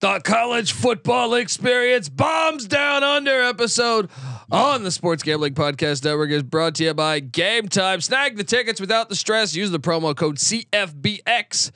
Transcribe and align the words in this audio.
The 0.00 0.20
college 0.20 0.70
football 0.70 1.34
experience 1.34 2.08
bombs 2.08 2.68
down 2.68 3.02
under 3.02 3.42
episode 3.42 4.08
on 4.48 4.84
the 4.84 4.92
Sports 4.92 5.24
Gambling 5.24 5.54
Podcast 5.54 6.04
Network 6.04 6.30
is 6.30 6.44
brought 6.44 6.76
to 6.76 6.84
you 6.84 6.94
by 6.94 7.18
Game 7.18 7.66
Time. 7.68 8.00
Snag 8.00 8.36
the 8.36 8.44
tickets 8.44 8.80
without 8.80 9.08
the 9.08 9.16
stress. 9.16 9.56
Use 9.56 9.72
the 9.72 9.80
promo 9.80 10.14
code 10.14 10.36
CFBX 10.36 11.72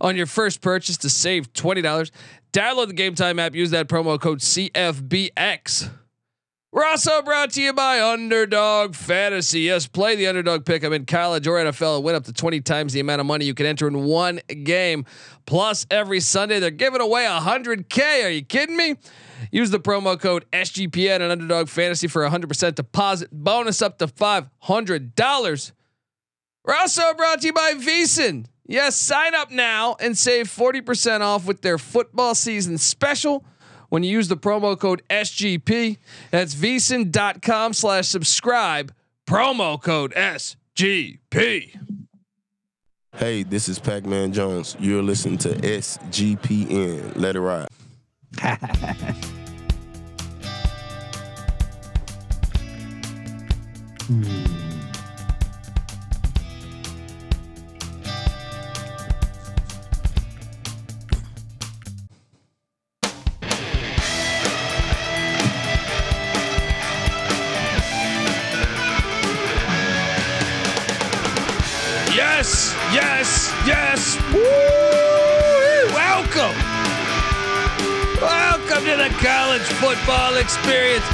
on 0.00 0.16
your 0.16 0.24
first 0.24 0.62
purchase 0.62 0.96
to 0.98 1.10
save 1.10 1.52
$20. 1.52 2.10
Download 2.54 2.86
the 2.86 2.94
Game 2.94 3.14
Time 3.14 3.38
app. 3.38 3.54
Use 3.54 3.72
that 3.72 3.88
promo 3.88 4.18
code 4.18 4.38
CFBX. 4.38 5.90
We're 6.76 6.84
also 6.84 7.22
brought 7.22 7.52
to 7.52 7.62
you 7.62 7.72
by 7.72 8.02
Underdog 8.02 8.94
Fantasy. 8.94 9.60
Yes, 9.60 9.86
play 9.86 10.14
the 10.14 10.26
underdog 10.26 10.66
pick. 10.66 10.84
I'm 10.84 10.92
in 10.92 11.06
college 11.06 11.46
or 11.46 11.56
NFL 11.56 11.96
and 11.96 12.04
win 12.04 12.14
up 12.14 12.24
to 12.24 12.34
20 12.34 12.60
times 12.60 12.92
the 12.92 13.00
amount 13.00 13.22
of 13.22 13.26
money 13.26 13.46
you 13.46 13.54
can 13.54 13.64
enter 13.64 13.88
in 13.88 14.04
one 14.04 14.40
game. 14.62 15.06
Plus, 15.46 15.86
every 15.90 16.20
Sunday 16.20 16.60
they're 16.60 16.70
giving 16.70 17.00
away 17.00 17.24
100K. 17.24 18.26
Are 18.26 18.28
you 18.28 18.42
kidding 18.42 18.76
me? 18.76 18.96
Use 19.50 19.70
the 19.70 19.80
promo 19.80 20.20
code 20.20 20.44
SGPN 20.52 21.22
and 21.22 21.32
Underdog 21.32 21.70
Fantasy 21.70 22.08
for 22.08 22.26
a 22.26 22.30
100% 22.30 22.74
deposit 22.74 23.30
bonus 23.32 23.80
up 23.80 23.96
to 23.96 24.06
$500. 24.06 25.72
We're 26.62 26.74
also 26.74 27.14
brought 27.14 27.40
to 27.40 27.46
you 27.46 27.54
by 27.54 27.72
VSiN. 27.72 28.48
Yes, 28.66 28.96
sign 28.96 29.34
up 29.34 29.50
now 29.50 29.96
and 29.98 30.18
save 30.18 30.46
40% 30.48 31.22
off 31.22 31.46
with 31.46 31.62
their 31.62 31.78
football 31.78 32.34
season 32.34 32.76
special 32.76 33.46
when 33.88 34.02
you 34.02 34.10
use 34.10 34.28
the 34.28 34.36
promo 34.36 34.78
code 34.78 35.02
SGP. 35.10 35.98
That's 36.30 36.54
vsin.com 36.54 37.72
slash 37.72 38.08
subscribe. 38.08 38.92
Promo 39.26 39.80
code 39.80 40.12
SGP. 40.14 41.76
Hey, 43.16 43.42
this 43.44 43.68
is 43.68 43.78
Pac 43.78 44.04
Man 44.04 44.32
Jones. 44.32 44.76
You're 44.78 45.02
listening 45.02 45.38
to 45.38 45.48
SGPN. 45.48 47.16
Let 47.16 47.34
it 47.34 47.40
ride. 47.40 47.68
Yes, 48.42 48.60
hmm. 54.06 54.55
The 79.06 79.12
college 79.24 79.62
football 79.62 80.36
experience. 80.36 81.04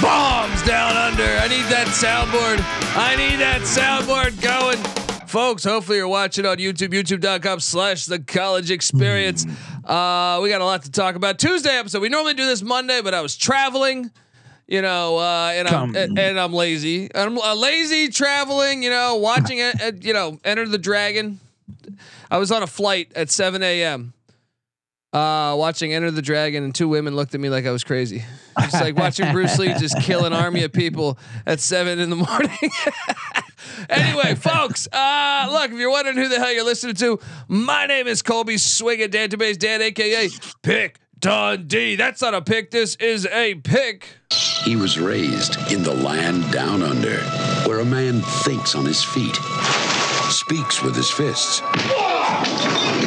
Bombs 0.00 0.62
down 0.62 0.96
under. 0.96 1.24
I 1.24 1.48
need 1.48 1.64
that 1.72 1.88
soundboard. 1.88 2.62
I 2.96 3.16
need 3.16 3.40
that 3.40 3.62
soundboard 3.62 4.40
going. 4.40 4.78
Folks, 5.26 5.64
hopefully 5.64 5.98
you're 5.98 6.06
watching 6.06 6.46
on 6.46 6.58
YouTube, 6.58 6.90
youtube.com 6.90 7.58
slash 7.58 8.06
the 8.06 8.20
college 8.20 8.70
experience. 8.70 9.44
Uh, 9.84 10.38
we 10.40 10.50
got 10.50 10.60
a 10.60 10.64
lot 10.64 10.84
to 10.84 10.90
talk 10.92 11.16
about. 11.16 11.40
Tuesday 11.40 11.76
episode. 11.76 12.00
We 12.00 12.08
normally 12.10 12.34
do 12.34 12.46
this 12.46 12.62
Monday, 12.62 13.00
but 13.02 13.12
I 13.12 13.20
was 13.20 13.36
traveling 13.36 14.12
you 14.68 14.80
know, 14.80 15.18
uh, 15.18 15.50
and 15.52 15.66
I'm 15.66 15.96
and, 15.96 16.16
and 16.16 16.38
I'm 16.38 16.52
lazy. 16.52 17.12
I'm 17.12 17.36
uh, 17.36 17.56
lazy 17.56 18.08
traveling. 18.08 18.84
You 18.84 18.90
know, 18.90 19.16
watching 19.16 19.58
it. 19.58 19.82
Uh, 19.82 19.90
you 20.00 20.12
know, 20.12 20.38
Enter 20.44 20.68
the 20.68 20.78
Dragon. 20.78 21.40
I 22.30 22.38
was 22.38 22.52
on 22.52 22.62
a 22.62 22.68
flight 22.68 23.10
at 23.16 23.30
7 23.30 23.64
a.m. 23.64 24.14
Uh, 25.12 25.54
watching 25.58 25.92
Enter 25.92 26.10
the 26.10 26.22
Dragon, 26.22 26.64
and 26.64 26.74
two 26.74 26.88
women 26.88 27.14
looked 27.14 27.34
at 27.34 27.40
me 27.40 27.50
like 27.50 27.66
I 27.66 27.70
was 27.70 27.84
crazy. 27.84 28.24
It's 28.58 28.72
like 28.72 28.96
watching 28.96 29.30
Bruce 29.30 29.58
Lee 29.58 29.74
just 29.74 30.00
kill 30.00 30.24
an 30.24 30.32
army 30.32 30.62
of 30.62 30.72
people 30.72 31.18
at 31.46 31.60
seven 31.60 31.98
in 31.98 32.08
the 32.08 32.16
morning. 32.16 32.70
anyway, 33.90 34.34
folks, 34.34 34.88
uh, 34.90 35.48
look, 35.52 35.70
if 35.70 35.76
you're 35.76 35.90
wondering 35.90 36.16
who 36.16 36.28
the 36.28 36.38
hell 36.38 36.52
you're 36.52 36.64
listening 36.64 36.94
to, 36.96 37.20
my 37.46 37.84
name 37.84 38.06
is 38.06 38.22
Colby 38.22 38.56
Swinging 38.56 39.10
Database 39.10 39.58
Dan, 39.58 39.82
aka 39.82 40.30
Pick 40.62 40.98
Dundee. 41.18 41.96
That's 41.96 42.22
not 42.22 42.32
a 42.32 42.40
pick. 42.42 42.70
This 42.70 42.96
is 42.96 43.26
a 43.26 43.56
pick. 43.56 44.08
He 44.64 44.76
was 44.76 44.98
raised 44.98 45.56
in 45.70 45.82
the 45.82 45.94
land 45.94 46.50
down 46.52 46.82
under, 46.82 47.18
where 47.68 47.80
a 47.80 47.84
man 47.84 48.22
thinks 48.44 48.74
on 48.74 48.86
his 48.86 49.04
feet, 49.04 49.36
speaks 50.30 50.82
with 50.82 50.96
his 50.96 51.10
fists, 51.10 51.60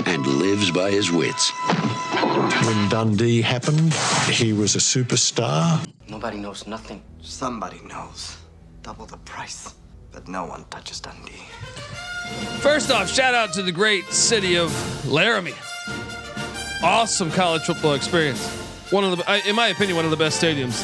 and 0.08 0.26
lives 0.26 0.72
by 0.72 0.92
his 0.92 1.12
wits. 1.12 1.52
When 2.36 2.90
Dundee 2.90 3.42
happened, 3.42 3.94
he 4.30 4.52
was 4.52 4.76
a 4.76 4.80
superstar. 4.80 5.88
Nobody 6.10 6.38
knows 6.38 6.68
nothing. 6.68 7.02
Somebody 7.22 7.80
knows. 7.88 8.36
Double 8.84 9.06
the 9.06 9.18
price. 9.18 9.74
But 10.12 10.28
no 10.28 10.46
one 10.46 10.66
touches 10.70 11.00
Dundee. 11.00 11.46
First 12.60 12.92
off, 12.92 13.10
shout 13.10 13.34
out 13.34 13.54
to 13.54 13.64
the 13.64 13.72
great 13.72 14.06
city 14.08 14.58
of 14.58 14.70
Laramie. 15.08 15.54
Awesome 16.84 17.32
college 17.32 17.62
football 17.62 17.94
experience. 17.94 18.46
One 18.92 19.06
of 19.06 19.18
the, 19.18 19.42
in 19.48 19.56
my 19.56 19.68
opinion, 19.68 19.96
one 19.96 20.04
of 20.06 20.12
the 20.12 20.18
best 20.18 20.42
stadiums 20.42 20.84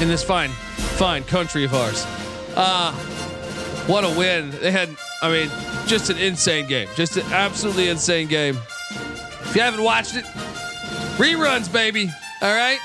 in 0.00 0.08
this 0.08 0.24
fine, 0.24 0.50
fine 0.50 1.22
country 1.24 1.64
of 1.64 1.74
ours. 1.74 2.06
Uh, 2.56 2.92
what 3.86 4.04
a 4.04 4.18
win. 4.18 4.52
They 4.52 4.70
had, 4.70 4.88
I 5.20 5.30
mean, 5.30 5.50
just 5.86 6.08
an 6.08 6.16
insane 6.16 6.66
game. 6.66 6.88
Just 6.94 7.18
an 7.18 7.30
absolutely 7.30 7.90
insane 7.90 8.26
game. 8.26 8.58
If 9.56 9.60
you 9.60 9.64
haven't 9.64 9.84
watched 9.84 10.16
it, 10.16 10.24
reruns, 11.16 11.72
baby. 11.72 12.10
All 12.42 12.54
right. 12.54 12.78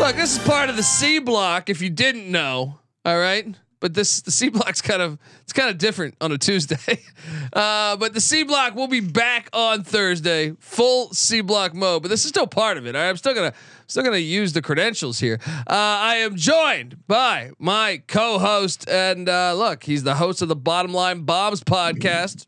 Look, 0.00 0.16
this 0.16 0.36
is 0.36 0.44
part 0.44 0.68
of 0.68 0.74
the 0.74 0.82
C 0.82 1.20
block. 1.20 1.70
If 1.70 1.80
you 1.80 1.90
didn't 1.90 2.28
know, 2.28 2.80
all 3.04 3.18
right. 3.20 3.54
But 3.78 3.94
this 3.94 4.20
the 4.20 4.32
C 4.32 4.48
block's 4.48 4.82
kind 4.82 5.00
of 5.00 5.16
it's 5.42 5.52
kind 5.52 5.70
of 5.70 5.78
different 5.78 6.16
on 6.20 6.32
a 6.32 6.38
Tuesday. 6.38 7.04
Uh, 7.52 7.96
but 7.96 8.14
the 8.14 8.20
C 8.20 8.42
block 8.42 8.74
will 8.74 8.88
be 8.88 8.98
back 8.98 9.48
on 9.52 9.84
Thursday, 9.84 10.54
full 10.58 11.12
C 11.12 11.40
block 11.40 11.72
mode. 11.72 12.02
But 12.02 12.08
this 12.08 12.24
is 12.24 12.30
still 12.30 12.46
part 12.48 12.78
of 12.78 12.86
it. 12.86 12.96
All 12.96 13.02
right? 13.02 13.08
I'm 13.08 13.16
still 13.16 13.34
gonna 13.34 13.52
still 13.86 14.02
gonna 14.02 14.16
use 14.16 14.54
the 14.54 14.62
credentials 14.62 15.20
here. 15.20 15.38
Uh, 15.46 15.62
I 15.68 16.16
am 16.16 16.34
joined 16.34 16.96
by 17.06 17.50
my 17.58 18.02
co-host, 18.08 18.88
and 18.88 19.28
uh, 19.28 19.54
look, 19.54 19.84
he's 19.84 20.02
the 20.02 20.16
host 20.16 20.42
of 20.42 20.48
the 20.48 20.56
Bottom 20.56 20.92
Line 20.92 21.22
Bombs 21.22 21.62
podcast. 21.62 22.46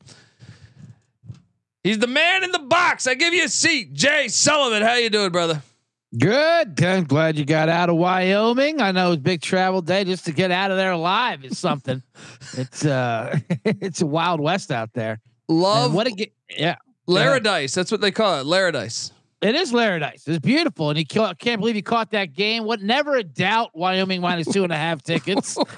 He's 1.84 1.98
the 1.98 2.06
man 2.06 2.42
in 2.42 2.50
the 2.50 2.58
box. 2.60 3.06
I 3.06 3.14
give 3.14 3.34
you 3.34 3.44
a 3.44 3.48
seat, 3.48 3.92
Jay 3.92 4.28
Sullivan. 4.28 4.82
How 4.82 4.94
you 4.94 5.10
doing, 5.10 5.30
brother? 5.30 5.62
Good. 6.18 6.82
I'm 6.82 7.04
glad 7.04 7.36
you 7.36 7.44
got 7.44 7.68
out 7.68 7.90
of 7.90 7.96
Wyoming. 7.96 8.80
I 8.80 8.90
know 8.92 9.12
it's 9.12 9.20
big 9.22 9.42
travel 9.42 9.82
day 9.82 10.04
just 10.04 10.24
to 10.24 10.32
get 10.32 10.50
out 10.50 10.70
of 10.70 10.76
there 10.78 10.92
alive 10.92 11.44
is 11.44 11.58
something. 11.58 12.02
it's 12.56 12.84
uh 12.86 13.38
it's 13.64 14.00
a 14.00 14.06
wild 14.06 14.40
west 14.40 14.70
out 14.72 14.94
there. 14.94 15.20
Love 15.48 15.86
And 15.86 15.94
what 15.94 16.06
a 16.06 16.10
ge- 16.12 16.32
yeah. 16.56 16.76
Laradice. 17.06 17.74
That's 17.74 17.90
what 17.92 18.00
they 18.00 18.10
call 18.10 18.40
it. 18.40 18.44
Laradice. 18.44 19.12
It 19.42 19.54
is 19.54 19.72
Laradice. 19.72 20.26
It's 20.26 20.38
beautiful. 20.38 20.88
And 20.88 20.96
he 20.96 21.04
ca- 21.04 21.34
can't 21.34 21.60
believe 21.60 21.74
he 21.74 21.82
caught 21.82 22.12
that 22.12 22.32
game. 22.32 22.64
What 22.64 22.80
never 22.80 23.16
a 23.16 23.22
doubt 23.24 23.72
Wyoming 23.74 24.22
minus 24.22 24.46
two 24.50 24.64
and 24.64 24.72
a 24.72 24.76
half 24.76 25.02
tickets. 25.02 25.58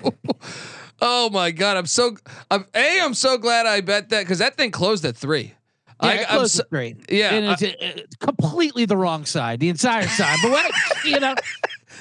Oh 0.99 1.29
my 1.29 1.51
god, 1.51 1.77
I'm 1.77 1.85
so 1.85 2.17
I'm 2.51 2.65
a 2.75 3.01
I'm 3.01 3.13
so 3.13 3.37
glad 3.37 3.67
I 3.67 3.83
bet 3.83 4.09
that 4.09 4.21
because 4.23 4.39
that 4.39 4.57
thing 4.57 4.71
closed 4.71 5.05
at 5.05 5.15
three. 5.15 5.53
Yeah, 6.03 6.09
I, 6.09 6.13
it 6.15 6.21
I'm 6.31 6.37
closed 6.39 6.55
so, 6.57 6.65
three. 6.69 6.97
yeah, 7.09 7.33
And 7.35 7.47
it's 7.47 7.63
uh, 7.63 8.03
completely 8.21 8.85
the 8.85 8.97
wrong 8.97 9.25
side, 9.25 9.61
the 9.61 9.69
entire 9.71 10.07
side. 10.09 10.39
But 10.43 10.51
what 10.53 10.71
you 11.05 11.19
know, 11.21 11.35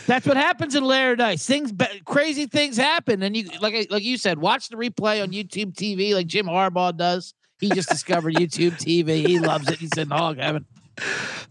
that's 0.06 0.25
what 0.28 0.35
happens 0.38 0.75
in 0.75 0.83
Laradice. 0.83 1.45
Things, 1.45 1.72
ba- 1.72 1.88
crazy 2.03 2.45
things 2.45 2.75
happen, 2.78 3.23
and 3.23 3.35
you 3.38 3.50
like 3.61 3.89
like 3.89 4.03
you 4.03 4.17
said, 4.17 4.38
watch 4.38 4.69
the 4.69 4.75
replay 4.75 5.23
on 5.23 5.29
YouTube 5.31 5.73
TV, 5.75 6.13
like 6.13 6.28
Jim 6.28 6.45
Harbaugh 6.47 6.95
does. 6.95 7.33
He 7.59 7.69
just 7.69 7.88
discovered 7.89 8.33
YouTube 8.35 8.73
TV. 8.73 9.25
He 9.25 9.39
loves 9.39 9.69
it. 9.69 9.79
He's 9.79 9.97
in 9.97 10.09
hog 10.09 10.38
heaven. 10.39 10.66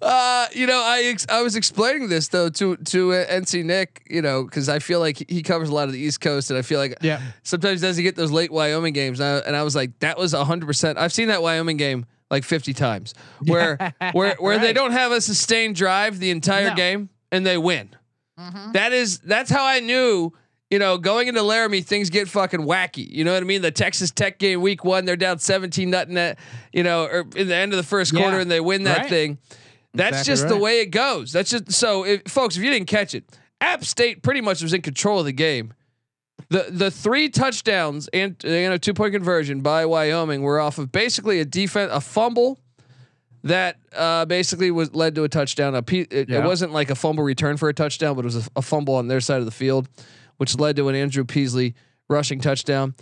uh, 0.03 0.47
you 0.53 0.66
know, 0.66 0.82
I 0.84 1.03
ex- 1.05 1.26
I 1.28 1.43
was 1.43 1.56
explaining 1.56 2.08
this 2.08 2.29
though 2.29 2.49
to 2.50 2.76
to 2.76 3.12
uh, 3.14 3.26
NC 3.26 3.64
Nick, 3.64 4.02
you 4.08 4.23
know, 4.23 4.44
because 4.44 4.69
I 4.69 4.79
feel 4.79 5.00
like 5.00 5.23
he 5.31 5.43
covers 5.43 5.69
a 5.70 5.75
lot 5.75 5.87
of 5.88 5.93
the 5.93 5.99
East 5.99 6.20
Coast, 6.20 6.50
and 6.50 6.58
I 6.58 6.62
feel 6.62 6.79
like 6.79 6.97
Yeah. 7.00 7.20
sometimes 7.43 7.81
does 7.81 7.97
he 7.97 8.02
get 8.02 8.17
those 8.17 8.31
late 8.31 8.52
Wyoming 8.52 8.93
games, 8.93 9.20
and 9.20 9.29
I, 9.43 9.47
and 9.47 9.56
I 9.56 9.62
was 9.62 9.75
like, 9.75 9.99
that 10.00 10.19
was 10.19 10.32
hundred 10.32 10.67
percent. 10.67 10.99
I've 10.99 11.12
seen 11.12 11.29
that 11.29 11.43
Wyoming 11.43 11.76
game 11.76 12.06
like 12.35 12.45
fifty 12.45 12.73
times, 12.75 13.15
where 13.47 13.79
where 14.13 14.35
where 14.39 14.59
they 14.59 14.73
don't 14.73 14.93
have 14.93 15.13
a 15.13 15.21
sustained 15.21 15.77
drive 15.77 16.19
the 16.19 16.31
entire 16.31 16.71
No. 16.71 16.75
game 16.75 17.09
and 17.33 17.47
they 17.47 17.57
win. 17.57 17.91
Mm-hmm. 18.39 18.73
That 18.73 18.93
is 18.93 19.19
that's 19.21 19.51
how 19.51 19.65
I 19.65 19.81
knew. 19.81 20.33
You 20.71 20.79
know, 20.81 20.99
going 20.99 21.29
into 21.29 21.43
Laramie, 21.43 21.83
things 21.83 22.11
get 22.11 22.27
fucking 22.27 22.61
wacky. 22.61 23.09
You 23.09 23.23
know 23.25 23.33
what 23.35 23.43
I 23.43 23.47
mean? 23.47 23.63
The 23.63 23.71
Texas 23.71 24.11
Tech 24.11 24.39
game, 24.41 24.61
week 24.61 24.85
one, 24.85 25.05
they're 25.05 25.15
down 25.15 25.39
seventeen 25.39 25.91
nothing 25.91 26.17
at 26.17 26.39
you 26.73 26.83
know, 26.83 27.05
or 27.05 27.25
in 27.37 27.47
the 27.49 27.55
end 27.55 27.73
of 27.73 27.77
the 27.77 27.83
first 27.85 28.13
Yeah. 28.13 28.21
quarter, 28.23 28.41
and 28.41 28.51
they 28.51 28.61
win 28.61 28.85
that 28.85 28.99
Right. 29.03 29.09
thing. 29.09 29.39
That's 29.93 30.21
Exactly 30.23 30.33
just 30.33 30.49
the 30.49 30.57
way 30.57 30.81
it 30.81 30.87
goes. 30.87 31.31
That's 31.33 31.51
just 31.51 31.71
so, 31.71 32.05
if, 32.05 32.23
folks. 32.27 32.57
If 32.57 32.65
you 32.65 32.71
didn't 32.71 32.89
catch 32.89 33.15
it, 33.15 33.25
App 33.61 33.85
State 33.85 34.23
pretty 34.25 34.41
much 34.41 34.61
was 34.63 34.73
in 34.73 34.83
control 34.83 35.21
of 35.21 35.27
the 35.27 35.33
game. 35.33 35.73
The 36.51 36.67
the 36.71 36.91
three 36.91 37.29
touchdowns 37.29 38.09
and 38.13 38.37
you 38.45 38.69
know 38.69 38.77
two 38.77 38.93
point 38.95 39.13
conversion 39.15 39.61
by 39.61 39.87
Wyoming 39.87 40.43
were 40.43 40.61
off 40.61 40.79
of 40.79 40.91
basically 40.93 41.41
a 41.41 41.45
defense 41.45 41.91
a 41.93 42.01
fumble 42.01 42.59
that 43.45 43.77
uh, 43.95 44.25
basically 44.25 44.71
was 44.71 44.95
led 44.95 45.15
to 45.15 45.25
a 45.25 45.29
touchdown. 45.29 45.75
A 45.75 45.83
pe- 45.83 46.07
it, 46.11 46.29
Yeah. 46.29 46.39
it 46.39 46.45
wasn't 46.45 46.73
like 46.73 46.91
a 46.91 46.95
fumble 46.95 47.23
return 47.25 47.57
for 47.57 47.69
a 47.69 47.75
touchdown, 47.75 48.17
but 48.17 48.25
it 48.25 48.27
was 48.27 48.47
a, 48.47 48.51
a 48.57 48.63
fumble 48.63 48.95
on 48.95 49.07
their 49.09 49.21
side 49.21 49.39
of 49.41 49.45
the 49.45 49.51
field, 49.51 49.89
which 50.39 50.59
led 50.59 50.77
to 50.77 50.89
an 50.89 50.95
Andrew 50.95 51.25
Peasley 51.25 51.75
rushing 52.09 52.41
touchdown. 52.41 52.95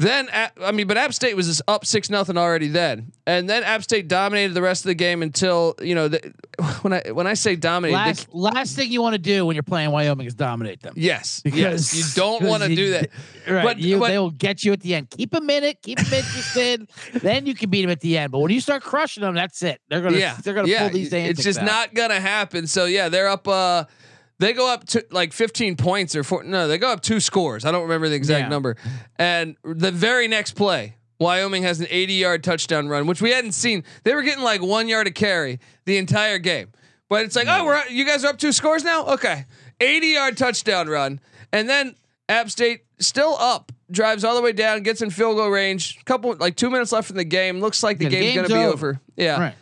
Then 0.00 0.28
I 0.60 0.72
mean, 0.72 0.88
but 0.88 0.96
App 0.96 1.14
State 1.14 1.36
was 1.36 1.62
up 1.68 1.86
six 1.86 2.10
nothing 2.10 2.36
already 2.36 2.66
then, 2.66 3.12
and 3.28 3.48
then 3.48 3.62
App 3.62 3.84
State 3.84 4.08
dominated 4.08 4.52
the 4.52 4.60
rest 4.60 4.84
of 4.84 4.88
the 4.88 4.94
game 4.96 5.22
until 5.22 5.76
you 5.80 5.94
know 5.94 6.08
the, 6.08 6.32
when 6.82 6.92
I 6.92 7.02
when 7.12 7.28
I 7.28 7.34
say 7.34 7.54
dominated, 7.54 7.96
they- 7.96 8.04
Last 8.08 8.34
last 8.34 8.76
thing 8.76 8.90
you 8.90 9.00
want 9.00 9.12
to 9.14 9.20
do 9.20 9.46
when 9.46 9.54
you're 9.54 9.62
playing 9.62 9.92
Wyoming 9.92 10.26
is 10.26 10.34
dominate 10.34 10.82
them. 10.82 10.94
yes, 10.96 11.40
Because- 11.44 11.94
yes, 11.94 11.94
you 11.94 12.20
don't 12.20 12.42
want 12.42 12.64
to 12.64 12.74
do 12.74 12.90
that. 12.90 13.10
Right. 13.48 13.62
But- 13.62 13.78
you, 13.78 14.00
but- 14.00 14.08
they 14.08 14.18
will 14.18 14.30
get 14.32 14.64
you 14.64 14.72
at 14.72 14.80
the 14.80 14.96
end. 14.96 15.10
Keep 15.10 15.30
them 15.30 15.48
in 15.48 15.62
it. 15.62 15.80
Keep 15.82 15.98
them 16.00 16.12
interested. 16.12 16.90
then 17.12 17.46
you 17.46 17.54
can 17.54 17.70
beat 17.70 17.82
them 17.82 17.90
at 17.90 18.00
the 18.00 18.18
end. 18.18 18.32
But 18.32 18.40
when 18.40 18.50
you 18.50 18.60
start 18.60 18.82
crushing 18.82 19.20
them, 19.20 19.34
that's 19.36 19.62
it. 19.62 19.80
They're 19.90 20.00
gonna. 20.00 20.16
yeah, 20.18 20.36
They're 20.42 20.54
gonna 20.54 20.66
yeah, 20.66 20.88
pull 20.88 20.90
these 20.98 21.12
It's 21.12 21.44
just 21.44 21.60
out. 21.60 21.66
not 21.66 21.94
gonna 21.94 22.20
happen. 22.20 22.66
So 22.66 22.86
yeah, 22.86 23.08
they're 23.10 23.28
up. 23.28 23.46
uh 23.46 23.84
They 24.40 24.52
go 24.52 24.72
up 24.72 24.84
to 24.88 25.04
like 25.10 25.32
15 25.32 25.76
points 25.76 26.16
or 26.16 26.24
four. 26.24 26.42
No, 26.42 26.66
they 26.66 26.78
go 26.78 26.88
up 26.90 27.00
two 27.02 27.20
scores. 27.20 27.64
I 27.64 27.70
don't 27.70 27.82
remember 27.82 28.08
the 28.08 28.16
exact 28.16 28.44
Yeah. 28.44 28.48
number. 28.48 28.76
And 29.16 29.56
the 29.64 29.92
very 29.92 30.26
next 30.28 30.52
play, 30.56 30.96
Wyoming 31.20 31.62
has 31.62 31.78
an 31.80 31.86
80 31.88 32.14
yard 32.14 32.42
touchdown 32.44 32.88
run, 32.88 33.06
which 33.06 33.22
we 33.22 33.30
hadn't 33.30 33.52
seen. 33.52 33.84
They 34.02 34.14
were 34.14 34.22
getting 34.22 34.42
like 34.42 34.60
one 34.60 34.88
yard 34.88 35.06
of 35.06 35.14
carry 35.14 35.60
the 35.84 35.96
entire 35.98 36.38
game. 36.38 36.72
But 37.08 37.24
it's 37.24 37.36
like, 37.36 37.46
oh, 37.48 37.64
we're 37.64 37.86
you 37.88 38.04
guys 38.04 38.24
are 38.24 38.28
up 38.28 38.38
two 38.38 38.50
scores 38.50 38.82
now. 38.82 39.06
Okay, 39.06 39.44
80 39.80 40.06
yard 40.08 40.36
touchdown 40.36 40.88
run, 40.88 41.20
and 41.52 41.68
then 41.68 41.94
App 42.28 42.50
State 42.50 42.80
still 42.98 43.36
up, 43.38 43.70
drives 43.90 44.24
all 44.24 44.34
the 44.34 44.40
way 44.42 44.52
down, 44.52 44.82
gets 44.82 45.00
in 45.02 45.10
field 45.10 45.36
goal 45.36 45.50
range. 45.50 46.02
Couple 46.06 46.34
like 46.40 46.56
two 46.56 46.70
minutes 46.70 46.90
left 46.92 47.10
in 47.10 47.16
the 47.16 47.24
game. 47.24 47.60
Looks 47.60 47.82
like 47.82 47.98
the 47.98 48.06
The 48.06 48.10
game's, 48.10 48.34
game's 48.34 48.48
gonna 48.48 48.60
be 48.60 48.66
over. 48.66 48.88
over. 48.90 49.00
Yeah 49.16 49.38
Right. 49.40 49.54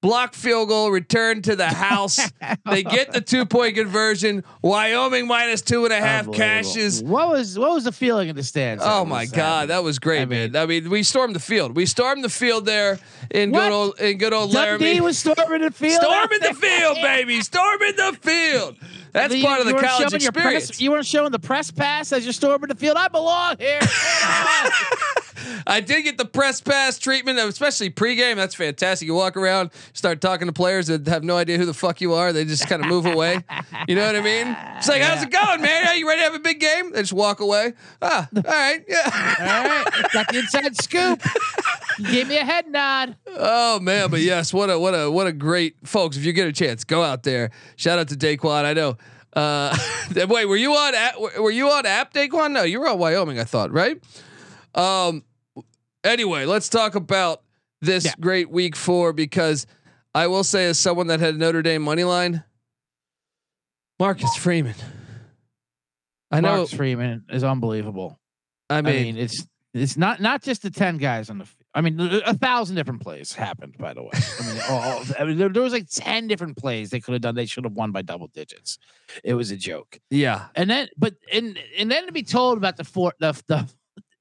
Block 0.00 0.34
field 0.34 0.68
goal, 0.68 0.90
return 0.90 1.42
to 1.42 1.56
the 1.56 1.66
house. 1.68 2.18
they 2.70 2.82
get 2.82 3.12
the 3.12 3.20
two 3.20 3.44
point 3.46 3.74
conversion. 3.76 4.44
Wyoming 4.62 5.26
minus 5.26 5.62
two 5.62 5.84
and 5.84 5.92
a 5.92 5.98
half 6.00 6.30
cashes. 6.32 7.02
What 7.02 7.28
was 7.28 7.58
what 7.58 7.72
was 7.72 7.84
the 7.84 7.92
feeling 7.92 8.28
in 8.28 8.36
the 8.36 8.42
stands? 8.42 8.82
Oh 8.86 9.04
my 9.04 9.26
God, 9.26 9.68
that 9.70 9.82
was 9.82 9.98
great, 9.98 10.22
I 10.22 10.24
mean- 10.24 10.52
man. 10.52 10.62
I 10.62 10.66
mean, 10.66 10.88
we 10.90 11.02
stormed 11.02 11.34
the 11.34 11.40
field. 11.40 11.74
We 11.74 11.86
stormed 11.86 12.22
the 12.24 12.28
field 12.28 12.64
there 12.66 12.98
in 13.30 13.50
What? 13.50 13.60
good 13.60 13.72
old 13.72 14.00
in 14.00 14.18
good 14.18 14.32
old 14.32 14.52
Dundee 14.52 14.84
Laramie. 14.84 15.00
was 15.00 15.18
storming 15.18 15.62
the 15.62 15.70
field. 15.70 16.02
Storming 16.02 16.40
the 16.40 16.54
field, 16.54 16.96
baby. 17.02 17.40
Storming 17.42 17.96
the 17.96 18.16
field. 18.20 18.76
That's 19.12 19.34
You- 19.34 19.42
part 19.44 19.60
of 19.60 19.66
the 19.66 19.74
college 19.74 20.22
your 20.22 20.32
press- 20.32 20.46
experience. 20.68 20.80
you 20.80 20.90
weren't 20.90 21.06
showing 21.06 21.32
the 21.32 21.38
press 21.38 21.70
pass 21.70 22.12
as 22.12 22.24
you're 22.24 22.32
storming 22.32 22.68
the 22.68 22.74
field. 22.74 22.96
I 22.96 23.08
belong 23.08 23.56
here. 23.58 23.80
I 25.66 25.80
did 25.80 26.02
get 26.02 26.18
the 26.18 26.24
press 26.24 26.60
pass 26.60 26.98
treatment, 26.98 27.38
especially 27.38 27.90
pregame. 27.90 28.36
That's 28.36 28.54
fantastic. 28.54 29.06
You 29.06 29.14
walk 29.14 29.36
around, 29.36 29.70
start 29.92 30.20
talking 30.20 30.46
to 30.46 30.52
players 30.52 30.86
that 30.88 31.06
have 31.06 31.24
no 31.24 31.36
idea 31.36 31.58
who 31.58 31.64
the 31.64 31.74
fuck 31.74 32.00
you 32.00 32.14
are. 32.14 32.32
They 32.32 32.44
just 32.44 32.68
kind 32.68 32.82
of 32.82 32.88
move 32.88 33.06
away. 33.06 33.44
You 33.86 33.94
know 33.94 34.06
what 34.06 34.16
I 34.16 34.20
mean? 34.20 34.56
It's 34.76 34.88
like, 34.88 35.02
how's 35.02 35.22
it 35.22 35.30
going, 35.30 35.60
man? 35.60 35.86
Are 35.88 35.94
you 35.94 36.06
ready 36.08 36.20
to 36.20 36.24
have 36.24 36.34
a 36.34 36.40
big 36.40 36.60
game? 36.60 36.92
They 36.92 37.00
just 37.00 37.12
walk 37.12 37.40
away. 37.40 37.74
Ah, 38.02 38.28
all 38.34 38.42
right, 38.42 38.84
yeah. 38.88 39.36
All 39.40 39.68
right, 39.68 40.12
got 40.12 40.28
the 40.28 40.38
inside 40.38 40.76
scoop. 40.76 41.22
You 41.98 42.12
gave 42.12 42.28
me 42.28 42.36
a 42.36 42.44
head 42.44 42.68
nod. 42.68 43.16
Oh 43.26 43.80
man, 43.80 44.10
but 44.10 44.20
yes, 44.20 44.54
what 44.54 44.70
a 44.70 44.78
what 44.78 44.92
a 44.92 45.10
what 45.10 45.26
a 45.26 45.32
great 45.32 45.76
folks. 45.84 46.16
If 46.16 46.24
you 46.24 46.32
get 46.32 46.46
a 46.46 46.52
chance, 46.52 46.84
go 46.84 47.02
out 47.02 47.24
there. 47.24 47.50
Shout 47.76 47.98
out 47.98 48.08
to 48.08 48.14
Daquan. 48.14 48.64
I 48.64 48.72
know. 48.72 48.96
Uh, 49.32 49.76
wait, 50.28 50.46
were 50.46 50.56
you 50.56 50.72
on 50.74 50.94
app, 50.94 51.18
were 51.38 51.50
you 51.50 51.68
on 51.70 51.86
app 51.86 52.12
Daquan? 52.14 52.52
No, 52.52 52.62
you 52.62 52.80
were 52.80 52.88
on 52.88 52.98
Wyoming. 52.98 53.38
I 53.38 53.44
thought 53.44 53.72
right. 53.72 54.00
Um. 54.74 55.24
Anyway, 56.04 56.44
let's 56.44 56.68
talk 56.68 56.94
about 56.94 57.42
this 57.80 58.04
Yeah. 58.04 58.12
great 58.20 58.50
week 58.50 58.76
four 58.76 59.12
because 59.12 59.66
I 60.14 60.26
will 60.26 60.44
say, 60.44 60.66
as 60.66 60.78
someone 60.78 61.06
that 61.08 61.20
had 61.20 61.36
Notre 61.36 61.62
Dame 61.62 61.82
money 61.82 62.04
line, 62.04 62.42
Marcus 63.98 64.34
Freeman. 64.36 64.74
I 66.30 66.40
know. 66.40 66.56
Marcus 66.58 66.74
Freeman 66.74 67.24
is 67.30 67.42
unbelievable. 67.42 68.18
I 68.70 68.78
I 68.78 68.82
mean, 68.82 69.02
mean, 69.14 69.16
it's 69.18 69.46
it's 69.74 69.96
not 69.96 70.20
not 70.20 70.42
just 70.42 70.62
the 70.62 70.70
ten 70.70 70.98
guys 70.98 71.30
on 71.30 71.38
the. 71.38 71.46
I 71.74 71.80
mean, 71.80 72.00
a 72.00 72.34
thousand 72.34 72.76
different 72.76 73.00
plays 73.02 73.32
happened. 73.32 73.76
By 73.78 73.94
the 73.94 74.02
way, 74.02 74.10
I 74.14 74.46
mean, 74.46 74.62
all, 74.68 74.78
all- 74.80 75.04
I 75.18 75.24
mean 75.24 75.36
there, 75.38 75.48
there 75.48 75.62
was 75.62 75.72
like 75.72 75.88
ten 75.90 76.26
different 76.26 76.56
plays 76.56 76.90
they 76.90 77.00
could 77.00 77.12
have 77.12 77.22
done. 77.22 77.34
They 77.34 77.46
should 77.46 77.64
have 77.64 77.72
won 77.74 77.92
by 77.92 78.02
double 78.02 78.28
digits. 78.28 78.78
It 79.24 79.34
was 79.34 79.50
a 79.50 79.56
joke. 79.56 79.98
yeah, 80.10 80.46
And 80.54 80.68
then, 80.70 80.88
but 80.96 81.14
and 81.32 81.58
and 81.78 81.90
then 81.90 82.06
to 82.06 82.12
be 82.12 82.22
told 82.22 82.58
about 82.58 82.76
the 82.76 82.84
four 82.84 83.14
the 83.20 83.32
the 83.46 83.68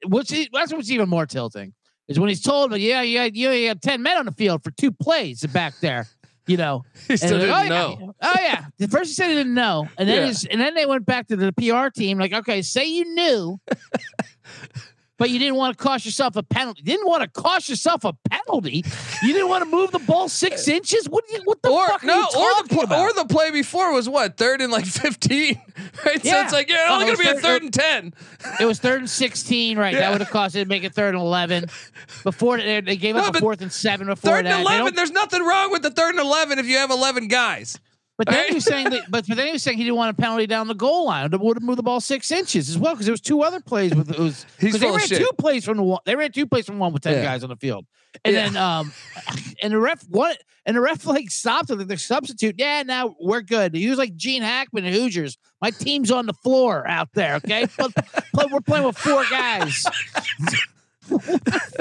which 0.05 0.31
is, 0.31 0.47
that's 0.53 0.73
what's 0.73 0.91
even 0.91 1.09
more 1.09 1.25
tilting 1.25 1.73
is 2.07 2.19
when 2.19 2.29
he's 2.29 2.41
told, 2.41 2.69
but 2.69 2.79
yeah, 2.79 3.01
you 3.01 3.17
had, 3.17 3.35
you 3.35 3.67
had 3.67 3.81
ten 3.81 4.01
men 4.01 4.17
on 4.17 4.25
the 4.25 4.31
field 4.31 4.63
for 4.63 4.71
two 4.71 4.91
plays 4.91 5.45
back 5.47 5.73
there. 5.81 6.07
You 6.45 6.55
know, 6.55 6.85
he 7.09 7.17
still 7.17 7.39
didn't 7.39 7.49
like, 7.49 7.67
know. 7.69 7.97
oh, 7.99 8.05
Yeah. 8.21 8.31
Oh 8.33 8.39
yeah. 8.41 8.65
The 8.77 8.88
first 8.88 9.09
he 9.09 9.13
said 9.15 9.27
he 9.27 9.35
didn't 9.35 9.53
know, 9.53 9.88
and 9.97 10.07
then 10.07 10.27
Yeah. 10.27 10.49
and 10.51 10.61
then 10.61 10.75
they 10.75 10.85
went 10.85 11.05
back 11.05 11.27
to 11.27 11.35
the 11.35 11.51
PR 11.51 11.89
team. 11.89 12.17
Like, 12.17 12.31
okay, 12.31 12.61
say 12.61 12.85
you 12.85 13.03
knew, 13.13 13.59
but 15.17 15.29
you 15.29 15.39
didn't 15.39 15.55
want 15.55 15.77
to 15.77 15.83
cost 15.83 16.05
yourself 16.05 16.35
a 16.35 16.43
penalty. 16.43 16.81
You 16.81 16.85
Didn't 16.85 17.07
want 17.07 17.23
to 17.23 17.41
cost 17.41 17.69
yourself 17.69 18.03
a 18.05 18.13
penalty. 18.29 18.83
You 19.23 19.33
didn't 19.33 19.49
want 19.49 19.63
to 19.63 19.69
move 19.69 19.91
the 19.91 19.99
ball 19.99 20.29
six 20.29 20.67
inches. 20.77 21.07
What? 21.09 21.23
you, 21.31 21.39
what 21.45 21.61
the 21.61 21.69
or 21.69 21.87
fuck 21.87 22.03
are 22.03 22.07
no, 22.07 22.15
you 22.19 22.23
or 22.23 22.63
the 22.67 22.79
about? 22.83 22.99
or 22.99 23.13
the 23.13 23.25
play 23.25 23.51
before 23.51 23.93
was 23.93 24.07
what 24.07 24.37
third 24.37 24.61
and 24.61 24.71
like 24.71 24.85
fifteen, 24.85 25.61
right? 26.05 26.23
So 26.23 26.41
it's 26.41 26.53
like 26.53 26.69
yeah, 26.69 26.85
Oh, 26.89 26.93
only 27.01 27.07
it 27.07 27.17
gonna 27.17 27.33
be 27.33 27.37
a 27.37 27.41
third- 27.41 27.63
and 27.63 27.73
ten. 27.73 28.13
It 28.59 28.65
was 28.65 28.79
third 28.79 28.99
and 29.01 29.09
sixteen, 29.09 29.77
right? 29.77 29.93
Yeah. 29.93 29.99
That 30.01 30.11
would 30.11 30.21
have 30.21 30.29
cost 30.29 30.55
it 30.55 30.63
to 30.63 30.65
make 30.69 30.83
it 30.83 30.93
third 30.93 31.15
and 31.15 31.21
eleven. 31.23 31.65
Before 32.23 32.57
they, 32.57 32.81
they 32.81 32.95
gave 32.97 33.15
No, 33.15 33.23
up 33.23 33.35
a 33.35 33.39
fourth 33.39 33.61
and 33.61 33.71
seven 33.71 34.07
before 34.07 34.31
Third 34.31 34.45
that. 34.45 34.59
and 34.59 34.65
They 34.67 34.75
eleven. 34.77 34.95
There's 34.95 35.11
nothing 35.11 35.43
wrong 35.43 35.71
with 35.71 35.81
the 35.81 35.91
third 35.91 36.11
and 36.15 36.19
eleven 36.19 36.59
if 36.59 36.65
you 36.67 36.77
have 36.77 36.91
eleven 36.91 37.27
guys. 37.27 37.79
But 38.17 38.27
then 38.29 38.47
he 38.47 38.55
was 38.55 38.63
saying 38.65 38.89
that, 38.89 39.03
but, 39.11 39.27
but 39.27 39.37
then 39.37 39.45
he 39.45 39.53
was 39.53 39.61
saying 39.61 39.77
he 39.77 39.83
didn't 39.83 39.95
want 39.97 40.17
a 40.17 40.19
penalty 40.19 40.47
down 40.47 40.67
the 40.67 40.73
goal 40.73 41.05
line. 41.05 41.29
That 41.29 41.39
would 41.39 41.55
have 41.57 41.61
moved 41.63 41.77
the 41.77 41.83
ball 41.83 42.01
six 42.01 42.31
inches 42.31 42.67
as 42.67 42.77
well 42.77 42.93
because 42.93 43.05
there 43.05 43.13
was 43.13 43.21
two 43.21 43.41
other 43.43 43.59
plays 43.59 43.93
with 43.93 44.09
it 44.09 44.17
was 44.17 44.45
He's 44.59 44.71
'cause 44.71 44.81
they 44.81 44.89
ran 44.89 44.99
two 45.07 45.29
plays 45.37 45.63
from 45.65 45.77
the 45.77 45.83
one. 45.83 45.99
They 46.05 46.15
ran 46.15 46.31
two 46.31 46.47
plays 46.47 46.65
from 46.65 46.79
one 46.79 46.93
with 46.93 47.03
ten 47.03 47.13
Yeah. 47.13 47.23
guys 47.23 47.43
on 47.43 47.49
the 47.49 47.55
field, 47.55 47.85
and 48.25 48.33
Yeah. 48.33 48.45
then 48.49 48.57
um, 48.57 48.91
and 49.61 49.71
the 49.71 49.77
ref 49.77 50.01
what 50.09 50.35
and 50.65 50.75
the 50.75 50.81
ref 50.81 51.05
like 51.05 51.29
stopped 51.29 51.69
it. 51.69 51.75
Like 51.77 51.87
the 51.89 51.97
substitute. 51.97 52.55
Yeah, 52.57 52.81
now 52.83 53.15
we're 53.21 53.41
good. 53.41 53.75
He 53.75 53.87
was 53.87 53.99
like 53.99 54.15
Gene 54.15 54.41
Hackman 54.41 54.83
and 54.85 54.95
Hoosiers. 54.95 55.37
My 55.61 55.69
team's 55.69 56.09
on 56.09 56.25
the 56.25 56.33
floor 56.33 56.87
out 56.87 57.09
there. 57.13 57.35
Okay, 57.35 57.67
But- 57.77 57.91
but 58.33 58.49
we're 58.51 58.61
playing 58.61 58.85
with 58.85 58.97
four 58.97 59.25
guys. 59.29 59.85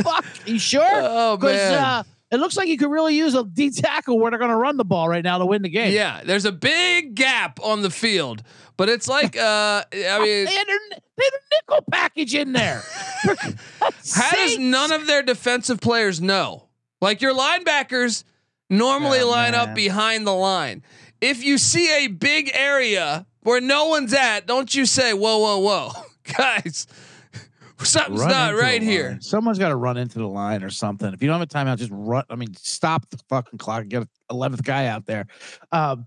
Fuck, 0.02 0.24
you 0.46 0.58
sure? 0.58 0.84
Oh 0.86 1.36
Because 1.36 1.56
man. 1.56 1.82
uh, 1.82 2.02
it 2.36 2.40
looks 2.40 2.56
like 2.56 2.68
you 2.68 2.76
could 2.76 2.90
really 2.90 3.16
use 3.16 3.34
a 3.34 3.44
D 3.52 3.70
tackle 3.70 4.18
where 4.18 4.30
they're 4.30 4.38
going 4.38 4.50
to 4.50 4.56
run 4.56 4.76
the 4.76 4.84
ball 4.84 5.08
right 5.08 5.24
now 5.24 5.38
to 5.38 5.46
win 5.46 5.62
the 5.62 5.68
game. 5.68 5.92
yeah, 5.92 6.20
there's 6.24 6.44
a 6.44 6.52
big 6.52 7.14
gap 7.14 7.58
on 7.62 7.82
the 7.82 7.90
field, 7.90 8.42
but 8.76 8.88
it's 8.88 9.08
like 9.08 9.36
uh, 9.38 9.82
I 9.92 10.18
mean, 10.18 10.44
they 10.44 10.54
had, 10.54 10.66
their, 10.66 10.78
they 10.90 11.24
had 11.24 11.32
a 11.32 11.54
nickel 11.54 11.84
package 11.90 12.34
in 12.34 12.52
there. 12.52 12.82
how 14.14 14.30
does 14.32 14.58
none 14.58 14.92
of 14.92 15.06
their 15.06 15.22
defensive 15.22 15.80
players 15.80 16.20
know? 16.20 16.68
Like 17.00 17.20
your 17.22 17.34
linebackers 17.34 18.24
normally 18.70 19.20
Oh, 19.20 19.30
line 19.30 19.54
up 19.54 19.74
behind 19.74 20.26
the 20.26 20.34
line. 20.34 20.82
If 21.20 21.42
you 21.42 21.56
see 21.58 22.04
a 22.04 22.08
big 22.08 22.50
area 22.52 23.26
where 23.40 23.60
no 23.60 23.86
one's 23.86 24.12
at, 24.12 24.46
don't 24.46 24.74
you 24.74 24.84
say, 24.86 25.14
"Whoa, 25.14 25.38
whoa, 25.38 25.58
whoa, 25.58 25.90
guys." 26.36 26.86
Something's 27.82 28.20
Run 28.20 28.30
not 28.30 28.54
right 28.54 28.80
here. 28.82 29.10
line. 29.10 29.20
Someone's 29.20 29.58
got 29.58 29.68
to 29.68 29.76
run 29.76 29.96
into 29.96 30.18
the 30.18 30.26
line 30.28 30.62
or 30.62 30.70
something. 30.70 31.12
If 31.12 31.22
you 31.22 31.28
don't 31.28 31.38
have 31.40 31.48
a 31.48 31.52
timeout, 31.52 31.76
just 31.78 31.90
run. 31.92 32.24
I 32.30 32.34
mean, 32.36 32.54
stop 32.54 33.08
the 33.10 33.18
fucking 33.28 33.58
clock 33.58 33.82
and 33.82 33.90
get 33.90 34.02
an 34.02 34.08
eleventh 34.30 34.64
guy 34.64 34.86
out 34.86 35.04
there. 35.06 35.26
Um, 35.72 36.06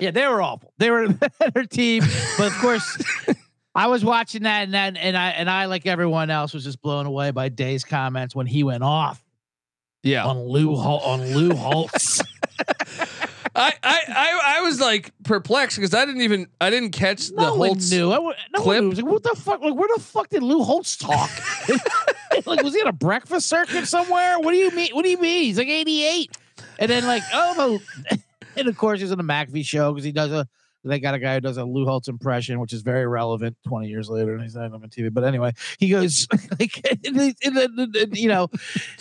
yeah, 0.00 0.10
they 0.10 0.26
were 0.26 0.42
awful. 0.42 0.72
They 0.78 0.90
were 0.90 1.04
a 1.20 1.30
better 1.38 1.64
team, 1.64 2.02
but 2.36 2.48
of 2.48 2.58
course, 2.58 2.98
I 3.76 3.86
was 3.86 4.04
watching 4.04 4.42
that 4.42 4.64
and 4.64 4.74
that, 4.74 4.96
and 4.96 5.16
I 5.16 5.30
and 5.30 5.48
I 5.48 5.66
like 5.66 5.86
everyone 5.86 6.30
else 6.30 6.52
was 6.52 6.64
just 6.64 6.80
blown 6.82 7.06
away 7.06 7.30
by 7.30 7.48
Day's 7.48 7.84
comments 7.84 8.34
when 8.34 8.46
he 8.46 8.64
went 8.64 8.82
off 8.82 9.24
Yeah. 10.02 10.24
on 10.26 10.40
Lou 10.48 10.74
Hol- 10.74 11.00
on 11.00 11.20
Lou 11.34 11.54
Holtz. 11.54 12.20
I, 13.56 13.72
I, 13.82 14.00
I, 14.08 14.40
I 14.58 14.60
was 14.62 14.80
like 14.80 15.12
perplexed 15.22 15.76
because 15.76 15.94
I 15.94 16.04
didn't 16.04 16.22
even 16.22 16.48
I 16.60 16.70
didn't 16.70 16.90
catch 16.90 17.28
the 17.28 17.36
no 17.36 17.54
one 17.54 17.78
knew. 17.78 18.12
I, 18.12 18.16
no 18.16 18.34
clip. 18.56 18.80
one 18.80 18.88
was 18.88 19.00
like, 19.00 19.10
what 19.10 19.22
the 19.22 19.36
fuck? 19.36 19.60
Like, 19.60 19.74
where 19.74 19.88
the 19.94 20.02
fuck 20.02 20.28
did 20.28 20.42
Lou 20.42 20.62
Holtz 20.62 20.96
talk? 20.96 21.30
like, 22.46 22.62
was 22.62 22.74
he 22.74 22.80
at 22.80 22.88
a 22.88 22.92
breakfast 22.92 23.48
circuit 23.48 23.86
somewhere? 23.86 24.40
What 24.40 24.52
do 24.52 24.56
you 24.56 24.70
mean? 24.72 24.90
What 24.92 25.04
do 25.04 25.10
you 25.10 25.20
mean? 25.20 25.44
He's 25.44 25.58
like 25.58 25.68
88. 25.68 26.36
And 26.80 26.90
then 26.90 27.06
like, 27.06 27.22
oh 27.32 27.80
and 28.56 28.68
of 28.68 28.76
course 28.76 29.00
he's 29.00 29.12
on 29.12 29.18
the 29.18 29.24
McAfee 29.24 29.64
show 29.64 29.92
because 29.92 30.04
he 30.04 30.12
does 30.12 30.32
a 30.32 30.48
they 30.84 31.00
got 31.00 31.14
a 31.14 31.18
guy 31.18 31.34
who 31.34 31.40
does 31.40 31.56
a 31.56 31.64
Lou 31.64 31.84
Holtz 31.86 32.08
impression, 32.08 32.60
which 32.60 32.72
is 32.72 32.82
very 32.82 33.06
relevant 33.06 33.56
20 33.66 33.88
years 33.88 34.08
later, 34.08 34.34
and 34.34 34.42
he's 34.42 34.54
not 34.54 34.72
on 34.72 34.80
TV. 34.82 35.12
But 35.12 35.24
anyway, 35.24 35.52
he 35.78 35.88
goes 35.88 36.26
like, 36.60 36.80
and 37.06 37.16
the- 37.16 37.34
and 37.42 37.56
the- 37.56 38.00
and, 38.02 38.16
you 38.16 38.28
know, 38.28 38.48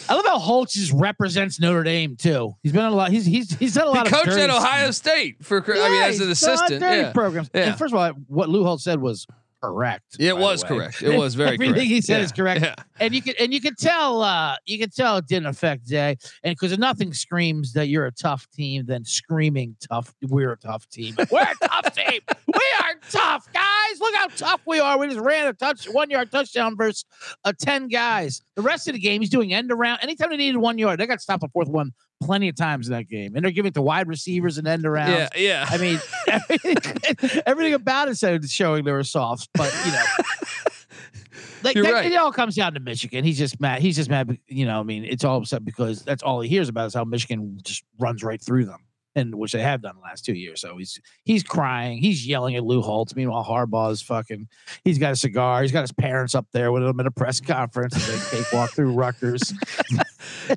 I 0.09 0.15
love 0.15 0.25
how 0.25 0.39
Holtz 0.39 0.73
just 0.73 0.91
represents 0.93 1.59
Notre 1.59 1.83
Dame 1.83 2.15
too. 2.15 2.55
He's 2.63 2.71
been 2.71 2.81
on 2.83 2.93
a 2.93 2.95
lot. 2.95 3.11
He's 3.11 3.25
he's 3.25 3.53
he's 3.57 3.73
done 3.75 3.87
a 3.87 3.91
He 3.91 3.97
lot 3.97 4.07
of 4.07 4.13
coached 4.13 4.29
at. 4.37 4.49
Ohio 4.49 4.91
State 4.91 5.43
for 5.43 5.63
I 5.63 5.89
mean 5.89 6.01
as 6.03 6.19
an 6.19 6.27
he's 6.29 6.41
done 6.41 6.49
a 6.49 6.55
lot 6.55 6.71
assistant. 6.71 6.81
Yeah. 6.81 7.11
programs. 7.11 7.49
Yeah. 7.53 7.61
And 7.69 7.77
first 7.77 7.93
of 7.93 7.99
all, 7.99 8.09
what 8.27 8.49
Lou 8.49 8.63
Holtz 8.63 8.83
said 8.83 8.99
was 9.01 9.27
correct. 9.63 10.17
It 10.19 10.35
was 10.37 10.63
correct. 10.63 11.01
It 11.01 11.17
was 11.17 11.35
very 11.35 11.53
Everything 11.53 11.73
correct. 11.75 11.87
he 11.87 12.01
said 12.01 12.17
Yeah. 12.17 12.23
is 12.25 12.31
correct. 12.33 12.61
Yeah. 12.61 12.75
and 12.99 13.15
you 13.15 13.21
can 13.21 13.33
and 13.39 13.53
you 13.53 13.61
could 13.61 13.77
tell 13.77 14.21
uh 14.21 14.55
you 14.65 14.77
can 14.77 14.89
tell 14.89 15.17
it 15.17 15.25
didn't 15.27 15.45
affect 15.47 15.87
Jay 15.87 16.17
and 16.43 16.55
because 16.59 16.77
nothing 16.77 17.13
screams 17.13 17.71
that 17.73 17.87
you're 17.87 18.05
a 18.05 18.11
tough 18.11 18.45
team 18.51 18.85
than 18.85 19.05
screaming 19.05 19.75
tough 19.79 20.13
we're 20.23 20.51
a 20.51 20.57
tough 20.57 20.87
team 20.89 21.15
we're 21.31 21.41
a 21.41 21.67
tough 21.67 21.95
team 21.95 22.19
we 22.47 22.61
are 22.81 22.93
tough 23.09 23.47
guys 23.53 23.99
look 24.01 24.13
how 24.15 24.27
tough 24.35 24.61
we 24.67 24.79
are 24.79 24.99
we 24.99 25.07
just 25.07 25.19
ran 25.19 25.47
a 25.47 25.53
touch 25.53 25.85
one 25.85 26.09
yard 26.09 26.29
touchdown 26.31 26.75
versus 26.75 27.05
uh, 27.45 27.53
10 27.57 27.87
guys 27.87 28.41
the 28.55 28.61
rest 28.61 28.87
of 28.87 28.93
the 28.93 28.99
game 28.99 29.21
he's 29.21 29.29
doing 29.29 29.53
end 29.53 29.71
around 29.71 29.99
anytime 30.01 30.29
they 30.29 30.37
needed 30.37 30.57
one 30.57 30.77
yard 30.77 30.99
they 30.99 31.07
got 31.07 31.21
stopped 31.21 31.43
on 31.43 31.49
fourth 31.49 31.69
one 31.69 31.91
plenty 32.25 32.49
of 32.49 32.55
times 32.55 32.87
in 32.87 32.93
that 32.93 33.09
game 33.09 33.35
and 33.35 33.43
they're 33.43 33.51
giving 33.51 33.69
it 33.69 33.73
to 33.73 33.81
wide 33.81 34.07
receivers 34.07 34.57
and 34.57 34.67
end 34.67 34.85
around 34.85 35.11
Yeah, 35.11 35.29
yeah. 35.35 35.65
I 35.69 35.77
mean, 35.77 35.99
everything, 36.27 37.41
everything 37.45 37.73
about 37.73 38.09
it 38.09 38.15
said 38.17 38.49
showing 38.49 38.83
they 38.85 38.91
were 38.91 39.03
soft, 39.03 39.49
but 39.53 39.73
you 39.85 39.91
know, 39.91 40.03
like 41.63 41.75
that- 41.75 41.83
right. 41.93 42.11
it 42.11 42.15
all 42.15 42.31
comes 42.31 42.55
down 42.55 42.73
to 42.73 42.79
Michigan. 42.79 43.23
He's 43.23 43.37
just 43.37 43.59
mad. 43.59 43.81
He's 43.81 43.95
just 43.95 44.09
mad. 44.09 44.37
You 44.47 44.65
know, 44.65 44.79
I 44.79 44.83
mean, 44.83 45.03
it's 45.05 45.23
all 45.23 45.37
upset 45.37 45.63
because 45.65 46.03
that's 46.03 46.23
all 46.23 46.41
he 46.41 46.49
hears 46.49 46.69
about 46.69 46.87
is 46.87 46.93
how 46.93 47.03
Michigan 47.03 47.59
just 47.63 47.83
runs 47.99 48.23
right 48.23 48.41
through 48.41 48.65
them, 48.65 48.79
and 49.15 49.35
which 49.35 49.51
they 49.53 49.61
have 49.61 49.81
done 49.81 49.95
the 49.95 50.01
last 50.01 50.25
two 50.25 50.33
years. 50.33 50.61
So 50.61 50.77
he's 50.77 50.99
he's 51.23 51.43
crying. 51.43 51.97
He's 51.99 52.25
yelling 52.27 52.55
at 52.55 52.63
Lou 52.63 52.81
Holtz. 52.81 53.15
Meanwhile, 53.15 53.45
Harbaugh's 53.45 54.01
fucking. 54.01 54.47
He's 54.83 54.97
got 54.99 55.13
a 55.13 55.15
cigar. 55.15 55.61
He's 55.61 55.71
got 55.71 55.81
his 55.81 55.91
parents 55.91 56.35
up 56.35 56.47
there 56.51 56.71
with 56.71 56.83
him 56.83 56.99
at 56.99 57.05
a 57.05 57.11
press 57.11 57.39
conference. 57.39 57.95
They 58.31 58.43
walk 58.57 58.71
through 58.71 58.93
Rutgers. 58.93 59.53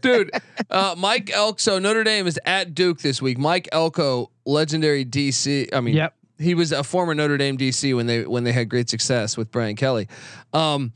Dude. 0.01 0.31
Uh, 0.71 0.95
Mike 0.99 1.31
Elko. 1.31 1.57
So 1.59 1.79
Notre 1.79 2.05
Dame 2.05 2.27
is 2.27 2.39
at 2.45 2.75
Duke 2.75 3.01
this 3.01 3.21
week. 3.23 3.39
Mike 3.39 3.69
Elko, 3.73 4.31
legendary 4.45 5.05
DC. 5.05 5.69
I 5.73 5.81
mean, 5.81 5.95
Yep. 5.97 6.15
he 6.39 6.55
was 6.55 6.73
a 6.73 6.83
former 6.85 7.15
Notre 7.15 7.37
Dame 7.39 7.57
DC 7.59 7.95
when 7.97 8.07
they 8.07 8.25
when 8.27 8.45
they 8.45 8.53
had 8.53 8.69
great 8.69 8.89
success 8.91 9.37
with 9.37 9.51
Brian 9.51 9.77
Kelly. 9.77 10.09
Um, 10.53 10.93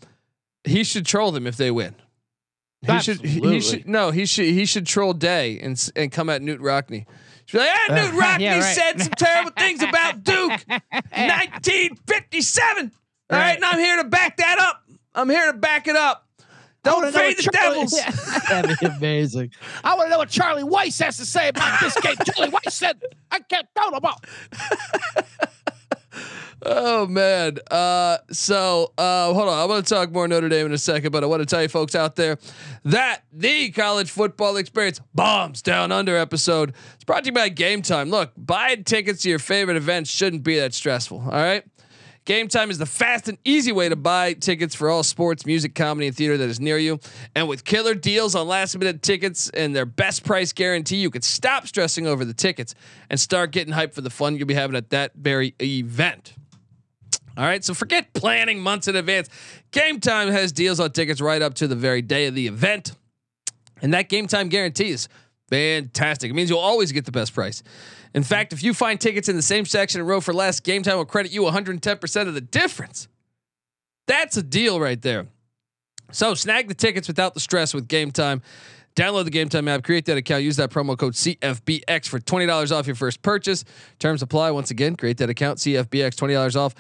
he 0.64 0.84
should 0.84 1.06
troll 1.06 1.32
them 1.32 1.46
if 1.46 1.56
they 1.56 1.70
win. 1.70 1.94
He 2.86 2.98
should. 3.00 3.20
He, 3.20 3.36
Absolutely. 3.36 3.60
should. 3.60 3.88
No, 3.88 4.10
he 4.10 4.24
should. 4.26 4.46
He 4.46 4.64
should 4.64 4.86
troll 4.86 5.12
Day 5.12 5.58
and 5.60 5.90
and 5.96 6.10
come 6.10 6.28
at 6.30 6.40
Knute 6.42 6.60
Rockne. 6.60 6.94
He 7.00 7.06
should 7.46 7.58
be 7.58 7.64
like, 7.64 7.70
ah, 7.70 7.86
Knute 7.92 8.10
Rockne 8.20 8.40
Yeah, 8.40 8.58
right. 8.60 8.74
said 8.74 9.00
some 9.02 9.12
terrible 9.12 9.50
things 9.58 9.82
about 9.82 10.24
Duke, 10.24 10.64
1957. 11.50 12.92
All 13.30 13.38
right, 13.38 13.44
Right. 13.44 13.56
and 13.56 13.64
I'm 13.64 13.78
here 13.78 13.96
to 13.96 14.04
back 14.04 14.36
that 14.38 14.58
up. 14.58 14.82
I'm 15.14 15.28
here 15.28 15.52
to 15.52 15.58
back 15.58 15.88
it 15.88 15.96
up. 15.96 16.26
Don't 16.82 17.12
fade 17.12 17.36
the 17.38 17.42
Charlie- 17.42 17.74
Devils. 17.86 17.94
Yeah, 17.98 18.10
That'd 18.62 18.78
be 18.78 18.86
amazing. 18.86 19.50
I 19.84 19.94
want 19.94 20.06
to 20.06 20.10
know 20.10 20.18
what 20.18 20.30
Charlie 20.30 20.62
Weis 20.62 21.00
has 21.02 21.16
to 21.18 21.26
say 21.26 21.48
about 21.48 21.80
this 21.80 21.94
game. 22.00 22.14
Charlie 22.24 22.50
Weis 22.52 22.72
said, 22.72 23.02
"I 23.30 23.40
can't 23.40 23.66
throw 23.76 23.90
the 23.90 24.00
ball." 24.00 24.18
Oh 26.62 27.06
man. 27.06 27.56
Uh, 27.70 28.18
so 28.32 28.92
uh, 28.98 29.32
hold 29.32 29.48
on. 29.48 29.58
I'm 29.58 29.68
going 29.68 29.82
to 29.82 29.88
talk 29.94 30.12
more 30.12 30.28
Notre 30.28 30.50
Dame 30.50 30.66
in 30.66 30.72
a 30.72 30.78
second, 30.78 31.10
but 31.10 31.24
I 31.24 31.26
want 31.26 31.40
to 31.40 31.46
tell 31.46 31.62
you 31.62 31.68
folks 31.68 31.94
out 31.94 32.16
there 32.16 32.36
that 32.84 33.22
the 33.32 33.70
college 33.70 34.10
football 34.10 34.58
experience 34.58 35.00
bombs 35.14 35.62
down 35.62 35.90
under 35.90 36.16
episode. 36.18 36.74
It's 36.96 37.04
brought 37.04 37.24
to 37.24 37.28
you 37.28 37.32
by 37.32 37.48
Game 37.48 37.80
Time. 37.80 38.10
Look, 38.10 38.32
buying 38.36 38.84
tickets 38.84 39.22
to 39.22 39.30
your 39.30 39.38
favorite 39.38 39.78
events 39.78 40.10
shouldn't 40.10 40.42
be 40.42 40.58
that 40.58 40.74
stressful. 40.74 41.20
All 41.24 41.30
right. 41.30 41.64
Game 42.30 42.46
Time 42.46 42.70
is 42.70 42.78
the 42.78 42.86
fast 42.86 43.28
and 43.28 43.38
easy 43.44 43.72
way 43.72 43.88
to 43.88 43.96
buy 43.96 44.34
tickets 44.34 44.72
for 44.72 44.88
all 44.88 45.02
sports, 45.02 45.44
music, 45.44 45.74
comedy, 45.74 46.06
and 46.06 46.16
theater 46.16 46.36
that 46.36 46.48
is 46.48 46.60
near 46.60 46.78
you. 46.78 47.00
And 47.34 47.48
with 47.48 47.64
killer 47.64 47.92
deals 47.92 48.36
on 48.36 48.46
last 48.46 48.78
minute 48.78 49.02
tickets 49.02 49.50
and 49.50 49.74
their 49.74 49.84
best 49.84 50.22
price 50.22 50.52
guarantee, 50.52 50.98
you 50.98 51.10
can 51.10 51.22
stop 51.22 51.66
stressing 51.66 52.06
over 52.06 52.24
the 52.24 52.32
tickets 52.32 52.76
and 53.10 53.18
start 53.18 53.50
getting 53.50 53.74
hyped 53.74 53.94
for 53.94 54.00
the 54.02 54.10
fun 54.10 54.36
you'll 54.36 54.46
be 54.46 54.54
having 54.54 54.76
at 54.76 54.90
that 54.90 55.12
very 55.16 55.56
event. 55.60 56.34
All 57.36 57.42
right, 57.42 57.64
so 57.64 57.74
forget 57.74 58.12
planning 58.12 58.60
months 58.60 58.86
in 58.86 58.94
advance. 58.94 59.28
Game 59.72 59.98
Time 59.98 60.28
has 60.28 60.52
deals 60.52 60.78
on 60.78 60.92
tickets 60.92 61.20
right 61.20 61.42
up 61.42 61.54
to 61.54 61.66
the 61.66 61.74
very 61.74 62.00
day 62.00 62.26
of 62.26 62.36
the 62.36 62.46
event. 62.46 62.92
And 63.82 63.92
that 63.92 64.08
game 64.08 64.28
time 64.28 64.50
guarantee 64.50 64.90
is 64.90 65.08
fantastic. 65.48 66.30
It 66.30 66.34
means 66.34 66.48
you'll 66.48 66.60
always 66.60 66.92
get 66.92 67.06
the 67.06 67.10
best 67.10 67.34
price. 67.34 67.64
In 68.14 68.22
fact, 68.22 68.52
if 68.52 68.62
you 68.62 68.74
find 68.74 69.00
tickets 69.00 69.28
in 69.28 69.36
the 69.36 69.42
same 69.42 69.64
section 69.64 70.00
and 70.00 70.08
row 70.08 70.20
for 70.20 70.34
less, 70.34 70.60
Game 70.60 70.82
Time 70.82 70.96
will 70.96 71.04
credit 71.04 71.32
you 71.32 71.42
110% 71.42 72.28
of 72.28 72.34
the 72.34 72.40
difference. 72.40 73.08
That's 74.06 74.36
a 74.36 74.42
deal 74.42 74.80
right 74.80 75.00
there. 75.00 75.26
So 76.10 76.34
snag 76.34 76.68
the 76.68 76.74
tickets 76.74 77.06
without 77.06 77.34
the 77.34 77.40
stress 77.40 77.72
with 77.72 77.86
Game 77.86 78.10
Time. 78.10 78.42
Download 78.96 79.24
the 79.24 79.30
Game 79.30 79.48
Time 79.48 79.68
app, 79.68 79.84
create 79.84 80.06
that 80.06 80.16
account, 80.16 80.42
use 80.42 80.56
that 80.56 80.70
promo 80.70 80.98
code 80.98 81.14
CFBX 81.14 82.08
for 82.08 82.18
$20 82.18 82.76
off 82.76 82.86
your 82.86 82.96
first 82.96 83.22
purchase. 83.22 83.64
Terms 84.00 84.20
apply. 84.20 84.50
Once 84.50 84.72
again, 84.72 84.96
create 84.96 85.18
that 85.18 85.30
account, 85.30 85.58
CFBX, 85.58 86.16
$20 86.16 86.56
off. 86.56 86.74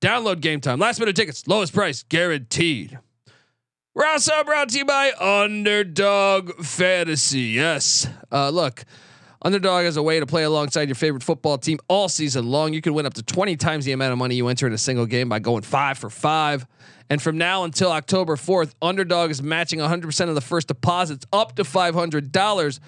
Download 0.00 0.40
Game 0.40 0.60
Time. 0.60 0.78
Last 0.78 1.00
minute 1.00 1.16
tickets, 1.16 1.46
lowest 1.48 1.74
price 1.74 2.04
guaranteed. 2.04 2.98
We're 3.94 4.06
also 4.06 4.44
brought 4.44 4.68
to 4.68 4.78
you 4.78 4.84
by 4.84 5.12
Underdog 5.18 6.52
Fantasy. 6.62 7.40
Yes. 7.40 8.06
Uh, 8.30 8.50
look, 8.50 8.84
Underdog 9.46 9.84
is 9.84 9.96
a 9.96 10.02
way 10.02 10.18
to 10.18 10.26
play 10.26 10.42
alongside 10.42 10.88
your 10.88 10.96
favorite 10.96 11.22
football 11.22 11.56
team 11.56 11.78
all 11.86 12.08
season 12.08 12.50
long. 12.50 12.72
You 12.72 12.82
can 12.82 12.94
win 12.94 13.06
up 13.06 13.14
to 13.14 13.22
20 13.22 13.54
times 13.54 13.84
the 13.84 13.92
amount 13.92 14.10
of 14.10 14.18
money 14.18 14.34
you 14.34 14.48
enter 14.48 14.66
in 14.66 14.72
a 14.72 14.78
single 14.78 15.06
game 15.06 15.28
by 15.28 15.38
going 15.38 15.62
five 15.62 15.98
for 15.98 16.10
five. 16.10 16.66
And 17.08 17.22
from 17.22 17.38
now 17.38 17.62
until 17.62 17.92
October 17.92 18.34
4th, 18.34 18.72
Underdog 18.82 19.30
is 19.30 19.40
matching 19.40 19.78
100% 19.78 20.28
of 20.28 20.34
the 20.34 20.40
first 20.40 20.66
deposits 20.66 21.26
up 21.32 21.54
to 21.54 21.62
$500. 21.62 22.80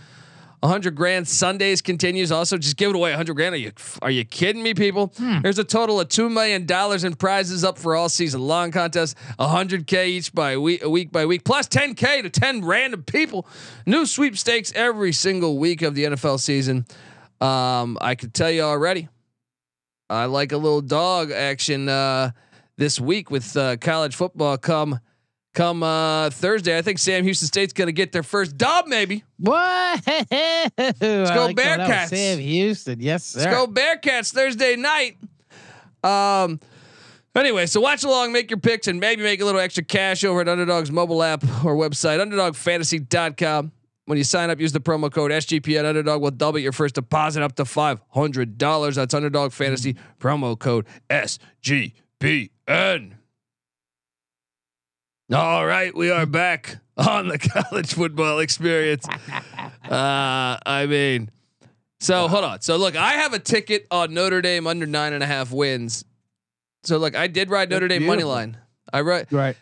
100 0.61 0.95
grand 0.95 1.29
Sundays 1.29 1.81
continues. 1.81 2.33
Also, 2.33 2.59
just 2.59 2.77
give 2.77 2.91
it 2.91 2.97
away 2.97 3.11
100 3.11 3.35
grand. 3.35 3.55
Are 3.55 3.59
you 3.59 3.73
are 4.03 4.11
you 4.11 4.25
kidding 4.25 4.63
me, 4.63 4.75
people? 4.75 5.13
There's 5.43 5.59
a 5.59 5.65
total 5.65 6.01
of 6.01 6.09
two 6.09 6.29
million 6.29 6.67
dollars 6.67 7.05
in 7.05 7.15
prizes 7.15 7.65
up 7.65 7.79
for 7.79 7.95
all 7.95 8.09
season 8.09 8.41
long 8.41 8.71
contests. 8.71 9.15
100k 9.39 10.07
each 10.07 10.33
by 10.33 10.57
week, 10.57 10.85
week 10.85 11.13
by 11.13 11.27
week, 11.27 11.45
plus 11.45 11.69
10k 11.69 12.23
to 12.23 12.31
10 12.31 12.65
random 12.65 13.03
people. 13.03 13.47
New 13.87 14.05
sweepstakes 14.07 14.73
every 14.75 15.13
single 15.13 15.59
week 15.59 15.83
of 15.83 15.95
the 15.95 16.05
NFL 16.05 16.41
season. 16.41 16.87
Um, 17.41 17.97
I 18.01 18.15
can 18.17 18.31
tell 18.31 18.51
you 18.51 18.63
already. 18.63 19.09
I 20.11 20.25
like 20.25 20.53
a 20.53 20.57
little 20.57 20.81
dog 20.81 21.31
action 21.31 21.89
uh, 21.89 22.31
this 22.77 22.99
week 22.99 23.31
with 23.31 23.57
uh, 23.57 23.77
college 23.77 24.17
football. 24.17 24.57
Come 24.57 25.01
come 25.59 25.83
uh, 25.83 26.31
Thursday, 26.31 26.79
I 26.79 26.83
think 26.83 27.01
Sam 27.01 27.25
Houston 27.25 27.49
State's 27.49 27.73
going 27.73 27.89
to 27.89 27.93
get 27.93 28.13
their 28.13 28.23
first 28.23 28.57
dub, 28.57 28.87
maybe. 28.87 29.25
What? 29.39 30.01
Let's 30.07 31.01
go 31.01 31.53
Bearcats. 31.53 32.11
Sam 32.11 32.39
Houston. 32.39 33.01
Yes, 33.01 33.25
sir. 33.25 33.41
Let's 33.41 33.53
go 33.53 33.67
Bearcats 33.67 34.33
Thursday 34.33 34.77
night. 34.77 35.19
Um. 36.05 36.61
Anyway, 37.35 37.67
so 37.67 37.81
watch 37.81 38.03
along, 38.03 38.33
make 38.33 38.51
your 38.51 38.59
picks, 38.59 38.89
and 38.89 38.99
maybe 38.99 39.23
make 39.23 39.41
a 39.41 39.45
little 39.45 39.61
extra 39.61 39.85
cash 39.85 40.25
over 40.25 40.41
at 40.41 40.49
Underdog's 40.49 40.91
mobile 40.91 41.23
app 41.23 41.45
or 41.65 41.77
website, 41.77 42.19
UnderdogFantasy.com. 42.19 43.71
When 44.07 44.19
you 44.19 44.25
sign 44.25 44.51
up, 44.51 44.59
use 44.59 44.73
the 44.73 44.81
promo 44.81 45.13
code 45.13 45.31
SGP 45.31 45.79
at 45.79 45.85
Underdog. 45.85 46.23
Will 46.23 46.33
double 46.33 46.59
your 46.59 46.73
first 46.73 46.97
deposit 46.97 47.43
up 47.43 47.55
to 47.57 47.65
five 47.65 48.01
hundred 48.09 48.59
dollars. 48.59 48.97
That's 48.97 49.13
Underdog 49.13 49.53
Fantasy 49.53 49.97
promo 50.19 50.59
code 50.59 50.87
SGPN. 51.11 53.18
All 55.33 55.67
right, 55.67 55.95
we 55.95 56.11
are 56.11 56.25
back 56.27 56.79
on 56.97 57.29
the 57.29 57.39
college 57.71 57.95
football 57.95 58.39
experience. 58.41 59.07
Uh, 59.89 60.59
I 60.67 60.85
mean, 60.85 61.31
so 61.99 62.29
hold 62.29 62.45
on. 62.45 62.61
So 62.61 62.77
look, 62.77 62.95
I 62.95 63.13
have 63.13 63.33
a 63.33 63.39
ticket 63.39 63.87
on 63.91 64.13
Notre 64.13 64.43
Dame 64.43 64.67
under 64.67 64.85
nine 64.85 65.15
and 65.15 65.23
a 65.23 65.27
half 65.27 65.51
wins. 65.51 66.05
So 66.83 66.99
look, 66.99 67.17
I 67.17 67.27
did 67.27 67.49
ride 67.49 67.71
Notre 67.71 67.89
Dame 67.89 68.05
money 68.05 68.23
line. 68.23 68.59
I 68.93 69.01
ride 69.01 69.33
Right. 69.33 69.57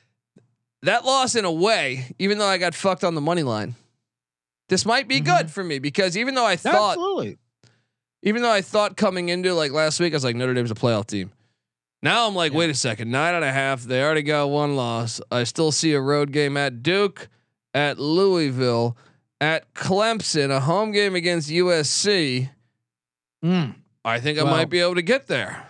that 0.82 1.04
loss 1.04 1.36
in 1.36 1.44
a 1.44 1.52
way, 1.52 2.06
even 2.18 2.38
though 2.38 2.48
I 2.48 2.58
got 2.58 2.74
fucked 2.74 3.04
on 3.04 3.14
the 3.14 3.20
money 3.20 3.44
line. 3.44 3.76
This 4.68 4.84
might 4.84 5.06
be 5.06 5.20
good 5.20 5.48
for 5.48 5.62
me 5.62 5.78
because 5.78 6.16
even 6.16 6.34
though 6.34 6.46
I 6.46 6.56
thought, 6.56 6.94
Absolutely. 6.96 7.38
even 8.24 8.42
though 8.42 8.50
I 8.50 8.62
thought 8.62 8.96
coming 8.96 9.28
into 9.28 9.54
like 9.54 9.70
last 9.70 10.00
week, 10.00 10.12
I 10.12 10.16
was 10.16 10.24
like 10.24 10.34
Notre 10.34 10.54
Dame's 10.54 10.72
a 10.72 10.74
playoff 10.74 11.06
team. 11.06 11.30
Now 12.06 12.28
I'm 12.28 12.36
like, 12.36 12.54
wait 12.54 12.70
a 12.70 12.74
second, 12.74 13.10
nine 13.10 13.34
and 13.34 13.44
a 13.44 13.50
half. 13.50 13.82
They 13.82 14.00
already 14.00 14.22
got 14.22 14.48
one 14.48 14.76
loss. 14.76 15.20
I 15.32 15.42
still 15.42 15.72
see 15.72 15.92
a 15.92 16.00
road 16.00 16.30
game 16.30 16.56
at 16.56 16.80
Duke, 16.80 17.28
at 17.74 17.98
Louisville, 17.98 18.96
at 19.40 19.74
Clemson, 19.74 20.52
a 20.52 20.60
home 20.60 20.92
game 20.92 21.16
against 21.16 21.50
USC. 21.50 22.48
Mm. 23.44 23.74
I 24.04 24.20
think 24.20 24.38
I 24.38 24.44
might 24.44 24.70
be 24.70 24.78
able 24.78 24.94
to 24.94 25.02
get 25.02 25.26
there. 25.26 25.66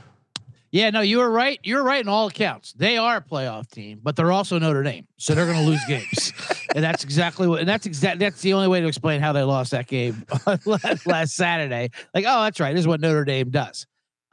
Yeah, 0.71 0.91
no, 0.91 1.01
you 1.01 1.21
were 1.21 1.31
right. 1.31 1.59
You 1.63 1.77
were 1.77 1.83
right 1.83 2.03
in 2.03 2.09
all 2.09 2.27
accounts. 2.27 2.75
They 2.75 2.99
are 2.99 3.17
a 3.17 3.23
playoff 3.23 3.71
team, 3.71 4.01
but 4.03 4.15
they're 4.15 4.31
also 4.31 4.59
Notre 4.59 4.83
Dame, 4.83 5.07
so 5.17 5.35
they're 5.35 5.47
going 5.47 5.65
to 5.65 5.65
lose 5.65 5.83
games, 5.89 6.35
and 6.75 6.85
that's 6.85 7.03
exactly 7.03 7.49
what. 7.49 7.61
And 7.61 7.69
that's 7.69 7.87
exact. 7.87 8.19
That's 8.19 8.43
the 8.43 8.53
only 8.53 8.69
way 8.69 8.83
to 8.83 8.87
explain 8.87 9.23
how 9.23 9.33
they 9.33 9.43
lost 9.43 9.71
that 9.71 9.87
game 9.87 10.27
last 11.07 11.35
Saturday. 11.35 11.93
Like, 12.13 12.27
oh, 12.29 12.43
that's 12.43 12.61
right. 12.61 12.75
This 12.75 12.81
is 12.81 12.87
what 12.87 13.01
Notre 13.01 13.25
Dame 13.25 13.49
does, 13.49 13.87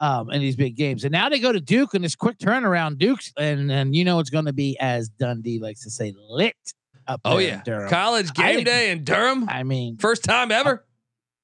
um, 0.04 0.30
in 0.30 0.40
these 0.40 0.56
big 0.56 0.76
games. 0.76 1.04
And 1.04 1.12
now 1.12 1.28
they 1.30 1.38
go 1.38 1.50
to 1.50 1.60
Duke 1.60 1.94
in 1.94 2.02
this 2.02 2.14
quick 2.14 2.38
turnaround. 2.38 2.98
Duke's, 2.98 3.32
and 3.38 3.72
and 3.72 3.96
you 3.96 4.04
know 4.04 4.18
it's 4.18 4.30
going 4.30 4.44
to 4.44 4.52
be 4.52 4.76
as 4.78 5.08
Dundee 5.08 5.58
likes 5.58 5.82
to 5.84 5.90
say, 5.90 6.12
lit 6.28 6.54
up. 7.06 7.22
Oh 7.24 7.38
yeah, 7.38 7.62
Durham. 7.64 7.88
college 7.88 8.32
game 8.34 8.64
day 8.64 8.90
in 8.90 9.04
Durham, 9.04 9.48
I 9.48 9.62
mean, 9.62 9.96
first 9.96 10.22
time 10.22 10.52
ever. 10.52 10.84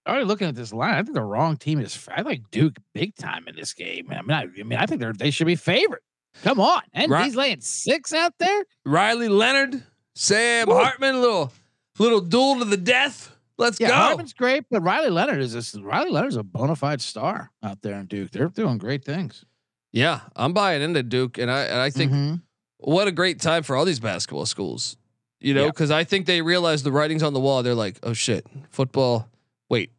already 0.06 0.26
looking 0.26 0.48
at 0.48 0.54
this 0.54 0.72
line, 0.72 0.94
I 0.94 1.02
think 1.02 1.14
the 1.14 1.22
wrong 1.22 1.56
team 1.56 1.80
is. 1.80 2.06
I 2.14 2.20
like 2.20 2.42
Duke 2.50 2.76
big 2.92 3.16
time 3.16 3.48
in 3.48 3.56
this 3.56 3.72
game. 3.72 4.08
I 4.10 4.20
mean, 4.20 4.32
I, 4.32 4.42
I 4.42 4.62
mean, 4.62 4.78
I 4.78 4.84
think 4.84 5.00
they're 5.00 5.14
they 5.14 5.30
should 5.30 5.46
be 5.46 5.56
favorite. 5.56 6.02
Come 6.42 6.60
on, 6.60 6.82
and 6.92 7.12
he's 7.24 7.36
laying 7.36 7.60
six 7.60 8.12
out 8.12 8.34
there. 8.38 8.64
Riley 8.84 9.28
Leonard, 9.28 9.82
Sam 10.14 10.68
Hartman, 10.68 11.20
little 11.20 11.50
little 11.98 12.20
duel 12.20 12.58
to 12.58 12.66
the 12.66 12.76
death. 12.76 13.34
Let's 13.60 13.78
Yeah, 13.78 13.88
go. 13.88 13.94
Hartman's 13.94 14.32
great, 14.32 14.64
but 14.70 14.80
Riley 14.82 15.10
Leonard 15.10 15.40
is 15.40 15.52
this. 15.52 15.74
Riley 15.76 16.10
Leonard's 16.10 16.36
a 16.36 16.42
bona 16.42 16.74
fide 16.74 17.00
star 17.00 17.50
out 17.62 17.82
there 17.82 17.94
in 18.00 18.06
Duke. 18.06 18.30
They're 18.32 18.48
doing 18.48 18.78
great 18.78 19.04
things. 19.04 19.44
Yeah, 19.92 20.20
I'm 20.34 20.52
buying 20.52 20.82
into 20.82 21.02
Duke, 21.02 21.38
and 21.38 21.50
I 21.50 21.62
and 21.64 21.78
I 21.80 21.90
think 21.90 22.12
Mhm. 22.12 22.42
what 22.78 23.06
a 23.08 23.12
great 23.12 23.40
time 23.40 23.62
for 23.62 23.76
all 23.76 23.84
these 23.84 24.00
basketball 24.00 24.46
schools. 24.46 24.96
You 25.40 25.54
know, 25.54 25.64
Yeah. 25.64 25.70
because 25.70 25.90
I 25.90 26.04
think 26.04 26.26
they 26.26 26.42
realize 26.42 26.82
the 26.82 26.92
writing's 26.92 27.22
on 27.22 27.32
the 27.32 27.40
wall. 27.40 27.62
They're 27.62 27.74
like, 27.74 27.98
oh 28.02 28.12
shit, 28.12 28.46
football. 28.70 29.28
Wait, 29.68 29.90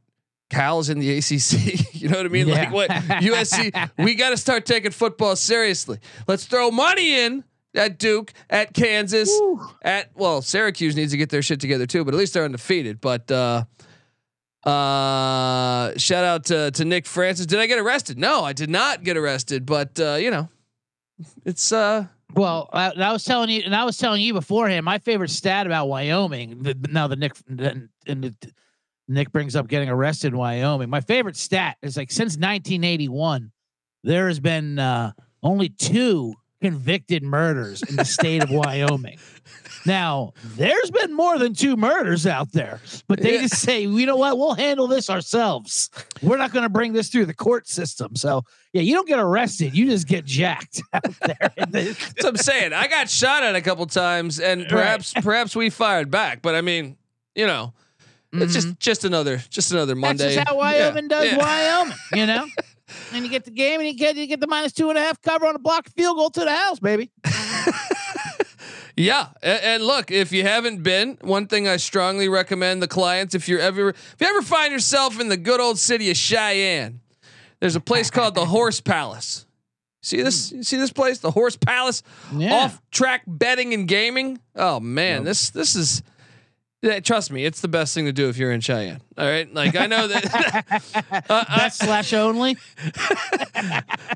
Cal's 0.50 0.90
in 0.90 1.00
the 1.00 1.18
ACC. 1.18 1.94
you 1.94 2.10
know 2.10 2.18
what 2.18 2.26
I 2.26 2.30
mean? 2.30 2.48
Like 2.48 2.72
what 2.72 2.90
USC? 2.90 3.72
we 3.98 4.16
got 4.16 4.30
to 4.32 4.38
start 4.38 4.66
taking 4.66 4.92
football 4.92 5.36
seriously. 5.36 6.00
Let's 6.28 6.46
throw 6.46 6.72
money 6.72 7.14
in 7.20 7.44
at 7.76 8.00
Duke, 8.00 8.34
at 8.50 8.74
Kansas, 8.74 9.32
at 9.82 10.10
well, 10.16 10.42
Syracuse 10.42 10.96
needs 10.96 11.12
to 11.12 11.18
get 11.18 11.30
their 11.30 11.42
shit 11.42 11.60
together 11.60 11.86
too. 11.86 12.04
But 12.04 12.14
at 12.14 12.18
least 12.18 12.34
they're 12.34 12.46
undefeated. 12.46 13.02
But 13.02 13.32
uh, 13.32 13.64
uh, 14.64 15.98
shout 15.98 16.24
out 16.24 16.46
to 16.46 16.72
to 16.72 16.86
Nick 16.86 17.06
Francis. 17.06 17.46
Did 17.46 17.60
I 17.60 17.68
get 17.68 17.80
arrested? 17.80 18.18
No, 18.18 18.44
I 18.44 18.54
did 18.54 18.70
not 18.70 19.04
get 19.04 19.18
arrested. 19.18 19.66
But 19.66 20.00
uh, 20.00 20.16
you 20.16 20.32
know, 20.32 20.50
it's 21.46 21.72
uh. 21.72 22.08
Well, 22.34 22.70
I, 22.72 22.92
I 22.92 23.12
was 23.12 23.26
telling 23.26 23.50
you, 23.50 23.64
and 23.66 23.76
I 23.76 23.84
was 23.84 23.98
telling 23.98 24.22
you 24.22 24.34
beforehand. 24.34 24.86
My 24.86 25.00
favorite 25.00 25.32
stat 25.32 25.66
about 25.66 25.88
Wyoming. 25.90 26.64
The, 26.64 26.78
now 26.90 27.08
the 27.08 27.18
Nick 27.18 27.34
and 27.50 27.90
the, 28.06 28.54
Nick 29.10 29.32
brings 29.34 29.56
up 29.58 29.68
getting 29.68 29.90
arrested 29.90 30.32
in 30.32 30.38
Wyoming. 30.38 30.90
My 30.90 31.02
favorite 31.02 31.36
stat 31.36 31.78
is 31.82 31.98
like 31.98 32.10
since 32.10 32.38
1981, 32.38 33.52
there 34.04 34.28
has 34.28 34.40
been 34.40 34.80
uh, 34.80 35.12
only 35.44 35.68
two 35.68 36.34
convicted 36.62 37.24
murders 37.24 37.82
in 37.84 37.96
the 37.96 38.06
state 38.06 38.44
of 38.44 38.50
Wyoming. 38.52 39.18
Now, 39.86 40.34
there's 40.56 40.92
been 40.92 41.14
more 41.14 41.40
than 41.40 41.56
two 41.56 41.76
murders 41.76 42.28
out 42.28 42.52
there, 42.52 42.80
but 43.08 43.20
they 43.20 43.36
Yeah. 43.36 43.42
just 43.42 43.58
say, 43.58 43.82
you 43.82 44.06
know 44.06 44.16
what, 44.16 44.38
we'll 44.38 44.54
handle 44.54 44.88
this 44.88 45.10
ourselves. 45.10 45.90
We're 46.22 46.38
not 46.38 46.54
going 46.54 46.64
to 46.64 46.70
bring 46.70 46.94
this 46.94 47.10
through 47.10 47.26
the 47.26 47.34
court 47.34 47.68
system. 47.68 48.16
So, 48.16 48.44
yeah, 48.74 48.84
you 48.84 48.94
don't 48.94 49.08
get 49.08 49.20
arrested, 49.20 49.76
you 49.76 49.88
just 49.88 50.08
get 50.08 50.24
jacked 50.26 50.82
out 50.94 51.04
there. 51.22 51.52
That's 51.58 52.14
what 52.18 52.26
I'm 52.26 52.38
saying. 52.38 52.74
I 52.74 52.88
got 52.88 53.10
shot 53.10 53.44
at 53.44 53.56
a 53.56 53.62
couple 53.62 53.86
times, 53.88 54.40
and 54.40 54.68
perhaps 54.68 55.14
perhaps 55.14 55.56
we 55.56 55.70
fired 55.72 56.12
back. 56.12 56.42
But 56.42 56.56
I 56.56 56.62
mean, 56.62 56.98
you 57.36 57.48
know, 57.48 57.74
it's 58.34 58.54
just 58.54 58.68
mm-hmm. 58.68 58.76
just 58.80 59.04
another 59.04 59.38
just 59.50 59.72
another 59.72 59.96
Monday. 59.96 60.24
That's 60.24 60.36
just 60.36 60.48
how 60.48 60.56
Yeah, 60.56 60.90
Wyoming 60.90 61.08
does 61.08 61.26
yeah. 61.26 61.38
Wyoming, 61.38 61.98
you 62.14 62.26
know? 62.28 62.46
and 63.14 63.24
you 63.26 63.30
get 63.32 63.46
the 63.46 63.52
game 63.52 63.80
and 63.80 63.88
you 63.88 63.96
get 63.96 64.16
you 64.16 64.28
get 64.28 64.40
the 64.40 64.48
minus 64.48 64.72
two 64.74 64.90
and 64.90 64.98
a 64.98 65.02
half 65.02 65.22
cover 65.22 65.46
on 65.46 65.56
a 65.56 65.60
block 65.60 65.90
field 65.90 66.18
goal 66.18 66.30
to 66.32 66.42
the 66.42 66.52
house, 66.56 66.80
baby. 66.80 67.10
Yeah, 68.98 69.28
and, 69.42 69.64
and 69.64 69.84
look, 69.84 70.12
if 70.12 70.34
you 70.34 70.44
haven't 70.44 70.84
been, 70.84 71.18
one 71.22 71.48
thing 71.48 71.66
I 71.68 71.78
strongly 71.78 72.28
recommend 72.28 72.84
the 72.84 72.90
clients 72.90 73.34
if 73.34 73.48
you're 73.48 73.60
ever 73.60 73.90
if 73.90 74.16
you 74.20 74.28
ever 74.28 74.42
find 74.42 74.72
yourself 74.74 75.20
in 75.20 75.30
the 75.30 75.38
good 75.38 75.62
old 75.62 75.80
city 75.80 76.12
of 76.12 76.18
Cheyenne, 76.18 77.00
there's 77.62 77.78
a 77.78 77.80
place 77.80 78.12
called 78.12 78.36
the 78.36 78.46
Horse 78.48 78.82
Palace. 78.82 79.46
See 80.04 80.22
this? 80.22 80.50
Hmm. 80.50 80.58
You 80.58 80.64
see 80.64 80.78
this 80.78 80.92
place, 80.92 81.20
the 81.20 81.32
Horse 81.32 81.56
Palace, 81.56 82.04
Yeah. 82.36 82.54
off 82.54 82.82
track 82.92 83.24
betting 83.26 83.74
and 83.74 83.88
gaming. 83.88 84.40
Oh 84.56 84.80
man, 84.82 85.24
this 85.24 85.50
this 85.52 85.76
is. 85.76 86.04
Yeah, 86.84 87.00
trust 87.00 87.32
me, 87.32 87.46
it's 87.46 87.62
the 87.62 87.68
best 87.68 87.94
thing 87.94 88.06
to 88.06 88.12
do 88.12 88.28
if 88.30 88.38
you're 88.38 88.52
in 88.52 88.60
Cheyenne. 88.60 89.02
All 89.16 89.28
right, 89.28 89.52
like 89.54 89.76
I 89.76 89.86
know 89.86 90.08
that. 90.08 91.26
uh, 91.30 91.46
Bet 91.56 91.74
slash 91.74 92.12
only. 92.12 92.58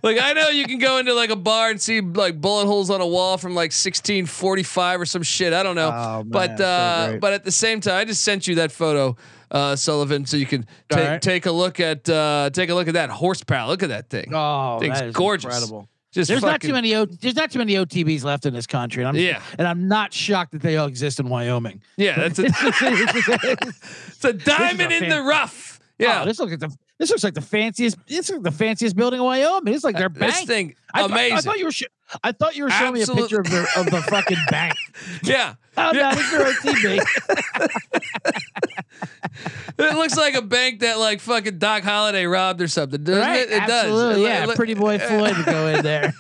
like 0.02 0.20
I 0.20 0.34
know 0.34 0.50
you 0.50 0.66
can 0.66 0.80
go 0.80 0.98
into 0.98 1.14
like 1.14 1.30
a 1.30 1.36
bar 1.36 1.70
and 1.70 1.80
see 1.80 2.02
like 2.02 2.42
bullet 2.42 2.66
holes 2.66 2.90
on 2.90 3.02
a 3.02 3.08
wall 3.08 3.38
from 3.38 3.54
like 3.54 3.72
1645 3.72 5.02
or 5.02 5.06
some 5.06 5.22
shit. 5.22 5.54
I 5.54 5.62
don't 5.62 5.76
know. 5.76 5.92
Oh, 5.94 6.18
man, 6.24 6.30
but 6.30 6.60
uh 6.60 7.08
great. 7.10 7.22
but 7.22 7.34
at 7.34 7.44
the 7.44 7.52
same 7.52 7.82
time, 7.82 7.98
I 8.00 8.06
just 8.06 8.24
sent 8.24 8.48
you 8.48 8.56
that 8.56 8.72
photo, 8.72 9.16
uh, 9.52 9.76
Sullivan, 9.76 10.26
so 10.26 10.36
you 10.36 10.48
can 10.48 10.66
ta- 10.90 11.00
right. 11.00 11.22
take 11.22 11.46
a 11.46 11.52
look 11.52 11.80
at 11.80 12.10
uh 12.10 12.50
take 12.52 12.72
a 12.72 12.74
look 12.74 12.88
at 12.88 12.96
that 12.96 13.12
horsepower. 13.12 13.68
Look 13.68 13.84
at 13.84 13.90
that 13.90 14.10
thing. 14.10 14.34
Oh, 14.34 14.80
Thing's 14.80 15.14
gorgeous. 15.14 15.46
incredible. 15.46 15.88
Just 16.16 16.30
There's 16.30 16.42
not 16.42 16.62
too 16.62 16.72
many. 16.72 16.96
O- 16.96 17.04
there's 17.04 17.36
not 17.36 17.52
too 17.52 17.60
many 17.60 17.74
OTBs 17.74 18.24
left 18.24 18.46
in 18.46 18.54
this 18.54 18.66
country, 18.66 19.04
and 19.04 19.10
I'm 19.10 19.16
Yeah. 19.22 19.42
and 19.60 19.68
I'm 19.68 19.90
not 19.90 20.14
shocked 20.14 20.54
that 20.54 20.62
they 20.62 20.78
all 20.78 20.88
exist 20.88 21.20
in 21.20 21.28
Wyoming. 21.28 21.82
Yeah, 21.98 22.16
that's 22.30 22.40
a, 22.40 22.46
it's 24.08 24.24
a 24.24 24.32
diamond 24.32 24.94
in 24.94 25.10
the 25.10 25.22
rough. 25.22 25.78
Oh, 25.82 25.86
yeah, 26.00 26.22
Oh, 26.22 26.26
this 26.26 26.40
looks 26.40 26.52
like 26.52 26.62
the 26.62 26.74
this 26.98 27.10
looks 27.10 27.24
like 27.24 27.34
the 27.34 27.42
fanciest. 27.42 27.98
This 28.08 28.30
is 28.30 28.42
the 28.42 28.52
fanciest 28.52 28.96
building 28.96 29.20
in 29.20 29.26
Wyoming. 29.26 29.74
It's 29.74 29.84
like 29.84 29.98
their 29.98 30.10
bank. 30.10 30.34
Uh, 30.34 30.38
this 30.38 30.46
thing 30.46 30.76
I 30.94 31.02
thought- 31.02 31.12
amazing. 31.12 31.38
I 31.38 31.42
thought 31.42 31.60
you 31.60 31.66
were. 31.66 31.72
Sh- 31.72 31.84
I 32.24 32.32
thought 32.34 32.56
you 32.56 32.64
were 32.66 32.70
showing 32.70 32.96
Absolute- 33.02 33.16
me 33.18 33.22
a 33.22 33.24
picture 33.24 33.40
of 33.42 33.50
the 33.50 33.68
of 33.80 33.86
the 33.88 34.02
fucking 34.04 34.38
bank. 34.50 34.74
yeah. 35.24 35.56
Oh 35.78 35.92
Yeah. 35.94 36.12
no, 36.12 36.18
it's 36.18 36.32
their 36.32 36.74
OTB. 36.74 37.02
It 39.78 39.94
looks 39.96 40.16
like 40.16 40.36
a 40.36 40.42
bank 40.42 40.80
that 40.80 40.98
like 41.00 41.20
fucking 41.20 41.58
Doc 41.60 41.84
Holliday 41.84 42.26
robbed 42.26 42.62
or 42.62 42.68
something, 42.70 43.04
doesn't 43.04 43.22
right? 43.22 43.42
it? 43.42 43.52
It 43.52 43.62
Absolutely. 43.64 44.24
does. 44.24 44.48
Yeah, 44.50 44.56
Pretty 44.56 44.74
Boy 44.74 44.98
Floyd 45.00 45.36
would 45.36 45.46
go 45.46 45.68
in 45.68 45.84
there. 45.84 46.14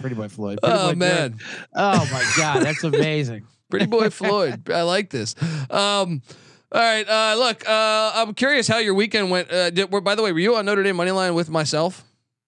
Pretty 0.00 0.14
Boy 0.14 0.28
Floyd. 0.28 0.58
Pretty 0.62 0.78
Oh 0.78 0.88
Boy 0.90 0.94
man. 0.96 1.38
Floyd. 1.38 1.42
Oh 1.74 2.08
my 2.12 2.32
God, 2.36 2.62
that's 2.62 2.84
amazing. 2.84 3.44
Pretty 3.70 3.86
boy 3.86 4.10
Floyd. 4.10 4.70
I 4.70 4.82
like 4.82 5.08
this. 5.10 5.34
Um, 5.70 6.20
all 6.72 6.80
right. 6.80 7.08
Uh, 7.08 7.34
look, 7.38 7.68
uh, 7.68 8.12
I'm 8.14 8.34
curious 8.34 8.68
how 8.68 8.78
your 8.78 8.94
weekend 8.94 9.30
went. 9.30 9.50
Uh, 9.50 9.70
did, 9.70 9.90
by 10.04 10.14
the 10.14 10.22
way, 10.22 10.32
were 10.32 10.38
you 10.38 10.56
on 10.56 10.66
Notre 10.66 10.82
Dame 10.82 10.96
money 10.96 11.10
line 11.10 11.34
with 11.34 11.48
myself? 11.50 12.04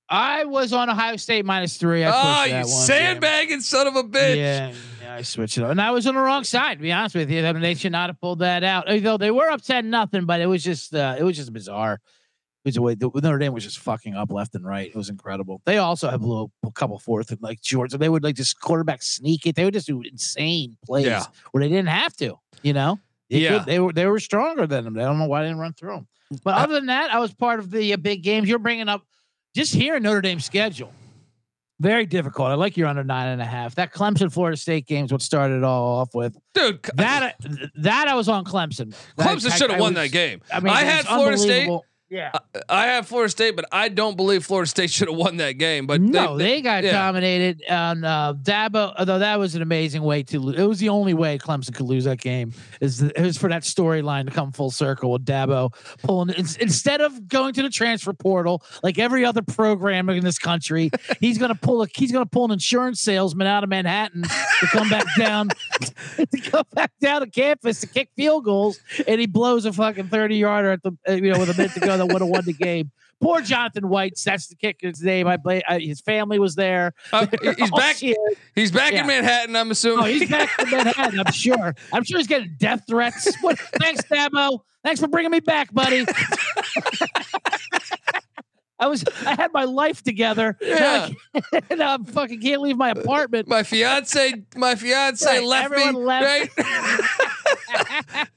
I 0.09 0.45
was 0.45 0.73
on 0.73 0.91
Ohio 0.91 1.17
State 1.17 1.45
minus 1.45 1.77
three. 1.77 2.05
I 2.05 2.11
Oh, 2.13 2.59
you 2.59 2.65
sandbagging 2.67 3.61
son 3.61 3.87
of 3.87 3.95
a 3.97 4.03
bitch. 4.03 4.37
Yeah, 4.37 4.73
yeah, 5.01 5.15
I 5.15 5.23
switched 5.23 5.57
it 5.57 5.63
up, 5.63 5.71
and 5.71 5.81
I 5.81 5.93
was 5.93 6.05
on 6.09 6.17
the 6.17 6.21
wrong 6.21 6.43
side. 6.43 6.79
To 6.79 6.83
be 6.83 6.91
honest 6.91 7.15
with 7.15 7.31
you, 7.31 7.47
I 7.47 7.53
mean, 7.53 7.63
they 7.63 7.75
should 7.75 7.93
not 7.93 8.11
have 8.11 8.21
pulled 8.21 8.41
that 8.41 8.65
out. 8.65 8.91
Although 8.91 9.19
they 9.19 9.31
were 9.31 9.49
up 9.49 9.63
ten 9.63 9.89
nothing, 9.89 10.27
but 10.27 10.41
it 10.41 10.47
was 10.47 10.65
just 10.65 10.95
uh, 10.95 11.15
it 11.19 11.23
was 11.23 11.37
just 11.37 11.53
bizarre. 11.53 12.01
It 12.65 12.69
was 12.69 12.77
a 12.77 12.83
way 12.83 12.95
the, 12.95 13.09
Notre 13.15 13.39
Dame 13.39 13.55
was 13.55 13.63
just 13.65 13.79
fucking 13.79 14.15
up 14.17 14.33
left 14.33 14.55
and 14.57 14.67
right. 14.67 14.89
It 14.89 14.97
was 14.97 15.09
incredible. 15.11 15.63
They 15.65 15.79
also 15.79 16.11
have 16.11 16.23
a 16.23 16.27
little 16.27 16.51
a 16.67 16.73
couple 16.73 16.99
fourth 16.99 17.31
and 17.31 17.41
like 17.41 17.61
Georgia. 17.63 17.97
They 17.97 18.09
would 18.09 18.23
like 18.25 18.35
just 18.35 18.61
quarterback 18.61 19.03
sneak 19.03 19.47
it. 19.47 19.55
They 19.55 19.65
would 19.65 19.73
just 19.75 19.87
do 19.87 20.03
insane 20.03 20.77
plays 20.85 21.07
Yeah. 21.07 21.25
where 21.53 21.63
they 21.63 21.69
didn't 21.71 21.89
have 21.89 22.15
to. 22.17 22.35
You 22.63 22.73
know, 22.75 22.99
They 23.31 23.39
Yeah. 23.41 23.59
could- 23.59 23.67
they 23.67 23.79
were 23.79 23.93
they 23.93 24.07
were 24.07 24.19
stronger 24.21 24.67
than 24.67 24.85
them. 24.85 24.99
I 24.99 25.03
don't 25.03 25.19
know 25.19 25.27
why 25.27 25.43
they 25.43 25.49
didn't 25.49 25.61
run 25.61 25.73
through 25.73 25.95
them. 25.95 26.09
But 26.45 26.55
other 26.55 26.75
than 26.75 26.87
that, 26.87 27.13
I 27.13 27.19
was 27.19 27.33
part 27.35 27.59
of 27.61 27.71
the 27.71 27.93
uh, 27.93 27.97
big 27.97 28.23
games. 28.23 28.49
You're 28.49 28.59
bringing 28.59 28.89
up 28.89 29.03
just 29.55 29.75
hearing 29.75 30.03
Notre 30.03 30.21
Dame's 30.21 30.45
schedule. 30.45 30.93
Very 31.81 32.05
difficult. 32.05 32.49
I 32.49 32.55
like 32.55 32.77
your 32.77 32.89
under 32.89 33.03
nine 33.03 33.29
and 33.29 33.41
a 33.41 33.45
half. 33.47 33.75
That 33.77 33.93
Clemson 33.93 34.31
Florida 34.31 34.57
State 34.57 34.87
game 34.87 35.07
is 35.07 35.13
what 35.13 35.23
started 35.23 35.57
it 35.57 35.65
all 35.65 36.01
off 36.01 36.11
with. 36.15 36.37
Dude, 36.53 36.83
That 36.95 37.37
that 37.77 38.07
I 38.07 38.15
was 38.15 38.29
on 38.29 38.45
Clemson. 38.45 38.95
Clemson 39.19 39.51
should 39.57 39.71
have 39.71 39.79
I 39.79 39.81
won 39.81 39.95
was- 39.95 40.03
that 40.05 40.13
game. 40.13 40.43
I 40.53 40.61
mean, 40.61 40.75
I 40.75 40.83
had 40.83 41.07
Florida 41.07 41.39
State. 41.39 41.71
Unbelievable. 42.11 42.41
Yeah. 42.55 42.63
I 42.69 42.87
have 42.87 43.07
Florida 43.07 43.31
State, 43.31 43.57
but 43.57 43.67
I 43.73 43.89
don't 43.89 44.17
believe 44.17 44.45
Florida 44.45 44.69
State 44.69 44.91
should 44.91 45.09
have 45.09 45.17
won 45.17 45.37
that 45.39 45.53
game. 45.53 45.87
But 45.87 46.01
no, 46.01 46.37
they, 46.37 46.61
got 46.61 46.85
yeah. 46.85 46.93
dominated 46.93 47.63
on 47.69 48.05
uh, 48.05 48.35
Dabo. 48.35 48.95
Although 48.99 49.21
that 49.21 49.39
was 49.39 49.55
an 49.55 49.63
amazing 49.63 50.03
way 50.03 50.23
to 50.25 50.41
lose. 50.41 50.59
It 50.59 50.65
was 50.65 50.79
the 50.79 50.89
only 50.89 51.15
way 51.15 51.39
Clemson 51.39 51.75
could 51.75 51.87
lose 51.87 52.05
that 52.05 52.21
game. 52.21 52.53
Is 52.81 53.03
it 53.03 53.21
was 53.21 53.37
for 53.37 53.49
that 53.49 53.63
storyline 53.63 54.27
to 54.27 54.31
come 54.31 54.53
full 54.53 54.71
circle 54.71 55.13
with 55.13 55.25
Dabo 55.25 55.73
pulling 56.03 56.31
ins- 56.31 56.57
instead 56.57 57.01
of 57.01 57.29
going 57.29 57.55
to 57.55 57.63
the 57.63 57.71
transfer 57.71 58.13
portal 58.13 58.63
like 58.83 58.99
every 58.99 59.25
other 59.25 59.43
program 59.43 60.09
in 60.09 60.25
this 60.25 60.39
country. 60.39 60.91
he's 61.21 61.39
gonna 61.39 61.55
pull 61.55 61.83
a 61.83 61.87
he's 61.95 62.13
gonna 62.13 62.27
pull 62.27 62.47
an 62.47 62.51
insurance 62.51 63.01
salesman 63.01 63.47
out 63.47 63.65
of 63.65 63.71
Manhattan 63.71 64.23
to 64.23 64.67
come 64.67 64.89
back 64.89 65.07
down 65.17 65.49
to 66.17 66.41
come 66.43 66.65
back 66.75 66.93
down 67.01 67.21
to 67.21 67.27
campus 67.29 67.81
to 67.81 67.87
kick 67.87 68.11
field 68.17 68.45
goals, 68.45 68.81
and 69.07 69.21
he 69.21 69.27
blows 69.27 69.65
a 69.65 69.73
fucking 69.73 70.09
thirty 70.09 70.37
yarder 70.37 70.73
at 70.73 70.83
the 70.83 70.97
uh, 71.09 71.13
you 71.13 71.33
know 71.33 71.39
with 71.39 71.51
a 71.51 71.55
minute 71.55 71.73
to 71.73 71.81
go 71.81 72.00
that 72.01 72.13
would 72.13 72.21
have 72.23 72.29
won 72.31 72.45
the 72.45 72.53
game. 72.53 72.91
Poor 73.23 73.43
Jonathan 73.43 73.85
Weitz 73.85 74.25
that's 74.25 74.47
the 74.49 74.55
kicker's 74.57 75.03
name. 75.03 75.27
I 75.29 75.37
play. 75.37 75.61
Uh, 75.69 75.79
his 75.79 76.01
family 76.01 76.39
was 76.39 76.55
there. 76.55 76.95
Uh, 77.13 77.27
he's 77.59 77.71
back. 77.71 77.97
He's 78.55 78.71
back 78.73 78.93
Yeah. 78.93 79.03
in 79.03 79.07
Manhattan. 79.07 79.55
I'm 79.57 79.71
assuming. 79.71 80.05
Oh, 80.05 80.09
he's 80.09 80.29
back 80.29 80.49
in 80.59 80.71
Manhattan. 80.71 81.21
I'm 81.21 81.33
sure. 81.33 81.75
I'm 81.93 82.03
sure 82.05 82.19
he's 82.19 82.27
getting 82.27 82.55
death 82.59 82.85
threats. 82.89 83.35
What? 83.43 83.59
Thanks, 83.59 84.03
Dabo. 84.05 84.61
Thanks 84.83 85.01
for 85.01 85.09
bringing 85.09 85.31
me 85.31 85.41
back, 85.41 85.71
buddy. 85.75 86.07
I 88.79 88.87
was. 88.87 89.05
I 89.27 89.35
had 89.35 89.53
my 89.53 89.65
life 89.65 90.03
together. 90.03 90.57
Yeah. 90.63 91.11
Now, 91.35 91.43
I, 91.71 91.75
now 91.75 91.93
I'm 91.95 92.07
fucking 92.07 92.41
can't 92.41 92.63
leave 92.63 92.79
my 92.79 92.89
apartment. 92.89 93.47
my 93.47 93.63
fiance, 93.63 94.33
my 94.57 94.75
fiance 94.75 95.27
Right, 95.27 95.43
left 95.45 95.71
me. 95.71 95.83
everyone 95.83 96.07
left. 96.07 96.57
Right. 96.59 98.29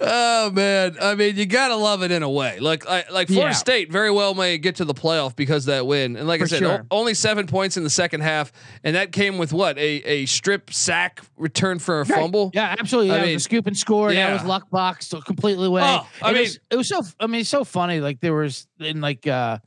Oh 0.00 0.50
man, 0.50 0.96
I 1.00 1.14
mean, 1.14 1.36
you 1.36 1.46
gotta 1.46 1.76
love 1.76 2.02
it 2.02 2.10
in 2.10 2.22
a 2.22 2.30
way. 2.30 2.58
Like, 2.58 2.86
I, 2.88 3.04
like 3.10 3.28
Florida 3.28 3.50
Yeah. 3.50 3.52
State 3.52 3.90
very 3.92 4.10
well 4.10 4.34
may 4.34 4.58
get 4.58 4.76
to 4.76 4.84
the 4.84 4.94
playoff 4.94 5.36
because 5.36 5.64
of 5.64 5.74
that 5.74 5.86
win. 5.86 6.16
And 6.16 6.26
like 6.26 6.42
I 6.42 6.46
said, 6.46 6.58
sure. 6.60 6.86
o- 6.90 6.96
only 6.98 7.14
seven 7.14 7.46
points 7.46 7.76
in 7.76 7.84
the 7.84 7.90
second 7.90 8.22
half, 8.22 8.52
and 8.82 8.96
that 8.96 9.12
came 9.12 9.38
with 9.38 9.52
what 9.52 9.78
a 9.78 9.82
a 10.04 10.26
strip 10.26 10.72
sack 10.72 11.20
return 11.36 11.78
for 11.78 12.00
a 12.00 12.04
Right. 12.04 12.20
fumble. 12.20 12.50
Yeah, 12.54 12.74
absolutely. 12.78 13.12
I 13.12 13.18
That 13.18 13.26
mean, 13.26 13.38
scoop 13.38 13.66
and 13.66 13.76
score. 13.76 14.08
That 14.08 14.14
yeah. 14.16 14.32
was 14.34 14.44
luck 14.44 14.70
box 14.70 15.06
so 15.06 15.20
completely 15.20 15.66
away. 15.66 15.82
Oh, 15.84 16.06
I 16.22 16.30
it 16.30 16.32
mean- 16.34 16.42
was, 16.42 16.58
it 16.70 16.76
was 16.76 16.88
so. 16.88 17.02
I 17.20 17.26
mean, 17.26 17.44
so 17.44 17.64
funny. 17.64 18.00
Like 18.00 18.20
there 18.20 18.34
was 18.34 18.66
in 18.80 19.00
like 19.00 19.26
uh 19.26 19.58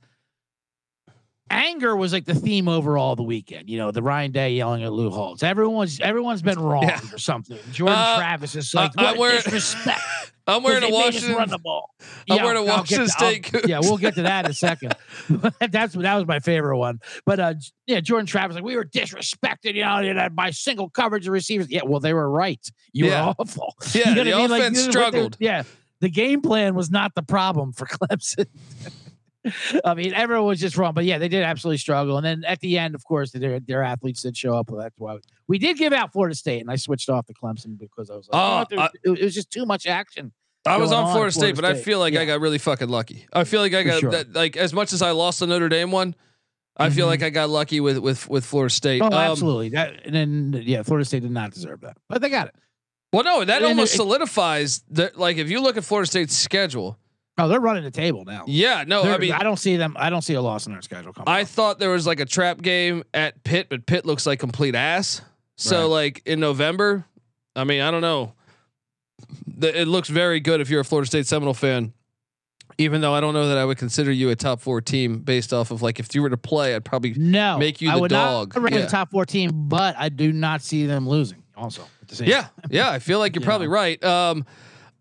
anger 1.50 1.96
was 1.96 2.14
like 2.14 2.26
the 2.26 2.36
theme 2.36 2.68
overall 2.68 3.16
the 3.16 3.24
weekend. 3.24 3.70
You 3.70 3.78
know, 3.78 3.92
the 3.92 4.02
Ryan 4.02 4.32
Day 4.32 4.54
yelling 4.54 4.84
at 4.84 4.92
Lou 4.92 5.10
Holtz. 5.10 5.44
Everyone's 5.44 6.00
everyone's 6.00 6.42
been 6.42 6.60
wrong 6.60 6.84
Yeah. 6.88 7.00
or 7.14 7.18
something. 7.18 7.58
Jordan 7.72 7.98
Uh, 7.98 8.18
Travis 8.18 8.56
is 8.56 8.74
like, 8.74 8.92
I'm 8.98 9.06
what 9.06 9.18
wearing- 9.18 9.42
disrespect. 9.42 10.00
I'm 10.50 10.64
wearing 10.64 10.82
a 10.82 10.88
'cause 10.88 10.92
they 10.92 10.98
made 10.98 11.08
us 11.08 11.14
Washington. 11.16 11.36
run 11.38 11.50
the 11.50 11.58
ball. 11.58 11.90
I'm 12.30 12.42
wearing 12.42 12.58
a 12.58 12.64
Washington 12.64 13.08
to- 13.08 13.12
State 13.12 13.52
Yeah, 13.68 13.80
we'll 13.82 13.98
get 13.98 14.16
to 14.16 14.22
that 14.22 14.46
in 14.46 14.52
a 14.52 14.54
second. 14.54 14.96
That's 15.60 15.94
that 15.94 16.16
was 16.16 16.26
my 16.26 16.40
favorite 16.40 16.78
one. 16.78 17.00
But 17.26 17.40
uh, 17.42 17.54
yeah, 17.86 18.00
Jordan 18.00 18.28
Travis 18.28 18.56
like 18.56 18.64
we 18.64 18.78
were 18.78 18.86
disrespected. 18.86 19.74
You 19.76 19.84
know, 19.84 20.00
you 20.00 20.14
know, 20.14 20.30
by 20.30 20.52
single 20.52 20.90
coverage 20.90 21.28
of 21.28 21.34
receivers. 21.34 21.68
Yeah, 21.70 21.82
well, 21.86 22.00
they 22.00 22.14
were 22.14 22.30
right. 22.30 22.66
You 22.94 23.08
Yeah. 23.08 23.26
were 23.28 23.36
awful. 23.40 23.76
Yeah, 23.94 24.10
You 24.10 24.16
know 24.16 24.24
the 24.24 24.34
I 24.34 24.38
mean? 24.38 24.50
Like, 24.52 24.62
offense 24.62 24.86
they- 24.86 24.92
struggled. 24.92 25.36
Yeah, 25.42 25.64
the 26.00 26.10
game 26.10 26.42
plan 26.42 26.76
was 26.76 26.90
not 26.90 27.14
the 27.14 27.24
problem 27.24 27.74
for 27.74 27.86
Clemson. 27.86 28.46
I 29.86 29.94
mean, 29.94 30.14
everyone 30.14 30.48
was 30.48 30.60
just 30.60 30.78
wrong, 30.78 30.94
but 30.94 31.06
yeah, 31.06 31.18
they 31.18 31.28
did 31.28 31.44
absolutely 31.44 31.78
struggle. 31.78 32.18
And 32.18 32.26
then 32.26 32.44
at 32.46 32.60
the 32.60 32.78
end, 32.78 32.96
of 32.96 33.04
course, 33.06 33.32
their 33.32 33.60
their 33.60 33.84
athletes 33.84 34.22
did 34.22 34.36
show 34.38 34.54
up. 34.56 34.70
Well, 34.70 34.82
that's 34.82 34.96
why 34.98 35.18
we 35.48 35.58
did 35.60 35.78
give 35.78 35.94
out 35.94 36.12
Florida 36.14 36.36
State, 36.36 36.62
and 36.62 36.70
I 36.72 36.76
switched 36.76 37.10
off 37.10 37.26
to 37.28 37.34
Clemson 37.34 37.78
because 37.78 38.10
I 38.10 38.16
was 38.16 38.28
like, 38.32 38.68
Oh, 38.72 38.90
oh, 39.06 39.14
it 39.16 39.22
was 39.24 39.34
just 39.36 39.50
too 39.52 39.66
much 39.66 39.86
action. 39.88 40.32
I 40.66 40.78
was 40.78 40.92
on 40.92 41.06
on 41.06 41.12
Florida 41.14 41.28
at 41.28 41.34
State, 41.34 41.56
Florida 41.56 41.62
but 41.62 41.66
I 41.80 41.82
feel 41.82 42.00
like 42.00 42.16
I 42.16 42.26
got 42.26 42.42
really 42.42 42.58
fucking 42.58 42.90
lucky. 42.90 43.26
I 43.32 43.46
feel 43.46 43.62
like 43.62 43.74
I 43.74 43.84
got 43.84 44.02
sure. 44.02 44.12
that, 44.12 44.34
like 44.34 44.58
as 44.58 44.74
much 44.74 44.92
as 44.92 45.02
I 45.02 45.12
lost 45.12 45.40
the 45.40 45.48
Notre 45.48 45.70
Dame 45.70 45.92
one, 45.92 46.14
I 46.76 46.90
feel 46.90 47.06
Mhm. 47.06 47.10
like 47.10 47.24
I 47.24 47.30
got 47.30 47.50
lucky 47.50 47.80
with 47.80 47.98
with 48.00 48.28
with 48.28 48.46
Florida 48.46 48.74
State. 48.74 49.02
Oh, 49.02 49.06
Um, 49.08 49.14
absolutely. 49.14 49.70
That 49.70 50.06
and 50.06 50.14
then 50.14 50.62
yeah, 50.66 50.84
Florida 50.84 51.06
State 51.06 51.22
did 51.22 51.32
not 51.32 51.52
deserve 51.52 51.82
that, 51.82 51.96
but 52.10 52.22
they 52.22 52.30
got 52.30 52.48
it. 52.48 52.56
Well, 53.14 53.24
no, 53.24 53.46
that 53.46 53.58
And 53.58 53.66
almost 53.66 53.94
it- 53.94 53.98
solidifies 53.98 54.84
that. 54.92 55.18
Like 55.18 55.38
if 55.38 55.50
you 55.50 55.62
look 55.62 55.78
at 55.78 55.86
Florida 55.86 56.06
State's 56.08 56.36
schedule, 56.36 57.00
Oh, 57.40 57.48
they're 57.48 57.60
running 57.60 57.84
the 57.84 57.92
table 57.92 58.26
now. 58.26 58.44
yeah, 58.48 58.84
no, 58.88 59.04
They're- 59.04 59.14
I 59.14 59.18
mean. 59.20 59.32
I 59.32 59.44
don't 59.44 59.58
see 59.58 59.76
them. 59.76 59.96
I 60.00 60.10
don't 60.10 60.24
see 60.24 60.34
a 60.34 60.42
loss 60.42 60.66
in 60.66 60.74
their 60.74 60.82
schedule 60.82 61.14
coming. 61.14 61.28
I 61.28 61.42
up. 61.44 61.48
thought 61.48 61.80
there 61.80 61.92
was 61.92 62.08
like 62.08 62.20
a 62.20 62.26
trap 62.26 62.62
game 62.62 63.04
at 63.14 63.44
Pitt, 63.44 63.68
but 63.70 63.86
Pitt 63.86 64.06
looks 64.06 64.26
like 64.26 64.40
complete 64.40 64.74
ass. 64.76 65.22
So 65.56 65.82
Right. 65.82 65.86
like 65.86 66.22
in 66.26 66.40
November, 66.40 67.06
I 67.56 67.64
mean, 67.64 67.82
I 67.82 67.92
don't 67.92 68.02
know. 68.02 68.34
The- 69.48 69.82
It 69.82 69.88
looks 69.88 70.10
very 70.10 70.40
good 70.40 70.62
if 70.62 70.70
you're 70.70 70.82
a 70.82 70.86
Florida 70.86 71.08
State 71.08 71.28
Seminole 71.28 71.54
fan. 71.54 71.94
Even 72.80 73.02
though 73.02 73.14
I 73.14 73.22
don't 73.22 73.34
know 73.34 73.48
that 73.48 73.58
I 73.58 73.66
would 73.66 73.78
consider 73.80 74.12
you 74.12 74.30
a 74.30 74.36
top 74.36 74.62
four 74.62 74.82
team 74.82 75.20
based 75.20 75.52
off 75.52 75.72
of 75.72 75.82
like 75.82 76.00
if 76.00 76.14
you 76.14 76.22
were 76.22 76.30
to 76.30 76.38
play, 76.38 76.76
I'd 76.76 76.86
probably 76.86 77.14
no 77.16 77.58
make 77.58 77.82
you 77.82 77.90
I 77.90 77.96
the 77.96 78.02
would 78.02 78.10
dog. 78.12 78.54
Not 78.56 78.62
rank 78.64 78.76
Yeah. 78.76 78.82
the 78.84 78.88
top 78.88 79.10
team, 79.28 79.50
but 79.68 79.96
I 79.98 80.10
do 80.10 80.32
not 80.32 80.62
see 80.62 80.86
them 80.86 81.10
losing. 81.10 81.42
Also, 81.56 81.82
at 82.04 82.08
the 82.10 82.16
same 82.16 82.28
Yeah, 82.30 82.48
yeah, 82.70 82.92
I 82.92 83.00
feel 83.00 83.18
like 83.18 83.36
you're 83.36 83.42
You 83.42 83.46
probably 83.48 83.68
right. 83.68 84.04
Um, 84.04 84.46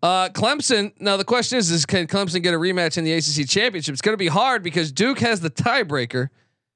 uh, 0.03 0.29
Clemson. 0.29 0.93
Now 0.99 1.17
the 1.17 1.25
question 1.25 1.57
is: 1.57 1.71
Is 1.71 1.85
can 1.85 2.07
Clemson 2.07 2.41
get 2.43 2.53
a 2.53 2.57
rematch 2.57 2.97
in 2.97 3.03
the 3.03 3.13
ACC 3.13 3.47
championship? 3.49 3.93
It's 3.93 4.01
going 4.01 4.13
to 4.13 4.17
be 4.17 4.27
hard 4.27 4.63
because 4.63 4.91
Duke 4.91 5.19
has 5.19 5.39
the 5.39 5.49
tiebreaker, 5.49 6.29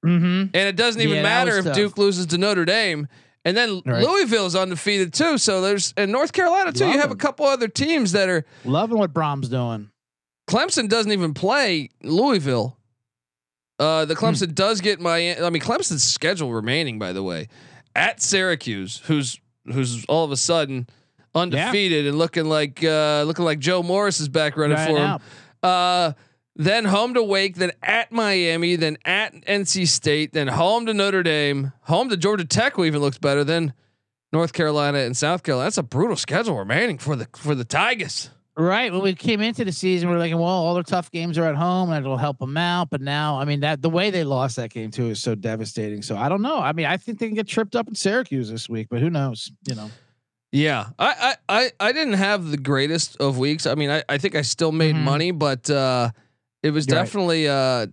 Mm-hmm. 0.05 0.25
and 0.25 0.55
it 0.55 0.75
doesn't 0.75 0.99
even 1.01 1.17
Yeah, 1.17 1.21
matter 1.23 1.57
if 1.59 1.65
tough. 1.65 1.75
Duke 1.75 1.97
loses 1.97 2.25
to 2.27 2.37
Notre 2.37 2.65
Dame. 2.65 3.07
And 3.45 3.55
then 3.57 3.81
Right. 3.85 4.03
Louisville's 4.03 4.55
undefeated 4.55 5.13
too. 5.13 5.37
So 5.39 5.61
there's 5.61 5.93
and 5.97 6.11
North 6.11 6.31
Carolina 6.33 6.71
too. 6.71 6.85
Love 6.85 6.93
you 6.95 6.99
have 7.01 7.11
a 7.11 7.15
couple 7.15 7.45
other 7.47 7.67
teams 7.67 8.11
that 8.11 8.29
are. 8.29 8.45
Loving 8.65 8.97
what 8.99 9.13
Brohm's 9.13 9.49
doing. 9.49 9.89
Clemson 10.47 10.87
doesn't 10.89 11.11
even 11.11 11.33
play 11.33 11.89
Louisville. 12.03 12.77
Uh, 13.79 14.03
Hmm. 14.03 14.09
the 14.09 14.15
Clemson 14.15 14.53
does 14.53 14.79
get 14.81 14.99
my. 14.99 15.35
I 15.39 15.49
mean, 15.49 15.61
Clemson's 15.61 16.03
schedule 16.03 16.51
remaining, 16.53 16.99
by 16.99 17.13
the 17.13 17.23
way, 17.23 17.47
at 17.95 18.21
Syracuse, 18.21 19.01
who's 19.05 19.39
who's 19.71 20.05
all 20.05 20.23
of 20.25 20.31
a 20.31 20.37
sudden 20.37 20.87
undefeated 21.33 22.07
and 22.07 22.17
looking 22.17 22.45
like 22.45 22.83
uh, 22.83 23.23
looking 23.25 23.45
like 23.45 23.59
Joe 23.59 23.83
Morris 23.83 24.19
is 24.19 24.29
back 24.29 24.57
running 24.57 24.77
Right 24.77 24.89
for 24.89 24.97
him. 24.97 25.19
Uh, 25.63 26.13
then 26.55 26.85
home 26.85 27.13
to 27.13 27.23
Wake, 27.23 27.55
then 27.55 27.71
at 27.81 28.11
Miami, 28.11 28.75
then 28.75 28.97
at 29.05 29.33
NC 29.33 29.87
State, 29.87 30.33
then 30.33 30.47
home 30.47 30.85
to 30.85 30.93
Notre 30.93 31.23
Dame, 31.23 31.71
home 31.81 32.09
to 32.09 32.17
Georgia 32.17 32.45
Tech, 32.45 32.73
who 32.73 32.83
even 32.83 33.01
looks 33.01 33.17
better 33.17 33.43
than 33.43 33.73
North 34.33 34.53
Carolina 34.53 34.99
and 34.99 35.15
South 35.15 35.43
Carolina. 35.43 35.67
That's 35.67 35.77
a 35.77 35.83
brutal 35.83 36.15
schedule 36.15 36.57
remaining 36.57 36.97
for 36.97 37.15
the 37.15 37.27
for 37.35 37.55
the 37.55 37.65
Tigers. 37.65 38.29
Right 38.57 38.91
when 38.91 39.01
we 39.01 39.15
came 39.15 39.39
into 39.39 39.63
the 39.63 39.71
season, 39.71 40.09
we 40.09 40.15
are 40.15 40.19
like, 40.19 40.33
well, 40.33 40.43
all 40.43 40.73
their 40.73 40.83
tough 40.83 41.09
games 41.09 41.37
are 41.37 41.45
at 41.45 41.55
home, 41.55 41.89
and 41.89 42.05
it'll 42.05 42.17
help 42.17 42.37
them 42.37 42.57
out. 42.57 42.89
But 42.89 42.99
now, 42.99 43.39
I 43.39 43.45
mean, 43.45 43.61
that 43.61 43.81
the 43.81 43.89
way 43.89 44.09
they 44.09 44.25
lost 44.25 44.57
that 44.57 44.71
game 44.71 44.91
too 44.91 45.07
is 45.07 45.21
so 45.21 45.35
devastating. 45.35 46.01
So 46.01 46.17
I 46.17 46.27
don't 46.27 46.41
know. 46.41 46.57
I 46.57 46.73
mean, 46.73 46.85
I 46.85 46.97
think 46.97 47.19
they 47.19 47.27
can 47.27 47.35
get 47.35 47.47
tripped 47.47 47.77
up 47.77 47.87
in 47.87 47.95
Syracuse 47.95 48.51
this 48.51 48.67
week, 48.67 48.87
but 48.89 48.99
who 49.01 49.09
knows? 49.09 49.51
You 49.67 49.75
know. 49.75 49.89
Yeah, 50.51 50.87
I, 50.99 51.35
I 51.49 51.61
I 51.63 51.71
I 51.79 51.91
didn't 51.93 52.13
have 52.15 52.51
the 52.51 52.57
greatest 52.57 53.15
of 53.21 53.37
weeks. 53.37 53.65
I 53.65 53.75
mean, 53.75 53.89
I, 53.89 54.03
I 54.09 54.17
think 54.17 54.35
I 54.35 54.41
still 54.41 54.71
made 54.73 54.95
Mhm. 54.95 55.03
money, 55.03 55.31
but 55.31 55.69
uh, 55.69 56.09
it 56.61 56.71
was 56.71 56.87
You're 56.87 56.97
right. 56.97 57.03
definitely 57.05 57.47
uh, 57.47 57.87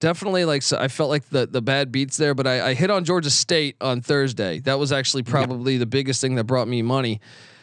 definitely 0.00 0.44
like 0.44 0.60
so 0.62 0.76
I 0.78 0.88
felt 0.88 1.08
like 1.08 1.28
the 1.30 1.46
the 1.46 1.62
bad 1.62 1.90
beats 1.90 2.18
there. 2.18 2.34
But 2.34 2.46
I, 2.46 2.68
I 2.68 2.74
hit 2.74 2.90
on 2.90 3.04
Georgia 3.04 3.30
State 3.30 3.76
on 3.80 4.02
Thursday. 4.02 4.60
That 4.60 4.78
was 4.78 4.92
actually 4.92 5.22
probably 5.22 5.78
the 5.78 5.86
biggest 5.86 6.20
thing 6.20 6.34
that 6.34 6.44
brought 6.44 6.68
me 6.68 6.82
money. 6.82 7.20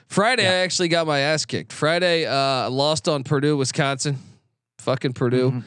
Friday, 0.07 0.45
I 0.47 0.55
actually 0.63 0.87
got 0.89 1.05
my 1.07 1.19
ass 1.19 1.45
kicked. 1.45 1.71
Friday, 1.71 2.25
uh, 2.25 2.69
lost 2.69 3.07
on 3.07 3.23
Purdue, 3.23 3.55
Wisconsin. 3.57 4.17
Fucking 4.79 5.13
Purdue. 5.13 5.51
Mhm. 5.51 5.63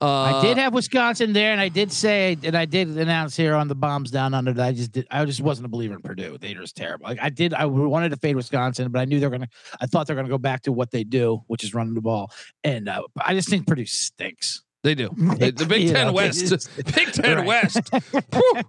Uh, 0.00 0.06
I 0.06 0.42
did 0.42 0.56
have 0.58 0.72
Wisconsin 0.74 1.32
there, 1.32 1.50
and 1.50 1.60
I 1.60 1.68
did 1.68 1.90
say, 1.90 2.36
and 2.44 2.56
I 2.56 2.66
did 2.66 2.86
announce 2.96 3.36
here 3.36 3.54
on 3.54 3.66
the 3.66 3.74
bombs 3.74 4.12
down 4.12 4.32
under 4.32 4.52
that 4.52 4.64
I 4.66 4.72
just 4.72 4.92
did. 4.92 5.08
I 5.10 5.24
just 5.24 5.40
wasn't 5.40 5.66
a 5.66 5.68
believer 5.68 5.94
in 5.94 6.02
Purdue. 6.02 6.38
They 6.38 6.54
were 6.54 6.60
just 6.60 6.76
terrible. 6.76 7.06
Like 7.06 7.18
I 7.20 7.30
did, 7.30 7.52
I 7.52 7.64
wanted 7.64 8.10
to 8.10 8.16
fade 8.16 8.36
Wisconsin, 8.36 8.92
but 8.92 9.00
I 9.00 9.06
knew 9.06 9.18
they're 9.18 9.28
gonna. 9.30 9.48
I 9.80 9.86
thought 9.86 10.06
they're 10.06 10.14
gonna 10.14 10.28
go 10.28 10.38
back 10.38 10.62
to 10.62 10.72
what 10.72 10.92
they 10.92 11.02
do, 11.02 11.42
which 11.48 11.64
is 11.64 11.74
running 11.74 11.94
the 11.94 12.00
ball. 12.00 12.30
And 12.62 12.88
uh, 12.88 13.02
I 13.20 13.34
just 13.34 13.48
think 13.50 13.66
Purdue 13.66 13.86
stinks. 13.86 14.62
They 14.84 14.94
do. 14.94 15.08
The, 15.16 15.50
the 15.50 15.66
Big 15.66 15.92
Ten 15.92 16.06
know, 16.06 16.12
West. 16.12 16.46
just- 16.46 16.70
Big 16.94 17.10
Ten 17.12 17.38
Right. 17.38 17.46
West. 17.46 17.90
Whew. 18.32 18.62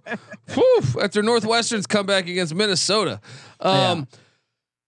Whew. 0.54 1.00
After 1.00 1.22
Northwestern's 1.22 1.86
comeback 1.86 2.26
against 2.28 2.52
Minnesota. 2.56 3.20
Um, 3.60 4.08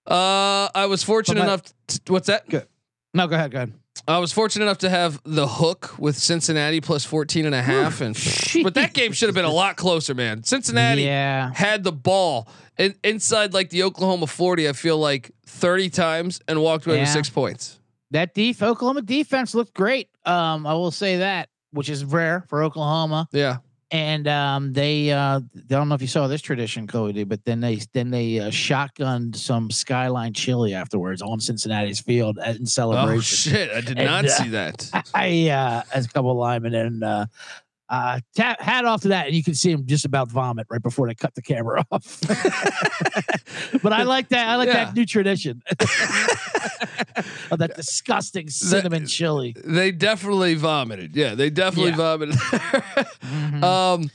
uh, 0.09 0.68
I 0.74 0.87
was 0.87 1.05
fortunate 1.05 1.38
my- 1.38 1.44
enough. 1.44 1.62
To, 1.87 2.12
what's 2.12 2.26
that? 2.26 2.48
Good. 2.48 2.66
No, 3.14 3.28
go 3.28 3.37
ahead, 3.37 3.52
go 3.52 3.59
ahead. 3.59 3.72
I 4.09 4.18
was 4.18 4.33
fortunate 4.33 4.64
enough 4.64 4.78
to 4.78 4.90
have 4.90 5.20
the 5.24 5.46
hook 5.46 5.94
with 5.98 6.16
Cincinnati 6.16 6.81
plus 6.81 7.05
14 7.05 7.46
and 7.46 7.55
a 7.55 7.62
half. 7.62 8.00
And, 8.00 8.16
but 8.64 8.74
that 8.74 8.94
game 8.94 9.12
should 9.12 9.28
have 9.28 9.35
been 9.35 9.44
a 9.44 9.50
lot 9.52 9.76
closer, 9.76 10.14
man. 10.14 10.42
Cincinnati 10.42 11.02
Yeah. 11.02 11.52
had 11.55 11.85
the 11.85 11.92
ball 11.92 12.48
in, 12.78 12.94
inside 13.05 13.52
like 13.55 13.70
the 13.70 13.83
Oklahoma 13.85 14.26
40, 14.26 14.68
I 14.68 14.72
feel 14.72 14.98
like 14.98 15.31
30 15.46 15.90
times 15.90 16.40
and 16.48 16.61
walked 16.61 16.87
away 16.87 17.00
with 17.00 17.09
six 17.09 17.31
points. 17.31 17.78
That 18.11 18.35
def 18.35 18.62
Oklahoma 18.62 19.02
defense 19.02 19.55
looked 19.55 19.74
great. 19.74 20.09
Um, 20.24 20.66
I 20.66 20.74
will 20.74 20.90
say 20.90 21.18
that, 21.18 21.48
which 21.70 21.88
is 21.88 22.05
rare 22.05 22.44
for 22.48 22.62
Oklahoma. 22.62 23.28
Yeah. 23.33 23.59
And 23.92 24.26
um, 24.26 24.72
they, 24.72 25.12
uh, 25.12 25.38
I 25.38 25.42
don't 25.68 25.90
know 25.90 25.94
if 25.94 26.00
you 26.00 26.09
saw 26.09 26.26
this 26.26 26.40
tradition, 26.40 26.87
Cody, 26.87 27.24
but 27.24 27.44
then 27.44 27.61
they 27.61 27.78
then 27.92 28.11
they 28.11 28.38
uh, 28.40 28.48
shotgunned 28.48 29.37
some 29.37 29.70
Skyline 29.70 30.33
chili 30.33 30.72
afterwards 30.72 31.20
on 31.20 31.40
Cincinnati's 31.40 32.00
field 32.00 32.38
in 32.38 32.64
celebration. 32.64 33.18
Oh, 33.18 33.20
shit. 33.20 33.70
I 33.70 33.81
did 33.83 33.98
And, 33.98 34.07
not 34.07 34.24
uh, 34.24 34.28
see 34.28 34.48
that. 34.48 35.11
I 35.14 35.50
uh, 35.50 35.83
as 35.92 36.07
a 36.07 36.09
couple 36.09 36.31
of 36.31 36.38
linemen 36.38 36.74
and 36.74 37.05
uh, 37.05 37.26
uh, 37.92 38.18
tap, 38.35 38.59
hat 38.59 38.87
off 38.87 39.02
to 39.02 39.09
that, 39.09 39.26
and 39.26 39.37
you 39.37 39.42
can 39.44 39.55
see 39.55 39.70
him 39.70 39.85
just 39.87 40.05
about 40.07 40.31
vomit 40.31 40.66
right 40.70 40.83
before 40.83 41.07
they 41.07 41.14
cut 41.14 41.35
the 41.35 41.42
camera 41.42 41.85
off. 41.92 42.20
but 43.83 43.92
I 43.92 44.05
like 44.05 44.31
that. 44.31 44.48
I 44.48 44.57
like 44.57 44.68
Yeah. 44.68 44.87
that 44.87 44.94
new 44.96 45.05
tradition 45.05 45.62
of 47.50 47.59
that 47.59 47.72
disgusting 47.76 48.48
cinnamon 48.48 49.07
chili. 49.07 49.55
They 49.62 49.92
definitely 49.92 50.55
vomited. 50.55 51.14
Yeah, 51.14 51.35
they 51.35 51.50
definitely 51.50 51.90
Yeah. 51.90 51.96
vomited. 51.96 52.35
Mhm. 52.37 53.62
um, 53.62 54.11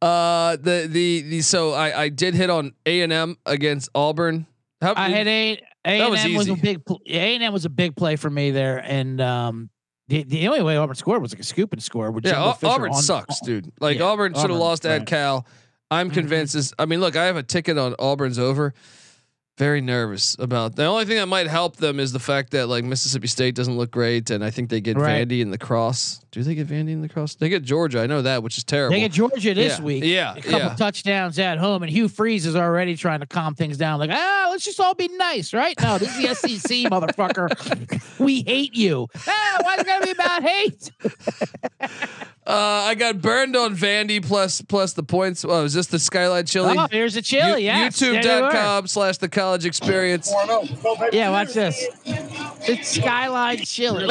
uh, 0.00 0.56
the 0.56 0.86
the 0.88 1.22
the 1.22 1.40
so 1.42 1.72
I 1.72 2.02
I 2.04 2.08
did 2.08 2.34
hit 2.34 2.50
on 2.50 2.72
A 2.86 3.00
and 3.02 3.12
M 3.12 3.36
against 3.46 3.88
Auburn. 3.94 4.46
How, 4.80 4.94
I 4.96 5.08
had 5.08 5.26
a 5.26 5.60
A 5.84 6.00
and 6.00 6.14
M 6.16 6.34
was 6.34 6.48
a 6.48 6.54
big 6.54 6.82
A 7.08 7.34
and 7.34 7.42
M 7.42 7.52
was 7.52 7.64
a 7.64 7.68
big 7.70 7.96
play 7.96 8.14
for 8.14 8.30
me 8.30 8.52
there, 8.52 8.78
and 8.78 9.20
um, 9.20 9.70
the, 10.08 10.22
the 10.24 10.48
only 10.48 10.62
way 10.62 10.76
Auburn 10.76 10.96
scored 10.96 11.22
was 11.22 11.32
like 11.32 11.40
a 11.40 11.44
scoop 11.44 11.72
and 11.72 11.82
score. 11.82 12.10
With 12.10 12.24
yeah, 12.24 12.32
Jimbo 12.32 12.48
Au- 12.48 12.52
Fisher 12.54 12.72
Auburn 12.72 12.92
on- 12.92 13.02
sucks, 13.02 13.40
dude. 13.40 13.70
Like 13.80 13.98
Yeah, 13.98 14.04
Auburn 14.06 14.34
should 14.34 14.50
have 14.50 14.58
lost 14.58 14.84
at. 14.86 15.06
Cal. 15.06 15.46
I'm 15.90 16.10
Mhm. 16.10 16.14
convinced. 16.14 16.54
Is 16.54 16.72
I 16.78 16.84
mean, 16.86 17.00
look, 17.00 17.16
I 17.16 17.24
have 17.26 17.36
a 17.36 17.42
ticket 17.42 17.78
on 17.78 17.94
Auburn's 17.98 18.38
over. 18.38 18.74
Very 19.58 19.80
nervous 19.80 20.36
about 20.38 20.76
the 20.76 20.84
only 20.84 21.04
thing 21.04 21.16
that 21.16 21.26
might 21.26 21.48
help 21.48 21.76
them 21.78 21.98
is 21.98 22.12
the 22.12 22.20
fact 22.20 22.52
that 22.52 22.68
like 22.68 22.84
Mississippi 22.84 23.26
State 23.26 23.56
doesn't 23.56 23.76
look 23.76 23.90
great, 23.90 24.30
and 24.30 24.44
I 24.44 24.50
think 24.50 24.70
they 24.70 24.80
get 24.80 24.96
Right. 24.96 25.26
Vandy 25.28 25.40
in 25.40 25.50
the 25.50 25.58
cross. 25.58 26.20
Do 26.30 26.44
they 26.44 26.54
get 26.54 26.68
Vandy 26.68 26.90
in 26.92 27.02
the 27.02 27.08
cross? 27.08 27.34
They 27.34 27.48
get 27.48 27.64
Georgia. 27.64 28.00
I 28.00 28.06
know 28.06 28.22
that, 28.22 28.44
which 28.44 28.56
is 28.56 28.62
terrible. 28.62 28.94
They 28.94 29.00
get 29.00 29.10
Georgia 29.12 29.54
this 29.54 29.78
Yeah, 29.78 29.84
week. 29.84 30.04
yeah, 30.04 30.34
a 30.36 30.42
couple 30.42 30.58
yeah. 30.68 30.74
touchdowns 30.76 31.40
at 31.40 31.58
home, 31.58 31.82
and 31.82 31.90
Hugh 31.90 32.08
Freeze 32.08 32.46
is 32.46 32.54
already 32.54 32.94
trying 32.96 33.18
to 33.18 33.26
calm 33.26 33.56
things 33.56 33.76
down. 33.76 33.98
Like, 33.98 34.10
ah, 34.12 34.46
let's 34.50 34.64
just 34.64 34.78
all 34.78 34.94
be 34.94 35.08
nice, 35.08 35.52
right? 35.52 35.74
No, 35.82 35.98
this 35.98 36.16
is 36.16 36.22
the 36.22 36.34
SEC, 36.58 36.70
motherfucker. 36.92 38.18
We 38.20 38.42
hate 38.42 38.74
you. 38.76 39.08
Ah, 39.26 39.58
why 39.62 39.74
is 39.74 39.80
it 39.80 39.86
gonna 39.88 40.04
be 40.04 40.10
about 40.12 40.42
hate? 40.44 40.90
Uh, 42.48 42.54
I 42.86 42.94
got 42.94 43.20
burned 43.20 43.54
on 43.56 43.76
Vandy 43.76 44.24
plus 44.24 44.62
plus 44.62 44.94
the 44.94 45.02
points. 45.02 45.44
Oh, 45.46 45.64
is 45.64 45.74
this 45.74 45.86
the 45.88 45.98
Skyline 45.98 46.46
Chili? 46.46 46.76
Oh, 46.78 46.86
here's 46.90 47.14
a 47.14 47.20
chili. 47.20 47.60
You- 47.60 47.66
yes, 47.66 47.98
there 48.00 48.12
you 48.12 48.16
are. 48.18 48.22
YouTube.com 48.22 48.86
slash 48.86 49.18
the 49.18 49.28
college 49.28 49.66
experience. 49.66 50.32
Yeah, 51.12 51.28
watch 51.30 51.52
this. 51.52 51.84
It's 52.06 52.88
Skyline 52.88 53.58
Chili. 53.58 54.06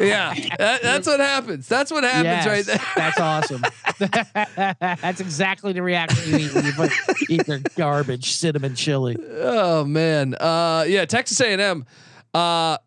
yeah, 0.00 0.32
that, 0.58 0.82
that's 0.82 1.06
what 1.08 1.18
happens. 1.20 1.66
That's 1.68 1.90
what 1.90 2.04
happens 2.04 2.24
Yes, 2.24 2.46
right 2.46 2.64
there. 2.64 2.80
That's 2.94 3.18
awesome. 3.20 3.62
that's 5.00 5.20
exactly 5.20 5.72
the 5.72 5.82
reaction 5.82 6.30
you 6.38 6.46
eat 6.46 6.54
when 6.54 6.64
you 6.66 6.72
put, 6.72 6.92
eat 7.28 7.46
their 7.46 7.60
garbage 7.76 8.32
cinnamon 8.32 8.74
chili. 8.76 9.16
Oh 9.40 9.84
man, 9.84 10.34
uh, 10.34 10.84
yeah, 10.86 11.04
Texas 11.04 11.40
A&M. 11.40 11.84
Uh, 12.32 12.78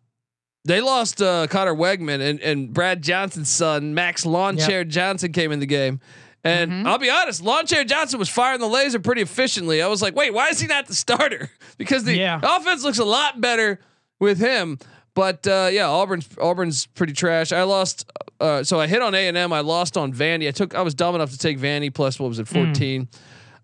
they 0.64 0.80
lost 0.80 1.22
uh, 1.22 1.46
Conner 1.48 1.74
Weigman 1.74 2.20
and, 2.20 2.40
and 2.40 2.72
Brad 2.72 3.02
Johnson's 3.02 3.48
son 3.48 3.94
Max 3.94 4.26
Lawn 4.26 4.56
Yep. 4.58 4.88
Johnson 4.88 5.32
came 5.32 5.52
in 5.52 5.60
the 5.60 5.66
game. 5.66 6.00
And 6.42 6.70
Mm-hmm. 6.72 6.86
I'll 6.86 6.98
be 6.98 7.10
honest, 7.10 7.42
Lawn 7.42 7.66
Chair 7.66 7.84
Johnson 7.84 8.18
was 8.18 8.28
firing 8.30 8.60
the 8.60 8.66
laser 8.66 8.98
pretty 8.98 9.20
efficiently. 9.20 9.82
I 9.82 9.88
was 9.88 10.00
like, 10.00 10.16
wait, 10.16 10.32
why 10.32 10.48
is 10.48 10.58
he 10.60 10.66
not 10.66 10.86
the 10.86 10.94
starter? 10.94 11.50
Because 11.78 12.04
the 12.04 12.14
Yeah. 12.16 12.40
offense 12.42 12.82
looks 12.84 12.98
a 12.98 13.04
lot 13.04 13.40
better 13.40 13.78
with 14.18 14.38
him. 14.38 14.78
But 15.14 15.46
uh, 15.46 15.68
yeah, 15.72 15.88
Auburn's 15.88 16.28
Auburn's 16.40 16.86
pretty 16.86 17.12
trash. 17.14 17.52
I 17.52 17.62
lost, 17.64 18.10
uh, 18.38 18.62
so 18.62 18.78
I 18.80 18.86
hit 18.86 19.02
on 19.02 19.14
A 19.14 19.28
and 19.28 19.36
M. 19.36 19.52
I 19.52 19.60
lost 19.60 19.96
on 19.96 20.12
Vandy. 20.12 20.46
I 20.46 20.50
took, 20.52 20.74
I 20.74 20.82
was 20.82 20.94
dumb 20.94 21.14
enough 21.14 21.30
to 21.32 21.38
take 21.38 21.58
Vandy 21.58 21.92
plus 21.92 22.20
what 22.20 22.28
was 22.28 22.38
it, 22.38 22.46
Mm. 22.46 22.48
fourteen. 22.52 23.08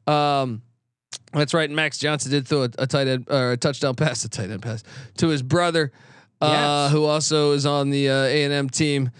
Um, 0.06 0.62
that's 1.32 1.54
right. 1.54 1.70
Max 1.70 1.98
Johnson 1.98 2.30
did 2.30 2.46
throw 2.48 2.64
a, 2.64 2.70
a 2.78 2.86
tight 2.86 3.06
end 3.06 3.26
or 3.30 3.52
a 3.52 3.56
touchdown 3.56 3.94
pass, 3.94 4.24
a 4.24 4.28
tight 4.28 4.50
end 4.50 4.62
pass 4.62 4.82
to 5.18 5.28
his 5.28 5.42
brother, 5.42 5.92
uh, 6.40 6.86
Yes. 6.88 6.92
who 6.92 7.04
also 7.04 7.52
is 7.52 7.66
on 7.66 7.90
the 7.90 8.08
uh, 8.10 8.14
A 8.24 8.44
and 8.44 8.52
M 8.52 8.68
team. 8.70 9.10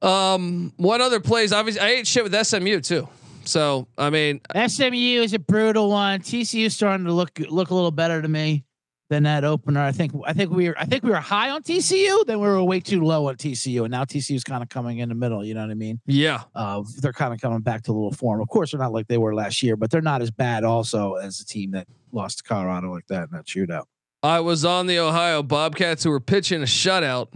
Um, 0.00 0.72
one 0.76 1.00
other 1.00 1.20
plays. 1.20 1.52
Obviously, 1.52 1.80
I 1.80 1.88
ate 1.90 2.06
shit 2.06 2.24
with 2.24 2.34
SMU 2.46 2.80
too. 2.80 3.08
So 3.44 3.86
I 3.98 4.10
mean, 4.10 4.40
SMU 4.54 5.22
is 5.22 5.32
a 5.34 5.38
brutal 5.38 5.90
one. 5.90 6.20
TCU 6.20 6.70
starting 6.70 7.06
to 7.06 7.12
look 7.12 7.38
look 7.48 7.70
a 7.70 7.74
little 7.74 7.90
better 7.90 8.22
to 8.22 8.28
me 8.28 8.64
than 9.10 9.24
that 9.24 9.44
opener. 9.44 9.80
I 9.82 9.92
think 9.92 10.12
I 10.24 10.32
think 10.32 10.50
we 10.52 10.68
were 10.68 10.78
I 10.78 10.84
think 10.86 11.02
we 11.02 11.10
were 11.10 11.16
high 11.16 11.50
on 11.50 11.62
TCU, 11.62 12.24
then 12.26 12.40
we 12.40 12.46
were 12.48 12.62
way 12.64 12.80
too 12.80 13.02
low 13.04 13.28
on 13.28 13.36
TCU, 13.36 13.82
and 13.82 13.90
now 13.90 14.04
TCU 14.04 14.34
is 14.36 14.44
kind 14.44 14.62
of 14.62 14.68
coming 14.68 14.98
in 14.98 15.08
the 15.08 15.14
middle. 15.14 15.44
You 15.44 15.54
know 15.54 15.60
what 15.62 15.70
I 15.70 15.74
mean? 15.74 16.00
yeah, 16.06 16.42
Uh, 16.54 16.82
they're 17.00 17.12
kind 17.12 17.32
of 17.34 17.40
coming 17.40 17.60
back 17.60 17.82
to 17.84 17.92
a 17.92 17.94
little 17.94 18.12
form. 18.12 18.40
Of 18.40 18.48
course, 18.48 18.70
they're 18.72 18.80
not 18.80 18.92
like 18.92 19.06
they 19.08 19.18
were 19.18 19.34
last 19.34 19.62
year, 19.62 19.76
but 19.76 19.90
they're 19.90 20.00
not 20.00 20.22
as 20.22 20.30
bad 20.30 20.64
also 20.64 21.14
as 21.14 21.40
a 21.40 21.44
team 21.44 21.72
that 21.72 21.86
lost 22.12 22.38
to 22.38 22.44
Colorado 22.44 22.92
like 22.92 23.06
that 23.08 23.24
in 23.24 23.36
that 23.36 23.46
shootout. 23.46 23.84
I 24.22 24.40
was 24.40 24.64
on 24.64 24.86
the 24.86 24.98
Ohio 24.98 25.42
Bobcats 25.42 26.04
who 26.04 26.10
were 26.10 26.20
pitching 26.20 26.62
a 26.62 26.66
shutout. 26.66 27.28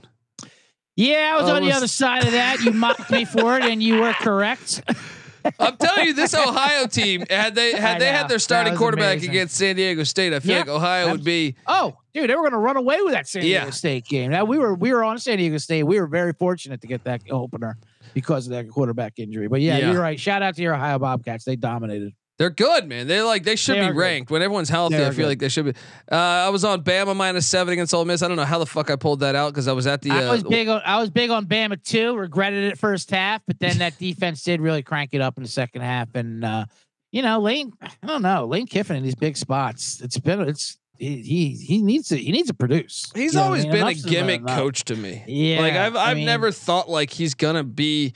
Yeah, 0.96 1.34
I 1.36 1.40
was 1.42 1.50
I 1.50 1.56
on 1.56 1.62
was- 1.62 1.70
the 1.70 1.76
other 1.76 1.88
side 1.88 2.24
of 2.24 2.32
that. 2.32 2.60
You 2.62 2.72
mocked 2.72 3.10
me 3.10 3.24
for 3.24 3.56
it, 3.58 3.64
and 3.64 3.82
you 3.82 4.00
were 4.00 4.12
correct. 4.14 4.82
I'm 5.60 5.76
telling 5.76 6.06
you, 6.06 6.12
this 6.12 6.34
Ohio 6.34 6.86
team 6.88 7.22
had 7.30 7.54
they 7.54 7.72
had 7.72 8.00
they 8.00 8.08
had 8.08 8.28
their 8.28 8.40
starting 8.40 8.74
quarterback 8.74 9.12
amazing. 9.18 9.30
against 9.30 9.54
San 9.56 9.76
Diego 9.76 10.02
State. 10.02 10.32
I 10.34 10.40
feel 10.40 10.52
Yeah, 10.52 10.58
like 10.60 10.68
Ohio 10.68 11.12
would 11.12 11.22
be 11.22 11.54
Oh, 11.68 11.96
dude, 12.14 12.28
they 12.28 12.34
were 12.34 12.42
going 12.42 12.50
to 12.52 12.58
run 12.58 12.76
away 12.76 13.00
with 13.02 13.12
that 13.12 13.28
San 13.28 13.42
Diego 13.42 13.66
Yeah. 13.66 13.70
State 13.70 14.06
game. 14.06 14.32
Now 14.32 14.44
we 14.44 14.58
were 14.58 14.74
we 14.74 14.92
were 14.92 15.04
on 15.04 15.18
San 15.18 15.38
Diego 15.38 15.58
State. 15.58 15.84
We 15.84 16.00
were 16.00 16.08
very 16.08 16.32
fortunate 16.32 16.80
to 16.80 16.88
get 16.88 17.04
that 17.04 17.22
opener 17.30 17.78
because 18.12 18.46
of 18.48 18.54
that 18.54 18.68
quarterback 18.68 19.20
injury. 19.20 19.46
But 19.46 19.60
yeah, 19.60 19.78
Yeah. 19.78 19.92
you're 19.92 20.00
right. 20.00 20.18
Shout 20.18 20.42
out 20.42 20.56
to 20.56 20.62
your 20.62 20.74
Ohio 20.74 20.98
Bobcats. 20.98 21.44
They 21.44 21.54
dominated. 21.54 22.12
They're 22.38 22.50
good, 22.50 22.86
man. 22.86 23.06
They're 23.06 23.24
like 23.24 23.44
they 23.44 23.56
should 23.56 23.76
They 23.76 23.80
be 23.80 23.86
are 23.86 23.92
good. 23.94 23.98
ranked 23.98 24.30
when 24.30 24.42
everyone's 24.42 24.68
healthy. 24.68 24.96
They 24.96 25.06
I 25.06 25.10
feel 25.10 25.24
good. 25.24 25.28
like 25.28 25.38
they 25.38 25.48
should 25.48 25.64
be. 25.64 25.70
Uh, 26.12 26.14
I 26.16 26.48
was 26.50 26.64
on 26.64 26.82
Bama 26.84 27.16
minus 27.16 27.46
seven 27.46 27.72
against 27.72 27.94
Ole 27.94 28.04
Miss. 28.04 28.22
I 28.22 28.28
don't 28.28 28.36
know 28.36 28.44
how 28.44 28.58
the 28.58 28.66
fuck 28.66 28.90
I 28.90 28.96
pulled 28.96 29.20
that 29.20 29.34
out 29.34 29.52
because 29.54 29.68
I 29.68 29.72
was 29.72 29.86
at 29.86 30.02
the. 30.02 30.10
I 30.10 30.26
Uh, 30.26 30.32
was 30.32 30.42
big 30.44 30.68
on 30.68 30.82
I 30.84 30.98
was 31.00 31.08
big 31.10 31.30
on 31.30 31.46
Bama 31.46 31.82
too. 31.82 32.14
Regretted 32.14 32.64
it 32.64 32.78
first 32.78 33.10
half, 33.10 33.40
but 33.46 33.58
then 33.58 33.78
that 33.78 33.98
defense 33.98 34.42
did 34.42 34.60
really 34.60 34.82
crank 34.82 35.10
it 35.14 35.22
up 35.22 35.38
in 35.38 35.44
the 35.44 35.48
second 35.48 35.80
half. 35.80 36.14
And 36.14 36.44
uh, 36.44 36.66
you 37.10 37.22
know, 37.22 37.40
Lane, 37.40 37.72
I 37.80 38.06
don't 38.06 38.20
know, 38.22 38.44
Lane 38.46 38.66
Kiffin 38.66 38.96
in 38.96 39.02
these 39.02 39.14
big 39.14 39.36
spots. 39.38 40.02
It's 40.02 40.18
been 40.18 40.42
it's 40.42 40.76
he 40.98 41.22
he, 41.22 41.50
he 41.52 41.82
needs 41.82 42.08
to 42.08 42.16
he 42.18 42.32
needs 42.32 42.48
to 42.48 42.54
produce. 42.54 43.10
he's 43.14 43.32
You 43.32 43.38
what 43.40 43.44
I 43.44 43.46
always 43.46 43.62
mean? 43.64 43.72
been 43.72 43.82
a 43.82 43.86
Enough's 43.86 44.04
about 44.04 44.10
gimmick 44.12 44.46
coach 44.46 44.84
to 44.84 44.96
me. 44.96 45.24
Yeah, 45.26 45.60
like 45.60 45.72
I've 45.72 45.96
I 45.96 46.10
I've 46.10 46.16
mean- 46.18 46.26
never 46.26 46.52
thought 46.52 46.90
like 46.90 47.10
he's 47.10 47.32
gonna 47.34 47.64
be 47.64 48.12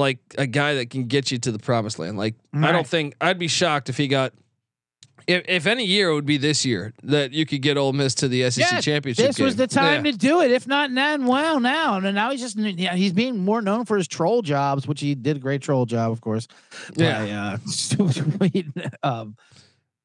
like 0.00 0.18
a 0.36 0.46
guy 0.46 0.74
that 0.74 0.90
can 0.90 1.04
get 1.04 1.30
you 1.30 1.38
to 1.38 1.52
the 1.52 1.58
promised 1.58 1.98
land. 1.98 2.16
Like 2.18 2.34
I 2.52 2.72
don't 2.72 2.86
think 2.86 3.14
I'd 3.20 3.38
be 3.38 3.48
shocked 3.48 3.88
if 3.88 3.96
he 3.96 4.08
got. 4.08 4.32
If, 5.26 5.44
if 5.46 5.66
any 5.66 5.84
year 5.84 6.08
it 6.08 6.14
would 6.14 6.26
be 6.26 6.38
this 6.38 6.64
year 6.64 6.92
that 7.04 7.32
you 7.32 7.44
could 7.46 7.60
get 7.60 7.76
Ole 7.76 7.92
Miss 7.92 8.14
to 8.16 8.26
the 8.26 8.50
SEC 8.50 8.72
Yeah, 8.72 8.80
championship. 8.80 9.26
This 9.26 9.38
was 9.38 9.54
the 9.54 9.66
time 9.66 10.04
Yeah. 10.04 10.12
to 10.12 10.18
do 10.18 10.40
it. 10.40 10.50
If 10.50 10.66
not 10.66 10.92
then, 10.92 11.26
well, 11.26 11.60
now 11.60 11.96
and 11.98 12.14
now 12.14 12.30
he's 12.30 12.40
just 12.40 12.56
yeah, 12.56 12.96
he's 12.96 13.12
being 13.12 13.38
more 13.38 13.62
known 13.62 13.84
for 13.84 13.96
his 13.98 14.08
troll 14.08 14.42
jobs, 14.42 14.88
which 14.88 15.00
he 15.00 15.14
did 15.14 15.36
a 15.36 15.38
great 15.38 15.60
troll 15.62 15.84
job, 15.86 16.10
of 16.10 16.20
course. 16.20 16.48
Yeah. 16.96 17.58
By, 18.38 18.50
uh, 18.50 18.52
um, 19.02 19.36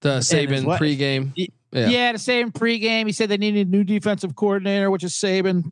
the 0.02 0.20
Saban 0.20 0.66
pregame. 0.78 1.32
Yeah. 1.36 1.48
Yeah. 1.88 2.12
the 2.12 2.20
same 2.20 2.52
pregame. 2.52 3.06
He 3.08 3.12
said 3.12 3.30
they 3.30 3.38
needed 3.38 3.68
a 3.68 3.72
new 3.72 3.84
defensive 3.84 4.36
coordinator, 4.36 4.92
which 4.92 5.04
is 5.04 5.14
Saban. 5.14 5.72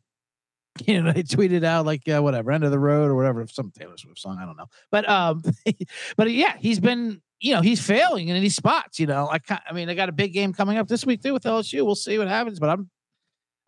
You 0.86 1.02
know, 1.02 1.12
they 1.12 1.22
tweeted 1.22 1.62
out 1.62 1.86
like 1.86 2.08
uh, 2.08 2.20
whatever, 2.20 2.50
end 2.50 2.64
of 2.64 2.72
the 2.72 2.78
road 2.80 3.08
or 3.08 3.14
whatever, 3.14 3.46
some 3.46 3.70
Taylor 3.70 3.96
Swift 3.96 4.18
song. 4.18 4.38
I 4.40 4.44
don't 4.44 4.56
know, 4.56 4.66
but 4.90 5.08
um, 5.08 5.42
but 6.16 6.30
yeah, 6.30 6.56
he's 6.58 6.80
been 6.80 7.22
you 7.40 7.54
know 7.54 7.60
he's 7.60 7.80
failing 7.80 8.28
in 8.28 8.42
these 8.42 8.56
spots. 8.56 8.98
You 8.98 9.06
know, 9.06 9.28
I 9.30 9.38
ca- 9.38 9.62
I 9.68 9.72
mean, 9.72 9.86
they 9.86 9.94
got 9.94 10.08
a 10.08 10.12
big 10.12 10.32
game 10.32 10.52
coming 10.52 10.76
up 10.76 10.88
this 10.88 11.06
week 11.06 11.22
too 11.22 11.32
with 11.32 11.44
LSU. 11.44 11.84
We'll 11.84 11.94
see 11.94 12.18
what 12.18 12.26
happens, 12.26 12.58
but 12.58 12.70
I'm 12.70 12.90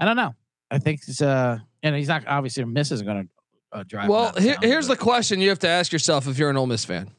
I 0.01 0.05
don't 0.05 0.17
know. 0.17 0.35
I 0.71 0.79
think 0.79 1.01
it's 1.07 1.23
uh, 1.23 1.59
and 1.83 1.95
he's 1.95 2.09
not 2.09 2.27
obviously 2.27 2.65
Miss 2.65 2.91
is 2.91 3.03
going 3.03 3.29
to 3.73 3.79
uh, 3.79 3.85
drive. 3.87 4.09
Well, 4.09 4.33
here, 4.37 4.57
here's 4.61 4.89
the 4.89 4.97
question 4.97 5.41
you 5.41 5.51
have 5.51 5.61
to 5.61 5.69
ask 5.69 5.93
yourself 5.93 6.27
if 6.27 6.39
you're 6.39 6.51
an 6.51 6.57
Ole 6.57 6.67
Miss 6.67 6.85
fan. 6.85 7.11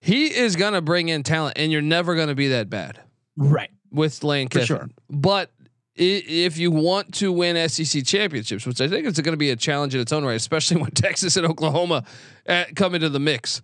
He 0.00 0.26
is 0.26 0.56
going 0.56 0.74
to 0.74 0.82
bring 0.82 1.08
in 1.08 1.22
talent, 1.22 1.56
and 1.58 1.72
you're 1.72 1.82
never 1.82 2.14
going 2.14 2.28
to 2.28 2.34
be 2.34 2.48
that 2.48 2.68
bad 2.68 3.00
right. 3.36 3.70
with 3.90 4.22
Lane 4.22 4.48
Kiffin. 4.48 4.66
sure. 4.66 4.88
But 5.08 5.50
i- 5.55 5.55
if 5.96 6.58
you 6.58 6.70
want 6.70 7.14
to 7.14 7.32
win 7.32 7.68
SEC 7.68 8.04
championships, 8.04 8.66
which 8.66 8.80
I 8.80 8.88
think 8.88 9.06
is 9.06 9.14
going 9.20 9.32
to 9.32 9.38
be 9.38 9.50
a 9.50 9.56
challenge 9.56 9.94
in 9.94 10.00
its 10.00 10.12
own 10.12 10.24
right, 10.24 10.34
especially 10.36 10.76
when 10.82 10.90
Texas 10.90 11.36
and 11.36 11.46
Oklahoma 11.46 12.04
uh, 12.48 12.64
come 12.74 12.94
into 12.94 13.08
the 13.08 13.20
mix. 13.20 13.62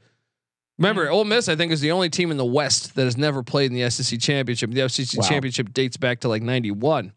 Remember, 0.78 1.06
Mm. 1.06 1.12
Ole 1.12 1.24
Miss, 1.24 1.48
I 1.48 1.54
think, 1.56 1.70
is 1.70 1.80
the 1.82 1.92
only 1.92 2.08
team 2.08 2.30
in 2.30 2.38
the 2.38 2.44
West 2.44 2.94
that 2.94 3.04
has 3.04 3.16
never 3.18 3.42
played 3.42 3.70
in 3.70 3.78
the 3.78 3.88
SEC 3.90 4.18
championship. 4.18 4.70
The 4.70 4.88
SEC 4.88 5.20
Wow. 5.20 5.28
championship 5.28 5.72
dates 5.74 5.96
back 5.98 6.20
to 6.20 6.28
like 6.28 6.42
'91. 6.42 7.12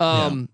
Um, 0.00 0.48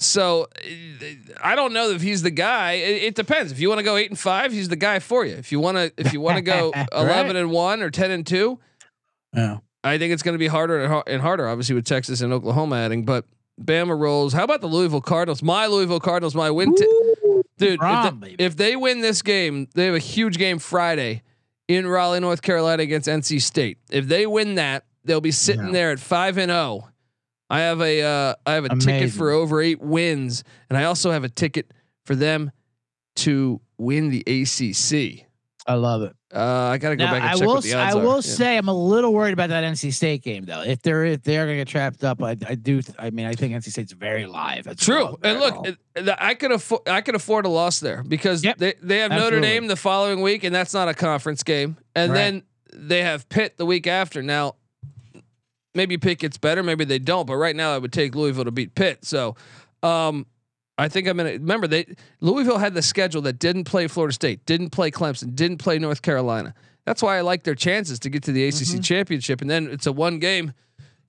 So 0.00 0.42
uh, 0.56 1.04
I 1.42 1.54
don't 1.56 1.72
know 1.72 1.90
if 1.90 2.00
he's 2.00 2.22
the 2.22 2.30
guy. 2.30 2.72
It, 2.74 3.02
it 3.02 3.14
depends. 3.14 3.52
If 3.52 3.60
you 3.60 3.68
want 3.68 3.80
to 3.80 3.84
go 3.84 3.96
eight 3.96 4.08
and 4.10 4.18
five, 4.18 4.52
he's 4.52 4.68
the 4.68 4.76
guy 4.76 5.00
for 5.00 5.24
you. 5.26 5.34
If 5.34 5.50
you 5.52 5.60
want 5.60 5.76
to, 5.76 5.92
if 5.98 6.12
you 6.12 6.20
want 6.20 6.36
to 6.36 6.42
go 6.42 6.70
Right. 6.74 6.88
eleven 6.92 7.36
and 7.36 7.50
one 7.50 7.82
or 7.82 7.90
ten 7.90 8.10
and 8.12 8.26
two, 8.26 8.58
Yeah. 9.34 9.58
I 9.84 9.98
think 9.98 10.12
it's 10.12 10.22
going 10.22 10.34
to 10.34 10.38
be 10.38 10.48
harder 10.48 11.02
and 11.06 11.22
harder, 11.22 11.48
obviously, 11.48 11.74
with 11.74 11.84
Texas 11.86 12.20
and 12.20 12.32
Oklahoma 12.32 12.76
adding. 12.76 13.04
But 13.04 13.24
Bama 13.62 13.98
rolls. 13.98 14.32
How 14.32 14.44
about 14.44 14.60
the 14.60 14.66
Louisville 14.66 15.00
Cardinals? 15.00 15.42
My 15.42 15.66
Louisville 15.66 16.00
Cardinals, 16.00 16.34
my 16.34 16.50
win. 16.50 16.74
T- 16.74 16.86
Dude, 17.58 17.74
if, 17.74 17.80
Rom, 17.80 18.04
the- 18.20 18.26
baby. 18.26 18.36
if 18.44 18.56
they 18.56 18.76
win 18.76 19.00
this 19.00 19.22
game, 19.22 19.68
they 19.74 19.86
have 19.86 19.94
a 19.94 19.98
huge 20.00 20.38
game 20.38 20.58
Friday 20.58 21.22
in 21.66 21.86
Raleigh, 21.86 22.20
North 22.20 22.40
Carolina 22.42 22.82
against 22.82 23.08
NC 23.08 23.40
State. 23.42 23.78
If 23.90 24.06
they 24.06 24.26
win 24.26 24.54
that, 24.56 24.84
they'll 25.04 25.20
be 25.20 25.32
sitting 25.32 25.66
Yeah. 25.66 25.72
there 25.72 25.90
at 25.90 25.98
five 26.00 26.38
and 26.38 26.50
zero. 26.50 26.88
I 27.50 27.60
have 27.60 27.80
a 27.80 28.02
uh, 28.02 28.34
I 28.46 28.52
have 28.54 28.64
a 28.66 28.76
ticket 28.76 29.10
for 29.10 29.30
over 29.30 29.60
eight 29.62 29.80
wins, 29.80 30.44
and 30.68 30.76
I 30.78 30.84
also 30.84 31.10
have 31.10 31.24
a 31.24 31.28
ticket 31.28 31.72
for 32.04 32.14
them 32.14 32.50
to 33.16 33.60
win 33.78 34.10
the 34.10 34.20
ACC. 34.26 35.26
I 35.68 35.74
love 35.74 36.02
it. 36.02 36.14
Uh, 36.34 36.38
I 36.72 36.78
got 36.78 36.90
to 36.90 36.96
go 36.96 37.04
Now, 37.04 37.12
back 37.12 37.20
and 37.22 37.30
I 37.30 37.32
check 37.34 37.46
will. 37.46 37.54
what 37.56 37.62
the 37.62 37.68
s- 37.70 37.74
odds 37.74 37.94
I 37.94 37.98
are. 37.98 38.02
will 38.02 38.14
Yeah. 38.16 38.20
say 38.22 38.56
I'm 38.56 38.68
a 38.68 38.74
little 38.74 39.12
worried 39.12 39.34
about 39.34 39.50
that 39.50 39.64
NC 39.64 39.92
State 39.92 40.22
game 40.22 40.44
though. 40.46 40.62
If 40.62 40.80
they're 40.82 41.04
if 41.04 41.22
they're 41.22 41.44
gonna 41.44 41.58
get 41.58 41.68
trapped 41.68 42.02
up, 42.04 42.22
I, 42.22 42.30
I 42.48 42.54
do. 42.54 42.80
I 42.98 43.10
mean, 43.10 43.26
I 43.26 43.34
think 43.34 43.52
NC 43.54 43.70
State's 43.70 43.92
very 43.92 44.26
live. 44.26 44.66
as 44.66 44.76
True, 44.76 45.04
well. 45.04 45.18
and 45.22 45.38
look, 45.40 45.66
it- 45.68 45.76
it- 45.94 46.16
I 46.18 46.34
could 46.34 46.52
afford 46.52 46.88
I 46.88 47.02
could 47.02 47.14
afford 47.14 47.44
a 47.44 47.50
loss 47.50 47.80
there 47.80 48.02
because 48.02 48.42
Yep, 48.42 48.56
they 48.58 48.74
they 48.82 48.98
have 48.98 49.10
Notre 49.10 49.24
absolutely. 49.26 49.48
Dame 49.48 49.66
the 49.68 49.76
following 49.76 50.22
week, 50.22 50.42
and 50.42 50.54
that's 50.54 50.72
not 50.72 50.88
a 50.88 50.94
conference 50.94 51.42
game, 51.42 51.76
and 51.94 52.12
Right. 52.12 52.16
then 52.18 52.42
they 52.72 53.02
have 53.02 53.28
Pitt 53.28 53.56
the 53.58 53.66
week 53.66 53.86
after. 53.86 54.22
Now, 54.22 54.54
maybe 55.74 55.98
Pitt 55.98 56.18
gets 56.18 56.38
better, 56.38 56.62
maybe 56.62 56.84
they 56.84 56.98
don't, 56.98 57.26
but 57.26 57.36
right 57.36 57.54
now 57.56 57.74
I 57.74 57.78
would 57.78 57.92
take 57.92 58.14
Louisville 58.14 58.44
to 58.44 58.50
beat 58.50 58.74
Pitt. 58.74 59.04
So, 59.04 59.36
um, 59.82 60.26
I 60.78 60.88
think 60.88 61.08
I'm 61.08 61.16
gonna 61.16 61.32
remember 61.32 61.66
they 61.66 61.86
Louisville 62.20 62.58
had 62.58 62.72
the 62.74 62.82
schedule 62.82 63.20
that 63.22 63.38
didn't 63.38 63.64
play 63.64 63.88
Florida 63.88 64.14
State, 64.14 64.46
didn't 64.46 64.70
play 64.70 64.90
Clemson, 64.90 65.34
didn't 65.34 65.58
play 65.58 65.78
North 65.78 66.02
Carolina. 66.02 66.54
That's 66.86 67.02
why 67.02 67.18
I 67.18 67.20
like 67.22 67.42
their 67.42 67.54
chances 67.56 67.98
to 68.00 68.08
get 68.10 68.22
to 68.24 68.32
the 68.32 68.46
ACC 68.46 68.54
Mm-hmm. 68.54 68.80
championship, 68.80 69.40
and 69.42 69.50
then 69.50 69.66
it's 69.68 69.86
a 69.86 69.92
one 69.92 70.18
game, 70.20 70.52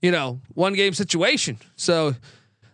you 0.01 0.11
know, 0.11 0.41
one 0.55 0.73
game 0.73 0.93
situation. 0.93 1.57
So. 1.75 2.15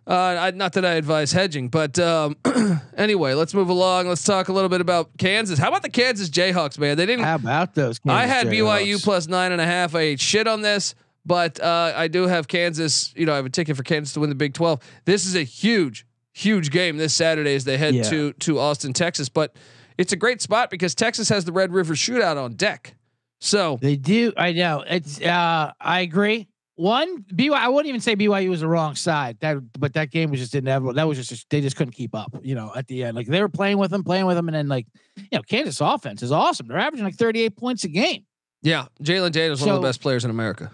Uh, 0.08 0.14
I, 0.40 0.52
not 0.52 0.74
that 0.74 0.86
I 0.86 0.94
advise 0.94 1.32
hedging, 1.32 1.68
but 1.70 1.98
um, 1.98 2.36
anyway, 2.96 3.34
let's 3.34 3.56
move 3.56 3.70
along. 3.70 4.08
Let's 4.08 4.24
talk 4.24 4.50
a 4.50 4.54
little 4.54 4.70
bit 4.70 4.80
about 4.80 5.10
Kansas. 5.18 5.58
How 5.58 5.70
about 5.70 5.82
the 5.82 5.90
Kansas 5.90 6.30
Jayhawks, 6.30 6.78
man? 6.78 6.96
They 6.96 7.08
didn't. 7.08 7.26
how 7.26 7.34
about 7.34 7.74
those? 7.74 8.00
I 8.06 8.28
Kansas 8.28 8.32
had 8.36 8.48
BYU 8.54 8.98
Jayhawks? 8.98 9.04
plus 9.04 9.28
nine 9.28 9.52
and 9.52 9.60
a 9.60 9.66
half. 9.66 9.96
I 9.96 10.02
ate 10.02 10.20
shit 10.20 10.46
on 10.48 10.62
this, 10.62 10.94
but 11.26 11.60
uh, 11.60 11.94
I 11.96 12.08
do 12.08 12.28
have 12.28 12.48
Kansas. 12.48 13.16
You 13.16 13.26
know, 13.26 13.34
I 13.34 13.38
have 13.38 13.48
a 13.48 13.50
ticket 13.50 13.76
for 13.78 13.82
Kansas 13.82 14.14
to 14.14 14.20
win 14.20 14.30
the 14.30 14.36
Big 14.36 14.54
Twelve. 14.54 14.80
This 15.06 15.26
is 15.26 15.36
a 15.36 15.42
huge, 15.42 16.06
huge 16.36 16.70
game 16.70 16.98
this 16.98 17.14
Saturday 17.14 17.56
as 17.56 17.64
they 17.64 17.78
head 17.78 17.96
Yeah. 17.96 18.04
to 18.04 18.34
to 18.34 18.60
Austin, 18.60 18.94
Texas. 18.94 19.30
But 19.30 19.56
it's 19.98 20.14
a 20.14 20.18
great 20.18 20.42
spot 20.42 20.70
because 20.70 20.94
Texas 20.94 21.30
has 21.30 21.46
the 21.46 21.52
Red 21.54 21.72
River 21.74 21.94
Shootout 21.96 22.38
on 22.38 22.54
deck. 22.54 22.96
So 23.40 23.78
They 23.82 23.96
do. 23.96 24.34
I 24.38 24.52
know. 24.52 24.84
It's. 24.88 25.22
Uh, 25.22 25.72
I 25.80 26.02
agree. 26.02 26.48
One 26.78 27.24
BYU. 27.24 27.54
I 27.54 27.70
wouldn't 27.70 27.88
even 27.88 28.02
say 28.02 28.16
BYU 28.18 28.50
was 28.50 28.60
the 28.60 28.68
wrong 28.68 28.96
side. 28.96 29.38
That, 29.40 29.58
but 29.80 29.94
that 29.94 30.12
game 30.12 30.30
was 30.30 30.42
just 30.42 30.56
inevitable. 30.56 30.94
That 30.94 31.08
was 31.08 31.26
just 31.26 31.50
they 31.50 31.62
just 31.62 31.78
couldn't 31.78 31.94
keep 31.94 32.14
up. 32.14 32.36
You 32.44 32.56
know, 32.56 32.74
at 32.76 32.88
the 32.88 33.04
end, 33.06 33.16
like 33.16 33.28
they 33.28 33.40
were 33.42 33.48
playing 33.50 33.78
with 33.78 33.92
them, 33.92 34.04
playing 34.04 34.26
with 34.26 34.36
them, 34.36 34.50
and 34.50 34.56
then 34.56 34.68
like, 34.68 34.86
you 35.16 35.28
know, 35.32 35.42
Kansas 35.42 35.80
offense 35.80 36.22
is 36.22 36.34
awesome. 36.34 36.68
They're 36.68 36.78
averaging 36.78 37.06
like 37.06 37.16
38 37.16 37.56
points 37.56 37.86
a 37.86 37.88
game. 37.88 38.26
yeah, 38.62 38.88
Jalon 39.02 39.32
Daniels 39.32 39.62
one 39.62 39.70
of 39.70 39.76
the 39.82 39.88
best 39.88 40.02
players 40.02 40.26
in 40.26 40.32
America. 40.32 40.72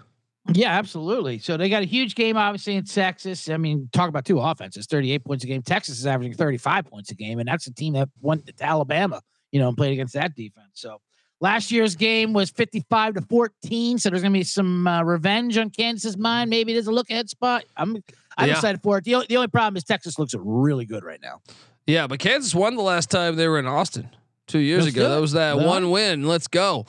Yeah, 0.52 0.76
absolutely. 0.76 1.38
So 1.38 1.56
they 1.56 1.68
got 1.68 1.82
a 1.82 1.86
huge 1.86 2.14
game, 2.16 2.36
obviously 2.36 2.74
in 2.74 2.84
Texas. 2.84 3.48
I 3.48 3.56
mean, 3.58 3.88
talk 3.92 4.08
about 4.08 4.24
two 4.24 4.40
offenses, 4.40 4.86
38 4.86 5.24
points 5.24 5.44
a 5.44 5.46
game. 5.46 5.62
Texas 5.62 5.98
is 6.00 6.06
averaging 6.06 6.34
35 6.34 6.86
points 6.86 7.10
a 7.10 7.14
game, 7.14 7.38
and 7.38 7.48
that's 7.48 7.66
a 7.68 7.72
team 7.72 7.92
that 7.94 8.08
went 8.20 8.44
to 8.46 8.64
Alabama, 8.64 9.20
you 9.52 9.60
know, 9.60 9.68
and 9.68 9.76
played 9.76 9.92
against 9.92 10.14
that 10.14 10.34
defense. 10.34 10.66
So 10.74 11.00
last 11.40 11.70
year's 11.70 11.94
game 11.94 12.32
was 12.32 12.50
55 12.50 13.14
to 13.14 13.22
14. 13.22 13.98
So 13.98 14.10
there's 14.10 14.22
gonna 14.22 14.32
be 14.32 14.42
some 14.42 14.86
uh, 14.86 15.02
revenge 15.04 15.56
on 15.58 15.70
Kansas's 15.70 16.16
mind. 16.18 16.50
Maybe 16.50 16.72
there's 16.72 16.88
a 16.88 16.92
look 16.92 17.08
ahead 17.08 17.30
spot. 17.30 17.64
I'm 17.76 18.02
I'm 18.36 18.48
Yeah. 18.48 18.54
excited 18.54 18.82
for 18.82 18.98
it. 18.98 19.04
The, 19.04 19.24
the 19.28 19.36
only 19.36 19.48
problem 19.48 19.76
is 19.76 19.84
Texas 19.84 20.18
looks 20.18 20.34
really 20.36 20.86
good 20.86 21.04
right 21.04 21.20
now. 21.22 21.40
Yeah, 21.86 22.06
but 22.08 22.18
Kansas 22.18 22.54
won 22.54 22.74
the 22.76 22.82
last 22.82 23.10
time 23.10 23.36
they 23.36 23.46
were 23.46 23.58
in 23.60 23.66
Austin 23.66 24.08
two 24.48 24.58
years 24.58 24.86
ago. 24.86 25.08
That 25.08 25.20
was 25.20 25.32
that 25.32 25.56
Well, 25.56 25.66
one 25.68 25.90
win. 25.90 26.26
Let's 26.26 26.48
go. 26.48 26.86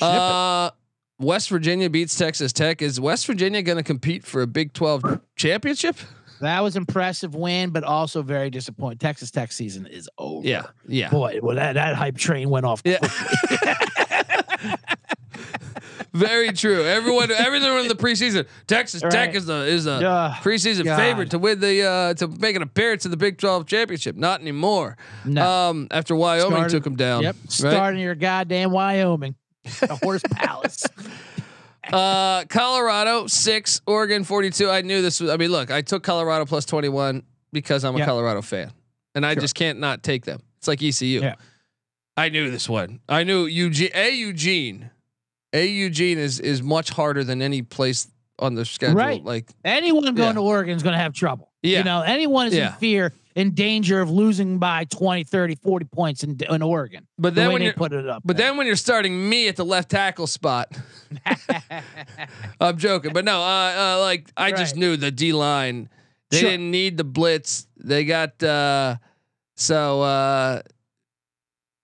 Uh, 0.00 0.70
West 1.22 1.48
Virginia 1.48 1.88
beats 1.88 2.16
Texas 2.16 2.52
Tech. 2.52 2.82
Is 2.82 3.00
West 3.00 3.26
Virginia 3.26 3.62
going 3.62 3.78
to 3.78 3.84
compete 3.84 4.24
for 4.26 4.42
a 4.42 4.46
Big 4.46 4.72
12 4.72 5.20
championship? 5.36 5.96
That 6.40 6.60
was 6.62 6.74
impressive 6.74 7.34
win, 7.36 7.70
but 7.70 7.84
also 7.84 8.22
very 8.22 8.50
disappointing. 8.50 8.98
Texas 8.98 9.30
Tech 9.30 9.52
season 9.52 9.86
is 9.86 10.10
over. 10.18 10.46
Yeah, 10.46 10.66
yeah. 10.88 11.08
Boy, 11.08 11.38
well 11.40 11.54
that, 11.54 11.74
that 11.74 11.94
hype 11.94 12.16
train 12.16 12.50
went 12.50 12.66
off. 12.66 12.82
Yeah. 12.84 12.98
Very 16.14 16.52
true. 16.52 16.84
Everyone, 16.84 17.30
everyone 17.30 17.78
in 17.80 17.88
the 17.88 17.94
preseason, 17.94 18.46
Texas 18.66 19.00
Tech 19.00 19.34
is 19.34 19.46
the 19.46 19.64
is 19.64 19.86
a 19.86 19.92
Ugh, 20.06 20.32
preseason 20.42 20.84
God. 20.84 20.96
favorite 20.98 21.30
to 21.30 21.38
win 21.38 21.58
the 21.58 21.82
uh, 21.88 22.14
to 22.14 22.28
make 22.28 22.54
an 22.54 22.60
appearance 22.60 23.06
in 23.06 23.10
the 23.10 23.16
Big 23.16 23.38
12 23.38 23.64
championship. 23.66 24.14
Not 24.14 24.42
anymore. 24.42 24.98
No. 25.24 25.48
Um, 25.70 25.88
after 25.90 26.14
Wyoming 26.14 26.50
Started- 26.50 26.70
took 26.70 26.84
them 26.84 26.96
down. 26.96 27.22
Yep. 27.22 27.36
right? 27.42 27.50
Starting 27.50 28.00
your 28.00 28.14
goddamn 28.14 28.72
Wyoming. 28.72 29.36
The 29.64 29.98
horse 30.02 30.22
palace. 30.30 30.84
Uh, 31.92 32.44
Colorado 32.44 33.26
six, 33.26 33.80
Oregon 33.88 34.22
forty 34.22 34.50
two. 34.50 34.70
I 34.70 34.82
knew 34.82 35.02
this 35.02 35.20
was. 35.20 35.30
I 35.30 35.36
mean, 35.36 35.50
look, 35.50 35.72
I 35.72 35.82
took 35.82 36.04
Colorado 36.04 36.44
plus 36.46 36.64
twenty 36.64 36.88
one 36.88 37.24
because 37.52 37.84
I'm 37.84 37.96
a 37.96 37.98
Yeah. 37.98 38.04
Colorado 38.04 38.40
fan, 38.40 38.70
and 39.16 39.26
I 39.26 39.32
Sure. 39.34 39.40
just 39.40 39.56
can't 39.56 39.80
not 39.80 40.04
take 40.04 40.24
them. 40.24 40.40
It's 40.58 40.68
like 40.68 40.80
ECU. 40.80 41.20
Yeah. 41.20 41.34
I 42.16 42.28
knew 42.28 42.52
this 42.52 42.68
one. 42.68 43.00
I 43.08 43.24
knew 43.24 43.46
Eugene. 43.46 43.90
A 43.94 44.10
Eugene. 44.14 44.90
A 45.52 45.66
Eugene 45.66 46.18
is 46.18 46.38
is 46.38 46.62
much 46.62 46.90
harder 46.90 47.24
than 47.24 47.42
any 47.42 47.62
place 47.62 48.06
on 48.38 48.54
the 48.54 48.64
schedule. 48.64 48.94
Right. 48.96 49.22
Like 49.22 49.50
Anyone 49.64 50.04
going 50.14 50.16
Yeah. 50.18 50.32
to 50.34 50.40
Oregon 50.40 50.76
is 50.76 50.84
going 50.84 50.94
to 50.94 51.00
have 51.02 51.14
trouble. 51.14 51.50
Yeah. 51.62 51.78
You 51.78 51.84
know, 51.84 52.02
anyone 52.02 52.46
is 52.46 52.54
Yeah. 52.54 52.74
in 52.74 52.78
fear, 52.78 53.12
in 53.34 53.54
danger 53.54 54.00
of 54.00 54.10
losing 54.10 54.58
by 54.58 54.84
20, 54.84 55.24
30, 55.24 55.54
40 55.56 55.84
points 55.86 56.24
in, 56.24 56.38
in 56.50 56.62
Oregon. 56.62 57.06
But 57.18 57.34
then 57.34 57.48
way 57.48 57.54
when 57.54 57.62
you're 57.62 57.72
put 57.72 57.92
it 57.92 58.08
up. 58.08 58.22
but 58.24 58.36
there. 58.36 58.48
then 58.48 58.56
when 58.56 58.66
you're 58.66 58.76
starting 58.76 59.28
me 59.28 59.48
at 59.48 59.56
the 59.56 59.64
left 59.64 59.90
tackle 59.90 60.26
spot, 60.26 60.76
I'm 62.60 62.78
joking. 62.78 63.12
But 63.12 63.24
no, 63.24 63.40
uh, 63.40 63.96
uh 63.96 64.00
like 64.00 64.30
I 64.36 64.52
just 64.52 64.76
knew 64.76 64.96
the 64.96 65.10
D 65.10 65.32
line. 65.32 65.88
They 66.30 66.40
Sure. 66.40 66.50
didn't 66.50 66.70
need 66.70 66.96
the 66.96 67.04
blitz. 67.04 67.66
They 67.76 68.04
got 68.04 68.42
uh 68.42 68.96
so 69.56 70.02
uh 70.02 70.62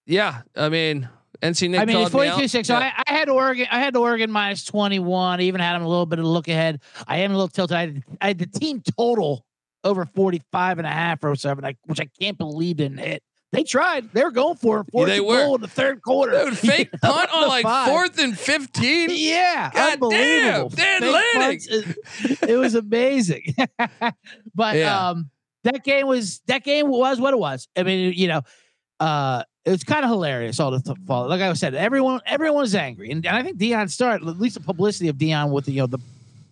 yeah, 0.07 0.43
I 0.57 0.69
mean 0.69 1.09
NC 1.43 1.71
Nick 1.71 1.81
I 1.81 1.85
mean, 1.85 1.99
me 1.99 2.09
42 2.09 2.49
6. 2.49 2.69
So 2.69 2.75
Yeah. 2.75 2.93
I, 2.97 3.03
I 3.07 3.13
had 3.13 3.29
Oregon. 3.29 3.67
I 3.71 3.79
had 3.79 3.97
Oregon 3.97 4.31
minus 4.31 4.65
21. 4.65 5.41
I 5.41 5.43
even 5.45 5.61
had 5.61 5.75
them 5.75 5.83
a 5.83 5.89
little 5.89 6.07
bit 6.07 6.19
of 6.19 6.25
a 6.25 6.29
look 6.29 6.49
ahead. 6.49 6.81
I 7.07 7.19
am 7.19 7.31
a 7.31 7.35
little 7.35 7.49
tilted. 7.49 7.77
I 7.77 7.81
had, 7.81 8.03
I 8.21 8.27
had 8.29 8.39
the 8.39 8.47
team 8.47 8.83
total 8.99 9.45
over 9.85 10.05
45 10.07 10.79
and 10.79 10.87
a 10.87 10.91
half 10.91 11.23
or 11.25 11.35
seven, 11.37 11.63
like, 11.65 11.79
which 11.87 12.01
I 12.01 12.09
can't 12.21 12.37
believe 12.39 12.77
didn't 12.77 12.99
hit. 12.99 13.23
They 13.51 13.63
tried. 13.65 14.13
They 14.13 14.23
were 14.23 14.31
going 14.31 14.57
for 14.57 14.81
it. 14.81 14.87
Fourth 14.93 15.09
they 15.09 15.21
were. 15.21 15.39
goal 15.39 15.55
in 15.55 15.63
the 15.63 15.69
third 15.69 16.03
quarter. 16.03 16.33
Dude, 16.45 16.59
fake 16.59 16.91
punt 17.01 17.31
on 17.35 17.49
like 17.49 17.63
five. 17.63 17.89
fourth 17.89 18.19
and 18.19 18.39
fifteen. 18.39 19.09
Yeah, 19.11 19.71
God 19.73 19.93
unbelievable. 19.95 20.69
damn, 20.69 21.01
Dan 21.01 21.13
Lanning. 21.13 21.61
It, 21.67 22.39
it 22.51 22.57
was 22.59 22.75
amazing. 22.75 23.55
but 24.55 24.77
Yeah. 24.77 25.09
um 25.11 25.31
that 25.65 25.83
game 25.83 26.07
was 26.07 26.41
that 26.47 26.63
game 26.63 26.89
was 26.89 27.21
what 27.21 27.33
it 27.33 27.39
was. 27.39 27.69
I 27.75 27.85
mean, 27.85 28.13
you 28.15 28.29
know, 28.29 28.43
uh 29.01 29.45
it 29.65 29.71
was 29.71 29.83
kind 29.85 30.05
of 30.05 30.11
hilarious 30.11 30.61
all 30.61 30.71
the 30.71 30.81
th- 30.81 30.97
fall. 31.07 31.27
Like 31.29 31.41
I 31.41 31.51
said, 31.55 31.75
everyone 31.75 32.21
everyone 32.27 32.61
was 32.61 32.75
angry. 32.75 33.11
And, 33.11 33.25
and 33.25 33.35
I 33.35 33.43
think 33.43 33.59
Deion 33.59 33.89
started 33.91 34.29
at 34.29 34.39
least 34.39 34.57
the 34.57 34.61
publicity 34.63 35.09
of 35.09 35.17
Deion 35.17 35.53
with 35.53 35.65
the 35.65 35.73
you 35.73 35.81
know 35.81 35.87
the 35.87 35.99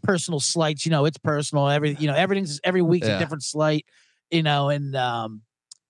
personal 0.06 0.40
slights, 0.40 0.86
you 0.86 0.90
know, 0.90 1.04
it's 1.04 1.18
personal. 1.18 1.68
Every 1.68 1.94
you 1.94 2.06
know, 2.06 2.14
everything's 2.14 2.60
every 2.64 2.82
week's 2.82 3.06
Yeah. 3.08 3.16
a 3.16 3.18
different 3.18 3.42
slight, 3.42 3.84
you 4.30 4.42
know, 4.42 4.68
and 4.70 4.94
um 4.96 5.42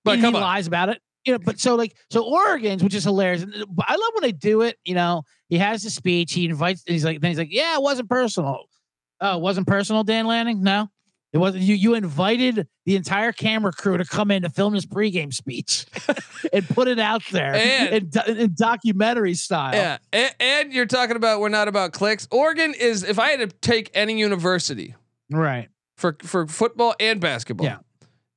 But 0.03 0.19
he, 0.19 0.25
he 0.25 0.31
lies 0.31 0.67
about 0.67 0.89
it. 0.89 1.01
You 1.25 1.33
know, 1.33 1.39
but 1.39 1.59
so 1.59 1.75
like 1.75 1.95
so 2.09 2.23
Oregon's, 2.23 2.83
which 2.83 2.93
is 2.95 3.03
hilarious. 3.03 3.43
I 3.43 3.95
love 3.95 4.09
when 4.13 4.21
they 4.21 4.31
do 4.31 4.61
it. 4.61 4.77
You 4.85 4.95
know, 4.95 5.23
he 5.49 5.57
has 5.57 5.83
the 5.83 5.89
speech. 5.89 6.33
He 6.33 6.45
invites. 6.45 6.83
And 6.87 6.93
he's 6.93 7.03
like, 7.03 7.19
then 7.19 7.31
he's 7.31 7.37
like, 7.37 7.51
yeah, 7.51 7.75
it 7.75 7.81
wasn't 7.81 8.09
personal. 8.09 8.65
Oh, 9.19 9.37
it 9.37 9.41
wasn't 9.41 9.67
personal, 9.67 10.03
Dan 10.05 10.25
Lanning. 10.25 10.63
No, 10.63 10.89
it 11.33 11.37
wasn't. 11.39 11.63
You 11.63 11.75
you 11.75 11.93
invited 11.93 12.67
the 12.85 12.95
entire 12.95 13.31
camera 13.31 13.71
crew 13.73 13.97
to 13.97 14.05
come 14.05 14.31
in 14.31 14.43
to 14.43 14.49
film 14.49 14.73
his 14.73 14.85
pregame 14.85 15.33
speech 15.33 15.85
and 16.53 16.67
put 16.69 16.87
it 16.87 16.99
out 16.99 17.21
there 17.31 17.53
And- 17.53 18.11
in, 18.27 18.37
in 18.37 18.53
documentary 18.57 19.33
style. 19.33 19.73
Yeah, 19.73 19.97
and, 20.13 20.35
and 20.39 20.73
you're 20.73 20.85
talking 20.85 21.15
about 21.15 21.39
we're 21.41 21.49
not 21.49 21.67
about 21.67 21.91
clicks. 21.91 22.27
Oregon 22.31 22.73
is. 22.79 23.03
If 23.03 23.19
I 23.19 23.29
had 23.31 23.39
to 23.49 23.55
take 23.57 23.91
any 23.93 24.17
university 24.19 24.95
Right. 25.29 25.67
for 25.97 26.15
for 26.23 26.47
football 26.47 26.95
and 26.99 27.19
basketball, 27.19 27.65
Yeah. 27.67 27.77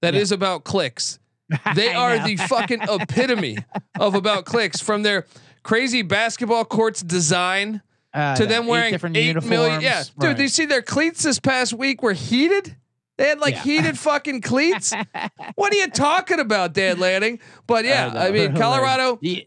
that 0.02 0.14
is 0.14 0.30
Yeah. 0.30 0.36
about 0.36 0.64
clicks. 0.64 1.18
They 1.74 1.92
are 1.92 2.18
the 2.26 2.36
fucking 2.36 2.80
epitome 2.88 3.58
of 3.98 4.14
about 4.14 4.44
clicks 4.52 4.80
from 4.80 5.02
their 5.02 5.26
crazy 5.62 6.02
basketball 6.02 6.64
courts 6.64 7.02
design 7.02 7.82
Uh, 8.12 8.34
to 8.34 8.44
them 8.46 8.66
wearing 8.66 8.90
different 8.92 9.16
eight 9.16 9.26
uniforms. 9.26 9.50
million. 9.50 9.80
Yeah, 9.80 10.02
dude, 10.18 10.24
Right. 10.28 10.36
do 10.36 10.42
you 10.42 10.48
see 10.48 10.64
their 10.66 10.82
cleats 10.82 11.22
this 11.22 11.38
past 11.38 11.72
week 11.72 12.02
were 12.02 12.12
heated? 12.12 12.74
They 13.18 13.28
had 13.28 13.38
like 13.38 13.54
Yeah. 13.54 13.62
heated 13.62 13.98
fucking 14.00 14.40
cleats. 14.40 14.92
what 15.54 15.72
are 15.72 15.76
you 15.76 15.88
talking 15.90 16.40
about, 16.40 16.72
Dan 16.72 16.98
Lanning? 16.98 17.38
But 17.66 17.84
yeah, 17.84 18.08
know. 18.08 18.18
I, 18.20 18.30
mean, 18.32 18.56
Colorado. 18.56 19.18
Yeah. 19.22 19.42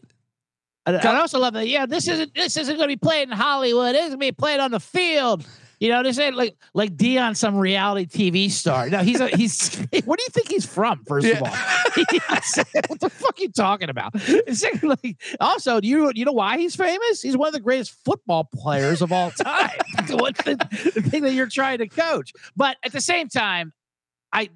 And 0.86 0.96
I 0.98 1.16
also 1.20 1.38
love 1.38 1.54
that. 1.54 1.66
Yeah, 1.66 1.86
this 1.86 2.06
isn't 2.08 2.34
this 2.34 2.56
isn't 2.58 2.76
going 2.76 2.88
to 2.88 2.92
be 2.92 2.98
played 2.98 3.28
in 3.28 3.34
Hollywood. 3.36 3.94
It's 3.94 4.00
going 4.08 4.10
to 4.12 4.16
be 4.18 4.32
played 4.32 4.60
on 4.60 4.70
the 4.70 4.80
field. 4.80 5.44
You 5.80 5.88
know, 5.90 6.02
this 6.02 6.18
ain't 6.18 6.36
like 6.36 6.56
like 6.72 6.96
Deion, 6.96 7.36
some 7.36 7.56
reality 7.56 8.06
TV 8.06 8.50
star. 8.50 8.88
No, 8.88 8.98
he's 8.98 9.20
a, 9.20 9.28
he's. 9.28 9.76
Where 10.04 10.16
do 10.16 10.22
you 10.22 10.30
think 10.30 10.48
he's 10.48 10.66
from? 10.66 11.04
First 11.04 11.26
of 11.26 11.42
all, 11.42 11.48
what 12.88 13.00
the 13.00 13.10
fuck 13.10 13.38
are 13.38 13.42
you 13.42 13.50
talking 13.50 13.88
about? 13.88 14.18
Secondly, 14.52 15.16
also, 15.40 15.80
do 15.80 15.88
you 15.88 16.12
you 16.14 16.24
know 16.24 16.32
why 16.32 16.58
he's 16.58 16.76
famous? 16.76 17.22
He's 17.22 17.36
one 17.36 17.48
of 17.48 17.54
the 17.54 17.60
greatest 17.60 17.92
football 18.04 18.48
players 18.54 19.02
of 19.02 19.12
all 19.12 19.30
time. 19.30 19.70
What's 20.10 20.42
the, 20.44 20.56
the 20.94 21.02
thing 21.02 21.22
that 21.22 21.32
you're 21.32 21.48
trying 21.48 21.78
to 21.78 21.88
coach? 21.88 22.32
But 22.56 22.76
at 22.84 22.92
the 22.92 23.00
same 23.00 23.28
time, 23.28 23.72
I 24.32 24.50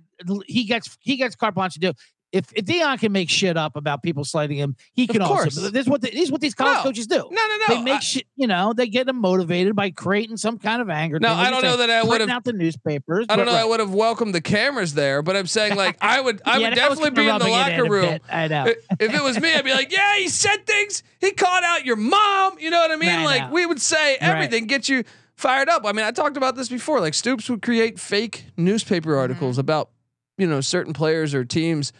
he 0.47 0.65
gets 0.65 0.97
he 1.01 1.17
gets 1.17 1.37
carte 1.37 1.55
blanche 1.55 1.75
to 1.75 1.81
do. 1.81 1.93
If, 2.31 2.53
if 2.55 2.67
Deion 2.67 3.01
can 3.01 3.11
make 3.13 3.31
shit 3.31 3.57
up 3.57 3.75
about 3.75 4.03
people 4.03 4.23
slighting 4.23 4.59
him, 4.59 4.77
he 4.93 5.07
can 5.07 5.23
course. 5.23 5.57
also. 5.57 5.71
This 5.71 5.83
is 5.87 5.89
what 5.89 6.03
the, 6.03 6.11
this 6.11 6.25
is 6.25 6.31
what 6.31 6.43
these 6.43 6.55
college 6.55 6.77
No. 6.77 6.83
coaches 6.83 7.07
do. 7.07 7.17
No, 7.17 7.23
no, 7.31 7.57
no. 7.57 7.75
They 7.77 7.83
make 7.83 7.95
I- 7.95 7.99
shit. 8.01 8.27
You 8.37 8.47
know, 8.47 8.75
they 8.75 8.87
get 8.87 9.07
them 9.07 9.19
motivated 9.21 9.75
by 9.75 9.91
creating 9.91 10.37
some 10.37 10.59
kind 10.59 10.83
of 10.83 10.91
anger. 10.91 11.19
No, 11.19 11.33
I 11.33 11.49
don't 11.51 11.63
know 11.63 11.79
that 11.79 11.89
I 11.89 12.03
would 12.03 12.21
have- 12.21 12.29
out 12.29 12.45
the 12.45 12.53
newspapers. 12.53 13.25
I 13.31 13.37
don't 13.37 13.47
know. 13.47 13.53
I 13.53 13.65
would 13.65 13.81
have 13.81 13.95
welcomed 13.95 14.35
the 14.35 14.43
cameras 14.43 14.93
there, 14.93 15.23
but 15.23 15.37
I'm 15.37 15.47
saying 15.47 15.75
like 15.77 15.97
I 16.03 16.21
would. 16.21 16.43
I 16.45 16.59
Yeah, 16.59 16.69
would 16.69 16.75
definitely 16.75 17.11
be 17.11 17.29
in 17.29 17.39
the 17.39 17.49
locker 17.49 17.85
a 17.87 17.91
room. 17.91 18.03
bit. 18.03 18.23
I 18.31 18.49
know. 18.49 18.67
If 18.67 19.15
it 19.15 19.23
was 19.23 19.41
me, 19.41 19.55
I'd 19.55 19.65
be 19.65 19.73
like, 19.73 19.91
"Yeah, 19.91 20.17
he 20.17 20.29
said 20.29 20.67
things. 20.67 21.03
He 21.21 21.31
called 21.33 21.65
out 21.65 21.87
your 21.87 21.97
mom." 21.97 22.59
You 22.59 22.71
know 22.71 22.79
what 22.81 22.91
I 22.91 22.97
mean? 22.97 23.09
I 23.09 23.25
like 23.25 23.43
know. 23.45 23.53
we 23.53 23.65
would 23.65 23.81
say 23.81 24.17
everything, 24.21 24.67
get 24.67 24.89
you 24.89 25.05
fired 25.35 25.69
up. 25.71 25.87
I 25.87 25.93
mean, 25.93 26.05
I 26.05 26.11
talked 26.11 26.37
about 26.37 26.57
this 26.57 26.69
before. 26.69 27.01
Like 27.01 27.15
Stoops 27.15 27.49
would 27.49 27.63
create 27.63 27.99
fake 27.99 28.45
newspaper 28.59 29.13
Mm-hmm. 29.13 29.19
articles 29.21 29.57
about 29.57 29.89
you 30.37 30.47
know 30.47 30.61
certain 30.61 30.93
players 30.93 31.35
or 31.35 31.45
teams 31.45 31.93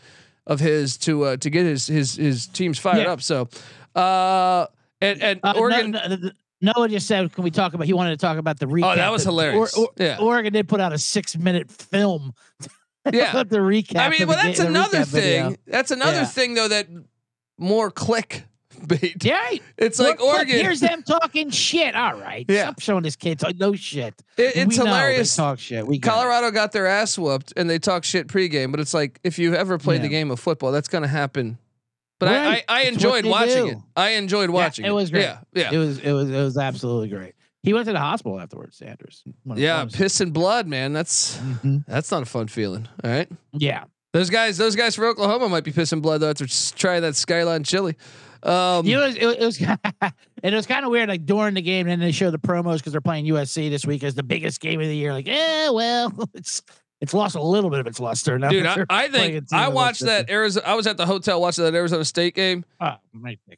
of 0.49 0.59
his 0.61 0.97
to 0.99 1.25
uh, 1.25 1.37
to 1.37 1.49
get 1.51 1.65
his 1.65 1.87
his 1.87 2.17
his 2.17 2.47
teams 2.49 2.79
fired 2.79 3.05
Yeah. 3.05 3.13
up. 3.13 3.23
So, 3.23 3.49
uh, 3.95 4.67
and 5.01 5.23
and 5.23 5.41
Uh, 5.45 5.53
no- 5.53 5.61
Oregon. 5.61 5.91
no, 5.93 6.07
no, 6.17 6.31
Noah 6.61 6.89
just 6.89 7.07
said, 7.07 7.33
"Can 7.33 7.45
we 7.45 7.53
talk 7.53 7.75
about?" 7.75 7.87
He 7.87 7.93
wanted 7.93 8.11
to 8.19 8.27
talk 8.27 8.37
about 8.39 8.59
the 8.59 8.67
recap. 8.67 8.93
Oh, 8.93 8.97
that 8.97 9.13
was 9.13 9.23
hilarious. 9.23 9.79
Yeah. 9.97 10.19
Oregon 10.19 10.53
did 10.53 10.67
put 10.69 10.81
out 10.81 10.93
a 10.93 10.99
six-minute 10.99 11.71
film. 11.71 12.35
Yeah. 13.11 13.43
the 13.45 13.59
recap. 13.59 14.01
I 14.01 14.11
mean, 14.11 14.29
well, 14.29 14.37
that's 14.37 14.59
another 14.59 14.99
recap 14.99 15.07
video. 15.07 15.49
thing. 15.51 15.59
That's 15.67 15.91
another 15.93 16.19
Yeah. 16.19 16.25
thing 16.27 16.55
though 16.55 16.69
that 16.69 16.89
more 17.57 17.91
click 17.91 18.45
bait. 18.87 19.23
Yeah. 19.25 19.51
It's 19.77 19.99
Look, 19.99 20.09
like 20.09 20.21
look, 20.21 20.35
Oregon. 20.37 20.57
here's 20.61 20.81
them 20.81 21.03
talking 21.03 21.51
shit. 21.51 21.95
All 21.95 22.15
right. 22.19 22.45
Yeah. 22.49 22.65
Stop 22.65 22.81
showing 22.81 23.03
this 23.03 23.17
kid 23.17 23.39
talk, 23.39 23.55
no 23.57 23.75
shit. 23.75 24.15
It- 24.37 24.57
it's 24.57 24.57
We 24.57 24.77
know 24.77 24.85
they 24.85 24.91
hilarious. 24.91 25.35
talk 25.37 25.59
shit. 25.59 25.87
We 25.87 25.99
get 25.99 26.09
it. 26.09 26.11
Colorado 26.13 26.51
got 26.51 26.73
their 26.73 26.87
ass 26.87 27.19
whooped 27.19 27.53
and 27.57 27.69
they 27.69 27.79
talk 27.79 28.05
shit 28.05 28.27
pregame, 28.29 28.71
but 28.71 28.81
it's 28.81 28.95
like 28.95 29.19
if 29.25 29.39
you 29.39 29.55
ever 29.55 29.79
played 29.79 30.03
the 30.03 30.09
game 30.09 30.31
of 30.31 30.39
football, 30.41 30.73
that's 30.73 30.89
going 30.89 31.03
to 31.03 31.09
happen. 31.09 31.59
But 32.21 32.27
Right. 32.31 32.65
I, 32.69 32.81
I, 32.81 32.81
I 32.81 32.83
enjoyed 32.85 33.25
watching 33.27 33.65
do. 33.65 33.71
it. 33.71 33.79
I 33.97 34.11
enjoyed 34.11 34.51
watching 34.51 34.85
it 34.85 34.91
was 34.91 35.11
great. 35.11 35.23
Yeah, 35.23 35.39
yeah, 35.55 35.71
It 35.73 35.79
was 35.79 35.99
it 36.01 36.13
was 36.13 36.29
it 36.31 36.43
was 36.43 36.59
absolutely 36.59 37.09
great. 37.11 37.35
He 37.63 37.73
went 37.73 37.87
to 37.87 37.93
the 37.93 38.01
hospital 38.01 38.41
afterwards, 38.41 38.77
Sanders. 38.77 39.23
Yeah. 39.45 39.85
Piss 39.93 40.21
and 40.21 40.33
blood, 40.33 40.67
man. 40.67 40.93
That's 40.93 41.37
Mhm. 41.37 41.85
that's 41.87 42.11
not 42.11 42.23
a 42.23 42.27
fun 42.27 42.49
feeling. 42.49 42.89
All 43.05 43.11
right. 43.11 43.29
Yeah. 43.53 43.85
Those 44.15 44.31
guys, 44.31 44.57
those 44.57 44.75
guys 44.75 44.95
for 44.97 45.05
Oklahoma 45.07 45.49
might 45.49 45.65
be 45.65 45.71
pissing 45.73 46.01
blood 46.03 46.21
though 46.23 46.31
s- 46.31 46.73
trying 46.75 47.03
that 47.03 47.15
skyline 47.15 47.63
chili. 47.63 47.95
Um, 48.43 48.87
You 48.87 48.97
know, 48.97 49.05
it 49.05 49.23
was, 49.23 49.37
it 49.37 49.41
was 49.41 49.61
and 50.43 50.53
it 50.53 50.57
was 50.57 50.67
kind 50.67 50.85
of 50.85 50.91
weird. 50.91 51.09
Like 51.09 51.27
during 51.27 51.55
the 51.55 51.63
game, 51.63 51.87
and 51.89 52.01
then 52.01 52.07
they 52.09 52.13
show 52.13 52.31
the 52.31 52.39
promos 52.39 52.79
because 52.79 52.93
they're 52.93 53.01
playing 53.01 53.27
USC 53.27 53.71
this 53.71 53.85
week 53.87 54.03
as 54.05 54.15
the 54.15 54.23
biggest 54.23 54.61
game 54.61 54.81
of 54.81 54.87
the 54.87 54.97
year. 54.97 55.13
Like, 55.13 55.27
yeah, 55.27 55.71
well, 55.71 56.13
it's 56.35 56.63
it's 57.01 57.15
lost 57.15 57.37
a 57.37 57.43
little 57.43 57.71
bit 57.71 57.79
of 57.79 57.87
its 57.87 58.01
luster 58.01 58.41
now. 58.41 58.49
dude, 58.49 58.67
I, 58.67 58.85
I 58.91 59.09
think 59.09 59.45
I 59.53 59.69
watched 59.69 60.01
that 60.01 60.27
different. 60.27 60.31
Arizona. 60.31 60.67
I 60.67 60.75
was 60.75 60.87
at 60.89 60.97
the 60.97 61.07
hotel 61.07 61.41
watching 61.41 61.63
that 61.63 61.73
Arizona 61.75 62.05
State 62.05 62.35
game. 62.35 62.65
Oh. 62.81 62.95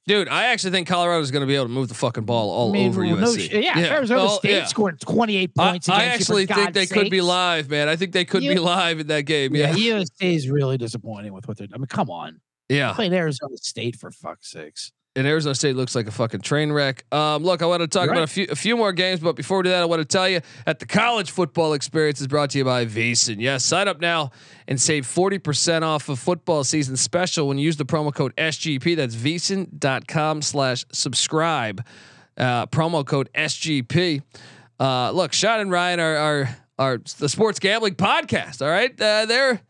Dude, 0.06 0.28
I 0.28 0.44
actually 0.46 0.72
think 0.72 0.88
Colorado's 0.88 1.30
going 1.30 1.40
to 1.40 1.46
be 1.46 1.54
able 1.54 1.64
to 1.66 1.70
move 1.70 1.88
the 1.88 1.94
fucking 1.94 2.24
ball 2.24 2.50
all 2.50 2.68
I 2.68 2.72
mean, 2.72 2.88
over 2.90 3.00
well, 3.00 3.16
USC. 3.16 3.20
no 3.20 3.36
sh- 3.36 3.48
yeah, 3.52 3.78
Arizona 3.78 4.20
Oh, 4.24 4.38
State 4.38 4.50
yeah. 4.50 4.64
scored 4.66 5.00
28 5.00 5.54
points. 5.54 5.88
I 5.88 6.02
against 6.04 6.28
you, 6.28 6.34
actually 6.34 6.46
think 6.46 6.74
they 6.74 6.80
God's 6.86 6.92
could 6.92 7.10
be 7.10 7.20
live, 7.22 7.70
man. 7.70 7.88
I 7.88 7.96
think 7.96 8.12
they 8.12 8.24
could 8.26 8.40
be 8.42 8.58
live 8.58 9.00
in 9.00 9.06
that 9.06 9.22
game. 9.22 9.54
Yeah, 9.54 9.74
Yeah, 9.74 9.94
USC 10.00 10.34
is 10.34 10.50
really 10.50 10.76
disappointing 10.76 11.32
with 11.32 11.48
what 11.48 11.56
they're. 11.56 11.66
I 11.72 11.78
mean, 11.78 11.86
come 11.86 12.10
on, 12.10 12.40
yeah. 12.70 12.92
playing 12.92 13.12
Arizona 13.14 13.56
State 13.56 13.96
for 13.96 14.10
fuck's 14.10 14.50
sakes. 14.50 14.92
And 15.16 15.26
Arizona 15.26 15.56
State 15.56 15.74
looks 15.74 15.96
like 15.96 16.06
a 16.06 16.12
fucking 16.12 16.42
train 16.42 16.70
wreck. 16.70 17.04
Um, 17.12 17.42
look, 17.42 17.62
I 17.62 17.66
want 17.66 17.80
to 17.80 17.88
talk 17.88 18.04
You're 18.04 18.12
about 18.12 18.20
right. 18.20 18.30
a 18.30 18.32
few 18.32 18.46
a 18.48 18.54
few 18.54 18.76
more 18.76 18.92
games, 18.92 19.18
but 19.18 19.34
before 19.34 19.58
we 19.58 19.64
do 19.64 19.70
that, 19.70 19.82
I 19.82 19.84
want 19.84 19.98
to 20.00 20.04
tell 20.04 20.28
you 20.28 20.40
that 20.66 20.78
the 20.78 20.86
college 20.86 21.32
football 21.32 21.72
experience 21.72 22.20
is 22.20 22.28
brought 22.28 22.50
to 22.50 22.58
you 22.58 22.64
by 22.64 22.86
VSiN. 22.86 23.40
Yes, 23.40 23.64
sign 23.64 23.88
up 23.88 24.00
now 24.00 24.30
and 24.68 24.80
save 24.80 25.04
forty 25.04 25.38
percent 25.40 25.84
off 25.84 26.08
of 26.08 26.20
football 26.20 26.62
season 26.62 26.96
special 26.96 27.48
when 27.48 27.58
you 27.58 27.64
use 27.64 27.76
the 27.76 27.84
promo 27.84 28.14
code 28.14 28.34
SGP. 28.36 28.94
That's 28.94 29.16
VSiN.com 29.16 30.42
slash 30.42 30.84
subscribe. 30.92 31.84
Uh, 32.36 32.66
promo 32.66 33.04
code 33.04 33.28
SGP. 33.34 34.22
Uh, 34.78 35.10
look, 35.10 35.32
Sean 35.32 35.58
and 35.58 35.72
Ryan 35.72 35.98
are 35.98 36.16
are 36.16 36.56
are 36.78 36.98
the 37.18 37.28
sports 37.28 37.58
gambling 37.58 37.96
podcast. 37.96 38.62
All 38.62 38.70
right, 38.70 38.92
uh, 39.00 39.26
they're 39.26 39.60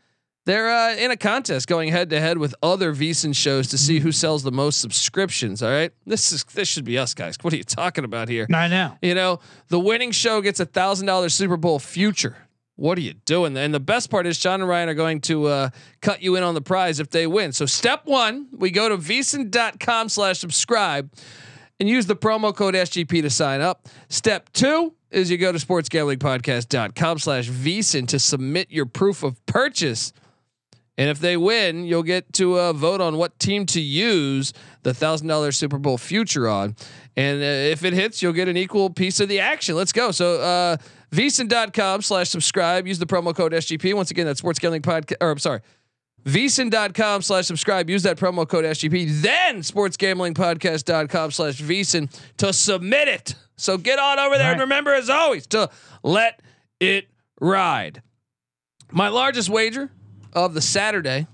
they're 0.46 0.70
uh, 0.70 0.94
in 0.96 1.10
a 1.10 1.16
contest 1.16 1.68
going 1.68 1.90
head 1.90 2.10
to 2.10 2.20
head 2.20 2.38
with 2.38 2.54
other 2.62 2.94
VSiN 2.94 3.34
shows 3.34 3.68
to 3.68 3.78
see 3.78 4.00
who 4.00 4.12
sells 4.12 4.42
the 4.42 4.52
most 4.52 4.80
subscriptions. 4.80 5.62
All 5.62 5.70
right, 5.70 5.92
this 6.06 6.32
is 6.32 6.44
this 6.44 6.68
should 6.68 6.84
be 6.84 6.98
us 6.98 7.14
guys. 7.14 7.36
What 7.40 7.52
are 7.52 7.56
you 7.56 7.64
talking 7.64 8.04
about 8.04 8.28
here? 8.28 8.46
I 8.52 8.68
know. 8.68 8.96
You 9.02 9.14
know, 9.14 9.40
the 9.68 9.78
winning 9.78 10.12
show 10.12 10.40
gets 10.40 10.60
a 10.60 10.66
thousand 10.66 11.06
dollars 11.06 11.34
Super 11.34 11.56
Bowl 11.56 11.78
future. 11.78 12.36
What 12.76 12.96
are 12.96 13.02
you 13.02 13.12
doing? 13.12 13.58
And 13.58 13.74
the 13.74 13.80
best 13.80 14.08
part 14.08 14.26
is 14.26 14.38
Sean 14.38 14.62
and 14.62 14.68
Ryan 14.68 14.88
are 14.88 14.94
going 14.94 15.20
to 15.22 15.46
uh, 15.46 15.70
cut 16.00 16.22
you 16.22 16.36
in 16.36 16.42
on 16.42 16.54
the 16.54 16.62
prize 16.62 16.98
if 16.98 17.10
they 17.10 17.26
win. 17.26 17.52
So 17.52 17.66
step 17.66 18.06
one, 18.06 18.48
we 18.52 18.70
go 18.70 18.88
to 18.88 18.96
vsin.com 18.96 20.08
slash 20.08 20.38
subscribe 20.38 21.12
and 21.78 21.90
use 21.90 22.06
the 22.06 22.16
promo 22.16 22.56
code 22.56 22.72
SGP 22.72 23.20
to 23.20 23.28
sign 23.28 23.60
up. 23.60 23.86
Step 24.08 24.50
two 24.54 24.94
is 25.10 25.30
you 25.30 25.36
go 25.36 25.52
to 25.52 25.58
sportsgamblingpodcast.com 25.58 27.18
slash 27.18 27.50
vsin 27.50 28.08
to 28.08 28.18
submit 28.18 28.70
your 28.70 28.86
proof 28.86 29.22
of 29.22 29.44
purchase. 29.44 30.14
And 31.00 31.08
if 31.08 31.18
they 31.18 31.38
win, 31.38 31.86
you'll 31.86 32.02
get 32.02 32.30
to 32.34 32.60
uh, 32.60 32.74
vote 32.74 33.00
on 33.00 33.16
what 33.16 33.38
team 33.38 33.64
to 33.64 33.80
use 33.80 34.52
the 34.82 34.92
thousand 34.92 35.28
dollars 35.28 35.56
Super 35.56 35.78
Bowl 35.78 35.96
future 35.96 36.46
on. 36.46 36.76
And 37.16 37.40
uh, 37.40 37.72
if 37.72 37.86
it 37.86 37.94
hits, 37.94 38.20
you'll 38.20 38.34
get 38.34 38.48
an 38.48 38.58
equal 38.58 38.90
piece 38.90 39.18
of 39.18 39.30
the 39.30 39.40
action. 39.40 39.76
Let's 39.76 39.92
go. 39.92 40.10
So 40.10 40.42
uh 40.42 40.76
vsin.com 41.10 42.02
slash 42.02 42.28
subscribe. 42.28 42.86
Use 42.86 42.98
the 42.98 43.06
promo 43.06 43.34
code 43.34 43.52
SGP. 43.52 43.94
Once 43.94 44.10
again, 44.10 44.26
that's 44.26 44.40
sports 44.40 44.58
gambling 44.58 44.82
podcast. 44.82 45.16
Or 45.22 45.30
I'm 45.30 45.38
sorry. 45.38 45.60
vsin.com 46.26 47.22
slash 47.22 47.46
subscribe. 47.46 47.88
Use 47.88 48.02
that 48.02 48.18
promo 48.18 48.46
code 48.46 48.66
SGP. 48.66 49.22
Then 49.22 49.62
sportsgamblingpodcast.com 49.62 51.30
slash 51.30 51.62
vsin 51.62 52.14
to 52.36 52.52
submit 52.52 53.08
it. 53.08 53.36
So 53.56 53.78
get 53.78 53.98
on 53.98 54.18
over 54.18 54.36
there 54.36 54.52
and 54.52 54.60
remember, 54.60 54.92
as 54.92 55.08
always, 55.08 55.46
to 55.46 55.70
let 56.02 56.42
it 56.78 57.08
ride. 57.40 58.02
My 58.92 59.08
largest 59.08 59.48
wager 59.48 59.90
of 60.32 60.54
the 60.54 60.60
Saturday. 60.60 61.26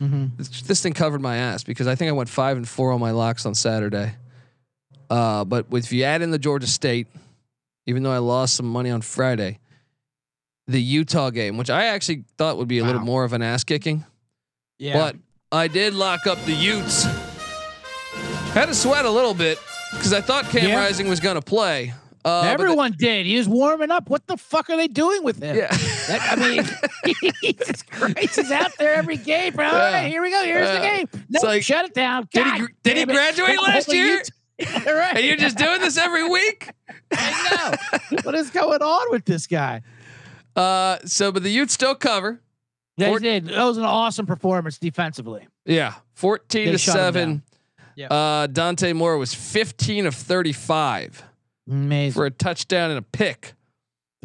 This, 0.00 0.62
this 0.62 0.82
thing 0.82 0.94
covered 0.94 1.20
my 1.20 1.36
ass 1.36 1.62
because 1.62 1.86
I 1.86 1.94
think 1.94 2.08
I 2.08 2.12
went 2.12 2.28
five 2.28 2.56
and 2.56 2.68
four 2.68 2.90
on 2.90 2.98
my 2.98 3.12
locks 3.12 3.46
on 3.46 3.54
Saturday. 3.54 4.14
Uh, 5.08 5.44
but 5.44 5.66
if 5.70 5.92
you 5.92 6.02
add 6.02 6.22
in 6.22 6.32
the 6.32 6.40
Georgia 6.40 6.66
State, 6.66 7.06
even 7.86 8.02
though 8.02 8.10
I 8.10 8.18
lost 8.18 8.56
some 8.56 8.66
money 8.66 8.90
on 8.90 9.00
Friday, 9.00 9.60
the 10.66 10.82
Utah 10.82 11.30
game, 11.30 11.56
which 11.56 11.70
I 11.70 11.84
actually 11.86 12.24
thought 12.36 12.56
would 12.58 12.66
be 12.66 12.78
a 12.80 12.84
little 12.84 13.00
more 13.00 13.22
of 13.22 13.32
an 13.32 13.42
ass 13.42 13.62
kicking, 13.62 14.04
Yeah. 14.78 14.94
but 14.94 15.16
I 15.52 15.68
did 15.68 15.94
lock 15.94 16.26
up 16.26 16.42
the 16.46 16.52
Utes. 16.54 17.04
Had 18.54 18.66
to 18.66 18.74
sweat 18.74 19.04
a 19.04 19.10
little 19.10 19.34
bit 19.34 19.58
because 19.92 20.12
I 20.12 20.20
thought 20.20 20.46
Cam 20.46 20.68
Yeah. 20.68 20.76
Rising 20.76 21.08
was 21.08 21.20
going 21.20 21.36
to 21.36 21.42
play. 21.42 21.94
Uh, 22.24 22.42
but 22.42 22.42
the- 22.42 22.48
Everyone 22.50 22.94
did. 22.96 23.26
He 23.26 23.36
was 23.36 23.48
warming 23.48 23.90
up. 23.90 24.08
What 24.08 24.26
the 24.26 24.36
fuck 24.36 24.70
are 24.70 24.76
they 24.76 24.88
doing 24.88 25.24
with 25.24 25.42
him? 25.42 25.56
yeah. 25.56 25.68
That- 25.68 26.28
I 26.32 26.36
mean, 26.36 27.32
Jesus 27.42 27.82
Christ, 27.82 28.36
he's 28.36 28.50
out 28.50 28.72
there 28.78 28.94
every 28.94 29.16
game. 29.16 29.54
Bro. 29.54 29.66
Yeah. 29.66 29.92
right, 29.92 30.08
here 30.08 30.22
we 30.22 30.30
go. 30.30 30.42
Here's 30.44 30.68
Yeah. 30.68 30.74
the 30.74 30.80
game. 31.06 31.24
No, 31.30 31.40
like, 31.42 31.62
shut 31.64 31.84
it 31.84 31.94
down. 31.94 32.28
did 32.32 32.46
he 32.46 32.66
did 32.82 32.96
he 32.96 33.04
graduate 33.06 33.60
last 33.62 33.92
year? 33.92 34.22
right. 34.86 35.16
and 35.16 35.24
you're 35.24 35.36
just 35.36 35.56
doing 35.58 35.80
this 35.80 35.96
every 35.98 36.28
week? 36.28 36.70
I 37.12 37.76
know. 38.12 38.18
what 38.22 38.34
is 38.36 38.50
going 38.50 38.82
on 38.82 39.10
with 39.10 39.24
this 39.24 39.46
guy? 39.46 39.82
Uh, 40.54 40.98
so, 41.04 41.32
but 41.32 41.42
the 41.42 41.50
Utes 41.50 41.72
still 41.74 41.94
cover. 41.94 42.40
They 42.98 43.12
did. 43.18 43.46
That 43.46 43.64
was 43.64 43.78
an 43.78 43.84
awesome 43.84 44.26
performance 44.26 44.78
defensively. 44.78 45.48
Yeah, 45.64 45.94
fourteen 46.14 46.66
They 46.66 46.72
to 46.72 46.78
seven. 46.78 47.42
Uh, 48.10 48.46
Dante 48.46 48.92
Moore 48.92 49.16
was 49.18 49.32
fifteen 49.34 50.06
of 50.06 50.14
thirty-five 50.14 51.22
Amazing. 51.68 52.12
for 52.12 52.26
a 52.26 52.30
touchdown 52.30 52.90
and 52.90 52.98
a 52.98 53.02
pick. 53.02 53.54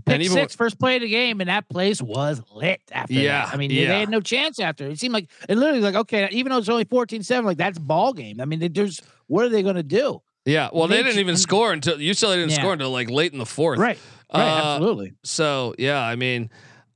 Pick 0.06 0.14
and 0.14 0.24
even 0.24 0.36
six, 0.38 0.56
first 0.56 0.80
play 0.80 0.96
of 0.96 1.02
the 1.02 1.10
game, 1.10 1.42
and 1.42 1.50
that 1.50 1.68
place 1.70 2.02
was 2.02 2.42
lit 2.54 2.82
after 2.92 3.14
Yeah, 3.14 3.46
that. 3.46 3.54
I 3.54 3.58
mean, 3.58 3.70
they- 3.70 3.76
yeah. 3.82 3.88
they 3.90 4.00
had 4.02 4.10
no 4.10 4.22
chance 4.22 4.60
after. 4.60 4.88
It 4.88 5.00
seemed 5.00 5.14
like 5.14 5.30
it 5.50 5.58
literally 5.58 5.82
like, 5.82 5.96
okay, 5.96 6.30
even 6.32 6.52
though 6.52 6.60
it's 6.60 6.70
only 6.70 6.86
14-7, 6.86 7.44
like 7.44 7.58
that's 7.58 7.78
ball 7.78 8.14
game. 8.14 8.40
I 8.40 8.46
mean, 8.46 8.72
there's 8.74 9.02
what 9.28 9.44
are 9.46 9.50
they 9.50 9.64
gonna 9.64 9.84
do? 9.84 10.22
Yeah, 10.46 10.70
well, 10.72 10.88
they 10.88 10.98
They 10.98 11.04
didn't 11.04 11.20
even 11.20 11.36
score 11.36 11.74
until 11.74 12.00
you 12.00 12.14
still 12.14 12.32
didn't 12.32 12.52
Yeah. 12.52 12.56
score 12.60 12.74
until 12.74 12.92
like 12.92 13.10
late 13.10 13.34
in 13.34 13.40
the 13.40 13.46
fourth. 13.46 13.80
Right. 13.80 14.00
Right, 14.34 14.42
Uh, 14.44 14.74
absolutely. 14.76 15.14
So 15.24 15.74
yeah, 15.78 16.00
I 16.02 16.16
mean, 16.16 16.50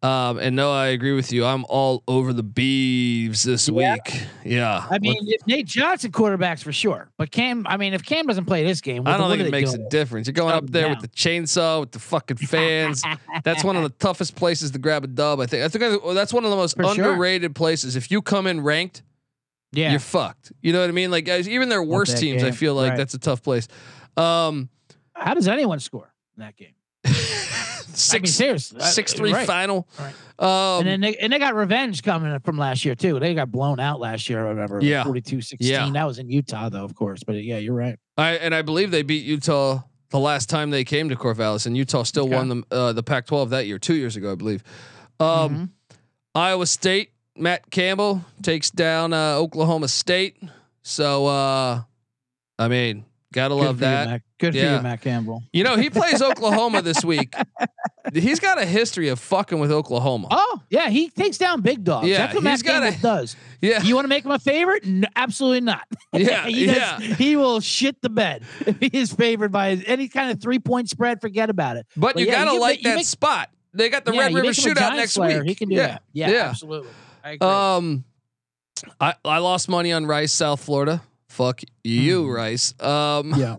um, 0.04 0.40
and 0.40 0.56
no, 0.56 0.72
I 0.72 0.88
agree 0.88 1.14
with 1.14 1.32
you. 1.32 1.46
I'm 1.46 1.64
all 1.70 2.04
over 2.08 2.34
the 2.34 2.44
Beavs 2.44 3.44
this 3.44 3.70
Yeah. 3.70 3.94
week. 3.94 4.24
Yeah, 4.44 4.86
I 4.90 4.98
mean, 5.00 5.18
if 5.28 5.46
Nate 5.46 5.68
Johnson 5.68 6.12
quarterbacks 6.12 6.64
for 6.64 6.72
sure, 6.72 7.10
but 7.18 7.30
Cam. 7.32 7.68
I 7.68 7.78
mean, 7.78 7.94
if 7.94 8.04
Cam 8.04 8.26
doesn't 8.26 8.46
play 8.46 8.64
this 8.64 8.82
game, 8.82 9.08
I 9.08 9.18
don't 9.18 9.30
think 9.30 9.48
it 9.48 9.52
makes 9.52 9.74
a 9.74 9.78
difference. 9.90 10.26
You're 10.28 10.34
going 10.34 10.56
up 10.56 10.68
there 10.70 10.84
down. 10.88 10.92
with 10.92 11.02
the 11.02 11.08
chainsaw 11.10 11.80
with 11.82 11.92
the 11.92 12.00
fucking 12.00 12.38
fans. 12.38 13.04
that's 13.44 13.64
one 13.64 13.76
of 13.76 13.84
the 13.84 13.90
toughest 14.00 14.36
places 14.36 14.72
to 14.72 14.80
grab 14.80 15.04
a 15.04 15.08
dub. 15.08 15.40
I 15.40 15.46
think. 15.46 15.64
I 15.64 15.68
think 15.68 16.02
that's 16.16 16.34
one 16.34 16.46
of 16.46 16.50
the 16.50 16.58
most 16.58 16.76
For 16.76 16.84
sure. 16.84 16.90
underrated 17.12 17.54
places. 17.56 17.96
If 17.96 18.10
you 18.10 18.22
come 18.24 18.48
in 18.48 18.62
ranked, 18.62 19.04
Yeah, 19.72 19.92
you're 19.92 20.00
fucked. 20.00 20.52
You 20.62 20.74
know 20.74 20.82
what 20.82 20.90
I 20.90 20.94
mean? 20.94 21.12
Like 21.12 21.26
guys, 21.26 21.48
even 21.48 21.70
their 21.70 21.84
worst 21.84 22.18
teams, 22.18 22.44
I 22.44 22.52
feel 22.52 22.74
like 22.74 22.90
Right. 22.92 22.98
that's 22.98 23.14
a 23.14 23.20
tough 23.20 23.44
place. 23.44 23.68
Um, 24.18 24.70
how 25.14 25.34
does 25.36 25.48
anyone 25.48 25.80
score 25.80 26.12
in 26.36 26.42
that 26.42 26.58
game? 26.58 26.74
I 27.92 28.18
mean, 28.20 28.26
six 28.26 28.74
six 28.94 29.14
three 29.14 29.34
right. 29.34 29.48
final. 29.48 29.88
Right. 30.00 30.14
Um, 30.40 30.80
and 30.80 30.88
then 30.88 31.02
they, 31.02 31.16
and 31.18 31.32
they 31.32 31.38
got 31.38 31.54
revenge 31.54 32.02
coming 32.02 32.38
from 32.40 32.58
last 32.58 32.84
year 32.84 32.96
too. 32.96 33.20
They 33.20 33.36
got 33.36 33.52
blown 33.52 33.80
out 33.80 34.00
last 34.00 34.28
year. 34.30 34.46
I 34.46 34.50
remember. 34.50 34.80
Yeah. 34.82 35.04
42-16. 35.04 35.58
Yeah. 35.60 35.88
That 35.92 36.06
was 36.08 36.18
in 36.18 36.30
Utah 36.30 36.70
though, 36.70 36.84
of 36.84 36.96
course. 36.96 37.24
But 37.24 37.36
yeah, 37.44 37.58
you're 37.58 37.76
right. 37.76 37.98
I 38.18 38.32
and 38.38 38.56
I 38.56 38.62
believe 38.64 38.90
they 38.92 39.04
beat 39.04 39.24
Utah 39.24 39.82
the 40.10 40.20
last 40.20 40.50
time 40.50 40.72
they 40.72 40.84
came 40.84 41.10
to 41.10 41.16
Corvallis, 41.16 41.66
and 41.68 41.78
Utah 41.78 42.04
still 42.04 42.26
Okay. 42.26 42.36
won 42.36 42.50
the 42.50 42.64
uh, 42.76 42.92
the 42.94 43.04
Pac-12 43.04 43.50
that 43.52 43.68
year, 43.68 43.78
two 43.80 43.96
years 43.96 44.16
ago, 44.16 44.32
I 44.32 44.36
believe. 44.36 44.64
Um, 45.20 45.28
Mhm. 45.28 45.70
Iowa 46.34 46.66
State, 46.66 47.12
Matt 47.38 47.70
Campbell 47.72 48.24
takes 48.42 48.72
down 48.72 49.14
uh, 49.14 49.36
Oklahoma 49.36 49.88
State. 49.90 50.38
So, 50.82 51.28
uh, 51.28 51.82
I 52.58 52.68
mean, 52.68 53.06
gotta 53.34 53.54
Good 53.56 53.62
love 53.64 53.80
that. 53.80 54.10
you, 54.10 54.20
Good 54.42 54.54
for 54.54 54.60
you, 54.60 54.82
Matt 54.82 55.02
Campbell. 55.02 55.44
You 55.54 55.64
know, 55.64 55.78
he 55.78 55.90
plays 56.00 56.22
Oklahoma 56.22 56.82
this 56.82 57.06
week. 57.06 57.34
He's 58.14 58.40
got 58.40 58.60
a 58.62 58.66
history 58.66 59.08
of 59.10 59.20
fucking 59.20 59.60
with 59.60 59.72
Oklahoma. 59.72 60.28
Oh 60.32 60.62
yeah, 60.70 60.90
he 60.90 61.10
takes 61.10 61.38
down 61.38 61.62
big 61.62 61.84
dogs. 61.84 62.08
Yeah, 62.08 62.18
That's 62.18 62.34
what 62.36 62.44
Matt 62.44 62.64
Campbell 62.64 62.90
a- 62.90 63.02
does. 63.02 63.36
yeah, 63.62 63.82
You 63.84 63.96
want 63.96 64.06
to 64.06 64.10
make 64.10 64.26
him 64.26 64.32
a 64.32 64.40
favorite? 64.40 64.84
No, 64.86 65.08
absolutely 65.16 65.62
not. 65.62 65.88
Yeah, 66.14 66.46
he 66.48 66.66
does- 66.66 66.76
yeah. 66.76 67.00
He 67.00 67.36
will 67.36 67.60
shit 67.62 68.02
the 68.02 68.10
bed 68.10 68.44
if 68.66 68.80
he 68.80 68.88
is 68.92 69.14
favored 69.14 69.52
by 69.52 69.70
any 69.86 70.08
kind 70.10 70.32
of 70.32 70.42
three 70.42 70.60
point 70.60 70.90
spread. 70.90 71.22
Forget 71.22 71.50
about 71.50 71.78
it. 71.78 71.86
but 71.96 72.18
you 72.20 72.26
yeah, 72.26 72.44
gotta 72.46 72.58
like 72.60 72.78
make- 72.80 72.84
that 72.84 72.96
make- 72.96 73.06
spot. 73.06 73.50
They 73.74 73.90
got 73.90 74.04
the 74.04 74.12
Yeah, 74.14 74.22
Red 74.24 74.34
River 74.34 74.48
make 74.48 74.58
him 74.58 74.72
a 74.72 74.76
Shootout 74.76 74.96
next 74.98 75.18
week. 75.18 75.44
He 75.44 75.56
can 75.56 75.70
do 75.70 75.76
yeah. 75.76 75.88
that. 75.88 76.04
Yeah, 76.12 76.30
yeah. 76.30 76.50
absolutely. 76.50 76.90
I 77.24 77.32
agree. 77.32 77.48
Um, 77.48 78.04
I 79.00 79.14
I 79.24 79.38
lost 79.38 79.70
money 79.70 79.94
on 79.94 80.06
Rice, 80.08 80.32
South 80.34 80.60
Florida, 80.62 81.02
Fuck 81.30 81.62
you, 81.84 82.30
Rice. 82.30 82.74
Um, 82.82 83.34
Yeah. 83.38 83.56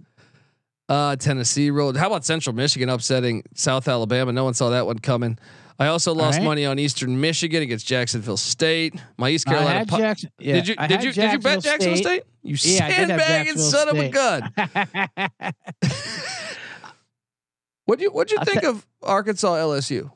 Uh, 0.92 1.16
Tennessee 1.16 1.70
rolled. 1.70 1.96
How 1.96 2.08
about 2.08 2.22
Central 2.22 2.54
Michigan 2.54 2.90
upsetting 2.90 3.44
South 3.54 3.88
Alabama? 3.88 4.30
No 4.30 4.44
one 4.44 4.52
saw 4.52 4.68
that 4.68 4.84
one 4.84 4.98
coming. 4.98 5.38
I 5.78 5.86
also 5.86 6.12
lost 6.12 6.36
right. 6.36 6.44
money 6.44 6.66
on 6.66 6.78
Eastern 6.78 7.18
Michigan 7.18 7.62
against 7.62 7.86
Jacksonville 7.86 8.36
State. 8.36 8.94
My 9.16 9.30
East 9.30 9.46
Carolina. 9.46 9.86
Pu- 9.86 9.96
Jackson. 9.96 10.30
Yeah, 10.38 10.56
did 10.56 10.68
you 10.68 10.76
did 10.76 11.04
you 11.04 11.12
did 11.14 11.32
you 11.32 11.38
bet 11.38 11.62
Jacksonville 11.62 11.96
State? 11.96 12.24
You 12.42 12.56
Yeah, 12.60 12.84
I 12.84 12.88
did 12.88 13.08
have 13.08 13.20
sandbagging 13.20 13.56
son 13.56 13.88
of 13.88 13.98
a 13.98 14.08
gun. 14.10 14.52
What 17.84 17.98
do 17.98 18.04
you 18.04 18.12
what 18.12 18.28
do 18.28 18.36
you 18.36 18.44
think 18.44 18.62
of 18.62 18.86
Arkansas 19.02 19.54
LSU? 19.56 20.10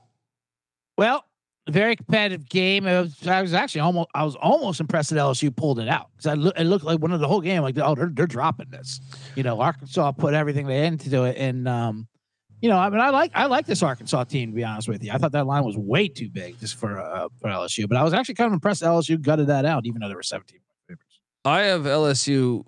Well, 0.97 1.24
very 1.70 1.96
competitive 1.96 2.48
game. 2.48 2.84
Was, 2.84 3.26
I 3.26 3.42
was 3.42 3.54
actually 3.54 3.80
almost 3.82 4.08
I 4.14 4.24
was 4.24 4.36
almost 4.36 4.80
impressed 4.80 5.10
that 5.10 5.16
LSU 5.16 5.54
pulled 5.54 5.78
it 5.78 5.88
out 5.88 6.10
because 6.12 6.26
I 6.26 6.34
look 6.34 6.58
it 6.58 6.64
looked 6.64 6.84
like 6.84 7.00
one 7.00 7.12
of 7.12 7.20
the 7.20 7.28
whole 7.28 7.40
game 7.40 7.62
like 7.62 7.76
oh 7.78 7.94
they're 7.94 8.10
they're 8.12 8.26
dropping 8.26 8.70
this. 8.70 9.00
You 9.34 9.42
know, 9.42 9.60
Arkansas 9.60 10.12
put 10.12 10.34
everything 10.34 10.66
they 10.66 10.80
had 10.80 10.92
into 10.92 11.24
it, 11.24 11.36
and 11.36 11.66
um, 11.66 12.08
you 12.60 12.68
know, 12.68 12.78
I 12.78 12.88
mean, 12.88 13.00
I 13.00 13.10
like 13.10 13.32
I 13.34 13.46
like 13.46 13.66
this 13.66 13.82
Arkansas 13.82 14.24
team 14.24 14.50
to 14.50 14.56
be 14.56 14.64
honest 14.64 14.88
with 14.88 15.02
you. 15.02 15.10
I 15.12 15.18
thought 15.18 15.32
that 15.32 15.46
line 15.46 15.64
was 15.64 15.76
way 15.76 16.08
too 16.08 16.28
big 16.28 16.58
just 16.60 16.76
for 16.76 16.98
uh, 16.98 17.28
for 17.40 17.48
LSU, 17.48 17.88
but 17.88 17.96
I 17.96 18.04
was 18.04 18.14
actually 18.14 18.36
kind 18.36 18.48
of 18.48 18.52
impressed 18.54 18.82
LSU 18.82 19.20
gutted 19.20 19.48
that 19.48 19.64
out, 19.64 19.86
even 19.86 20.00
though 20.00 20.08
there 20.08 20.16
were 20.16 20.22
17 20.22 20.60
favorites. 20.88 21.20
I 21.44 21.62
have 21.62 21.82
LSU 21.82 22.64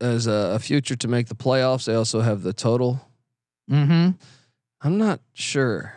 as 0.00 0.26
a, 0.26 0.52
a 0.54 0.58
future 0.58 0.96
to 0.96 1.08
make 1.08 1.28
the 1.28 1.34
playoffs. 1.34 1.90
I 1.90 1.94
also 1.94 2.20
have 2.20 2.42
the 2.42 2.52
total. 2.52 3.00
Mm-hmm. 3.70 4.10
I'm 4.82 4.98
not 4.98 5.20
sure. 5.32 5.94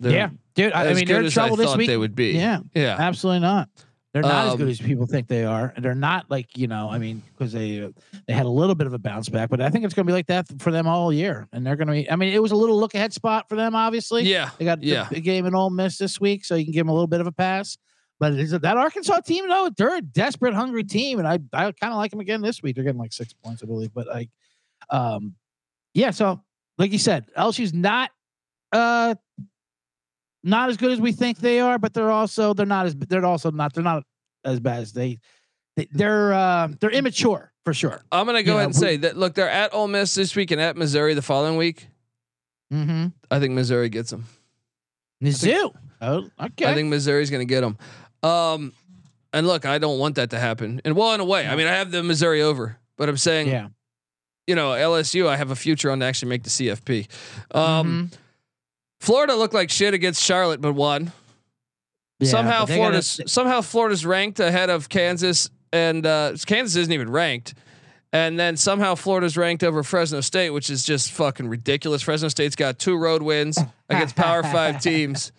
They're 0.00 0.12
Yeah, 0.12 0.30
dude. 0.54 0.72
I, 0.72 0.88
I 0.90 0.94
mean, 0.94 1.06
they're 1.06 1.22
in 1.22 1.30
trouble 1.30 1.54
I 1.60 1.64
this 1.64 1.76
week. 1.76 1.86
they 1.88 1.96
would 1.96 2.14
be. 2.14 2.32
Yeah, 2.32 2.60
yeah. 2.74 2.96
Absolutely 2.98 3.40
not. 3.40 3.68
They're 4.12 4.20
not 4.20 4.48
as 4.48 4.56
good 4.56 4.64
Um, 4.64 4.68
as 4.68 4.78
people 4.78 5.06
think 5.06 5.26
they 5.26 5.46
are. 5.46 5.72
And 5.74 5.82
they're 5.82 5.94
not 5.94 6.30
like 6.30 6.56
you 6.58 6.66
know. 6.66 6.90
I 6.90 6.98
mean, 6.98 7.22
because 7.32 7.50
they 7.52 7.90
they 8.26 8.34
had 8.34 8.44
a 8.44 8.50
little 8.50 8.74
bit 8.74 8.86
of 8.86 8.92
a 8.92 8.98
bounce 8.98 9.30
back, 9.30 9.48
but 9.48 9.62
I 9.62 9.70
think 9.70 9.86
it's 9.86 9.94
going 9.94 10.06
to 10.06 10.10
be 10.10 10.12
like 10.14 10.26
that 10.26 10.46
for 10.60 10.70
them 10.70 10.86
all 10.86 11.10
year. 11.12 11.48
And 11.52 11.64
they're 11.66 11.76
going 11.76 11.86
to 11.88 11.94
be. 11.94 12.10
I 12.10 12.16
mean, 12.16 12.32
it 12.34 12.42
was 12.42 12.52
a 12.52 12.56
little 12.56 12.78
look 12.78 12.94
ahead 12.94 13.14
spot 13.14 13.48
for 13.48 13.56
them. 13.56 13.74
Obviously, 13.74 14.24
Yeah. 14.24 14.50
they 14.58 14.66
got 14.66 14.82
yeah. 14.82 15.04
the 15.04 15.14
big 15.14 15.24
game 15.24 15.46
in 15.46 15.54
Ole 15.54 15.70
Miss 15.70 15.96
this 15.96 16.20
week, 16.20 16.44
so 16.44 16.54
you 16.56 16.64
can 16.64 16.72
give 16.74 16.80
them 16.80 16.90
a 16.90 16.92
little 16.92 17.06
bit 17.06 17.22
of 17.22 17.26
a 17.26 17.32
pass. 17.32 17.78
But 18.20 18.34
is 18.34 18.52
it 18.52 18.60
that 18.62 18.76
Arkansas 18.76 19.20
team 19.20 19.48
though? 19.48 19.70
They're 19.74 19.96
a 19.96 20.02
desperate, 20.02 20.52
hungry 20.52 20.84
team, 20.84 21.18
and 21.18 21.26
I 21.26 21.38
I 21.54 21.72
kind 21.72 21.92
of 21.92 21.96
like 21.96 22.10
them 22.10 22.20
again 22.20 22.42
this 22.42 22.62
week. 22.62 22.74
They're 22.76 22.84
getting 22.84 23.00
like 23.00 23.14
six 23.14 23.32
points, 23.32 23.62
I 23.62 23.66
believe. 23.66 23.94
But 23.94 24.08
like, 24.08 24.28
um, 24.90 25.34
yeah. 25.94 26.10
So 26.10 26.38
like 26.76 26.92
you 26.92 26.98
said, 26.98 27.24
LSU's 27.36 27.72
not 27.72 28.10
uh 28.72 29.14
not 30.44 30.68
as 30.70 30.76
good 30.76 30.90
as 30.92 31.00
we 31.00 31.12
think 31.12 31.38
they 31.38 31.60
are, 31.60 31.78
but 31.78 31.94
they're 31.94 32.10
also 32.10 32.54
they're 32.54 32.66
not 32.66 32.86
as 32.86 32.94
they're 32.96 33.24
also 33.24 33.50
not 33.50 33.72
they're 33.74 33.84
not 33.84 34.02
as 34.44 34.58
bad 34.60 34.80
as 34.80 34.92
they, 34.92 35.18
they 35.76 35.86
they're 35.92 36.32
uh 36.32 36.68
they're 36.80 36.90
immature 36.90 37.52
for 37.64 37.72
sure. 37.74 38.02
I'm 38.10 38.26
gonna 38.26 38.42
go 38.42 38.52
Yeah, 38.52 38.56
ahead 38.58 38.66
and 38.66 38.74
we- 38.74 38.80
say 38.80 38.96
that. 38.98 39.16
Look, 39.16 39.34
they're 39.34 39.48
at 39.50 39.72
Ole 39.72 39.88
Miss 39.88 40.14
this 40.14 40.34
week 40.34 40.50
and 40.50 40.60
at 40.60 40.76
Missouri 40.76 41.14
the 41.14 41.22
following 41.22 41.56
week. 41.56 41.86
Mm-hmm. 42.72 43.08
I 43.30 43.38
think 43.38 43.52
Missouri 43.54 43.88
gets 43.88 44.10
them. 44.10 44.24
Mizzou. 45.22 45.72
Oh, 46.00 46.28
okay. 46.40 46.66
I 46.66 46.74
think 46.74 46.88
Missouri's 46.88 47.30
gonna 47.30 47.44
get 47.44 47.60
them. 47.60 47.78
Um, 48.28 48.72
and 49.32 49.46
look, 49.46 49.64
I 49.64 49.78
don't 49.78 49.98
want 49.98 50.16
that 50.16 50.30
to 50.30 50.38
happen. 50.38 50.80
And 50.84 50.96
well, 50.96 51.12
in 51.14 51.20
a 51.20 51.24
way, 51.24 51.46
I 51.46 51.54
mean, 51.56 51.66
I 51.66 51.72
have 51.72 51.90
the 51.90 52.02
Missouri 52.02 52.42
over, 52.42 52.76
but 52.98 53.08
I'm 53.08 53.16
saying, 53.16 53.48
yeah. 53.48 53.68
you 54.46 54.54
know, 54.54 54.70
LSU, 54.72 55.26
I 55.28 55.36
have 55.36 55.50
a 55.50 55.56
future 55.56 55.90
on 55.90 56.00
to 56.00 56.06
actually 56.06 56.28
make 56.30 56.42
the 56.42 56.50
CFP. 56.50 57.06
Um, 57.52 58.10
Mhm. 58.10 58.18
Florida 59.02 59.34
looked 59.34 59.52
like 59.52 59.68
shit 59.68 59.94
against 59.94 60.22
Charlotte, 60.22 60.60
but 60.60 60.74
won. 60.74 61.10
Yeah, 62.20 62.28
somehow 62.30 62.60
but 62.60 62.66
they 62.68 62.76
gotta- 62.76 63.02
Florida's 63.02 63.20
somehow 63.32 63.60
Florida's 63.62 64.06
ranked 64.06 64.38
ahead 64.38 64.70
of 64.70 64.88
Kansas, 64.88 65.50
and 65.72 66.06
uh, 66.06 66.34
Kansas 66.46 66.76
isn't 66.76 66.92
even 66.92 67.10
ranked. 67.10 67.54
And 68.12 68.38
then 68.38 68.56
somehow 68.56 68.94
Florida's 68.94 69.36
ranked 69.36 69.64
over 69.64 69.82
Fresno 69.82 70.20
State, 70.20 70.50
which 70.50 70.70
is 70.70 70.84
just 70.84 71.10
fucking 71.12 71.48
ridiculous. 71.48 72.00
Fresno 72.02 72.28
State's 72.28 72.54
got 72.54 72.78
two 72.78 72.96
road 72.96 73.22
wins 73.22 73.58
against 73.88 74.14
Power 74.14 74.44
Five 74.44 74.80
teams. 74.80 75.32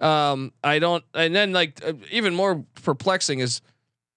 Um, 0.00 0.52
I 0.64 0.80
don't. 0.80 1.04
And 1.14 1.32
then 1.32 1.52
like 1.52 1.80
uh, 1.86 1.92
even 2.10 2.34
more 2.34 2.64
perplexing 2.82 3.38
is 3.38 3.60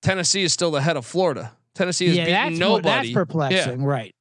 Tennessee 0.02 0.42
is 0.44 0.52
still 0.52 0.76
ahead 0.78 0.98
of 0.98 1.06
Florida. 1.06 1.52
Tennessee 1.76 2.08
is 2.08 2.18
yeah, 2.18 2.26
beaten 2.26 2.42
that's 2.54 2.60
more- 2.60 2.78
nobody. 2.80 2.90
that's 3.10 3.14
perplexing, 3.14 3.84
right? 3.84 4.16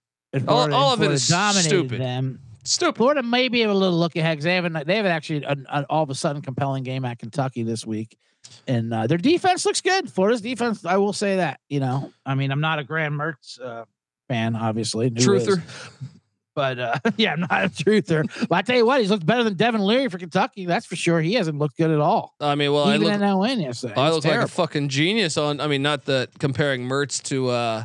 All- 0.46 0.74
all 0.74 0.92
of 0.92 1.00
it 1.02 1.10
is 1.10 1.26
dominated 1.26 1.68
stupid. 1.68 2.00
Them. 2.02 2.40
Stupid. 2.68 2.98
Florida 2.98 3.22
may 3.22 3.48
be 3.48 3.62
able 3.62 3.80
to 3.80 3.88
look 3.88 4.14
ahead 4.16 4.36
because 4.36 4.44
they 4.44 4.54
haven't 4.54 4.86
they 4.86 4.96
haven't 4.96 5.12
actually 5.12 5.44
an, 5.44 5.66
an 5.70 5.86
all 5.88 6.02
of 6.02 6.10
a 6.10 6.14
sudden 6.14 6.42
compelling 6.42 6.82
game 6.82 7.04
at 7.04 7.18
Kentucky 7.18 7.62
this 7.62 7.86
week, 7.86 8.18
and 8.66 8.92
uh, 8.92 9.06
their 9.06 9.18
defense 9.18 9.64
looks 9.64 9.80
good. 9.80 10.10
Florida's 10.10 10.42
defense, 10.42 10.84
I 10.84 10.98
will 10.98 11.14
say 11.14 11.36
that. 11.36 11.60
You 11.68 11.80
know, 11.80 12.12
I 12.26 12.34
mean, 12.34 12.50
I'm 12.50 12.60
not 12.60 12.78
a 12.78 12.84
Graham 12.84 13.14
Mertz 13.14 13.60
uh, 13.60 13.84
fan, 14.28 14.54
obviously, 14.54 15.08
who 15.08 15.34
is, 15.34 15.46
Truther. 15.46 15.62
but 16.54 16.78
uh, 16.78 16.98
yeah, 17.16 17.32
I'm 17.32 17.40
not 17.40 17.64
a 17.64 17.68
truther. 17.68 18.28
but 18.48 18.56
I 18.56 18.62
tell 18.62 18.76
you 18.76 18.84
what, 18.84 19.00
he's 19.00 19.10
looked 19.10 19.24
better 19.24 19.44
than 19.44 19.54
Devin 19.54 19.80
Leary 19.80 20.08
for 20.08 20.18
Kentucky. 20.18 20.66
That's 20.66 20.84
for 20.84 20.96
sure. 20.96 21.20
He 21.22 21.34
hasn't 21.34 21.58
looked 21.58 21.78
good 21.78 21.90
at 21.90 22.00
all, 22.00 22.34
I 22.38 22.54
mean, 22.54 22.72
well, 22.72 22.84
I 22.84 22.96
even 22.96 23.06
look. 23.06 23.14
in 23.14 23.20
that 23.20 23.38
win 23.38 23.60
yesterday. 23.60 23.94
I 23.96 24.08
It's 24.08 24.16
look 24.16 24.24
like 24.26 24.44
a 24.44 24.48
fucking 24.48 24.88
genius 24.90 25.38
on. 25.38 25.60
I 25.60 25.68
mean, 25.68 25.82
not 25.82 26.04
that 26.04 26.38
comparing 26.38 26.82
Mertz 26.82 27.22
to 27.24 27.48
uh 27.48 27.84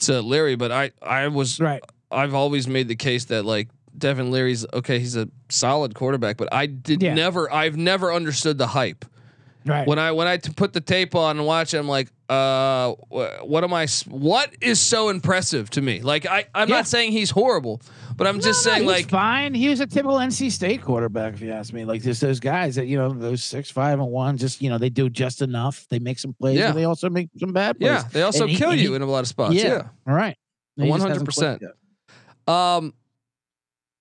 to 0.00 0.22
Leary, 0.22 0.54
but 0.54 0.70
I 0.70 0.92
I 1.02 1.26
was 1.28 1.58
right. 1.58 1.82
I've 2.10 2.34
always 2.34 2.68
made 2.68 2.88
the 2.88 2.96
case 2.96 3.26
that 3.26 3.44
like 3.44 3.68
Devin 3.98 4.30
Leary's 4.30 4.64
okay. 4.72 4.98
He's 4.98 5.16
a 5.16 5.28
solid 5.48 5.94
quarterback, 5.94 6.36
but 6.36 6.52
I 6.52 6.66
did 6.66 7.02
Yeah. 7.02 7.14
never. 7.14 7.52
I've 7.52 7.76
never 7.76 8.12
understood 8.12 8.58
the 8.58 8.68
hype 8.68 9.04
Right. 9.66 9.86
when 9.86 9.98
I 9.98 10.12
when 10.12 10.26
I 10.26 10.36
t- 10.38 10.52
put 10.54 10.72
the 10.72 10.80
tape 10.80 11.14
on 11.14 11.36
and 11.38 11.46
watch. 11.46 11.74
it, 11.74 11.78
I'm 11.78 11.88
like, 11.88 12.08
uh, 12.28 12.92
wh- 13.10 13.44
what 13.46 13.64
am 13.64 13.72
I? 13.74 13.82
s- 13.84 14.06
What 14.06 14.50
is 14.60 14.80
so 14.80 15.08
impressive 15.08 15.68
to 15.70 15.82
me? 15.82 16.00
Like 16.00 16.26
I 16.26 16.46
I'm 16.54 16.68
Yeah. 16.68 16.76
not 16.76 16.86
saying 16.88 17.12
he's 17.12 17.30
horrible, 17.30 17.82
but 18.16 18.26
I'm 18.26 18.40
just 18.40 18.64
No, 18.64 18.70
no, 18.72 18.76
saying 18.76 18.82
he 18.88 18.88
like 18.94 19.08
fine. 19.10 19.52
He 19.54 19.68
was 19.68 19.80
a 19.80 19.86
typical 19.86 20.16
NC 20.18 20.50
State 20.50 20.80
quarterback, 20.82 21.34
if 21.34 21.40
you 21.42 21.52
ask 21.52 21.72
me. 21.72 21.84
Like 21.84 22.02
just 22.02 22.20
those 22.20 22.40
guys 22.40 22.76
that 22.76 22.86
you 22.86 22.96
know, 22.96 23.12
those 23.12 23.42
six, 23.44 23.70
five, 23.70 23.98
and 24.00 24.08
one, 24.10 24.36
just 24.38 24.62
you 24.62 24.70
know, 24.70 24.78
they 24.78 24.90
do 24.90 25.10
just 25.10 25.42
enough. 25.42 25.86
They 25.90 25.98
make 25.98 26.18
some 26.18 26.32
plays, 26.34 26.58
Yeah. 26.58 26.68
but 26.68 26.74
they 26.76 26.84
also 26.84 27.10
make 27.10 27.28
some 27.38 27.52
bad 27.52 27.78
plays. 27.78 27.90
yeah, 27.90 28.04
they 28.12 28.22
also 28.22 28.46
And 28.46 28.56
kill 28.56 28.70
and 28.70 28.80
you 28.80 28.90
he- 28.90 28.96
in 28.96 29.02
a 29.02 29.06
lot 29.06 29.20
of 29.20 29.28
spots. 29.28 29.54
Yeah. 29.54 29.64
yeah. 29.66 29.82
All 30.06 30.14
right. 30.14 30.36
He 30.76 30.86
just 30.86 31.02
hasn't 31.06 31.28
100%. 31.28 31.60
Um, 32.46 32.94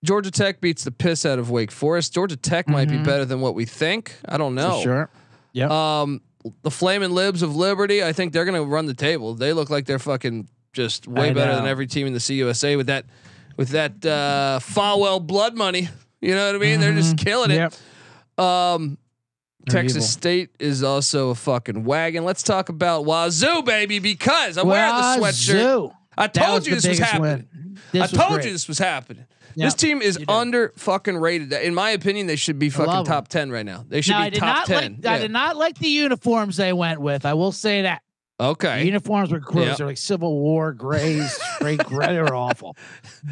Georgia 0.04 0.32
Tech 0.32 0.62
beats 0.62 0.84
the 0.84 0.91
piss 0.91 1.26
out 1.26 1.39
of 1.39 1.50
Wake 1.50 1.72
Forest. 1.72 2.14
Georgia 2.14 2.36
Tech 2.38 2.68
might 2.70 2.88
be 2.89 2.98
Mhm. 2.98 3.04
better 3.06 3.26
than 3.26 3.41
what 3.41 3.56
we 3.56 3.66
think. 3.66 4.16
I 4.26 4.38
don't 4.38 4.54
know. 4.56 4.78
For 4.78 4.84
sure. 4.84 5.10
Yep. 5.54 5.72
Um, 5.72 6.22
the 6.62 6.72
Flaming 6.72 7.12
Libs 7.12 7.41
of 7.41 7.56
Liberty. 7.56 8.04
I 8.04 8.14
think 8.14 8.32
they're 8.32 8.45
going 8.45 8.56
to 8.62 8.64
run 8.70 8.86
the 8.86 8.93
table. 8.93 9.34
They 9.34 9.54
look 9.54 9.70
like 9.70 9.86
they're 9.86 10.00
fucking 10.00 10.48
just 10.74 11.08
way 11.08 11.32
I 11.32 11.34
better 11.34 11.56
than 11.56 11.66
every 11.66 11.88
team 11.88 12.06
in 12.08 12.14
the 12.14 12.20
CUSA 12.20 12.78
with 12.78 12.88
that 12.88 13.06
with 13.58 13.70
that 13.70 14.06
uh, 14.06 14.60
Falwell 14.62 15.26
blood 15.26 15.56
money. 15.56 15.89
You 16.22 16.36
know 16.36 16.45
what 16.45 16.56
I 16.56 16.60
mean? 16.60 16.80
They're 16.80 16.93
just 16.93 17.18
killing 17.18 17.50
it. 17.52 17.56
Yep. 17.56 18.45
Um, 18.45 18.98
Texas 19.68 19.98
evil. 19.98 20.08
State 20.08 20.50
is 20.60 20.84
also 20.84 21.30
a 21.32 21.36
fucking 21.36 21.84
wagon. 21.84 22.24
Let's 22.24 22.43
talk 22.43 22.70
about 22.70 23.06
Wazoo, 23.06 23.64
baby, 23.64 24.00
because 24.00 24.58
I'm 24.58 24.68
wearing 24.68 24.93
the 24.95 25.02
sweatshirt. 25.28 25.91
I 26.18 26.28
told 26.28 26.66
you 26.68 26.76
this 26.76 26.88
was 26.88 27.00
happening. 27.00 27.48
This 27.91 28.02
I 28.02 28.06
was 28.06 28.12
told 28.12 28.34
great. 28.34 28.45
you 28.45 28.52
this 28.52 28.68
was 28.68 28.78
happening. 28.80 29.26
Yeah, 29.58 29.66
this 29.66 29.74
team 29.74 30.01
is 30.03 30.20
under 30.28 30.72
fucking 30.78 31.18
rated. 31.18 31.51
In 31.51 31.74
my 31.74 31.89
opinion, 31.89 32.28
they 32.28 32.36
should 32.36 32.60
be 32.60 32.70
fucking 32.70 33.05
top 33.05 33.28
ten 33.28 33.49
right 33.51 33.66
now. 33.66 33.84
They 33.88 34.01
should 34.01 34.12
Now, 34.12 34.30
be 34.30 34.38
top 34.38 34.66
ten. 34.66 34.99
like. 35.03 35.05
I 35.08 35.18
did 35.18 35.32
not 35.32 35.55
like 35.58 35.80
the 35.80 35.89
uniforms 35.89 36.58
they 36.58 36.74
went 36.74 37.01
with. 37.01 37.26
I 37.26 37.34
will 37.34 37.51
say 37.51 37.82
that. 37.82 38.03
The 38.38 38.45
Okay. 38.45 38.86
uniforms 38.86 39.32
were 39.32 39.39
gross. 39.39 39.66
Yep. 39.66 39.78
They're 39.78 39.88
like 39.88 39.97
Civil 39.97 40.39
War 40.39 40.72
grays, 40.74 41.32
straight 41.55 41.80
gray. 41.86 42.05
They 42.14 42.22
were 42.22 42.36
awful. 42.36 42.78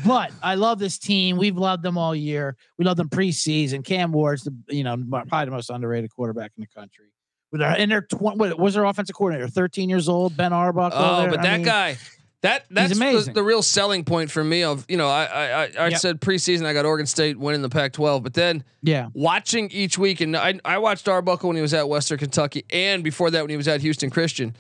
But 0.03 0.31
I 0.41 0.55
love 0.55 0.79
this 0.79 0.97
team. 0.97 1.37
We've 1.37 1.55
loved 1.57 1.83
them 1.83 1.95
all 1.95 2.15
year. 2.15 2.55
We 2.79 2.85
love 2.85 2.97
them 2.97 3.09
preseason. 3.09 3.85
Cam 3.85 4.11
Ward's 4.11 4.45
the 4.45 4.55
you 4.67 4.83
know 4.83 4.97
probably 5.27 5.45
the 5.45 5.51
most 5.51 5.69
underrated 5.69 6.09
quarterback 6.09 6.53
in 6.57 6.61
the 6.61 6.67
country. 6.79 7.05
With 7.51 7.61
our, 7.61 7.73
and 7.77 7.91
they're 7.91 8.01
tw- 8.01 8.19
what 8.19 8.57
was 8.57 8.73
their 8.73 8.83
offensive 8.85 9.15
coordinator? 9.15 9.47
Thirteen 9.47 9.89
years 9.89 10.09
old, 10.09 10.35
Ben 10.35 10.51
Arbuckle. 10.53 10.97
Oh, 10.99 11.21
there. 11.21 11.29
but 11.29 11.39
I 11.41 11.43
that 11.43 11.57
mean, 11.57 11.65
guy, 11.67 11.97
that 12.41 12.65
that's 12.69 12.89
the, 13.25 13.33
the 13.33 13.43
real 13.43 13.61
selling 13.61 14.03
point 14.03 14.29
for 14.29 14.43
me. 14.43 14.63
Of 14.63 14.85
you 14.87 14.97
know, 14.97 15.07
I 15.07 15.25
I 15.25 15.63
I, 15.63 15.71
I 15.79 15.87
Yep. 15.89 15.99
said 15.99 16.21
preseason 16.21 16.65
I 16.65 16.73
got 16.73 16.85
Oregon 16.85 17.05
State 17.07 17.37
winning 17.39 17.61
the 17.61 17.69
Pac-12, 17.69 18.21
but 18.23 18.33
then 18.33 18.63
Yeah, 18.83 19.07
watching 19.13 19.69
each 19.71 19.97
week, 19.97 20.21
and 20.21 20.35
I 20.37 20.59
I 20.63 20.77
watched 20.77 21.07
Arbuckle 21.07 21.47
when 21.49 21.55
he 21.55 21.61
was 21.61 21.73
at 21.73 21.89
Western 21.89 22.17
Kentucky, 22.19 22.65
and 22.71 23.03
before 23.03 23.31
that 23.31 23.41
when 23.41 23.49
he 23.49 23.57
was 23.57 23.67
at 23.67 23.81
Houston 23.81 24.09
Christian, 24.09 24.55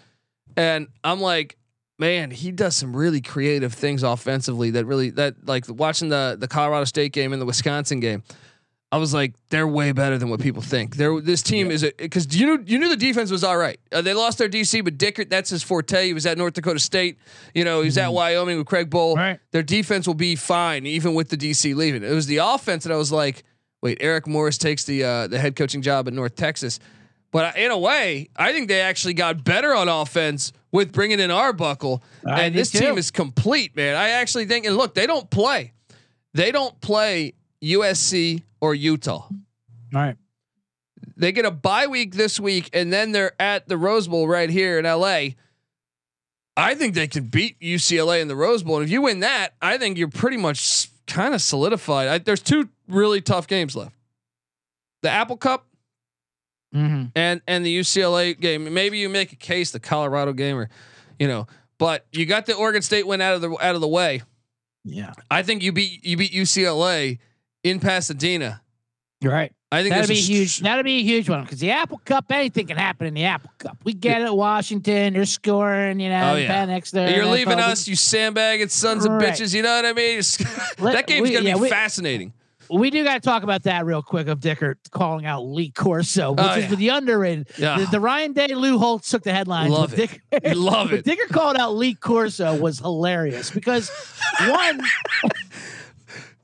and 0.57 0.87
I'm 1.03 1.19
like. 1.21 1.57
Man, 1.97 2.29
he 2.29 2.51
does 2.51 2.75
some 2.75 2.93
really 2.93 3.21
creative 3.21 3.73
things 3.73 4.03
offensively. 4.03 4.69
That 4.71 4.83
really, 4.83 5.11
that 5.11 5.47
like 5.47 5.63
watching 5.69 6.09
the 6.09 6.35
the 6.37 6.45
Colorado 6.45 6.83
State 6.83 7.13
game 7.13 7.31
and 7.31 7.41
the 7.41 7.45
Wisconsin 7.45 8.01
game, 8.01 8.21
I 8.95 8.97
was 8.97 9.13
like, 9.13 9.33
they're 9.49 9.67
way 9.67 9.91
better 9.91 10.17
than 10.17 10.29
what 10.29 10.39
people 10.39 10.61
think. 10.61 10.95
They're 10.95 11.19
this 11.19 11.41
team 11.41 11.69
is 11.69 11.85
because 11.97 12.33
you 12.33 12.45
knew 12.45 12.63
you 12.65 12.79
knew 12.79 12.87
the 12.87 12.95
defense 12.95 13.29
was 13.29 13.43
all 13.43 13.57
right. 13.57 13.77
Uh, 13.91 14.01
they 14.01 14.13
lost 14.13 14.37
their 14.37 14.47
DC, 14.47 14.81
but 14.85 14.97
Dickert, 14.97 15.29
that's 15.29 15.49
his 15.49 15.63
forte. 15.63 16.05
He 16.05 16.13
was 16.13 16.25
at 16.25 16.37
North 16.37 16.53
Dakota 16.53 16.79
State. 16.79 17.17
You 17.53 17.65
know, 17.65 17.81
he 17.81 17.87
was 17.87 17.97
at 17.97 18.13
Wyoming 18.13 18.57
with 18.57 18.67
Craig 18.67 18.89
Bohl. 18.89 19.17
Right. 19.17 19.37
Their 19.51 19.63
defense 19.63 20.07
will 20.07 20.13
be 20.13 20.37
fine, 20.37 20.85
even 20.85 21.13
with 21.13 21.27
the 21.27 21.35
DC 21.35 21.75
leaving. 21.75 22.03
It 22.03 22.13
was 22.13 22.27
the 22.27 22.37
offense 22.37 22.85
that 22.85 22.93
I 22.93 22.95
was 22.95 23.11
like, 23.11 23.43
wait, 23.81 23.97
Eric 23.99 24.27
Morris 24.27 24.57
takes 24.57 24.85
the 24.85 25.03
uh, 25.03 25.27
the 25.27 25.39
head 25.39 25.57
coaching 25.57 25.81
job 25.81 26.07
at 26.07 26.13
North 26.13 26.37
Texas. 26.37 26.79
But 27.31 27.57
in 27.57 27.71
a 27.71 27.77
way, 27.77 28.29
I 28.37 28.53
think 28.53 28.69
they 28.69 28.79
actually 28.79 29.15
got 29.15 29.43
better 29.43 29.75
on 29.75 29.89
offense 29.89 30.53
with 30.71 30.93
bringing 30.93 31.19
in 31.19 31.31
Arbuckle, 31.31 32.01
I 32.25 32.43
and 32.43 32.55
this 32.55 32.71
too. 32.71 32.79
team 32.79 32.97
is 32.97 33.11
complete, 33.11 33.75
man. 33.75 33.97
I 33.97 34.11
actually 34.11 34.45
think, 34.45 34.65
and 34.65 34.77
look, 34.77 34.93
they 34.93 35.05
don't 35.05 35.29
play, 35.29 35.73
they 36.33 36.53
don't 36.53 36.79
play 36.79 37.33
USC 37.63 38.43
or 38.61 38.75
Utah. 38.75 39.27
All 39.29 39.31
right. 39.93 40.17
They 41.17 41.31
get 41.31 41.45
a 41.45 41.51
bye 41.51 41.87
week 41.87 42.13
this 42.15 42.39
week, 42.39 42.69
and 42.73 42.91
then 42.91 43.11
they're 43.11 43.39
at 43.41 43.67
the 43.69 43.77
Rose 43.77 44.07
Bowl 44.07 44.27
right 44.27 44.49
here 44.49 44.77
in 44.79 44.85
LA. 44.85 45.29
I 46.57 46.75
think 46.75 46.93
they 46.95 47.07
can 47.07 47.25
beat 47.25 47.59
UCLA 47.59 48.21
in 48.21 48.27
the 48.27 48.35
Rose 48.35 48.63
Bowl, 48.63 48.77
and 48.77 48.85
if 48.85 48.89
you 48.91 49.01
win 49.01 49.21
that, 49.21 49.53
I 49.61 49.77
think 49.77 49.97
you're 49.97 50.07
pretty 50.09 50.37
much 50.37 50.89
kind 51.07 51.33
of 51.33 51.41
solidified. 51.41 52.07
I, 52.07 52.17
there's 52.17 52.41
two 52.41 52.69
really 52.87 53.21
tough 53.21 53.47
games 53.47 53.75
left: 53.75 53.95
the 55.01 55.09
Apple 55.09 55.37
Cup 55.37 55.65
Mm-hmm. 56.73 57.05
and 57.15 57.41
and 57.47 57.65
the 57.65 57.79
UCLA 57.79 58.37
game. 58.37 58.73
Maybe 58.73 58.97
you 58.97 59.07
make 59.07 59.31
a 59.31 59.37
case 59.37 59.71
the 59.71 59.79
Colorado 59.79 60.33
game, 60.33 60.57
or 60.57 60.69
you 61.17 61.25
know, 61.25 61.47
but 61.77 62.05
you 62.11 62.25
got 62.25 62.47
the 62.47 62.53
Oregon 62.53 62.81
State 62.81 63.07
win 63.07 63.21
out 63.21 63.33
of 63.35 63.39
the 63.41 63.51
out 63.61 63.75
of 63.75 63.81
the 63.81 63.87
way. 63.87 64.23
Yeah. 64.83 65.13
I 65.31 65.41
think 65.41 65.63
you 65.63 65.71
beat 65.71 66.03
you 66.05 66.17
beat 66.17 66.33
UCLA 66.33 67.19
in 67.65 67.79
Pasadena. 67.79 68.61
You're 69.21 69.33
right. 69.33 69.51
I 69.71 69.81
think 69.81 69.93
That'd 69.95 70.07
be 70.09 70.15
a 70.15 70.17
a 70.17 70.21
huge. 70.21 70.49
sh- 70.51 70.59
That'd 70.59 70.85
be 70.85 70.99
a 70.99 71.03
huge 71.03 71.27
one 71.29 71.41
because 71.43 71.59
the 71.59 71.71
Apple 71.71 71.99
Cup, 72.05 72.25
anything 72.31 72.67
can 72.67 72.77
happen 72.77 73.07
in 73.07 73.13
the 73.13 73.23
Apple 73.25 73.49
Cup. 73.57 73.77
We 73.83 73.93
get 73.93 74.21
it, 74.21 74.33
Washington. 74.33 75.13
They're 75.13 75.25
scoring. 75.25 75.99
You 75.99 76.09
know, 76.09 76.33
Oh, 76.33 76.35
yeah. 76.35 76.79
There. 76.91 77.15
You're 77.15 77.25
leaving 77.25 77.59
us, 77.59 77.87
you 77.87 77.95
sandbagging 77.95 78.69
sons 78.69 79.03
of 79.05 79.11
bitches. 79.13 79.53
You 79.53 79.63
know 79.63 79.75
what 79.75 79.85
I 79.85 79.93
mean? 79.93 80.21
That 80.93 81.07
game's 81.07 81.27
we- 81.29 81.33
gonna 81.33 81.45
yeah, 81.49 81.55
be 81.55 81.61
we- 81.61 81.69
fascinating. 81.69 82.33
We 82.67 82.89
do 82.89 83.03
got 83.03 83.13
to 83.13 83.19
talk 83.19 83.43
about 83.43 83.61
that 83.63 83.85
real 83.85 84.01
quick 84.01 84.27
of 84.27 84.39
Dickert 84.39 84.77
calling 84.89 85.23
out 85.27 85.43
Lee 85.43 85.69
Corso, 85.69 86.29
oh, 86.29 86.31
which 86.31 86.39
Oh, 86.41 86.53
is 86.55 86.69
yeah. 86.71 86.75
the 86.75 86.89
underrated. 86.89 87.47
Yeah. 87.59 87.77
The, 87.77 87.85
the 87.85 87.99
Ryan 87.99 88.33
Day, 88.33 88.47
Lou 88.55 88.79
Holtz 88.79 89.07
took 89.11 89.21
the 89.21 89.31
headlines. 89.31 89.69
Love 89.71 89.93
it. 89.93 90.09
Dickert, 90.31 90.55
Love 90.55 90.91
it. 90.93 91.05
Dickert 91.05 91.29
called 91.29 91.57
out 91.57 91.75
Lee 91.75 91.93
Corso 91.93 92.55
was 92.59 92.79
hilarious 92.79 93.51
because 93.51 93.91
one, 94.47 94.81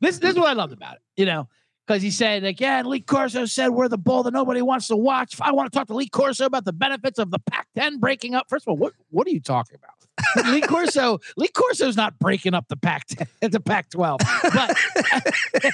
this 0.02 0.20
this 0.20 0.32
is 0.32 0.38
what 0.38 0.48
I 0.50 0.54
loved 0.54 0.74
about 0.74 0.96
it. 0.96 1.02
You 1.16 1.26
know, 1.26 1.48
because 1.88 2.02
he 2.02 2.12
said 2.12 2.44
like, 2.44 2.60
yeah, 2.60 2.82
Lee 2.84 3.02
Corso 3.02 3.46
said 3.46 3.70
we're 3.70 3.88
the 3.88 3.98
bull 3.98 4.24
that 4.24 4.34
nobody 4.34 4.62
wants 4.62 4.88
to 4.88 4.96
watch. 4.96 5.36
I 5.42 5.52
want 5.52 5.72
to 5.72 5.78
talk 5.78 5.88
to 5.88 5.94
Lee 5.94 6.10
Corso 6.10 6.46
about 6.46 6.66
the 6.66 6.74
benefits 6.74 7.20
of 7.20 7.32
the 7.32 7.40
Pac-10 7.40 8.00
breaking 8.00 8.36
up. 8.36 8.48
First 8.50 8.66
of 8.66 8.72
all, 8.72 8.78
what 8.78 8.94
what 9.10 9.28
are 9.28 9.32
you 9.32 9.42
talking 9.42 9.78
about? 9.78 10.52
Lee 10.52 10.62
Corso, 10.68 11.20
Lee 11.38 11.48
Corso's 11.50 11.96
not 11.96 12.20
breaking 12.20 12.54
up 12.54 12.68
the 12.68 12.78
Pac-10, 12.78 13.52
the 13.52 13.60
Pac-12. 13.60 14.20
But 14.54 14.78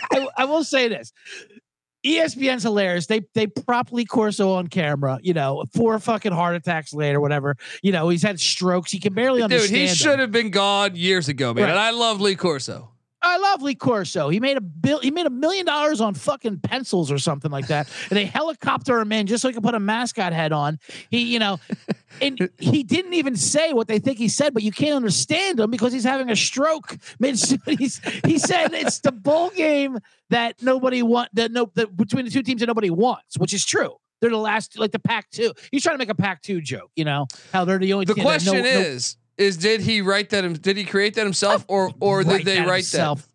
I, 0.12 0.28
I 0.38 0.46
will 0.46 0.64
say 0.64 0.88
this. 0.88 1.12
ESPN's 2.06 2.64
hilarious. 2.64 3.08
They 3.08 3.22
they 3.34 3.48
prop 3.48 3.92
Lee 3.92 4.06
Corso 4.06 4.54
on 4.54 4.68
camera, 4.68 5.20
you 5.22 5.34
know, 5.34 5.66
four 5.74 6.00
fucking 6.00 6.32
heart 6.32 6.56
attacks 6.56 6.94
later, 6.94 7.20
whatever. 7.20 7.58
You 7.82 7.92
know, 7.92 8.10
he's 8.10 8.24
had 8.24 8.40
strokes. 8.40 8.92
He 8.92 9.00
can 9.00 9.14
barely 9.14 9.42
understand. 9.42 9.72
Dude, 9.72 9.90
he 9.90 9.96
should 9.96 10.20
have 10.20 10.32
been 10.32 10.52
gone 10.52 10.96
years 10.96 11.28
ago, 11.28 11.54
man. 11.54 11.66
Right. 11.66 11.72
And 11.72 11.80
I 11.80 11.92
love 11.92 12.22
Lee 12.22 12.36
Corso. 12.36 12.92
I 13.22 13.38
love 13.38 13.62
Lee 13.62 13.76
Corso. 13.76 14.30
He 14.30 14.40
made 14.40 14.58
a 14.58 14.62
bill. 14.62 15.00
He 15.00 15.12
made 15.12 15.26
a 15.26 15.32
million 15.32 15.66
dollars 15.66 16.02
on 16.02 16.14
fucking 16.14 16.60
pencils 16.60 17.12
or 17.12 17.18
something 17.18 17.50
like 17.52 17.68
that, 17.68 17.90
and 18.10 18.18
they 18.18 18.26
helicopter 18.26 19.00
him 19.00 19.12
in 19.12 19.28
just 19.28 19.42
so 19.42 19.48
he 19.48 19.54
could 19.54 19.64
put 19.64 19.76
a 19.76 19.80
mascot 19.80 20.34
head 20.34 20.52
on. 20.52 20.80
He, 21.10 21.24
you 21.24 21.40
know, 21.40 21.60
and 22.22 22.50
he 22.58 22.84
didn't 22.84 23.14
even 23.14 23.36
say 23.36 23.74
what 23.74 23.88
they 23.88 24.00
think 24.00 24.18
he 24.18 24.30
said, 24.30 24.54
but 24.54 24.64
you 24.64 24.72
can't 24.72 24.96
understand 24.96 25.60
him 25.60 25.72
because 25.72 25.94
he's 25.94 26.04
having 26.04 26.30
a 26.30 26.36
stroke. 26.36 26.98
Mid, 27.20 27.40
he's, 27.66 28.00
he 28.26 28.38
said 28.38 28.74
it's 28.74 29.00
the 29.00 29.12
bowl 29.12 29.50
game 29.50 29.98
that 30.30 30.62
nobody 30.62 31.02
want 31.02 31.30
that 31.34 31.52
no 31.52 31.72
that 31.76 31.96
between 31.98 32.26
the 32.26 32.32
two 32.32 32.44
teams 32.44 32.60
that 32.60 32.68
nobody 32.68 32.90
wants, 32.90 33.38
which 33.38 33.54
is 33.54 33.66
true. 33.66 33.96
They're 34.20 34.30
the 34.32 34.38
last, 34.38 34.80
like 34.80 34.92
the 34.92 35.00
pack 35.00 35.30
two. 35.30 35.54
He's 35.72 35.84
trying 35.84 35.94
to 35.94 36.00
make 36.00 36.10
a 36.10 36.16
pack 36.16 36.42
two 36.42 36.62
joke. 36.62 36.92
You 36.96 37.06
know 37.06 37.28
how 37.54 37.66
they're 37.66 37.78
the 37.80 37.94
only. 37.94 38.06
The 38.06 38.16
team 38.16 38.24
that 38.24 38.46
no- 38.46 38.52
question 38.52 38.64
no- 38.64 38.70
is, 39.38 39.58
did 39.58 39.82
he 39.82 40.02
write 40.02 40.30
that? 40.32 40.62
Did 40.62 40.78
he 40.78 40.86
create 40.86 41.16
that 41.16 41.24
himself, 41.24 41.66
or 41.68 41.92
or 42.00 42.24
did 42.24 42.46
they 42.46 42.56
that 42.56 42.68
write 42.68 42.78
himself. 42.78 43.28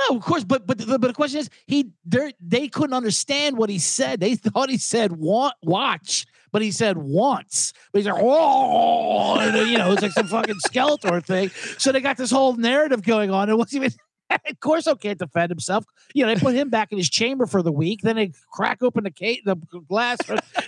No, 0.00 0.16
of 0.16 0.22
course, 0.22 0.44
but 0.44 0.66
but 0.66 0.78
the, 0.78 0.98
but 0.98 1.08
the 1.08 1.14
question 1.14 1.40
is, 1.40 1.50
he 1.66 1.90
they 2.04 2.32
they 2.40 2.68
couldn't 2.68 2.94
understand 2.94 3.56
what 3.56 3.70
he 3.70 3.78
said. 3.78 4.20
They 4.20 4.34
thought 4.36 4.70
he 4.70 4.78
said 4.78 5.12
want 5.12 5.54
watch, 5.62 6.26
but 6.52 6.62
he 6.62 6.70
said 6.70 6.96
wants. 6.98 7.72
But 7.92 8.00
he's 8.00 8.06
like, 8.06 8.22
oh, 8.22 9.64
you 9.64 9.78
know, 9.78 9.92
it's 9.92 10.02
like 10.02 10.12
some 10.12 10.28
fucking 10.28 10.56
Skeletor 10.68 11.24
thing. 11.24 11.50
So 11.78 11.92
they 11.92 12.00
got 12.00 12.16
this 12.16 12.30
whole 12.30 12.54
narrative 12.56 13.02
going 13.02 13.30
on. 13.30 13.48
It 13.48 13.56
wasn't 13.56 13.84
even. 13.84 13.98
Of 14.48 14.60
course, 14.60 14.88
can't 15.00 15.18
defend 15.18 15.50
himself. 15.50 15.84
You 16.14 16.24
know, 16.26 16.34
they 16.34 16.40
put 16.40 16.54
him 16.54 16.68
back 16.70 16.90
in 16.92 16.98
his 16.98 17.08
chamber 17.08 17.46
for 17.46 17.62
the 17.62 17.72
week. 17.72 18.00
Then 18.02 18.16
they 18.16 18.32
crack 18.52 18.82
open 18.82 19.04
the 19.04 19.10
case, 19.10 19.40
the 19.44 19.56
glass 19.88 20.18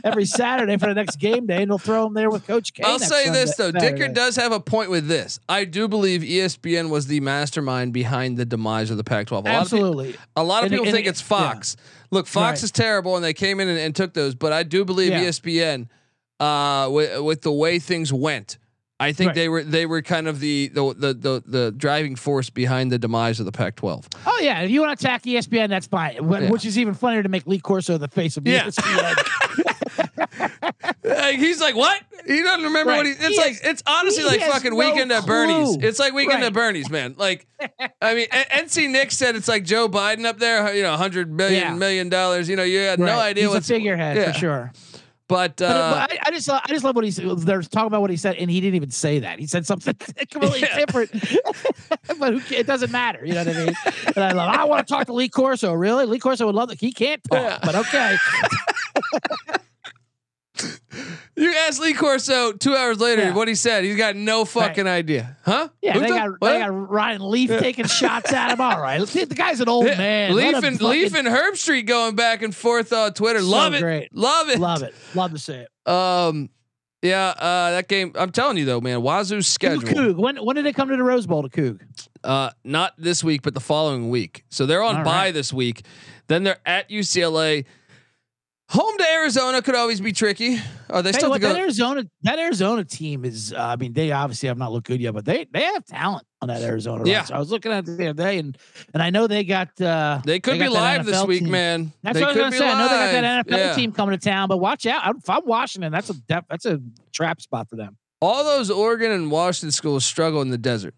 every 0.05 0.25
Saturday 0.27 0.77
for 0.79 0.87
the 0.87 0.95
next 0.95 1.17
game 1.17 1.47
day, 1.47 1.63
and 1.63 1.71
they'll 1.71 1.79
throw 1.79 2.07
him 2.07 2.15
there 2.15 2.31
with 2.31 2.47
Coach 2.47 2.73
K. 2.75 2.83
I'll 2.85 2.99
say 2.99 3.29
this 3.31 3.57
though, 3.57 3.71
Sunday- 3.71 3.93
Dickert 3.93 4.15
does 4.15 4.37
have 4.37 4.53
a 4.53 4.61
point 4.61 4.91
with 4.91 5.09
this. 5.09 5.41
I 5.49 5.65
do 5.65 5.89
believe 5.89 6.23
ESPN 6.23 6.91
was 6.91 7.07
the 7.07 7.21
mastermind 7.21 7.93
behind 7.93 8.37
the 8.37 8.45
demise 8.45 8.91
of 8.91 8.97
the 8.97 9.05
Pac-12. 9.05 9.31
A 9.31 9.35
lot 9.35 9.39
of 9.39 9.45
people, 9.45 9.61
Absolutely. 9.61 10.17
a 10.37 10.45
lot 10.45 10.59
of 10.59 10.65
And- 10.65 10.73
people 10.73 10.87
and- 10.87 10.95
think 10.95 11.07
it's 11.07 11.21
yeah. 11.21 11.27
Fox. 11.27 11.77
Look, 12.11 12.27
Fox 12.27 12.61
Right. 12.61 12.65
is 12.65 12.71
terrible, 12.71 13.17
and 13.17 13.25
they 13.25 13.35
came 13.35 13.61
in 13.61 13.69
and, 13.69 13.79
and 13.79 13.95
took 13.95 14.15
those. 14.15 14.35
But 14.35 14.53
I 14.53 14.63
do 14.63 14.85
believe 14.85 15.11
Yeah. 15.13 15.23
ESPN, 15.25 15.89
uh, 16.39 16.89
with, 16.91 17.21
with 17.23 17.43
the 17.43 17.53
way 17.53 17.79
things 17.79 18.13
went, 18.13 18.59
I 19.01 19.13
think 19.13 19.29
Right. 19.29 19.35
they 19.35 19.49
were 19.49 19.65
they 19.65 19.87
were 19.87 20.03
kind 20.03 20.29
of 20.29 20.39
the 20.41 20.69
the, 20.69 20.95
the 20.95 21.15
the 21.15 21.43
the 21.47 21.71
driving 21.77 22.15
force 22.17 22.51
behind 22.51 22.93
the 22.93 22.99
demise 22.99 23.41
of 23.41 23.47
the 23.47 23.53
Pac-12. 23.53 24.07
Oh 24.27 24.39
yeah, 24.43 24.61
if 24.61 24.71
you 24.71 24.81
want 24.83 24.97
to 24.99 25.07
attack 25.07 25.23
ESPN, 25.25 25.69
that's 25.71 25.87
fine. 25.87 26.17
Wh- 26.17 26.43
Yeah. 26.43 26.51
Which 26.51 26.65
is 26.67 26.79
even 26.79 26.95
funnier 26.95 27.23
to 27.23 27.29
make 27.31 27.47
Lee 27.47 27.59
Corso 27.61 27.97
the 27.99 28.09
face 28.09 28.37
of 28.37 28.47
Yeah. 28.47 28.65
ESPN. 28.67 29.17
Like, 31.03 31.39
he's 31.39 31.61
like, 31.61 31.75
what? 31.75 32.01
He 32.27 32.43
doesn't 32.43 32.65
remember 32.65 32.93
what 32.93 33.05
he. 33.07 33.13
It's 33.13 33.27
He 33.27 33.37
like 33.37 33.49
has- 33.49 33.61
it's 33.63 33.83
honestly 33.87 34.25
like 34.25 34.41
fucking 34.41 34.71
no 34.71 34.77
weekend 34.77 35.11
at 35.13 35.27
Bernie's. 35.27 35.77
clue. 35.77 35.89
It's 35.89 35.99
like 35.99 36.13
weekend 36.13 36.41
Right. 36.43 36.47
at 36.49 36.53
Bernie's, 36.53 36.89
man. 36.91 37.15
Like, 37.19 37.47
I 38.01 38.15
mean, 38.15 38.27
N- 38.31 38.67
NC 38.67 38.89
Nick 38.91 39.11
said 39.11 39.35
it's 39.37 39.49
like 39.49 39.65
Joe 39.65 39.89
Biden 39.89 40.25
up 40.25 40.39
there. 40.39 40.73
You 40.75 40.83
know, 40.83 40.97
hundred 40.97 41.31
million 41.33 41.61
Yeah. 41.63 41.75
million 41.75 42.09
dollars. 42.09 42.49
You 42.49 42.57
know, 42.57 42.63
you 42.63 42.79
had 42.81 42.99
no 43.01 43.19
idea 43.19 43.45
He's 43.45 43.53
what's 43.55 43.71
a 43.71 43.75
figurehead 43.75 44.17
yeah. 44.17 44.33
for 44.33 44.39
sure. 44.39 44.73
But, 45.31 45.57
But, 45.59 45.65
uh, 45.65 45.93
but 46.09 46.13
I, 46.13 46.19
I 46.27 46.31
just 46.33 46.51
I 46.51 46.61
just 46.69 46.83
love 46.85 46.97
what 46.97 47.05
he 47.05 47.13
said. 47.13 47.25
They're 47.39 47.63
talking 47.63 47.87
about 47.87 48.01
what 48.01 48.11
he 48.11 48.17
said, 48.17 48.35
and 48.35 48.51
he 48.51 48.61
didn't 48.61 48.75
even 48.75 48.91
say 48.91 49.21
that. 49.21 49.39
He 49.39 49.47
said 49.47 49.65
something 49.65 49.95
completely 50.31 50.61
Yeah. 50.61 50.85
different. 50.85 51.13
but 52.19 52.35
who, 52.35 52.55
it 52.55 52.67
doesn't 52.67 52.91
matter. 52.91 53.25
You 53.25 53.35
know 53.35 53.45
what 53.45 53.57
I 53.57 53.65
mean? 53.67 53.75
And 54.17 54.19
I 54.19 54.33
love. 54.33 54.53
I 54.53 54.65
want 54.65 54.85
to 54.87 54.93
talk 54.93 55.07
to 55.07 55.13
Lee 55.13 55.29
Corso. 55.29 55.73
Really, 55.73 56.05
Lee 56.07 56.19
Corso 56.19 56.47
would 56.47 56.57
love 56.57 56.69
that. 56.71 56.81
He 56.81 56.93
can't 56.93 57.23
talk, 57.31 57.41
Yeah. 57.41 57.59
but 57.63 57.77
okay. 57.77 58.17
you 61.41 61.55
asked 61.67 61.81
Lee 61.81 61.95
Corso 61.95 62.53
two 62.53 62.77
hours 62.77 63.01
later 63.01 63.23
Yeah. 63.23 63.35
what 63.35 63.49
he 63.49 63.55
said. 63.55 63.83
He's 63.85 63.97
got 63.97 64.15
no 64.17 64.45
fucking 64.45 64.87
idea, 64.87 65.37
huh? 65.45 65.69
Yeah, 65.83 65.95
Who's 65.95 66.03
they 66.03 66.09
got 66.09 66.31
What? 66.41 66.53
they 66.53 66.59
got 66.61 66.91
Ryan 66.91 67.31
Leaf 67.31 67.51
taking 67.51 67.87
shots 67.87 68.33
at 68.33 68.53
him. 68.53 68.61
All 68.61 68.81
right, 68.81 69.01
the 69.07 69.27
guy's 69.35 69.61
an 69.61 69.69
old 69.69 69.87
Yeah, 69.87 69.99
man. 69.99 70.35
Leaf 70.37 70.55
and 70.55 70.65
fucking- 70.79 70.89
Leaf 70.89 71.15
and 71.15 71.27
Herbstreit 71.27 71.87
going 71.87 72.15
back 72.15 72.43
and 72.43 72.55
forth 72.55 72.93
on 72.93 73.13
Twitter. 73.15 73.41
So 73.41 73.47
love 73.47 73.75
it, 73.75 73.81
great. 73.81 74.15
love 74.15 74.49
it, 74.49 74.59
love 74.59 74.83
it. 74.83 74.95
Love 75.15 75.33
to 75.33 75.39
see 75.39 75.55
it. 75.55 75.91
Um, 75.93 76.51
yeah, 77.03 77.29
uh, 77.31 77.71
that 77.71 77.89
game. 77.89 78.13
I'm 78.15 78.31
telling 78.31 78.59
you 78.59 78.67
though, 78.67 78.81
man. 78.83 79.01
Wazoo's 79.01 79.49
schedule. 79.49 80.13
When 80.15 80.37
when 80.37 80.57
did 80.57 80.67
it 80.67 80.75
come 80.75 80.89
to 80.91 80.97
the 80.97 81.03
Rose 81.03 81.27
Bowl 81.27 81.43
to 81.43 81.49
Coug? 81.49 81.81
Uh, 82.23 82.51
not 82.63 82.93
this 82.99 83.25
week, 83.25 83.41
but 83.41 83.55
the 83.55 83.61
following 83.61 84.11
week. 84.11 84.45
So 84.51 84.67
they're 84.67 84.83
on 84.83 84.97
All 84.99 85.05
bye 85.05 85.11
right. 85.27 85.35
this 85.35 85.51
week. 85.51 85.85
Then 86.29 86.45
they're 86.45 86.59
at 86.67 86.91
UCLA. 86.91 87.65
Home 88.71 88.97
to 88.99 89.05
Arizona 89.15 89.63
could 89.63 89.75
always 89.75 90.01
be 90.01 90.13
tricky. 90.13 90.57
Are 90.91 91.03
they 91.03 91.09
you 91.11 91.15
still 91.15 91.31
what, 91.31 91.41
that? 91.41 91.57
Arizona 91.57 92.05
that 92.23 92.39
Arizona 92.39 92.85
team 92.85 93.25
is. 93.25 93.53
Uh, 93.53 93.59
I 93.61 93.75
mean, 93.75 93.93
they 93.95 94.13
obviously 94.13 94.47
have 94.49 94.59
not 94.59 94.71
looked 94.71 94.87
good 94.87 95.01
yet, 95.01 95.13
but 95.13 95.25
they 95.25 95.45
they 95.51 95.65
have 95.65 95.85
talent 95.87 96.25
on 96.41 96.47
that 96.49 96.63
Arizona. 96.63 97.03
Yeah. 97.05 97.19
roster. 97.19 97.35
I 97.35 97.39
was 97.41 97.51
looking 97.51 97.73
at 97.73 97.85
the 97.85 98.11
other 98.11 98.13
day, 98.23 98.39
and 98.39 98.57
and 98.95 99.03
I 99.03 99.11
know 99.11 99.27
they 99.27 99.43
got. 99.43 99.81
Uh, 99.81 100.21
They 100.25 100.39
could 100.39 100.57
got 100.59 100.65
be 100.65 100.69
live 100.69 101.05
this 101.05 101.25
week, 101.27 101.41
team. 101.41 101.51
man. 101.51 101.93
That's 102.05 102.15
they 102.15 102.21
what 102.21 102.29
I 102.31 102.33
was 102.33 102.37
gonna 102.39 102.51
be 102.53 102.59
say. 102.59 102.69
I 102.69 102.79
know 102.79 102.85
they 102.89 102.95
got 102.95 103.25
live. 103.25 103.47
that 103.47 103.47
NFL 103.49 103.59
Yeah. 103.59 103.75
team 103.75 103.91
coming 103.93 104.17
to 104.17 104.25
town, 104.25 104.47
but 104.49 104.59
watch 104.59 104.87
out. 104.87 105.17
If 105.17 105.29
I'm 105.29 105.45
Washington, 105.47 105.91
that's 105.91 106.11
a 106.11 106.15
def- 106.15 106.45
that's 106.49 106.65
a 106.67 106.81
trap 107.13 107.41
spot 107.41 107.69
for 107.69 107.75
them. 107.75 107.97
All 108.21 108.45
those 108.45 108.71
Oregon 108.71 109.11
and 109.11 109.33
Washington 109.33 109.73
schools 109.73 110.05
struggle 110.05 110.43
in 110.43 110.51
the 110.51 110.59
desert. 110.59 110.95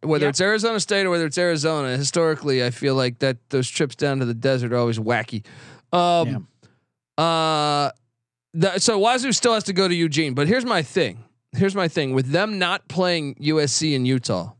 Whether 0.00 0.28
it's 0.28 0.40
Arizona 0.40 0.78
State 0.78 1.04
or 1.06 1.10
whether 1.10 1.26
it's 1.26 1.38
Arizona, 1.38 1.96
historically, 1.96 2.64
I 2.64 2.70
feel 2.70 2.94
like 2.94 3.18
that 3.18 3.38
those 3.50 3.68
trips 3.68 3.96
down 3.96 4.20
to 4.20 4.24
the 4.26 4.32
desert 4.34 4.72
are 4.72 4.76
always 4.76 4.98
wacky. 5.00 5.44
Um, 5.92 6.46
uh, 7.18 7.90
the, 8.54 8.78
so 8.78 8.98
Wazoo 8.98 9.32
still 9.32 9.54
has 9.54 9.64
to 9.64 9.72
go 9.72 9.86
to 9.88 9.94
Eugene, 9.94 10.34
but 10.34 10.46
here's 10.48 10.64
my 10.64 10.82
thing. 10.82 11.24
Here's 11.52 11.74
my 11.74 11.88
thing 11.88 12.12
with 12.12 12.30
them 12.30 12.58
not 12.58 12.86
playing 12.88 13.34
USC 13.36 13.94
and 13.96 14.06
Utah. 14.06 14.52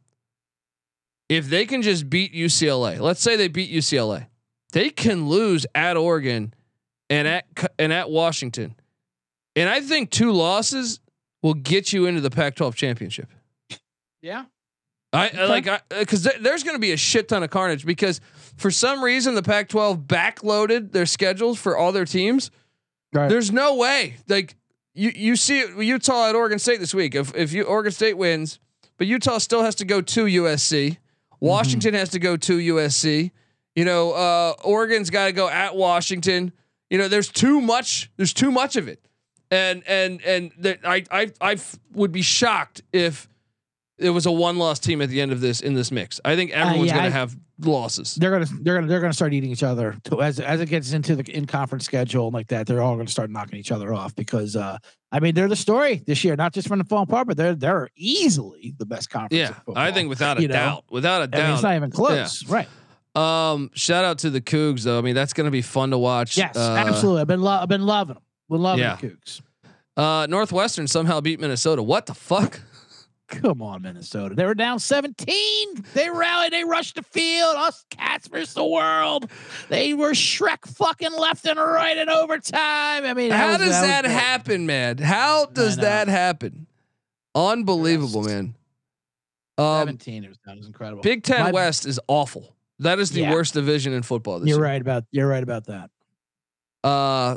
If 1.28 1.48
they 1.48 1.66
can 1.66 1.82
just 1.82 2.08
beat 2.08 2.32
UCLA, 2.32 3.00
let's 3.00 3.20
say 3.20 3.36
they 3.36 3.48
beat 3.48 3.70
UCLA, 3.70 4.28
they 4.72 4.90
can 4.90 5.28
lose 5.28 5.66
at 5.74 5.96
Oregon 5.96 6.54
and 7.10 7.26
at 7.28 7.44
and 7.78 7.92
at 7.92 8.10
Washington, 8.10 8.74
and 9.56 9.68
I 9.68 9.80
think 9.80 10.10
two 10.10 10.32
losses 10.32 11.00
will 11.42 11.54
get 11.54 11.92
you 11.92 12.06
into 12.06 12.20
the 12.20 12.30
Pac-12 12.30 12.74
championship. 12.74 13.28
Yeah. 14.22 14.44
I 15.12 15.28
Okay. 15.28 15.46
like 15.46 15.88
because 15.88 16.24
th- 16.24 16.36
there's 16.40 16.62
going 16.62 16.74
to 16.76 16.80
be 16.80 16.92
a 16.92 16.96
shit 16.96 17.28
ton 17.28 17.42
of 17.42 17.50
carnage 17.50 17.84
because 17.86 18.20
for 18.56 18.70
some 18.70 19.02
reason 19.02 19.34
the 19.34 19.42
Pac-12 19.42 20.06
backloaded 20.06 20.92
their 20.92 21.06
schedules 21.06 21.58
for 21.58 21.76
all 21.76 21.92
their 21.92 22.04
teams. 22.04 22.50
Right. 23.12 23.28
There's 23.28 23.52
no 23.52 23.76
way. 23.76 24.16
Like 24.28 24.56
you, 24.94 25.12
you 25.14 25.36
see 25.36 25.64
Utah 25.78 26.28
at 26.28 26.34
Oregon 26.34 26.58
State 26.58 26.80
this 26.80 26.94
week. 26.94 27.14
If 27.14 27.34
if 27.34 27.52
you 27.52 27.64
Oregon 27.64 27.92
State 27.92 28.16
wins, 28.16 28.58
but 28.96 29.06
Utah 29.06 29.38
still 29.38 29.62
has 29.62 29.74
to 29.76 29.84
go 29.84 30.00
to 30.00 30.24
USC. 30.24 30.98
Washington 31.40 31.94
has 31.94 32.08
to 32.10 32.18
go 32.18 32.36
to 32.36 32.58
USC. 32.58 33.30
You 33.74 33.84
know, 33.84 34.12
uh, 34.12 34.54
Oregon's 34.64 35.10
got 35.10 35.26
to 35.26 35.32
go 35.32 35.48
at 35.48 35.76
Washington. 35.76 36.52
You 36.88 36.98
know, 36.98 37.08
there's 37.08 37.28
too 37.28 37.60
much. 37.60 38.10
There's 38.16 38.32
too 38.32 38.50
much 38.50 38.76
of 38.76 38.88
it, 38.88 39.06
and 39.50 39.82
and 39.86 40.22
and 40.22 40.52
that 40.58 40.80
I 40.84 41.58
would 41.92 42.12
be 42.12 42.22
shocked 42.22 42.82
if 42.92 43.28
it 43.98 44.10
was 44.10 44.26
a 44.26 44.30
one 44.30 44.58
loss 44.58 44.78
team 44.78 45.00
at 45.00 45.08
the 45.08 45.20
end 45.20 45.32
of 45.32 45.40
this 45.40 45.60
in 45.60 45.74
this 45.74 45.90
mix. 45.90 46.20
I 46.24 46.36
think 46.36 46.50
everyone's 46.50 46.88
yeah, 46.88 46.94
going 46.98 47.06
to 47.06 47.10
have 47.16 47.36
losses. 47.60 48.14
They're 48.14 48.30
gonna 48.30 48.46
they're 48.60 48.74
gonna 48.74 48.86
they're 48.86 49.00
gonna 49.00 49.12
start 49.14 49.32
eating 49.32 49.50
each 49.50 49.62
other 49.62 49.96
to, 50.04 50.20
as 50.22 50.38
as 50.40 50.60
it 50.60 50.66
gets 50.66 50.92
into 50.92 51.16
the 51.16 51.22
in 51.34 51.46
conference 51.46 51.84
schedule 51.84 52.26
and 52.26 52.34
like 52.34 52.48
that. 52.48 52.66
They're 52.66 52.82
all 52.82 52.96
gonna 52.96 53.08
start 53.08 53.30
knocking 53.30 53.58
each 53.58 53.72
other 53.72 53.94
off 53.94 54.14
because 54.14 54.54
uh 54.56 54.76
I 55.10 55.20
mean 55.20 55.34
they're 55.34 55.48
the 55.48 55.56
story 55.56 56.02
this 56.06 56.22
year, 56.24 56.36
not 56.36 56.52
just 56.52 56.68
from 56.68 56.78
the 56.78 56.84
falling 56.84 57.04
apart, 57.04 57.26
but 57.28 57.36
they're 57.38 57.54
they're 57.54 57.88
easily 57.96 58.74
the 58.78 58.84
best 58.86 59.08
conference. 59.08 59.32
Yeah, 59.50 59.54
I 59.74 59.92
think 59.92 60.08
without 60.10 60.38
a 60.38 60.42
you 60.42 60.48
know? 60.48 60.52
doubt, 60.54 60.84
without 60.90 61.22
a 61.22 61.36
I 61.36 61.42
mean, 61.42 61.52
it's 61.52 61.62
doubt. 61.62 61.68
not 61.70 61.76
even 61.76 61.90
close, 61.90 62.46
right? 62.48 62.68
Um, 63.14 63.70
shout 63.72 64.04
out 64.04 64.18
to 64.18 64.30
the 64.30 64.42
Cougs 64.42 64.82
though. 64.82 64.98
I 64.98 65.00
mean, 65.00 65.14
that's 65.14 65.32
going 65.32 65.46
to 65.46 65.50
be 65.50 65.62
fun 65.62 65.88
to 65.92 65.96
watch. 65.98 66.36
Yes, 66.36 66.54
Uh, 66.54 66.74
absolutely. 66.76 67.22
I've 67.22 67.26
been 67.26 67.40
lo- 67.40 67.58
I've 67.62 67.68
been 67.68 67.86
loving 67.86 68.12
them. 68.16 68.22
We're 68.50 68.58
loving 68.58 68.80
Yeah. 68.84 68.96
the 69.00 69.08
Cougs. 69.08 69.40
Uh, 69.96 70.26
Northwestern 70.28 70.86
somehow 70.86 71.22
beat 71.22 71.40
Minnesota. 71.40 71.82
What 71.82 72.04
the 72.04 72.12
fuck? 72.14 72.60
Come 73.28 73.60
on, 73.60 73.82
Minnesota. 73.82 74.34
They 74.36 74.44
were 74.46 74.54
down 74.54 74.78
17. 74.78 75.84
They 75.94 76.08
rallied. 76.10 76.52
They 76.52 76.62
rushed 76.64 76.94
the 76.94 77.02
field. 77.02 77.56
Us 77.56 77.84
cats 77.90 78.28
versus 78.28 78.54
the 78.54 78.64
world. 78.64 79.28
They 79.68 79.94
were 79.94 80.12
Shrek 80.12 80.64
fucking 80.66 81.12
left 81.12 81.44
and 81.46 81.58
right 81.58 81.96
in 81.96 82.08
overtime. 82.08 83.04
I 83.04 83.14
mean, 83.14 83.32
How 83.32 83.48
was- 83.48 83.58
does 83.58 83.66
was 83.68 83.80
that 83.80 84.04
happen, 84.04 84.64
man? 84.66 84.98
How 84.98 85.46
does 85.46 85.76
that 85.78 86.06
happen? 86.08 86.66
Unbelievable, 87.34 88.22
man. 88.22 88.54
Um, 89.58 89.86
17. 89.88 90.24
It 90.24 90.28
was, 90.28 90.38
that 90.46 90.56
was 90.56 90.66
incredible. 90.66 91.02
Big 91.02 91.22
Ten 91.24 91.44
My- 91.44 91.50
West 91.50 91.84
is 91.86 91.98
awful. 92.08 92.54
That 92.78 92.98
is 92.98 93.10
the 93.10 93.22
Yeah. 93.22 93.32
worst 93.32 93.54
division 93.54 93.92
in 93.92 94.02
football 94.02 94.38
this 94.38 94.48
You're 94.48 94.58
year. 94.58 94.64
right 94.66 94.80
about. 94.80 95.04
You're 95.10 95.26
right 95.28 95.42
about 95.42 95.64
that. 95.66 95.90
Uh, 96.84 97.36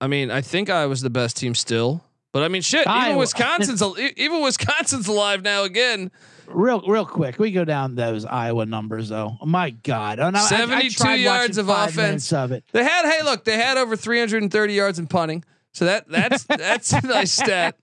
I 0.00 0.06
mean, 0.06 0.30
I 0.30 0.40
think 0.40 0.70
I 0.70 0.86
was 0.86 1.02
the 1.02 1.10
best 1.10 1.36
team 1.36 1.54
still, 1.54 2.02
but 2.32 2.42
I 2.42 2.48
mean, 2.48 2.62
shit. 2.62 2.86
Even 2.86 3.16
Wisconsin's 3.16 3.82
even 4.16 4.42
Wisconsin's 4.42 5.08
alive 5.08 5.42
now 5.42 5.64
again. 5.64 6.10
Real, 6.46 6.82
real 6.88 7.06
quick. 7.06 7.38
We 7.38 7.52
go 7.52 7.64
down 7.64 7.94
those 7.94 8.24
Iowa 8.24 8.66
numbers 8.66 9.08
though. 9.08 9.36
My 9.44 9.70
God, 9.70 10.18
And 10.18 10.36
I- 10.36 10.40
I- 10.40 10.44
I 10.44 10.46
72 10.48 10.90
tried 10.96 11.14
yards 11.16 11.58
of 11.58 11.68
offense. 11.68 12.32
Of 12.32 12.50
it. 12.52 12.64
They 12.72 12.82
had 12.82 13.04
hey, 13.10 13.22
look, 13.22 13.44
they 13.44 13.56
had 13.56 13.76
over 13.78 13.94
330 13.96 14.74
yards 14.74 14.98
in 14.98 15.06
punting. 15.06 15.44
So 15.72 15.84
that 15.84 16.08
that's 16.08 16.42
that's 16.48 16.92
a 16.92 17.06
nice 17.06 17.30
stat. 17.32 17.76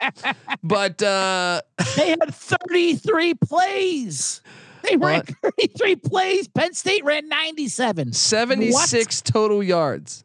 But 0.63 1.01
uh 1.01 1.61
They 1.95 2.09
had 2.09 2.33
33 2.33 3.35
plays. 3.35 4.41
They 4.83 4.97
ran 4.97 5.23
What? 5.41 5.55
33 5.57 5.95
plays. 5.97 6.47
Penn 6.49 6.73
State 6.73 7.03
ran 7.05 7.27
97. 7.29 8.13
76 8.13 9.21
total 9.21 9.63
yards. 9.63 10.23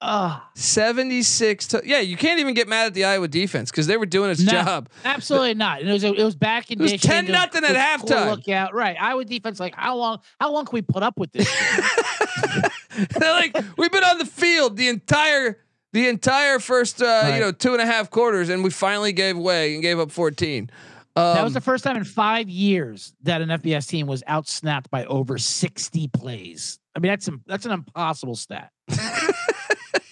Uh, 0.00 0.38
76 0.54 1.66
to, 1.68 1.82
yeah, 1.84 1.98
you 1.98 2.16
can't 2.16 2.38
even 2.38 2.54
get 2.54 2.68
mad 2.68 2.86
at 2.86 2.94
the 2.94 3.04
Iowa 3.04 3.26
defense 3.26 3.70
because 3.70 3.88
they 3.88 3.96
were 3.96 4.06
doing 4.06 4.30
its 4.30 4.40
No. 4.40 4.52
job. 4.52 4.88
absolutely 5.04 5.54
not. 5.54 5.80
And 5.80 5.88
it 5.88 5.92
was 5.92 6.04
it 6.04 6.16
was 6.16 6.36
back 6.36 6.70
in 6.70 6.78
It 6.78 6.82
was 6.82 6.92
condition. 6.92 7.26
10 7.26 7.32
nothing 7.32 7.64
at 7.64 7.74
halftime. 7.74 8.30
Look 8.30 8.48
out, 8.48 8.74
right? 8.74 8.96
Iowa 9.00 9.24
defense, 9.24 9.58
like 9.58 9.74
how 9.74 9.96
long? 9.96 10.20
How 10.40 10.52
long 10.52 10.66
can 10.66 10.74
we 10.74 10.82
put 10.82 11.02
up 11.02 11.18
with 11.18 11.32
this? 11.32 11.48
They're 13.18 13.32
like, 13.32 13.56
we've 13.76 13.90
been 13.90 14.04
on 14.04 14.18
the 14.18 14.26
field 14.26 14.76
the 14.76 14.88
entire 14.88 15.58
the 15.92 16.06
entire 16.08 16.58
first 16.60 17.02
uh, 17.02 17.32
you 17.34 17.40
know, 17.40 17.50
two 17.50 17.72
and 17.72 17.82
a 17.82 17.86
half 17.86 18.10
quarters, 18.10 18.50
and 18.50 18.62
we 18.62 18.70
finally 18.70 19.12
gave 19.12 19.36
way 19.36 19.74
and 19.74 19.82
gave 19.82 19.98
up 19.98 20.10
14. 20.12 20.70
Um, 21.16 21.34
that 21.34 21.42
was 21.42 21.54
the 21.54 21.60
first 21.60 21.82
time 21.82 21.96
in 21.96 22.04
five 22.04 22.48
years 22.48 23.14
that 23.22 23.40
an 23.40 23.48
FBS 23.48 23.88
team 23.88 24.06
was 24.06 24.22
outsnapped 24.28 24.90
by 24.90 25.04
over 25.06 25.38
60 25.38 26.06
plays. 26.08 26.78
I 26.94 27.00
mean, 27.00 27.10
that's 27.10 27.28
that's 27.46 27.66
an 27.66 27.72
impossible 27.72 28.36
stat. 28.36 28.70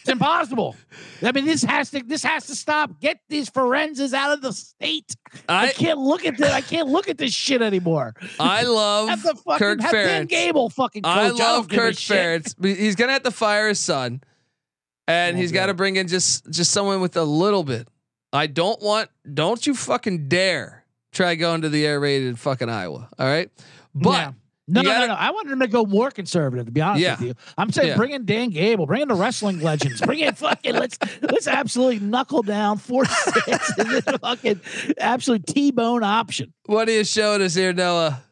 it's 0.06 0.12
impossible. 0.12 0.76
I 1.20 1.32
mean, 1.32 1.46
this 1.46 1.64
has 1.64 1.90
to 1.90 2.00
this 2.00 2.22
has 2.22 2.46
to 2.46 2.54
stop. 2.54 3.00
Get 3.00 3.18
these 3.28 3.50
Ferentzes 3.50 4.12
out 4.12 4.32
of 4.32 4.40
the 4.40 4.52
state. 4.52 5.16
I, 5.48 5.66
I 5.66 5.72
can't 5.72 5.98
look 5.98 6.24
at 6.24 6.36
this. 6.36 6.52
I 6.52 6.60
can't 6.60 6.88
look 6.88 7.08
at 7.08 7.18
this 7.18 7.32
shit 7.32 7.60
anymore. 7.60 8.14
I 8.38 8.62
love 8.64 9.08
Have 9.08 9.24
the 9.24 9.34
fucking 9.34 9.58
Kirk 9.58 9.80
have 9.80 9.90
Dan 9.90 10.26
Gable 10.26 10.70
fucking 10.70 11.02
coach. 11.02 11.12
I 11.12 11.30
love 11.30 11.66
a 11.72 11.74
Kirk. 11.74 11.94
Ferentz. 11.94 12.54
He's 12.64 12.94
gonna 12.94 13.14
have 13.14 13.24
to 13.24 13.32
fire 13.32 13.68
his 13.68 13.80
son, 13.80 14.20
and 15.08 15.36
Oh, 15.36 15.40
he's 15.40 15.50
got 15.50 15.66
to 15.66 15.74
bring 15.74 15.96
in 15.96 16.06
just 16.06 16.48
just 16.50 16.70
someone 16.70 17.00
with 17.00 17.16
a 17.16 17.24
little 17.24 17.64
bit. 17.64 17.88
I 18.32 18.46
don't 18.46 18.80
want. 18.80 19.10
Don't 19.34 19.66
you 19.66 19.74
fucking 19.74 20.28
dare 20.28 20.84
try 21.10 21.34
going 21.34 21.62
to 21.62 21.68
the 21.68 21.84
air 21.84 21.98
raid 21.98 22.22
in 22.22 22.36
fucking 22.36 22.68
Iowa. 22.68 23.08
All 23.18 23.26
right, 23.26 23.50
but. 23.92 24.10
Yeah. 24.10 24.32
No, 24.68 24.82
no, 24.82 24.90
gotta- 24.90 25.06
no, 25.06 25.14
no. 25.14 25.18
I 25.18 25.30
wanted 25.30 25.52
him 25.52 25.60
to 25.60 25.68
go 25.68 25.84
more 25.84 26.10
conservative. 26.10 26.66
To 26.66 26.72
be 26.72 26.80
honest 26.80 27.02
Yeah. 27.02 27.12
with 27.12 27.20
you, 27.28 27.34
I'm 27.56 27.70
saying 27.70 27.88
Yeah. 27.90 27.96
bring 27.96 28.10
in 28.10 28.24
Dan 28.24 28.50
Gable, 28.50 28.86
bring 28.86 29.02
in 29.02 29.08
the 29.08 29.14
wrestling 29.14 29.60
legends, 29.60 30.00
bring 30.00 30.18
in 30.20 30.34
fucking 30.34 30.74
let's 30.74 30.98
let's 31.22 31.46
absolutely 31.46 32.00
knuckle 32.00 32.42
down 32.42 32.78
four 32.78 33.04
six 33.04 33.72
and 33.78 34.02
fucking 34.20 34.60
absolute 34.98 35.46
T-bone 35.46 36.02
option. 36.02 36.52
What 36.66 36.88
are 36.88 36.92
you 36.92 37.04
showing 37.04 37.42
us 37.42 37.54
here, 37.54 37.72
Noah? 37.72 38.22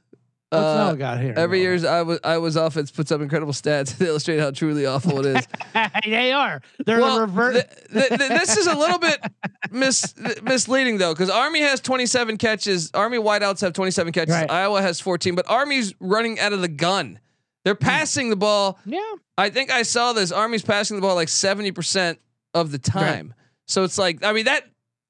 What's 0.55 0.93
Uh, 0.93 0.95
got 0.95 1.21
here? 1.21 1.35
Every 1.37 1.61
year's 1.61 1.85
I 1.85 2.03
was 2.03 2.19
I 2.25 2.39
was 2.39 2.57
offense 2.57 2.91
puts 2.91 3.11
up 3.13 3.21
incredible 3.21 3.53
stats 3.53 3.97
to 3.99 4.07
illustrate 4.07 4.39
how 4.41 4.51
truly 4.51 4.87
awful 4.87 5.25
it 5.25 5.37
is. 5.37 5.49
they 6.05 6.33
are. 6.33 6.61
They're 6.85 7.01
well, 7.01 7.17
the 7.17 7.21
revert. 7.23 7.55
th- 7.55 7.69
th- 7.93 8.09
th- 8.21 8.31
this 8.31 8.57
is 8.57 8.67
a 8.67 8.77
little 8.77 8.99
bit 8.99 9.19
mis- 9.71 10.15
misleading 10.43 10.99
though, 10.99 11.13
because 11.13 11.31
Army 11.31 11.61
has 11.61 11.81
27 11.81 12.37
catches. 12.39 12.91
Army 12.95 13.19
wideouts 13.19 13.61
have 13.61 13.73
27 13.73 14.13
catches. 14.13 14.35
Right. 14.35 14.51
Iowa 14.51 14.81
has 14.83 15.01
14, 15.01 15.35
but 15.35 15.49
Army's 15.51 15.95
running 16.01 16.39
out 16.41 16.53
of 16.53 16.61
the 16.61 16.69
gun. 16.69 17.19
They're 17.65 17.75
passing 17.75 18.29
the 18.31 18.37
ball. 18.37 18.79
yeah. 18.85 19.01
I 19.39 19.51
think 19.51 19.71
I 19.73 19.83
saw 19.83 20.13
this. 20.13 20.31
Army's 20.31 20.63
passing 20.63 20.97
the 20.97 21.01
ball 21.01 21.15
like 21.17 21.29
70% 21.29 22.19
of 22.53 22.71
the 22.71 22.79
time. 22.79 23.35
So 23.67 23.83
it's 23.85 23.99
like, 23.99 24.23
I 24.23 24.33
mean, 24.33 24.45
that 24.45 24.65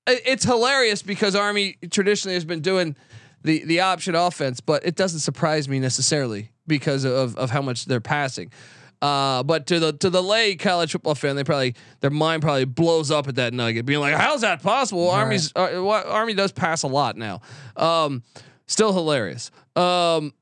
it's 0.06 0.44
hilarious 0.44 1.02
because 1.02 1.34
Army 1.34 1.76
traditionally 1.90 2.34
has 2.34 2.44
been 2.44 2.60
doing 2.60 2.94
the 3.44 3.64
the 3.64 3.80
option 3.80 4.14
offense, 4.14 4.60
but 4.60 4.84
it 4.84 4.96
doesn't 4.96 5.20
surprise 5.20 5.68
me 5.68 5.78
necessarily 5.78 6.50
because 6.66 7.04
of 7.04 7.36
of 7.36 7.50
how 7.50 7.62
much 7.62 7.84
they're 7.84 8.00
passing. 8.00 8.50
Uh, 9.02 9.42
but 9.42 9.66
to 9.66 9.78
the 9.78 9.92
to 9.92 10.08
the 10.08 10.22
lay 10.22 10.56
college 10.56 10.92
football 10.92 11.14
fan, 11.14 11.36
they 11.36 11.44
probably 11.44 11.74
their 12.00 12.10
mind 12.10 12.40
probably 12.42 12.64
blows 12.64 13.10
up 13.10 13.28
at 13.28 13.34
that 13.34 13.52
nugget, 13.52 13.84
being 13.84 14.00
like, 14.00 14.14
"How's 14.14 14.40
that 14.40 14.62
possible?" 14.62 15.10
Army's 15.10 15.52
uh, 15.54 15.86
Army 15.86 16.32
does 16.32 16.52
pass 16.52 16.82
a 16.82 16.88
lot 16.88 17.16
now. 17.16 17.42
Um, 17.76 18.22
still 18.66 18.94
hilarious. 18.94 19.50
Um, 19.76 20.32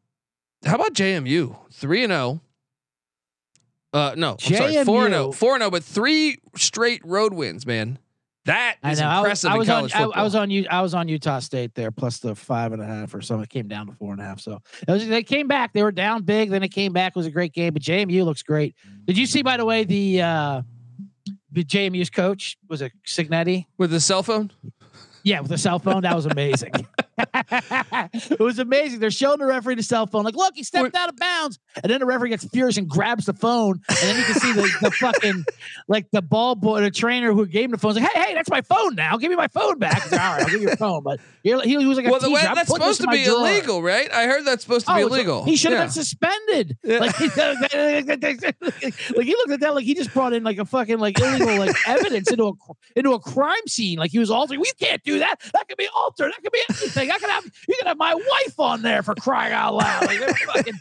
how 0.65 0.77
about 0.77 0.95
JMU 0.95 1.57
three 1.73 2.05
and 2.05 2.13
zero? 2.13 2.41
Uh, 3.93 4.15
no, 4.17 4.33
I'm 4.33 4.55
sorry, 4.55 4.85
four 4.85 5.07
and 5.07 5.13
zero, 5.15 5.31
JMU. 5.31 5.35
four 5.35 5.55
and 5.55 5.63
zero, 5.63 5.71
but 5.71 5.83
three 5.83 6.39
straight 6.57 7.05
road 7.05 7.35
wins, 7.35 7.67
man. 7.67 7.99
That 8.45 8.77
I 8.83 8.93
is 8.93 9.01
know. 9.01 9.07
I 9.07 9.21
was, 9.21 9.45
impressive 9.45 9.51
I 9.51 9.57
was 9.57 9.69
on. 9.69 9.91
I. 9.95 10.21
I 10.21 10.23
was 10.25 10.35
on. 10.35 10.51
U- 10.51 10.67
I 10.69 10.83
was 10.83 10.95
on 10.95 11.07
Utah 11.09 11.39
State 11.39 11.75
there, 11.75 11.93
plus 11.93 12.19
the 12.19 12.35
five 12.35 12.73
and 12.73 12.83
a 12.83 12.87
half 12.87 13.15
or 13.15 13.21
something. 13.21 13.45
It 13.45 13.51
came 13.51 13.69
down 13.69 13.87
to 13.87 13.93
four 13.93 14.13
and 14.13 14.21
a 14.21 14.25
half. 14.25 14.41
So 14.41 14.59
it 14.87 14.91
was, 14.91 15.07
they 15.07 15.23
came 15.23 15.47
back. 15.47 15.73
They 15.73 15.83
were 15.85 15.93
down 15.93 16.23
big. 16.23 16.51
Then 16.51 16.65
it 16.65 16.71
came 16.71 16.93
back. 16.93 17.13
It 17.15 17.17
was 17.17 17.27
a 17.27 17.31
great 17.31 17.53
game. 17.53 17.73
But 17.73 17.83
JMU 17.83 18.25
looks 18.25 18.43
great. 18.43 18.75
Did 19.05 19.17
you 19.17 19.27
see, 19.27 19.43
by 19.43 19.57
the 19.57 19.65
way, 19.65 19.85
the 19.85 20.23
uh, 20.23 20.63
the 21.53 21.65
JMU's 21.65 22.11
coach 22.11 22.57
was 22.69 22.83
it 22.83 22.93
Cignetti? 23.07 23.67
with 23.79 23.95
a 23.95 24.01
cell 24.01 24.25
phone. 24.25 24.51
Yeah, 25.23 25.41
with 25.41 25.53
a 25.53 25.59
cell 25.59 25.79
phone. 25.79 26.03
That 26.03 26.17
was 26.17 26.27
amazing. 26.27 26.73
it 27.35 28.41
was 28.41 28.59
amazing. 28.59 29.01
They're 29.01 29.11
showing 29.11 29.39
the 29.39 29.47
referee 29.47 29.75
the 29.77 29.83
cell 29.83 30.07
phone, 30.07 30.25
like, 30.25 30.37
look, 30.37 30.55
he 30.55 30.63
stepped 30.63 30.95
out 30.95 31.09
of 31.09 31.17
bounds. 31.17 31.59
And 31.83 31.91
then 31.91 32.01
the 32.01 32.07
referee 32.07 32.31
gets 32.31 32.45
furious 32.49 32.77
and 32.77 32.89
grabs 32.89 33.27
the 33.27 33.33
phone. 33.33 33.81
And 33.89 33.97
then 34.01 34.17
you 34.19 34.25
can 34.25 34.35
see 34.35 34.53
the, 34.53 34.63
the 34.83 34.91
fucking, 34.91 35.45
like 35.89 36.11
the 36.13 36.23
ball 36.23 36.55
boy, 36.55 36.81
the 36.81 36.91
trainer 36.91 37.33
who 37.33 37.47
gave 37.47 37.67
him 37.67 37.71
the 37.73 37.79
phone, 37.79 37.95
like, 37.95 38.05
hey, 38.13 38.23
hey, 38.23 38.35
that's 38.35 38.51
my 38.51 38.61
phone 38.61 38.95
now. 38.95 39.17
Give 39.17 39.31
me 39.31 39.37
my 39.37 39.49
phone 39.49 39.79
back. 39.79 40.11
Like, 40.11 40.21
All 40.21 40.33
right, 40.33 40.43
I'll 40.43 40.49
give 40.51 40.61
you 40.61 40.69
your 40.69 40.77
phone. 40.77 41.03
But 41.03 41.21
he, 41.43 41.59
he 41.61 41.87
was 41.87 41.97
like, 41.97 42.07
a 42.07 42.11
Well, 42.11 42.21
the 42.21 42.31
way, 42.31 42.43
that's 42.43 42.69
supposed 42.73 43.01
to 43.01 43.07
be 43.09 43.25
drawer." 43.25 43.39
illegal, 43.41 43.83
right? 43.83 44.11
I 44.13 44.27
heard 44.27 44.45
that's 44.45 44.63
supposed 44.63 44.87
to 44.87 44.93
Oh, 44.93 44.97
be 44.97 45.03
illegal. 45.03 45.45
He 45.45 45.57
should 45.57 45.73
have 45.73 45.81
Yeah. 45.81 45.85
been 45.87 45.93
suspended. 45.93 46.79
Yeah. 46.85 46.99
Like, 46.99 47.17
he, 47.17 47.29
like 49.17 49.27
he 49.27 49.35
looked 49.35 49.51
at 49.53 49.61
that 49.61 49.75
like 49.75 49.85
he 49.85 49.95
just 49.95 50.13
brought 50.13 50.33
in 50.33 50.45
like 50.45 50.59
a 50.59 50.65
fucking 50.65 50.99
like 50.99 51.19
illegal 51.21 51.57
like 51.59 51.75
evidence 51.87 52.31
into 52.31 52.45
a 52.49 52.53
into 52.97 53.13
a 53.13 53.19
crime 53.21 53.67
scene. 53.67 53.99
Like 53.99 54.11
he 54.11 54.19
was 54.19 54.31
altering. 54.31 54.61
We 54.61 54.71
can't 54.79 55.03
do 55.03 55.19
that. 55.21 55.37
That 55.53 55.69
could 55.69 55.79
be 55.79 55.89
altered. 55.97 56.33
That 56.33 56.43
could 56.43 56.53
be 56.53 56.63
anything. 56.69 57.09
I 57.13 57.19
could 57.19 57.31
have 57.31 57.45
you 57.45 57.75
could 57.79 57.87
have 57.87 57.99
my 57.99 58.15
wife 58.15 58.59
on 58.59 58.83
there 58.83 59.03
for 59.03 59.15
crying 59.15 59.53
out 59.53 59.75
loud. 59.75 60.07
Like 60.07 60.39
fucking. 60.39 60.75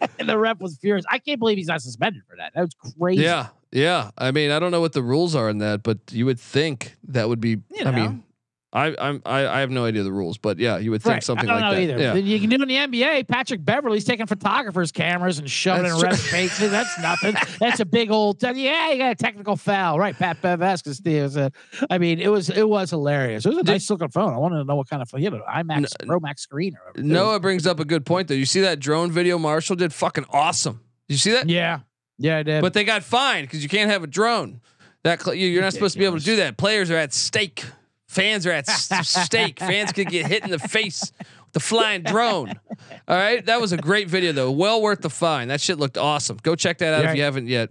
and 0.18 0.28
the 0.28 0.38
rep 0.38 0.60
was 0.60 0.76
furious. 0.78 1.04
I 1.10 1.18
can't 1.18 1.38
believe 1.38 1.58
he's 1.58 1.68
not 1.68 1.82
suspended 1.82 2.22
for 2.28 2.36
that. 2.36 2.52
That 2.54 2.62
was 2.62 2.94
crazy. 2.98 3.22
Yeah, 3.22 3.48
yeah. 3.72 4.10
I 4.18 4.30
mean, 4.30 4.50
I 4.50 4.58
don't 4.58 4.70
know 4.70 4.80
what 4.80 4.92
the 4.92 5.02
rules 5.02 5.34
are 5.34 5.48
in 5.48 5.58
that, 5.58 5.82
but 5.82 5.98
you 6.10 6.26
would 6.26 6.40
think 6.40 6.96
that 7.08 7.28
would 7.28 7.40
be. 7.40 7.58
You 7.70 7.84
I 7.84 7.90
mean, 7.90 8.24
I 8.72 8.94
I'm 8.98 9.22
I, 9.24 9.46
I 9.46 9.60
have 9.60 9.70
no 9.70 9.84
idea 9.84 10.02
the 10.02 10.12
rules, 10.12 10.38
but 10.38 10.58
yeah, 10.58 10.76
you 10.78 10.90
would 10.90 11.00
think 11.02 11.14
Right. 11.14 11.22
something 11.24 11.48
I 11.48 11.52
don't 11.52 11.60
like 11.62 11.70
know 11.70 11.76
that. 11.96 12.02
either. 12.02 12.18
Yeah. 12.20 12.24
You 12.24 12.40
can 12.40 12.50
do 12.50 12.56
it 12.56 12.62
in 12.62 12.68
the 12.68 12.74
NBA. 13.00 13.28
Patrick 13.28 13.64
Beverley's 13.64 14.04
taking 14.04 14.26
photographers' 14.26 14.90
cameras 14.92 15.38
and 15.38 15.48
shoving 15.50 15.84
That's 15.84 16.02
it 16.02 16.06
in 16.06 16.12
refs' 16.12 16.30
faces. 16.30 16.70
That's 16.72 16.98
nothing. 17.00 17.34
That's 17.60 17.80
a 17.80 17.84
big 17.86 18.10
old. 18.10 18.42
Uh, 18.44 18.52
yeah, 18.56 18.90
you 18.90 18.98
got 18.98 19.12
a 19.12 19.14
technical 19.14 19.56
foul, 19.56 19.98
right? 19.98 20.14
Pat 20.18 20.42
Bev 20.42 20.58
Escas 20.60 21.32
said. 21.32 21.52
I 21.88 21.98
mean, 21.98 22.18
it 22.20 22.28
was 22.28 22.50
it 22.50 22.68
was 22.68 22.90
hilarious. 22.90 23.46
It 23.46 23.50
was 23.50 23.58
a 23.58 23.62
Did- 23.62 23.72
nice 23.72 23.88
looking 23.88 24.08
phone. 24.08 24.34
I 24.34 24.36
wanted 24.38 24.58
to 24.58 24.64
know 24.64 24.74
what 24.76 24.88
kind 24.90 25.00
of 25.00 25.08
phone. 25.08 25.22
You 25.22 25.30
know, 25.30 25.42
IMAX 25.48 25.92
Pro 26.06 26.18
Max 26.20 26.42
screen 26.42 26.74
or 26.74 26.80
whatever. 26.88 26.98
It 26.98 27.02
was- 27.02 27.10
Noah 27.12 27.40
brings 27.40 27.66
up 27.66 27.78
a 27.80 27.84
good 27.84 28.04
point 28.04 28.28
though. 28.28 28.34
You 28.34 28.46
see 28.46 28.60
that 28.62 28.80
drone 28.80 29.10
video 29.12 29.38
Marshall 29.38 29.76
did? 29.76 29.92
Fucking 29.94 30.26
awesome. 30.30 30.80
Did 31.08 31.14
you 31.14 31.18
see 31.18 31.30
that? 31.30 31.48
Yeah, 31.48 31.80
yeah, 32.18 32.38
I 32.38 32.42
did. 32.42 32.62
But 32.62 32.74
they 32.74 32.82
got 32.84 33.04
fined 33.04 33.46
because 33.46 33.62
you 33.62 33.68
can't 33.68 33.90
have 33.90 34.02
a 34.02 34.08
drone. 34.08 34.60
That 35.04 35.22
cl- 35.22 35.34
you're 35.36 35.62
not 35.62 35.72
supposed 35.72 35.92
to 35.92 36.00
be 36.00 36.04
able 36.04 36.18
to 36.18 36.24
do 36.24 36.36
that. 36.36 36.56
Players 36.56 36.90
are 36.90 36.96
at 36.96 37.14
stake. 37.14 37.64
Fans 38.16 38.46
are 38.46 38.52
at 38.52 38.66
stake. 38.68 39.58
Fans 39.60 39.92
could 39.92 40.08
get 40.08 40.26
hit 40.26 40.42
in 40.44 40.50
the 40.50 40.58
face 40.58 41.12
with 41.18 41.52
the 41.52 41.60
flying 41.60 42.02
drone. 42.02 42.52
All 43.06 43.16
right, 43.16 43.44
that 43.46 43.60
was 43.60 43.72
a 43.72 43.76
great 43.76 44.08
video 44.08 44.32
though. 44.32 44.50
Well 44.50 44.80
worth 44.82 45.02
the 45.02 45.10
fine. 45.10 45.48
That 45.48 45.60
shit 45.60 45.78
looked 45.78 45.98
awesome. 45.98 46.38
Go 46.42 46.56
check 46.56 46.78
that 46.78 46.94
out 46.94 47.04
if 47.04 47.16
you 47.16 47.22
haven't 47.22 47.46
yet. 47.48 47.70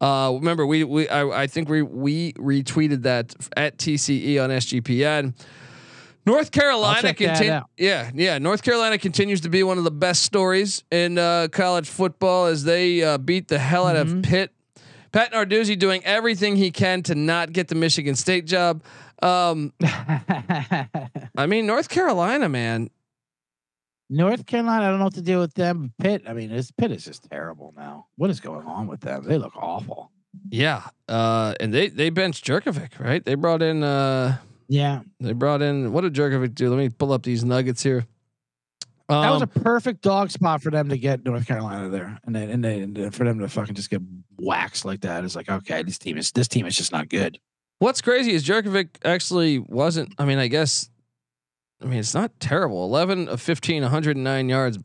Uh, 0.00 0.32
remember, 0.34 0.64
we 0.66 0.84
we 0.84 1.08
I, 1.08 1.42
I 1.42 1.46
think 1.46 1.68
we 1.68 1.82
we 1.82 2.32
retweeted 2.34 3.02
that 3.02 3.34
at 3.56 3.78
TCE 3.78 4.42
on 4.42 4.50
SGPN. 4.50 5.34
North 6.26 6.50
Carolina 6.52 7.00
check 7.00 7.18
that 7.18 7.24
continue. 7.38 7.60
Yeah, 7.78 8.10
yeah. 8.14 8.38
North 8.38 8.62
Carolina 8.62 8.98
continues 8.98 9.40
to 9.42 9.48
be 9.48 9.62
one 9.62 9.78
of 9.78 9.84
the 9.84 9.90
best 9.90 10.22
stories 10.22 10.84
in 10.90 11.16
uh, 11.18 11.48
college 11.50 11.88
football 11.88 12.46
as 12.46 12.62
they 12.64 13.02
uh, 13.02 13.16
beat 13.18 13.48
the 13.48 13.58
hell 13.58 13.86
out 13.86 13.96
Mm-hmm. 13.96 14.18
of 14.18 14.22
Pitt. 14.24 14.52
Pat 15.12 15.32
Narduzzi 15.32 15.78
doing 15.78 16.04
everything 16.04 16.56
he 16.56 16.70
can 16.70 17.02
to 17.04 17.14
not 17.14 17.52
get 17.52 17.68
the 17.68 17.74
Michigan 17.74 18.14
State 18.14 18.46
job. 18.46 18.82
Um, 19.22 19.72
I 19.82 21.46
mean, 21.46 21.66
North 21.66 21.88
Carolina, 21.88 22.48
man. 22.48 22.90
North 24.08 24.46
Carolina, 24.46 24.86
I 24.86 24.90
don't 24.90 24.98
know 24.98 25.04
what 25.04 25.14
to 25.14 25.22
do 25.22 25.38
with 25.38 25.54
them. 25.54 25.92
Pitt, 26.00 26.22
I 26.26 26.32
mean, 26.32 26.50
this 26.50 26.70
Pitt 26.70 26.90
is 26.90 27.04
just 27.04 27.28
terrible 27.30 27.72
now. 27.76 28.06
What 28.16 28.30
is 28.30 28.40
going 28.40 28.66
on 28.66 28.88
with 28.88 29.00
them? 29.00 29.24
They 29.24 29.38
look 29.38 29.56
awful. 29.56 30.10
Yeah, 30.48 30.82
uh, 31.08 31.54
and 31.60 31.72
they 31.74 31.88
they 31.88 32.10
benched 32.10 32.44
Jurkovec, 32.44 32.98
right? 33.00 33.24
They 33.24 33.34
brought 33.34 33.62
in 33.62 33.82
uh, 33.82 34.38
Yeah, 34.68 35.00
they 35.18 35.32
brought 35.32 35.62
in 35.62 35.92
what 35.92 36.02
did 36.02 36.14
Jurkovec 36.14 36.54
do? 36.54 36.70
Let 36.70 36.78
me 36.78 36.88
pull 36.88 37.12
up 37.12 37.22
these 37.22 37.44
nuggets 37.44 37.82
here. 37.82 38.06
Um, 39.10 39.22
that 39.22 39.30
was 39.30 39.42
a 39.42 39.46
perfect 39.46 40.02
dog 40.02 40.30
spot 40.30 40.62
for 40.62 40.70
them 40.70 40.88
to 40.90 40.96
get 40.98 41.24
North 41.24 41.46
Carolina 41.46 41.88
there, 41.88 42.18
and 42.24 42.34
then 42.34 42.50
and 42.50 42.64
then 42.64 43.10
for 43.10 43.24
them 43.24 43.38
to 43.40 43.48
fucking 43.48 43.74
just 43.74 43.90
get 43.90 44.00
waxed 44.38 44.84
like 44.84 45.00
that. 45.00 45.24
It's 45.24 45.34
like, 45.36 45.48
okay, 45.50 45.82
this 45.82 45.98
team 45.98 46.16
is 46.16 46.32
this 46.32 46.48
team 46.48 46.66
is 46.66 46.76
just 46.76 46.92
not 46.92 47.08
good. 47.08 47.38
What's 47.78 48.00
crazy 48.00 48.32
is 48.32 48.46
Jurkovec 48.46 48.88
actually 49.04 49.58
wasn't. 49.58 50.14
I 50.18 50.24
mean, 50.24 50.38
I 50.38 50.48
guess. 50.48 50.88
I 51.82 51.86
mean, 51.86 51.98
it's 51.98 52.14
not 52.14 52.38
terrible. 52.40 52.84
Eleven 52.84 53.26
of 53.28 53.40
15, 53.40 53.82
109 53.82 54.48
yards, 54.50 54.78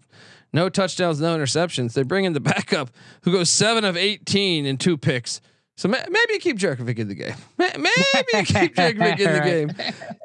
no 0.53 0.69
touchdowns, 0.69 1.19
no 1.19 1.37
interceptions. 1.37 1.91
They 1.93 2.03
bring 2.03 2.23
in 2.23 2.31
the 2.33 2.39
backup 2.53 2.89
who 3.23 3.31
goes 3.33 3.49
seven 3.49 3.83
of 3.83 3.97
eighteen 3.97 4.65
and 4.65 4.79
two 4.79 4.97
picks. 4.97 5.41
So 5.77 5.89
ma- 5.89 5.97
maybe 6.09 6.33
you 6.35 6.39
keep 6.39 6.57
Jurkovec 6.57 6.97
in 6.97 7.09
the 7.09 7.15
game. 7.15 7.35
Ma- 7.57 7.65
Maybe 7.75 7.89
you 8.33 8.43
keep 8.43 8.75
Jurkovec 8.77 9.19
in 9.19 9.33
the 9.33 9.75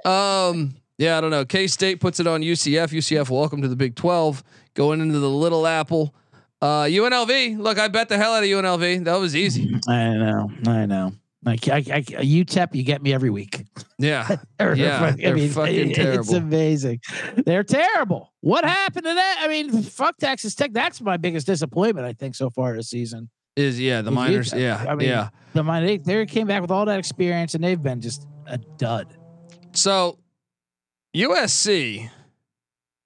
game. 0.04 0.12
Um, 0.12 0.76
yeah, 1.00 1.16
I 1.16 1.20
don't 1.22 1.30
know. 1.30 1.46
K 1.46 1.66
State 1.66 1.98
puts 1.98 2.20
it 2.20 2.26
on 2.26 2.42
UCF. 2.42 2.88
UCF, 2.90 3.30
welcome 3.30 3.62
to 3.62 3.68
the 3.68 3.74
Big 3.76 3.96
Twelve. 3.96 4.44
Going 4.74 5.00
into 5.00 5.18
the 5.18 5.30
Little 5.30 5.66
Apple. 5.66 6.14
Uh, 6.60 6.82
UNLV. 6.84 7.58
Look, 7.58 7.78
I 7.78 7.88
bet 7.88 8.10
the 8.10 8.18
hell 8.18 8.34
out 8.34 8.42
of 8.42 8.48
UNLV. 8.50 9.04
That 9.04 9.18
was 9.18 9.34
easy. 9.34 9.80
I 9.88 10.10
know, 10.10 10.50
I 10.66 10.84
know. 10.84 11.12
Like 11.42 11.66
I, 11.68 11.76
I, 11.76 12.02
UTEP, 12.02 12.74
you 12.74 12.82
get 12.82 13.00
me 13.00 13.14
every 13.14 13.30
week. 13.30 13.64
Yeah. 13.98 14.28
Or- 14.60 14.74
Yeah, 14.74 15.02
I 15.02 15.10
they're 15.12 15.34
mean, 15.34 15.48
fucking 15.48 15.88
It's 15.88 15.96
terrible. 15.96 16.20
It's 16.20 16.32
amazing. 16.32 17.00
They're 17.46 17.64
terrible. 17.64 18.30
What 18.40 18.66
happened 18.66 19.06
to 19.06 19.14
that? 19.14 19.38
I 19.40 19.48
mean, 19.48 19.82
fuck 19.82 20.18
Texas 20.18 20.54
Tech. 20.54 20.74
That's 20.74 21.00
my 21.00 21.16
biggest 21.16 21.46
disappointment. 21.46 22.06
I 22.06 22.12
think 22.12 22.34
so 22.34 22.50
far 22.50 22.76
this 22.76 22.90
season. 22.90 23.30
Is 23.56 23.80
yeah 23.80 24.02
the 24.02 24.10
miners. 24.10 24.52
UTEP. 24.52 24.60
Yeah, 24.60 24.84
I 24.86 24.94
mean, 24.94 25.08
yeah. 25.08 25.30
The 25.54 25.62
mine 25.64 25.86
they, 25.86 25.96
they 25.96 26.26
came 26.26 26.46
back 26.46 26.60
with 26.60 26.70
all 26.70 26.84
that 26.84 26.98
experience, 26.98 27.54
and 27.54 27.64
they've 27.64 27.82
been 27.82 28.02
just 28.02 28.26
a 28.46 28.58
dud. 28.58 29.08
So 29.72 30.18
USC 31.14 32.10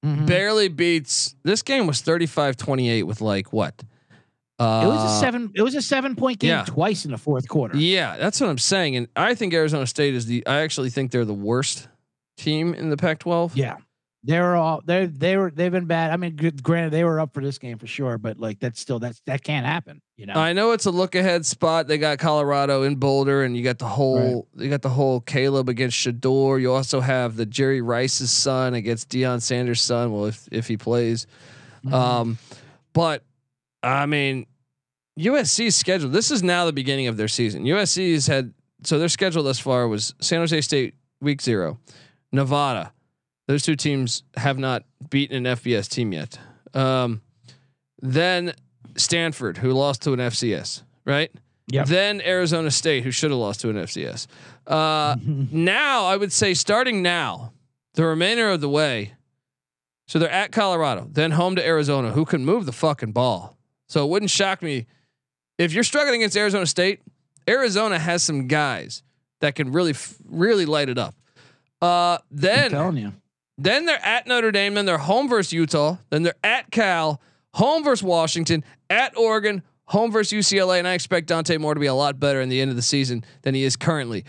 Mhm. 0.04 0.26
barely 0.26 0.68
beats 0.68 1.34
this 1.44 1.62
game 1.62 1.86
was 1.86 2.02
35-28 2.02 3.06
with 3.06 3.20
like 3.20 3.52
what? 3.52 3.82
Uh, 4.58 4.82
It 4.84 4.86
was 4.88 5.02
a 5.16 5.20
seven. 5.20 5.50
It 5.54 5.62
was 5.62 5.74
a 5.74 5.82
seven 5.82 6.14
point 6.14 6.38
game 6.38 6.50
yeah. 6.50 6.64
twice 6.64 7.04
in 7.04 7.10
the 7.10 7.18
fourth 7.18 7.48
quarter. 7.48 7.76
Yeah, 7.76 8.16
that's 8.18 8.40
what 8.40 8.48
I'm 8.50 8.58
saying. 8.58 8.96
And 8.96 9.08
I 9.16 9.34
think 9.34 9.52
Arizona 9.54 9.86
State 9.86 10.14
is 10.14 10.26
the 10.26 10.46
I 10.46 10.60
actually 10.60 10.90
think 10.90 11.10
they're 11.10 11.24
the 11.24 11.32
worst 11.34 11.88
team 12.36 12.74
in 12.74 12.90
the 12.90 12.96
Pac-12. 12.96 13.52
Yeah. 13.54 13.76
They 14.26 14.40
were 14.40 14.56
all 14.56 14.80
they 14.86 15.04
they 15.04 15.36
were 15.36 15.50
they've 15.50 15.70
been 15.70 15.84
bad. 15.84 16.10
I 16.10 16.16
mean, 16.16 16.34
granted 16.62 16.90
they 16.92 17.04
were 17.04 17.20
up 17.20 17.34
for 17.34 17.42
this 17.42 17.58
game 17.58 17.76
for 17.76 17.86
sure, 17.86 18.16
but 18.16 18.38
like 18.40 18.58
that's 18.58 18.80
still 18.80 18.98
that's 18.98 19.20
that 19.26 19.44
can't 19.44 19.66
happen. 19.66 20.00
You 20.16 20.24
know, 20.24 20.32
I 20.34 20.54
know 20.54 20.72
it's 20.72 20.86
a 20.86 20.90
look 20.90 21.14
ahead 21.14 21.44
spot. 21.44 21.88
They 21.88 21.98
got 21.98 22.18
Colorado 22.18 22.84
in 22.84 22.96
Boulder, 22.96 23.42
and 23.42 23.54
you 23.54 23.62
got 23.62 23.78
the 23.78 23.84
whole 23.88 24.48
you 24.56 24.70
got 24.70 24.80
the 24.80 24.88
whole 24.88 25.20
Caleb 25.20 25.68
against 25.68 25.98
Shedeur. 25.98 26.58
You 26.58 26.72
also 26.72 27.00
have 27.00 27.36
the 27.36 27.44
Jerry 27.44 27.82
Rice's 27.82 28.30
son 28.30 28.72
against 28.72 29.10
Deion 29.10 29.42
Sanders' 29.42 29.82
son. 29.82 30.10
Well, 30.10 30.24
if 30.24 30.48
if 30.50 30.68
he 30.68 30.78
plays, 30.78 31.26
Mhm. 31.84 31.92
um, 31.92 32.38
but 32.94 33.24
I 33.82 34.06
mean, 34.06 34.46
USC's 35.18 35.76
schedule. 35.76 36.08
This 36.08 36.30
is 36.30 36.42
now 36.42 36.64
the 36.64 36.72
beginning 36.72 37.08
of 37.08 37.18
their 37.18 37.28
season. 37.28 37.64
USC's 37.66 38.26
had 38.26 38.54
so 38.84 38.98
their 38.98 39.10
schedule 39.10 39.42
thus 39.42 39.58
far 39.58 39.86
was 39.86 40.14
San 40.22 40.38
Jose 40.40 40.58
State 40.62 40.94
week 41.20 41.42
zero, 41.42 41.78
Nevada. 42.32 42.93
Those 43.46 43.62
two 43.62 43.76
teams 43.76 44.22
have 44.36 44.58
not 44.58 44.84
beaten 45.10 45.46
an 45.46 45.56
FBS 45.56 45.88
team 45.88 46.12
yet. 46.12 46.38
Um, 46.72 47.20
then 48.00 48.54
Stanford, 48.96 49.58
who 49.58 49.72
lost 49.72 50.02
to 50.02 50.12
an 50.12 50.18
FCS, 50.18 50.82
right? 51.04 51.30
Yep. 51.68 51.86
Then 51.86 52.20
Arizona 52.20 52.70
State, 52.70 53.04
who 53.04 53.10
should 53.10 53.30
have 53.30 53.40
lost 53.40 53.60
to 53.60 53.70
an 53.70 53.76
FCS. 53.76 54.26
Uh, 54.66 55.16
now, 55.24 56.06
I 56.06 56.16
would 56.16 56.32
say 56.32 56.54
starting 56.54 57.02
now, 57.02 57.52
the 57.94 58.04
remainder 58.04 58.50
of 58.50 58.60
the 58.60 58.68
way. 58.68 59.14
So 60.06 60.18
they're 60.18 60.30
at 60.30 60.52
Colorado, 60.52 61.08
then 61.10 61.30
home 61.30 61.56
to 61.56 61.66
Arizona, 61.66 62.10
who 62.10 62.26
can 62.26 62.44
move 62.44 62.66
the 62.66 62.72
fucking 62.72 63.12
ball. 63.12 63.56
So 63.88 64.04
it 64.04 64.10
wouldn't 64.10 64.30
shock 64.30 64.60
me 64.62 64.86
if 65.58 65.72
you're 65.72 65.84
struggling 65.84 66.20
against 66.20 66.36
Arizona 66.36 66.66
State. 66.66 67.00
Arizona 67.48 67.98
has 67.98 68.22
some 68.22 68.46
guys 68.46 69.02
that 69.40 69.54
can 69.54 69.72
really, 69.72 69.94
really 70.26 70.66
light 70.66 70.88
it 70.88 70.98
up. 70.98 71.14
Uh, 71.80 72.18
I'm 72.18 72.18
then 72.30 72.70
telling 72.70 72.96
you. 72.96 73.12
Then 73.58 73.86
they're 73.86 74.04
at 74.04 74.26
Notre 74.26 74.50
Dame. 74.52 74.74
Then 74.74 74.86
they're 74.86 74.98
home 74.98 75.28
versus 75.28 75.52
Utah. 75.52 75.96
Then 76.10 76.22
they're 76.22 76.34
at 76.42 76.70
Cal, 76.70 77.20
home 77.54 77.84
versus 77.84 78.02
Washington, 78.02 78.64
at 78.90 79.16
Oregon, 79.16 79.62
home 79.86 80.10
versus 80.10 80.32
UCLA. 80.32 80.78
And 80.78 80.88
I 80.88 80.94
expect 80.94 81.28
Dante 81.28 81.56
Moore 81.58 81.74
to 81.74 81.80
be 81.80 81.86
a 81.86 81.94
lot 81.94 82.18
better 82.18 82.40
in 82.40 82.48
the 82.48 82.60
end 82.60 82.70
of 82.70 82.76
the 82.76 82.82
season 82.82 83.24
than 83.42 83.54
he 83.54 83.64
is 83.64 83.76
currently. 83.76 84.24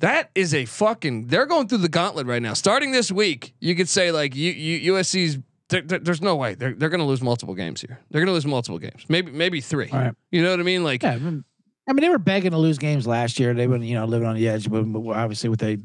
That 0.00 0.30
is 0.34 0.52
a 0.52 0.66
fucking. 0.66 1.28
They're 1.28 1.46
going 1.46 1.68
through 1.68 1.78
the 1.78 1.88
gauntlet 1.88 2.26
right 2.26 2.42
now. 2.42 2.52
Starting 2.52 2.92
this 2.92 3.10
week, 3.10 3.54
you 3.60 3.74
could 3.74 3.88
say 3.88 4.12
like 4.12 4.34
you, 4.36 4.52
you 4.52 4.92
USC's. 4.92 5.38
There, 5.68 5.80
there- 5.80 5.98
there's 5.98 6.22
no 6.22 6.36
way 6.36 6.54
they're 6.54 6.74
they're 6.74 6.90
going 6.90 7.00
to 7.00 7.06
lose 7.06 7.22
multiple 7.22 7.54
games 7.54 7.80
here. 7.80 7.98
They're 8.10 8.20
going 8.20 8.28
to 8.28 8.34
lose 8.34 8.46
multiple 8.46 8.78
games. 8.78 9.04
Maybe 9.08 9.32
maybe 9.32 9.60
three. 9.60 9.88
Right. 9.92 10.12
You 10.30 10.42
know 10.42 10.50
what 10.50 10.60
I 10.60 10.64
mean? 10.64 10.84
Like 10.84 11.02
Yeah, 11.02 11.14
I 11.14 11.18
mean, 11.18 11.44
I 11.88 11.92
mean, 11.92 12.02
they 12.02 12.08
were 12.08 12.18
begging 12.18 12.50
to 12.52 12.58
lose 12.58 12.78
games 12.78 13.06
last 13.06 13.40
year. 13.40 13.52
They 13.54 13.66
were, 13.66 13.78
you 13.78 13.94
know, 13.94 14.04
living 14.04 14.28
on 14.28 14.36
the 14.36 14.46
edge. 14.48 14.70
But 14.70 14.84
obviously, 15.10 15.48
with 15.48 15.58
they, 15.60 15.78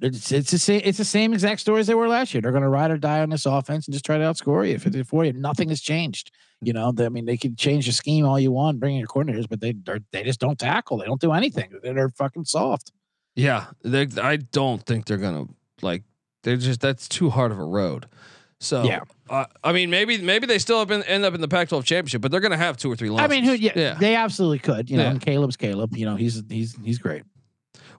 it's 0.00 0.32
it's 0.32 0.50
the 0.50 0.58
same. 0.58 0.80
It's 0.84 0.98
the 0.98 1.04
same 1.04 1.32
exact 1.32 1.60
story 1.60 1.80
as 1.80 1.86
they 1.86 1.94
were 1.94 2.08
last 2.08 2.32
year. 2.32 2.40
They're 2.40 2.52
going 2.52 2.62
to 2.62 2.68
ride 2.68 2.90
or 2.90 2.96
die 2.98 3.20
on 3.20 3.30
this 3.30 3.46
offense 3.46 3.86
and 3.86 3.92
just 3.92 4.04
try 4.04 4.18
to 4.18 4.24
outscore 4.24 4.68
you. 4.68 4.78
54 4.78 5.32
Nothing 5.32 5.68
has 5.70 5.80
changed. 5.80 6.30
You 6.62 6.72
know, 6.72 6.92
they, 6.92 7.06
I 7.06 7.08
mean, 7.08 7.24
they 7.24 7.36
can 7.36 7.56
change 7.56 7.86
the 7.86 7.92
scheme 7.92 8.26
all 8.26 8.38
you 8.38 8.52
want, 8.52 8.80
bring 8.80 8.94
in 8.94 8.98
your 8.98 9.08
coordinators, 9.08 9.48
but 9.48 9.60
they 9.60 9.72
they're, 9.72 10.24
just 10.24 10.40
don't 10.40 10.58
tackle. 10.58 10.98
They 10.98 11.06
don't 11.06 11.20
do 11.20 11.32
anything. 11.32 11.72
They're, 11.82 12.10
fucking 12.10 12.44
soft. 12.44 12.92
Yeah, 13.34 13.66
they, 13.82 14.06
I 14.20 14.36
don't 14.36 14.84
think 14.84 15.06
they're 15.06 15.16
gonna 15.16 15.46
like. 15.82 16.02
They're 16.42 16.56
just 16.56 16.80
that's 16.80 17.08
too 17.08 17.30
hard 17.30 17.52
of 17.52 17.58
a 17.58 17.64
road. 17.64 18.06
So 18.60 18.82
Yeah. 18.82 19.00
uh, 19.30 19.46
I 19.64 19.72
mean 19.72 19.88
maybe 19.88 20.18
maybe 20.18 20.46
they 20.46 20.58
still 20.58 20.80
end 20.90 21.24
up 21.24 21.34
in 21.34 21.40
the 21.40 21.48
Pac-12 21.48 21.84
championship, 21.84 22.20
but 22.20 22.30
they're 22.30 22.40
gonna 22.40 22.56
have 22.58 22.76
two 22.76 22.92
or 22.92 22.96
three 22.96 23.08
losses. 23.08 23.24
I 23.24 23.28
mean, 23.28 23.44
who? 23.44 23.52
Yeah, 23.54 23.72
yeah. 23.74 23.94
they 23.94 24.14
absolutely 24.16 24.58
could. 24.58 24.90
You 24.90 24.98
know, 24.98 25.04
Yeah. 25.04 25.10
and 25.10 25.20
Caleb's 25.20 25.56
Caleb. 25.56 25.96
You 25.96 26.04
know, 26.04 26.16
he's 26.16 26.42
he's 26.48 26.76
he's 26.84 26.98
great. 26.98 27.22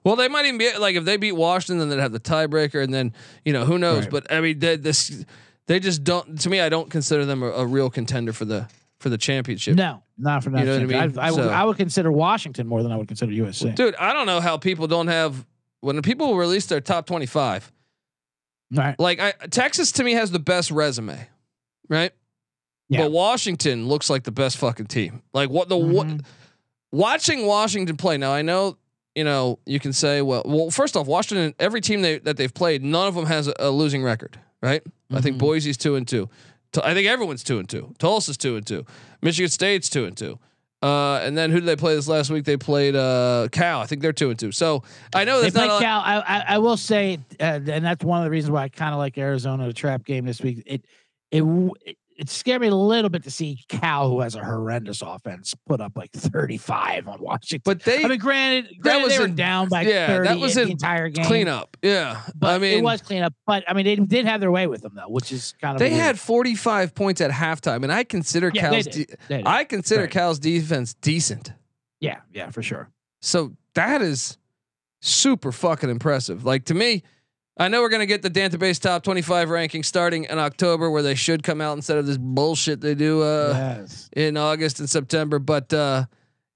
Well, 0.04 0.16
they 0.16 0.28
might 0.28 0.44
even 0.46 0.58
be 0.58 0.76
like 0.78 0.96
if 0.96 1.04
they 1.04 1.16
beat 1.16 1.32
Washington, 1.32 1.78
then 1.78 1.88
they'd 1.96 2.02
have 2.02 2.12
the 2.12 2.20
tiebreaker, 2.20 2.82
and 2.82 2.92
then 2.92 3.12
you 3.44 3.52
know 3.52 3.64
who 3.64 3.78
knows. 3.78 4.04
Right. 4.04 4.10
But 4.10 4.32
I 4.32 4.40
mean, 4.40 4.58
they, 4.58 4.76
this 4.76 5.24
they 5.66 5.78
just 5.80 6.02
don't. 6.04 6.40
To 6.40 6.50
me, 6.50 6.60
I 6.60 6.68
don't 6.68 6.90
consider 6.90 7.24
them 7.24 7.42
a, 7.42 7.46
a 7.50 7.66
real 7.66 7.88
contender 7.90 8.32
for 8.32 8.44
the 8.44 8.68
for 8.98 9.08
the 9.08 9.18
championship. 9.18 9.76
No, 9.76 10.02
not 10.18 10.42
for 10.44 10.50
that. 10.50 10.60
You 10.60 10.64
know 10.66 10.72
what 10.74 10.82
I 10.82 10.86
mean? 11.08 11.18
I, 11.18 11.26
I, 11.26 11.30
would- 11.30 11.36
So- 11.36 11.48
I 11.48 11.64
would 11.64 11.76
consider 11.76 12.10
Washington 12.12 12.66
more 12.66 12.82
than 12.82 12.90
I 12.92 12.96
would 12.96 13.08
consider 13.08 13.32
USC. 13.32 13.74
Dude, 13.74 13.94
I 13.96 14.12
don't 14.12 14.26
know 14.26 14.40
how 14.40 14.56
people 14.58 14.86
don't 14.88 15.08
have 15.08 15.44
when 15.80 16.00
people 16.02 16.36
release 16.36 16.66
their 16.66 16.80
top 16.80 17.06
twenty-five. 17.06 17.70
Right. 18.74 18.98
Like 18.98 19.20
I, 19.20 19.32
Texas 19.50 19.92
to 19.92 20.04
me 20.04 20.12
has 20.12 20.30
the 20.30 20.38
best 20.38 20.70
resume, 20.70 21.28
right? 21.88 22.12
Yeah. 22.88 23.02
But 23.02 23.12
Washington 23.12 23.86
looks 23.86 24.08
like 24.10 24.24
the 24.24 24.32
best 24.32 24.56
fucking 24.58 24.86
team. 24.86 25.22
Like 25.32 25.50
what 25.50 25.68
the 25.68 25.76
what 25.76 26.06
Mhm. 26.06 26.24
watching 26.90 27.46
Washington 27.46 27.96
play 27.96 28.16
now. 28.18 28.32
I 28.32 28.42
know 28.42 28.78
you 29.14 29.24
know, 29.24 29.58
you 29.66 29.78
can 29.78 29.92
say, 29.92 30.22
well, 30.22 30.42
well, 30.44 30.70
first 30.70 30.96
off, 30.96 31.06
Washington, 31.06 31.54
every 31.58 31.80
team 31.80 32.02
they, 32.02 32.18
that 32.20 32.36
they've 32.36 32.52
played, 32.52 32.82
none 32.82 33.08
of 33.08 33.14
them 33.14 33.26
has 33.26 33.48
a, 33.48 33.54
a 33.58 33.70
losing 33.70 34.02
record, 34.02 34.38
right? 34.62 34.82
I 35.12 35.20
think 35.20 35.38
Boise's 35.38 35.76
two 35.76 35.96
and 35.96 36.08
two. 36.08 36.30
I 36.82 36.94
think 36.94 37.06
everyone's 37.06 37.44
two 37.44 37.58
and 37.58 37.68
two. 37.68 37.94
Tulsa's 37.98 38.38
two 38.38 38.56
and 38.56 38.66
two. 38.66 38.86
Michigan 39.20 39.50
State's 39.50 39.90
two 39.90 40.06
and 40.06 40.16
two. 40.16 40.38
Uh, 40.82 41.20
and 41.22 41.38
then 41.38 41.50
who 41.50 41.60
did 41.60 41.66
they 41.66 41.76
play 41.76 41.94
this 41.94 42.08
last 42.08 42.28
week? 42.30 42.44
They 42.44 42.56
played 42.56 42.96
uh, 42.96 43.48
Cal. 43.52 43.80
I 43.80 43.86
think 43.86 44.02
they're 44.02 44.12
two 44.12 44.30
and 44.30 44.38
two. 44.38 44.50
So 44.50 44.82
I 45.14 45.24
know 45.24 45.40
They 45.40 45.50
not. 45.50 45.80
Cal. 45.80 46.00
I, 46.00 46.16
I, 46.16 46.44
I 46.48 46.58
will 46.58 46.76
say, 46.76 47.18
uh, 47.38 47.60
and 47.66 47.84
that's 47.84 48.02
one 48.04 48.18
of 48.18 48.24
the 48.24 48.30
reasons 48.30 48.50
why 48.50 48.64
I 48.64 48.68
kind 48.68 48.92
of 48.92 48.98
like 48.98 49.16
Arizona 49.16 49.66
the 49.66 49.72
trap 49.72 50.04
game 50.04 50.24
this 50.24 50.40
week. 50.40 50.62
It 50.66 50.84
it 51.30 51.96
it, 52.22 52.30
scared 52.30 52.60
me 52.60 52.68
a 52.68 52.74
little 52.74 53.10
bit 53.10 53.22
to 53.24 53.30
see 53.30 53.58
Cal, 53.68 54.08
who 54.08 54.20
has 54.20 54.34
a 54.34 54.44
horrendous 54.44 55.02
offense, 55.02 55.54
put 55.66 55.80
up 55.80 55.92
like 55.96 56.10
35 56.12 57.08
on 57.08 57.20
Washington. 57.20 57.62
but 57.64 57.82
they 57.84 58.04
I 58.04 58.08
mean, 58.08 58.18
granted, 58.18 58.80
granted 58.80 59.02
was 59.04 59.12
they 59.12 59.18
were 59.18 59.24
in- 59.26 59.34
down 59.34 59.68
by 59.68 59.82
yeah, 59.82 60.06
that 60.22 60.26
30 60.28 60.40
was 60.40 60.54
the 60.54 60.62
entire 60.62 61.08
game. 61.08 61.24
clean 61.26 61.48
up. 61.48 61.76
Yeah, 61.82 62.22
But 62.34 62.54
I 62.54 62.58
mean, 62.58 62.78
it 62.78 62.82
was 62.82 63.02
clean 63.02 63.22
up. 63.22 63.34
But 63.46 63.64
I 63.68 63.74
mean, 63.74 63.84
they 63.84 63.96
did 63.96 64.26
have 64.26 64.40
their 64.40 64.50
way 64.50 64.66
with 64.66 64.82
them 64.82 64.92
though, 64.94 65.08
which 65.08 65.32
is 65.32 65.54
kind 65.60 65.74
of 65.74 65.78
they 65.80 65.90
weird. 65.90 66.00
had 66.00 66.18
45 66.20 66.94
points 66.94 67.20
at 67.20 67.30
halftime, 67.30 67.82
and 67.82 67.92
I 67.92 68.04
consider 68.04 68.50
Yeah, 68.54 68.70
they 68.70 68.82
Cal's. 68.82 68.94
did. 68.94 69.06
De- 69.08 69.16
They 69.28 69.36
did. 69.38 69.46
I 69.46 69.64
consider 69.64 70.02
Right. 70.02 70.10
Cal's 70.10 70.38
defense 70.38 70.94
decent. 70.94 71.52
yeah, 72.00 72.20
yeah, 72.32 72.50
for 72.50 72.62
sure. 72.62 72.88
So 73.20 73.52
that 73.74 74.02
is 74.02 74.38
super 75.00 75.52
fucking 75.52 75.90
impressive. 75.90 76.44
Like 76.44 76.64
to 76.66 76.74
me, 76.74 77.02
I 77.58 77.68
know 77.68 77.82
we're 77.82 77.90
gonna 77.90 78.06
get 78.06 78.22
the 78.22 78.30
database 78.30 78.80
top 78.80 79.02
25 79.02 79.50
ranking 79.50 79.82
starting 79.82 80.24
in 80.24 80.38
October, 80.38 80.90
where 80.90 81.02
they 81.02 81.14
should 81.14 81.42
come 81.42 81.60
out 81.60 81.76
instead 81.76 81.98
of 81.98 82.06
this 82.06 82.16
bullshit 82.16 82.80
they 82.80 82.94
do 82.94 83.22
uh, 83.22 83.52
yes. 83.54 84.08
in 84.16 84.36
August 84.36 84.80
and 84.80 84.88
September. 84.88 85.38
But 85.38 85.72
uh, 85.72 86.06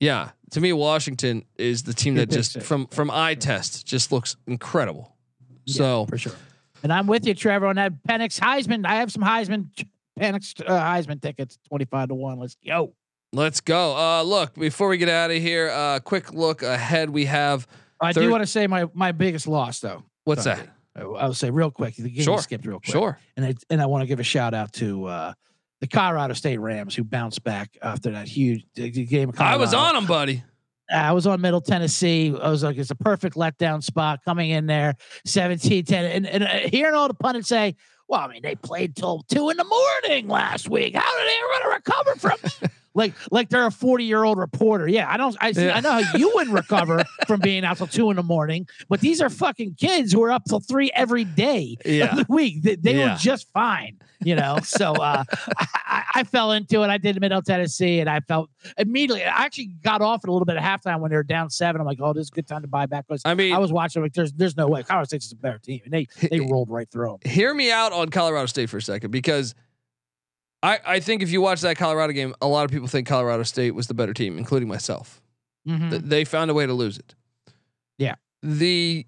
yeah, 0.01 0.31
to 0.53 0.61
me, 0.61 0.73
Washington 0.73 1.45
is 1.57 1.83
the 1.83 1.93
team 1.93 2.15
that 2.15 2.31
just 2.31 2.63
from 2.63 2.87
from 2.87 3.11
eye 3.11 3.35
test 3.35 3.87
just 3.87 4.11
looks 4.11 4.37
incredible. 4.47 5.15
So 5.67 6.07
for 6.07 6.17
sure. 6.17 6.33
And 6.83 6.93
I'm 6.93 7.07
with 7.07 7.27
you, 7.27 7.35
Trevor, 7.35 7.67
on 7.67 7.77
that 7.77 7.93
Penix 8.05 8.39
Heisman. 8.39 8.87
I 8.87 8.97
have 8.97 9.11
some 9.11 9.23
Heisman 9.23 9.69
Penix 10.19 10.61
uh, 10.65 10.81
Heisman 10.81 11.21
tickets, 11.21 11.59
25 11.69 12.09
to 12.09 12.15
1. 12.15 12.39
Let's 12.39 12.57
go. 12.65 12.95
let's 13.33 13.61
go. 13.61 13.97
Uh, 13.97 14.23
look, 14.23 14.55
before 14.55 14.89
we 14.89 14.97
get 14.97 15.09
out 15.09 15.31
of 15.31 15.39
here, 15.39 15.71
uh, 15.71 16.01
quick 16.01 16.33
look 16.33 16.63
ahead. 16.63 17.11
We 17.11 17.27
have 17.27 17.67
I 18.01 18.13
Third- 18.13 18.23
do 18.23 18.31
want 18.31 18.43
to 18.43 18.47
say 18.47 18.67
my 18.67 18.89
my 18.95 19.13
biggest 19.13 19.47
loss 19.47 19.81
though. 19.81 20.05
what's 20.25 20.45
Sorry. 20.45 20.57
that? 20.57 20.76
I- 20.97 21.03
I'll 21.03 21.35
say 21.35 21.51
real 21.51 21.71
quick. 21.71 21.97
The 21.97 22.11
game 22.11 22.25
Sure. 22.25 22.39
skipped 22.39 22.67
real 22.67 22.81
quick. 22.81 22.93
Sure. 22.93 23.19
And 23.37 23.45
it, 23.47 23.63
and 23.71 23.83
I 23.83 23.87
want 23.87 24.03
to 24.03 24.07
give 24.07 24.21
a 24.21 24.25
shout 24.25 24.55
out 24.55 24.73
to 24.75 25.05
uh, 25.07 25.33
the 25.81 25.87
Colorado 25.87 26.35
State 26.35 26.59
Rams 26.59 26.95
who 26.95 27.05
bounced 27.05 27.45
back 27.45 27.77
after 27.83 28.11
that 28.13 28.29
huge 28.29 28.65
game. 28.75 29.29
of 29.29 29.41
I 29.41 29.57
was 29.57 29.75
on 29.75 29.95
them, 29.95 30.07
buddy. 30.07 30.43
I 30.91 31.13
was 31.13 31.27
on 31.27 31.41
Middle 31.41 31.61
Tennessee. 31.61 32.29
I 32.41 32.49
was 32.49 32.63
like, 32.63 32.77
it's 32.77 32.93
a 32.93 32.95
perfect 32.97 33.35
letdown 33.37 33.83
spot 33.83 34.21
coming 34.25 34.51
in 34.51 34.67
there, 34.67 34.95
17 35.25 35.85
10. 35.85 36.05
And, 36.05 36.27
and 36.27 36.45
uh, 36.45 36.49
hearing 36.71 36.95
all 36.95 37.09
the 37.09 37.15
pundits 37.15 37.49
say, 37.49 37.75
well, 38.09 38.21
I 38.21 38.29
mean, 38.29 38.43
they 38.43 38.55
played 38.55 38.95
till 38.95 39.25
two 39.29 39.51
in 39.51 39.57
the 39.57 39.65
morning 39.65 40.29
last 40.29 40.69
week. 40.71 40.95
How 40.95 41.19
did 41.19 41.29
they 41.29 41.65
ever 41.65 41.75
recover 41.75 42.15
from 42.17 42.39
that?" 42.43 42.71
Like, 42.97 43.15
like 43.31 43.49
they're 43.51 43.67
a 43.67 43.71
40 43.71 44.05
year 44.05 44.25
old 44.25 44.39
reporter. 44.39 44.89
Yeah, 44.89 45.09
I 45.09 45.17
don't, 45.17 45.37
I, 45.41 45.53
see, 45.53 45.67
Yeah. 45.67 45.77
I 45.77 45.81
know 45.81 46.03
how 46.03 46.17
you 46.17 46.33
wouldn't 46.35 46.55
recover 46.63 47.05
from 47.27 47.41
being 47.41 47.65
out 47.65 47.77
till 47.77 47.87
two 47.87 48.11
in 48.11 48.17
the 48.17 48.23
morning, 48.23 48.67
but 48.89 49.01
these 49.01 49.21
are 49.21 49.31
fucking 49.31 49.75
kids 49.75 50.13
who 50.13 50.23
are 50.25 50.33
up 50.33 50.45
till 50.49 50.61
three 50.61 50.91
every 50.95 51.25
day 51.25 51.77
Yeah. 51.85 52.11
of 52.11 52.17
the 52.27 52.33
week. 52.33 52.63
They, 52.63 52.77
they 52.77 52.97
Yeah. 52.97 53.13
were 53.13 53.19
just 53.19 53.53
fine, 53.53 53.99
you 54.25 54.35
know? 54.35 54.59
so 54.63 54.95
uh, 54.95 55.25
I, 55.59 56.03
I, 56.17 56.25
fell 56.25 56.53
into 56.53 56.83
it. 56.83 56.89
I 56.89 56.99
did 56.99 57.21
Middle 57.21 57.43
Tennessee 57.43 58.01
and 58.01 58.09
I 58.09 58.21
felt 58.21 58.51
immediately, 58.79 59.23
I 59.25 59.45
actually 59.45 59.67
got 59.83 60.01
off 60.01 60.25
it 60.25 60.29
a 60.29 60.33
little 60.33 60.47
bit 60.47 60.57
at 60.57 60.63
halftime 60.63 61.01
when 61.01 61.11
they 61.11 61.17
were 61.17 61.23
down 61.23 61.51
seven. 61.51 61.81
I'm 61.81 61.87
like, 61.87 61.99
oh, 62.01 62.13
this 62.13 62.23
is 62.23 62.29
a 62.31 62.35
good 62.35 62.49
time 62.49 62.63
to 62.63 62.69
buy 62.69 62.87
back. 62.87 63.07
Because 63.07 63.23
I 63.25 63.35
mean, 63.35 63.53
I 63.55 63.59
was 63.59 63.73
watching, 63.73 64.03
like, 64.03 64.15
there's 64.15 64.33
there's 64.33 64.57
no 64.57 64.69
way. 64.69 64.83
Colorado 64.83 65.07
State's 65.07 65.31
a 65.33 65.37
better 65.37 65.59
team. 65.59 65.81
And 65.85 65.93
they, 65.93 66.07
they 66.31 66.41
rolled 66.41 66.71
right 66.71 66.91
through 66.91 67.19
them. 67.23 67.31
hear 67.31 67.53
me 67.53 67.71
out 67.71 67.93
on 67.93 68.09
Colorado 68.09 68.47
State 68.47 68.71
for 68.71 68.79
a 68.79 68.83
second 68.83 69.11
because 69.11 69.55
I 70.63 70.79
I 70.87 71.01
think 71.01 71.23
if 71.23 71.31
you 71.31 71.41
watch 71.41 71.61
that 71.63 71.77
Colorado 71.77 72.13
game, 72.13 72.35
a 72.41 72.47
lot 72.47 72.65
of 72.65 72.71
people 72.71 72.89
think 72.89 73.07
Colorado 73.07 73.43
State 73.43 73.73
was 73.73 73.87
the 73.87 73.95
better 73.95 74.15
team, 74.15 74.39
including 74.39 74.69
myself. 74.69 75.21
Mm-hmm. 75.69 75.91
Th- 75.91 76.03
They 76.03 76.25
found 76.25 76.51
a 76.51 76.55
way 76.55 76.67
to 76.67 76.73
lose 76.73 76.99
it. 76.99 77.15
Yeah. 77.99 78.15
The 78.43 79.07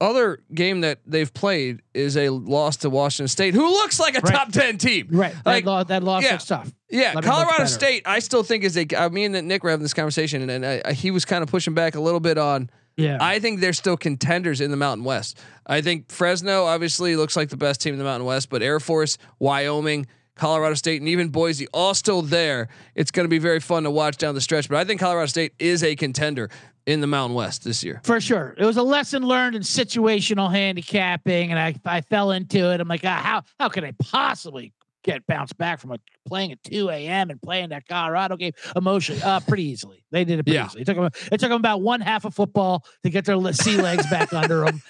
other 0.00 0.40
game 0.52 0.80
that 0.82 0.98
they've 1.06 1.32
played 1.32 1.80
is 1.94 2.16
a 2.16 2.28
loss 2.28 2.76
to 2.78 2.90
Washington 2.90 3.28
State, 3.28 3.54
who 3.54 3.66
looks 3.66 3.98
like 4.00 4.16
a 4.16 4.20
Right. 4.20 4.34
top 4.34 4.52
ten 4.52 4.76
team. 4.76 5.08
Right. 5.10 5.32
That, 5.32 5.46
Like, 5.46 5.64
law, 5.64 5.82
that 5.84 6.02
loss 6.02 6.22
yeah. 6.24 6.32
looks 6.32 6.44
tough. 6.46 6.72
Yeah, 6.90 7.12
Let 7.14 7.24
Colorado. 7.24 7.64
State, 7.66 8.02
I 8.06 8.18
still 8.18 8.42
think 8.42 8.64
is 8.64 8.76
a. 8.76 8.82
Uh, 8.86 9.06
I 9.06 9.08
mean, 9.08 9.34
and 9.34 9.48
Nick 9.48 9.62
were 9.64 9.70
having 9.70 9.82
this 9.82 9.94
conversation, 9.94 10.42
and, 10.42 10.50
and 10.50 10.66
I, 10.66 10.82
I- 10.84 10.92
he 10.92 11.10
was 11.10 11.24
kind 11.24 11.42
of 11.42 11.48
pushing 11.48 11.74
back 11.74 11.94
a 11.94 12.00
little 12.00 12.20
bit 12.20 12.38
on. 12.38 12.70
Yeah. 12.96 13.18
I 13.20 13.40
think 13.40 13.60
they're 13.60 13.72
still 13.72 13.96
contenders 13.96 14.60
in 14.60 14.70
the 14.70 14.76
Mountain 14.76 15.04
West. 15.04 15.38
I 15.66 15.80
think 15.80 16.12
Fresno 16.12 16.64
obviously 16.64 17.16
looks 17.16 17.34
like 17.36 17.48
the 17.48 17.56
best 17.56 17.80
team 17.80 17.94
in 17.94 17.98
the 17.98 18.04
Mountain 18.04 18.26
West, 18.26 18.50
but 18.50 18.62
Air 18.62 18.78
Force, 18.78 19.18
Wyoming, 19.40 20.06
Colorado 20.36 20.74
State, 20.74 21.00
and 21.00 21.08
even 21.08 21.28
Boise 21.28 21.66
all 21.72 21.94
still 21.94 22.22
there. 22.22 22.68
It's 22.94 23.10
going 23.10 23.24
to 23.24 23.28
be 23.28 23.38
very 23.38 23.60
fun 23.60 23.84
to 23.84 23.90
watch 23.90 24.16
down 24.16 24.34
the 24.34 24.40
stretch. 24.40 24.68
But 24.68 24.78
I 24.78 24.84
think 24.84 25.00
Colorado 25.00 25.26
State 25.26 25.52
is 25.58 25.82
a 25.84 25.94
contender 25.96 26.50
in 26.86 27.00
the 27.00 27.06
Mountain 27.06 27.34
West 27.34 27.64
this 27.64 27.82
year. 27.84 28.00
For 28.04 28.20
sure. 28.20 28.54
It 28.58 28.64
was 28.64 28.76
a 28.76 28.82
lesson 28.82 29.22
learned 29.22 29.54
in 29.56 29.62
situational 29.62 30.50
handicapping, 30.50 31.50
and 31.50 31.58
I, 31.58 31.74
I 31.84 32.00
fell 32.02 32.30
into 32.32 32.70
it. 32.72 32.80
I'm 32.80 32.88
like, 32.88 33.02
ah, 33.04 33.20
how 33.22 33.42
how 33.58 33.68
can 33.68 33.84
I 33.84 33.92
possibly 34.02 34.72
get 35.02 35.26
bounced 35.26 35.56
back 35.58 35.80
from 35.80 35.92
a, 35.92 35.98
playing 36.26 36.50
at 36.50 36.62
2 36.64 36.88
a.m. 36.88 37.28
and 37.28 37.40
playing 37.40 37.68
that 37.68 37.86
Colorado 37.86 38.36
game 38.36 38.52
emotionally? 38.74 39.22
Uh, 39.22 39.38
pretty 39.40 39.64
easily. 39.64 40.04
They 40.10 40.24
did 40.24 40.40
it 40.40 40.44
pretty 40.44 40.56
Yeah. 40.56 40.66
easily. 40.66 40.82
It 40.82 40.84
took 40.86 40.96
them 40.96 41.10
it 41.32 41.38
took 41.40 41.48
them 41.50 41.52
about 41.52 41.80
one 41.80 42.00
half 42.00 42.24
of 42.24 42.34
football 42.34 42.84
to 43.02 43.08
get 43.10 43.24
their 43.24 43.40
sea 43.52 43.76
legs 43.80 44.06
back 44.10 44.32
under 44.34 44.64
them, 44.66 44.82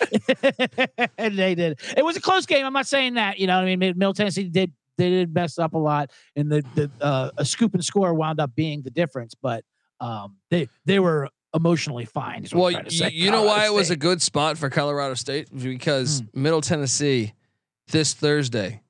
and 1.19 1.39
they 1.39 1.55
did. 1.55 1.79
It 1.97 2.05
was 2.05 2.17
a 2.17 2.21
close 2.21 2.47
game. 2.47 2.65
I'm 2.67 2.73
not 2.73 2.87
saying 2.87 3.15
that. 3.15 3.39
You 3.39 3.47
know, 3.47 3.57
what 3.59 3.69
I 3.69 3.77
mean, 3.77 3.99
Middle 3.99 4.15
Tennessee 4.15 4.45
did 4.49 4.73
they 4.99 5.11
did 5.11 5.35
mess 5.35 5.59
up 5.59 5.75
a 5.75 5.79
lot, 5.79 6.11
and 6.37 6.51
the 6.51 6.65
the 6.75 6.91
uh, 7.01 7.31
a 7.37 7.45
scoop 7.45 7.75
and 7.75 7.85
score 7.85 8.13
wound 8.15 8.41
up 8.41 8.55
being 8.55 8.83
the 8.83 8.91
difference, 8.91 9.35
but. 9.35 9.65
Um, 10.01 10.37
they 10.51 10.69
they 10.85 10.99
were 10.99 11.29
emotionally 11.55 12.05
fine. 12.05 12.43
is 12.45 12.53
what 12.53 12.75
I'm 12.75 12.85
Well, 13.01 13.11
you, 13.11 13.31
know 13.31 13.43
why 13.45 13.51
Colorado 13.59 13.73
it 13.73 13.77
was 13.77 13.91
a 13.91 13.97
good 13.97 14.21
spot 14.21 14.59
for 14.59 14.69
Colorado 14.69 15.15
State 15.15 15.49
because 15.57 16.19
Hmm. 16.35 16.43
Middle 16.43 16.61
Tennessee 16.61 17.33
this 17.89 18.13
Thursday 18.13 18.83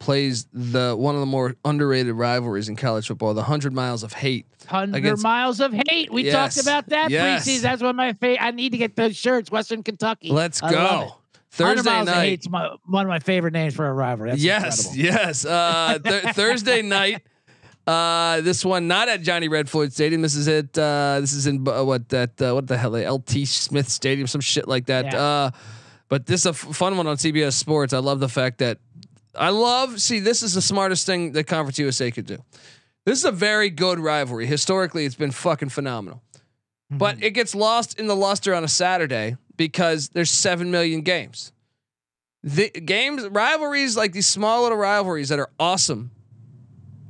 plays 0.00 0.48
the 0.52 0.96
one 0.98 1.14
of 1.14 1.20
the 1.20 1.26
more 1.26 1.54
underrated 1.64 2.14
rivalries 2.14 2.68
in 2.68 2.74
college 2.74 3.06
football, 3.06 3.32
the 3.32 3.44
Hundred 3.44 3.72
Miles 3.72 4.02
of 4.02 4.12
Hate. 4.12 4.46
Hundred 4.66 4.96
against- 4.98 5.22
miles 5.22 5.60
of 5.60 5.72
hate. 5.72 6.12
We 6.12 6.24
Yes. 6.24 6.54
talked 6.56 6.66
about 6.66 6.88
that 6.88 7.10
Yes. 7.10 7.46
preseason. 7.46 7.60
That's 7.62 7.80
one 7.80 7.90
of 7.90 7.96
my 7.96 8.12
favorite. 8.14 8.42
I 8.42 8.50
need 8.50 8.70
to 8.72 8.78
get 8.78 8.96
those 8.96 9.16
shirts. 9.16 9.50
Western 9.50 9.84
Kentucky. 9.84 10.30
Let's 10.30 10.62
I 10.62 10.72
go. 10.72 11.16
100 11.56 11.82
Thursday 11.82 12.04
night. 12.04 12.48
my, 12.48 12.70
one 12.86 13.06
of 13.06 13.08
my 13.08 13.18
favorite 13.18 13.52
names 13.52 13.74
for 13.74 13.86
a 13.86 13.92
rivalry. 13.92 14.30
That's 14.30 14.42
yes, 14.42 14.94
incredible. 14.94 15.20
yes. 15.26 15.44
Uh, 15.44 15.98
th- 16.04 16.24
Thursday 16.34 16.82
night. 16.82 17.22
Uh, 17.86 18.40
this 18.42 18.64
one 18.64 18.86
not 18.86 19.08
at 19.08 19.22
Johnny 19.22 19.48
Red 19.48 19.68
Floyd 19.68 19.92
Stadium. 19.92 20.22
This 20.22 20.36
is 20.36 20.46
it. 20.46 20.78
uh, 20.78 21.18
this 21.20 21.32
is 21.32 21.46
in 21.46 21.66
uh, 21.66 21.82
what 21.82 22.08
that 22.10 22.40
uh, 22.40 22.54
what 22.54 22.66
the 22.68 22.76
hell 22.76 22.92
LT 22.92 23.46
Smith 23.48 23.88
Stadium, 23.88 24.26
some 24.26 24.40
shit 24.40 24.68
like 24.68 24.86
that. 24.86 25.06
Yeah. 25.06 25.20
Uh, 25.20 25.50
but 26.08 26.26
this 26.26 26.40
is 26.40 26.46
a 26.46 26.50
f- 26.50 26.56
fun 26.56 26.96
one 26.96 27.06
on 27.06 27.16
CBS 27.16 27.54
Sports. 27.54 27.92
I 27.92 27.98
love 27.98 28.20
the 28.20 28.28
fact 28.28 28.58
that 28.58 28.78
I 29.34 29.48
love. 29.48 30.00
See, 30.00 30.20
this 30.20 30.42
is 30.42 30.54
the 30.54 30.62
smartest 30.62 31.04
thing 31.06 31.32
that 31.32 31.44
Conference 31.44 31.78
USA 31.78 32.10
could 32.10 32.26
do. 32.26 32.38
This 33.06 33.18
is 33.18 33.24
a 33.24 33.32
very 33.32 33.70
good 33.70 33.98
rivalry. 33.98 34.46
Historically, 34.46 35.04
it's 35.04 35.14
been 35.14 35.30
fucking 35.32 35.70
phenomenal. 35.70 36.22
But 36.92 37.22
it 37.22 37.30
gets 37.30 37.54
lost 37.54 38.00
in 38.00 38.08
the 38.08 38.16
luster 38.16 38.52
on 38.52 38.64
a 38.64 38.68
Saturday 38.68 39.36
because 39.60 40.08
there's 40.08 40.30
seven 40.30 40.70
million 40.70 41.02
games. 41.02 41.52
The 42.42 42.70
games 42.70 43.28
rivalries 43.28 43.94
like 43.94 44.12
these 44.12 44.26
small 44.26 44.62
little 44.62 44.78
rivalries 44.78 45.28
that 45.28 45.38
are 45.38 45.50
awesome. 45.60 46.12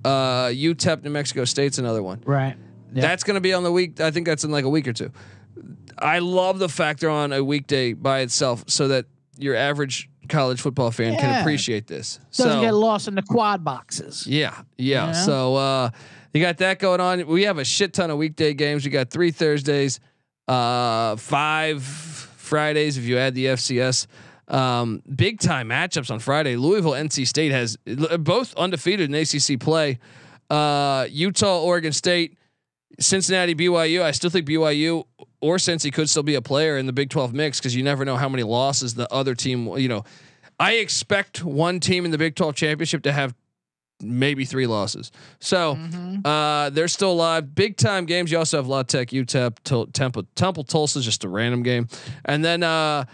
Uh, 0.05 0.46
UTEP, 0.46 1.05
New 1.05 1.11
Mexico 1.11 1.44
State's 1.44 1.78
another 1.78 2.03
one. 2.03 2.20
Right. 2.26 2.57
Yeah. 2.92 3.03
That's 3.03 3.22
going 3.22 3.36
to 3.36 3.40
be 3.40 3.53
on 3.53 3.62
the 3.62 3.70
week. 3.70 4.01
I 4.01 4.11
think 4.11 4.26
that's 4.26 4.42
in 4.42 4.51
like 4.51 4.64
a 4.64 4.68
week 4.68 4.88
or 4.88 4.92
two. 4.92 5.12
I 5.96 6.18
love 6.18 6.59
the 6.59 6.68
fact 6.68 6.98
they're 6.98 7.09
on 7.09 7.32
a 7.32 7.44
weekday 7.44 7.92
by 7.92 8.20
itself, 8.20 8.64
so 8.66 8.88
that 8.88 9.07
your 9.38 9.55
average 9.55 10.11
college 10.28 10.61
football 10.61 10.90
fan 10.90 11.16
can 11.20 11.40
appreciate 11.40 11.86
this. 11.86 12.18
Doesn't 12.36 12.53
so 12.53 12.61
get 12.62 12.74
lost 12.74 13.07
in 13.07 13.14
the 13.14 13.22
quad 13.22 13.62
boxes. 13.62 14.26
yeah, 14.26 14.62
yeah. 14.76 15.07
Yeah. 15.07 15.12
So 15.12 15.55
uh, 15.55 15.90
you 16.34 16.40
got 16.40 16.59
that 16.59 16.80
going 16.80 17.01
on. 17.01 17.24
We 17.28 17.44
have 17.44 17.59
a 17.59 17.64
shit 17.64 17.92
ton 17.92 18.11
of 18.11 18.18
weekday 18.18 18.55
games. 18.55 18.84
We 18.84 18.90
got 18.90 19.11
three 19.11 19.30
Thursdays, 19.30 20.01
uh, 20.48 21.14
five 21.14 22.10
Fridays 22.51 22.98
if 22.98 23.05
you 23.05 23.16
add 23.16 23.34
the 23.34 23.46
FCS. 23.46 24.07
Um, 24.48 25.03
big 25.14 25.38
time 25.38 25.68
matchups 25.68 26.11
on 26.11 26.18
Friday. 26.18 26.57
Louisville, 26.57 26.92
NC 26.92 27.26
State 27.26 27.53
has 27.53 27.76
both 28.18 28.55
undefeated 28.57 29.09
in 29.09 29.14
ACC 29.14 29.61
play. 29.61 30.01
Uh, 30.51 31.07
Utah, 31.09 31.62
Oregon 31.62 31.92
State, 31.92 32.36
Cincinnati, 32.98 33.55
BYU. 33.55 34.03
I 34.03 34.11
still 34.11 34.30
think 34.30 34.48
BYU 34.48 35.05
or 35.40 35.57
Cincy 35.57 35.92
could 35.92 36.11
still 36.11 36.24
be 36.24 36.34
a 36.34 36.42
player 36.42 36.76
in 36.76 36.86
the 36.86 36.92
Big 36.92 37.09
12 37.09 37.32
mix 37.32 37.61
because 37.61 37.76
you 37.76 37.84
never 37.84 38.05
know 38.05 38.16
how 38.16 38.28
many 38.28 38.42
losses 38.42 38.94
the 38.94 39.11
other 39.12 39.36
team. 39.36 39.68
You 39.78 39.88
know, 39.88 40.05
I 40.59 40.74
expect 40.74 41.44
one 41.44 41.78
team 41.78 42.05
in 42.05 42.11
the 42.11 42.18
Big 42.18 42.34
12 42.34 42.57
championship 42.57 43.05
to 43.05 43.12
have 43.12 43.34
maybe 44.03 44.44
three 44.44 44.66
losses. 44.66 45.11
So 45.38 45.74
Mm-hmm. 45.76 46.26
uh, 46.26 46.70
they're 46.70 46.88
still 46.88 47.12
alive. 47.12 47.55
Big 47.55 47.76
time 47.76 48.05
games. 48.07 48.30
You 48.32 48.38
also 48.38 48.57
have 48.59 48.66
La 48.66 48.82
Tech, 48.82 49.09
UTEP, 49.09 49.59
Temple, 49.92 50.24
Temple, 50.34 50.64
Tulsa, 50.64 51.01
just 51.01 51.24
a 51.24 51.28
random 51.28 51.62
game, 51.62 51.88
and 52.24 52.44
then 52.44 52.62
uh, 52.62 53.05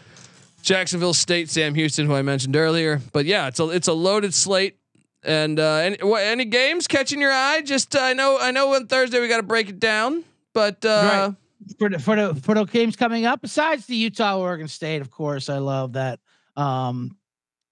Jacksonville 0.62 1.14
State, 1.14 1.48
Sam 1.50 1.74
Houston, 1.74 2.06
who 2.06 2.14
I 2.14 2.22
mentioned 2.22 2.56
earlier. 2.56 3.00
But 3.12 3.24
yeah, 3.26 3.46
it's 3.48 3.60
a 3.60 3.68
it's 3.70 3.88
a 3.88 3.92
loaded 3.92 4.34
slate. 4.34 4.78
And 5.22 5.58
uh, 5.58 5.74
any 5.76 5.96
what, 6.02 6.22
any 6.22 6.44
games 6.44 6.86
catching 6.86 7.20
your 7.20 7.32
eye? 7.32 7.60
Just 7.62 7.96
uh, 7.96 8.00
I 8.00 8.12
know 8.12 8.38
I 8.40 8.50
know 8.52 8.74
on 8.74 8.86
Thursday 8.86 9.20
we 9.20 9.28
got 9.28 9.38
to 9.38 9.42
break 9.42 9.68
it 9.68 9.80
down, 9.80 10.22
but 10.52 10.84
uh, 10.84 11.32
for 11.78 11.88
the, 11.88 11.98
for 11.98 12.14
the 12.16 12.34
for 12.36 12.54
the 12.54 12.64
games 12.64 12.94
coming 12.94 13.26
up. 13.26 13.40
Besides 13.42 13.86
the 13.86 13.96
Utah 13.96 14.38
Oregon 14.38 14.68
State, 14.68 15.00
of 15.00 15.10
course, 15.10 15.48
I 15.48 15.58
love 15.58 15.94
that. 15.94 16.20
Um, 16.56 17.15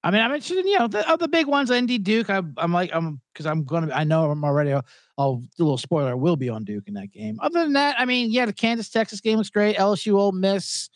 I 0.05 0.11
mean, 0.11 0.21
I'm 0.21 0.31
interested 0.33 0.59
in 0.59 0.69
you 0.69 0.79
know 0.79 0.87
the 0.87 1.09
other 1.09 1.27
big 1.27 1.47
ones. 1.47 1.73
ND 1.73 2.03
Duke. 2.05 2.29
I, 2.31 2.43
I'm 2.59 2.73
like 2.73 2.91
I'm 2.93 3.21
because 3.33 3.47
I'm 3.47 3.65
gonna. 3.65 3.93
I 3.93 4.05
know 4.05 4.31
I'm 4.31 4.45
already. 4.45 4.73
I'll, 4.73 4.85
I'll 5.17 5.37
do 5.37 5.63
a 5.63 5.65
little 5.65 5.79
spoiler. 5.79 6.11
I 6.11 6.15
will 6.15 6.37
be 6.37 6.49
on 6.51 6.63
Duke 6.65 6.85
in 6.89 6.95
that 6.95 7.11
game. 7.11 7.39
Other 7.41 7.61
than 7.65 7.73
that, 7.73 7.97
I 7.99 8.05
mean, 8.05 8.31
yeah, 8.31 8.45
the 8.47 8.53
Kansas 8.53 8.91
Texas 8.91 9.21
game 9.21 9.39
looks 9.39 9.51
great. 9.51 9.77
LSU 9.77 10.15
Ole 10.19 10.33
Miss. 10.33 10.91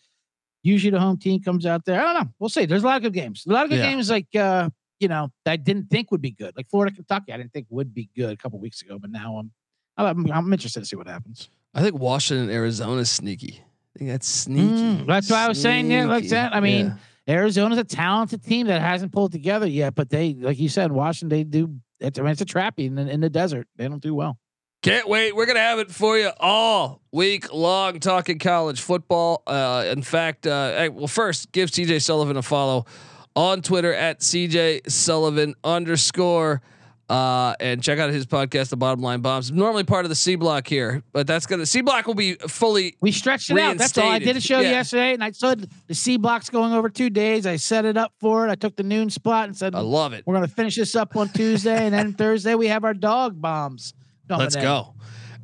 Usually 0.63 0.91
the 0.91 1.01
home 1.01 1.17
team 1.17 1.41
comes 1.43 1.65
out 1.67 1.85
there. 1.85 2.01
I 2.01 2.13
don't 2.13 2.25
know. 2.25 2.31
We'll 2.39 2.51
see. 2.51 2.67
There's 2.67 2.83
a 2.83 2.87
lot 2.87 2.97
of 2.99 3.03
good 3.03 3.15
games. 3.15 3.45
A 3.49 3.53
lot 3.53 3.65
of 3.65 3.71
good 3.71 3.79
Yeah. 3.79 3.91
games. 3.91 4.11
Like 4.11 4.27
uh, 4.37 4.69
you 5.01 5.09
know, 5.09 5.31
that 5.45 5.53
I 5.53 5.57
didn't 5.57 5.89
think 5.89 6.11
would 6.11 6.21
be 6.21 6.33
good. 6.33 6.55
Like 6.57 6.69
Florida 6.69 6.95
Kentucky, 6.95 7.33
I 7.33 7.39
didn't 7.39 7.53
think 7.53 7.67
would 7.71 7.95
be 7.95 8.11
good 8.15 8.31
a 8.33 8.37
couple 8.37 8.59
weeks 8.59 8.83
ago, 8.83 8.99
but 8.99 9.11
now 9.11 9.39
I'm. 9.39 9.51
I'm, 9.97 10.31
I'm 10.31 10.53
interested 10.53 10.79
to 10.81 10.87
see 10.87 10.95
what 10.95 11.09
happens. 11.09 11.49
I 11.75 11.83
think 11.83 11.99
Washington, 11.99 12.51
Arizona 12.51 13.01
is 13.01 13.11
sneaky. 13.11 13.65
I 13.97 13.99
think 13.99 14.11
that's 14.11 14.29
sneaky. 14.29 14.63
Mm, 15.03 15.07
that's 15.07 15.29
what 15.29 15.41
I 15.41 15.49
was 15.49 15.61
saying. 15.61 15.91
Yeah, 15.91 16.05
like 16.07 16.29
that. 16.29 16.55
I 16.55 16.61
mean, 16.61 16.87
Yeah. 16.87 16.95
Arizona's 17.29 17.79
a 17.79 17.85
talented 17.85 18.43
team 18.43 18.67
that 18.69 18.81
hasn't 18.81 19.13
pulled 19.13 19.33
together 19.33 19.67
yet, 19.67 19.95
but 19.95 20.09
they, 20.11 20.35
like 20.35 20.59
you 20.59 20.69
said, 20.69 20.91
Washington, 20.93 21.29
they 21.37 21.45
do. 21.45 21.75
It's, 22.01 22.19
I 22.19 22.23
mean, 22.23 22.33
it's 22.33 22.41
a 22.41 22.47
trappy 22.47 22.87
in, 22.87 22.95
the- 22.95 23.09
in 23.11 23.21
the 23.21 23.29
desert. 23.31 23.67
They 23.77 23.87
don't 23.89 24.03
do 24.03 24.15
well. 24.15 24.39
Can't 24.83 25.09
wait. 25.09 25.35
We're 25.35 25.47
gonna 25.47 25.59
have 25.59 25.81
it 25.81 25.91
for 25.91 26.17
you 26.17 26.31
all 26.39 27.03
week 27.13 27.53
long, 27.53 27.99
talking 27.99 28.39
college 28.39 28.81
football. 28.81 29.43
Uh, 29.45 29.85
in 29.91 30.03
fact, 30.03 30.47
uh, 30.47 30.89
well, 30.93 31.09
first 31.09 31.51
give 31.51 31.69
CJ 31.71 32.01
Sullivan 32.01 32.37
a 32.37 32.43
follow 32.43 32.87
on 33.35 33.61
Twitter 33.61 33.93
at 33.93 34.21
CJ 34.21 34.89
Sullivan 34.89 35.55
underscore. 35.65 36.63
Uh, 37.09 37.55
and 37.59 37.83
check 37.83 37.99
out 37.99 38.11
his 38.11 38.27
podcast, 38.27 38.69
The 38.69 38.77
Bottom 38.77 39.01
Line 39.03 39.21
Bombs. 39.23 39.51
Normally 39.51 39.83
part 39.83 40.05
of 40.05 40.11
the 40.11 40.15
C 40.15 40.35
Block 40.37 40.67
here, 40.67 41.03
but 41.13 41.27
that's 41.27 41.47
gonna 41.47 41.65
C 41.65 41.81
Block 41.81 42.07
will 42.07 42.13
be 42.15 42.35
fully. 42.35 42.97
We 43.01 43.13
stretched 43.13 43.49
it 43.51 43.59
out. 43.59 43.79
That's 43.79 43.97
all. 43.97 44.11
I 44.11 44.19
did 44.19 44.37
a 44.37 44.41
show 44.43 44.61
Yeah. 44.61 44.73
yesterday, 44.73 45.15
and 45.15 45.25
I 45.25 45.31
said 45.31 45.71
the 45.87 45.95
C 45.95 46.19
block's 46.19 46.51
going 46.51 46.75
over 46.75 46.91
two 46.91 47.09
days. 47.09 47.47
I 47.47 47.57
set 47.57 47.87
it 47.87 47.97
up 47.97 48.13
for 48.21 48.47
it. 48.47 48.51
I 48.51 48.57
took 48.57 48.77
the 48.77 48.83
noon 48.83 49.09
spot 49.09 49.49
and 49.49 49.57
said 49.57 49.75
I 49.75 49.81
love 49.81 50.13
it. 50.13 50.25
we're 50.27 50.35
going 50.35 50.47
to 50.47 50.55
finish 50.55 50.77
this 50.77 50.95
up 50.95 51.17
on 51.17 51.31
Tuesday, 51.31 51.87
and 51.87 51.95
then 51.95 52.13
Thursday 52.13 52.55
we 52.55 52.67
have 52.69 52.85
our 52.85 52.93
dog 52.95 53.41
bombs. 53.41 53.95
Let's 54.29 54.55
in. 54.57 54.61
go. 54.63 54.95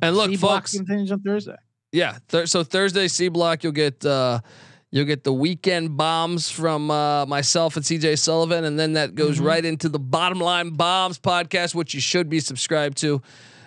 And 0.03 0.15
look, 0.15 0.29
C 0.29 0.37
block 0.37 0.63
folks. 0.63 0.73
continues 0.77 1.11
on 1.11 1.21
Thursday. 1.21 1.55
Yeah. 1.91 2.19
Th- 2.27 2.47
so 2.47 2.63
Thursday 2.63 3.07
C 3.07 3.27
block, 3.29 3.63
you'll 3.63 3.71
get 3.73 4.05
uh, 4.05 4.41
you'll 4.95 5.05
get 5.05 5.25
the 5.25 5.33
weekend 5.33 5.97
bombs 5.97 6.49
from 6.49 6.89
uh, 6.89 7.25
myself 7.25 7.75
and 7.75 7.83
CJ 7.83 8.17
Sullivan, 8.17 8.63
and 8.63 8.79
then 8.79 8.93
that 8.93 9.13
goes 9.13 9.35
Mm-hmm. 9.37 9.45
right 9.45 9.65
into 9.65 9.89
the 9.89 9.99
Bottom 9.99 10.39
Line 10.39 10.69
Bombs 10.69 11.19
podcast, 11.19 11.75
which 11.75 11.93
you 11.93 11.99
should 11.99 12.29
be 12.29 12.39
subscribed 12.39 12.97
to, 12.99 13.21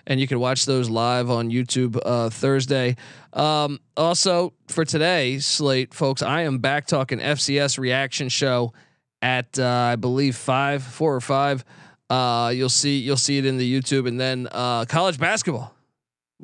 and 0.07 0.19
you 0.19 0.27
can 0.27 0.41
watch 0.41 0.65
those 0.65 0.89
live 0.89 1.29
on 1.31 1.51
YouTube 1.51 2.01
uh, 2.05 2.31
Thursday. 2.31 2.97
Um, 3.35 3.79
also 3.95 4.55
for 4.69 4.87
today 4.87 5.39
slate, 5.39 5.93
folks, 5.93 6.23
I 6.23 6.43
am 6.43 6.59
back 6.61 6.87
talking 6.87 7.19
FCS 7.19 7.79
reaction 7.79 8.31
show 8.31 8.73
at 9.21 9.59
uh, 9.59 9.67
I 9.67 9.97
believe 9.97 10.35
five, 10.35 10.83
four 10.83 11.15
or 11.15 11.21
five. 11.21 11.63
Uh, 12.09 12.51
you'll 12.55 12.71
see 12.71 13.01
you'll 13.01 13.19
see 13.19 13.37
it 13.37 13.45
in 13.45 13.59
the 13.59 13.71
YouTube, 13.81 14.09
and 14.09 14.19
then 14.19 14.49
uh, 14.51 14.87
college 14.87 15.19
basketball. 15.19 15.75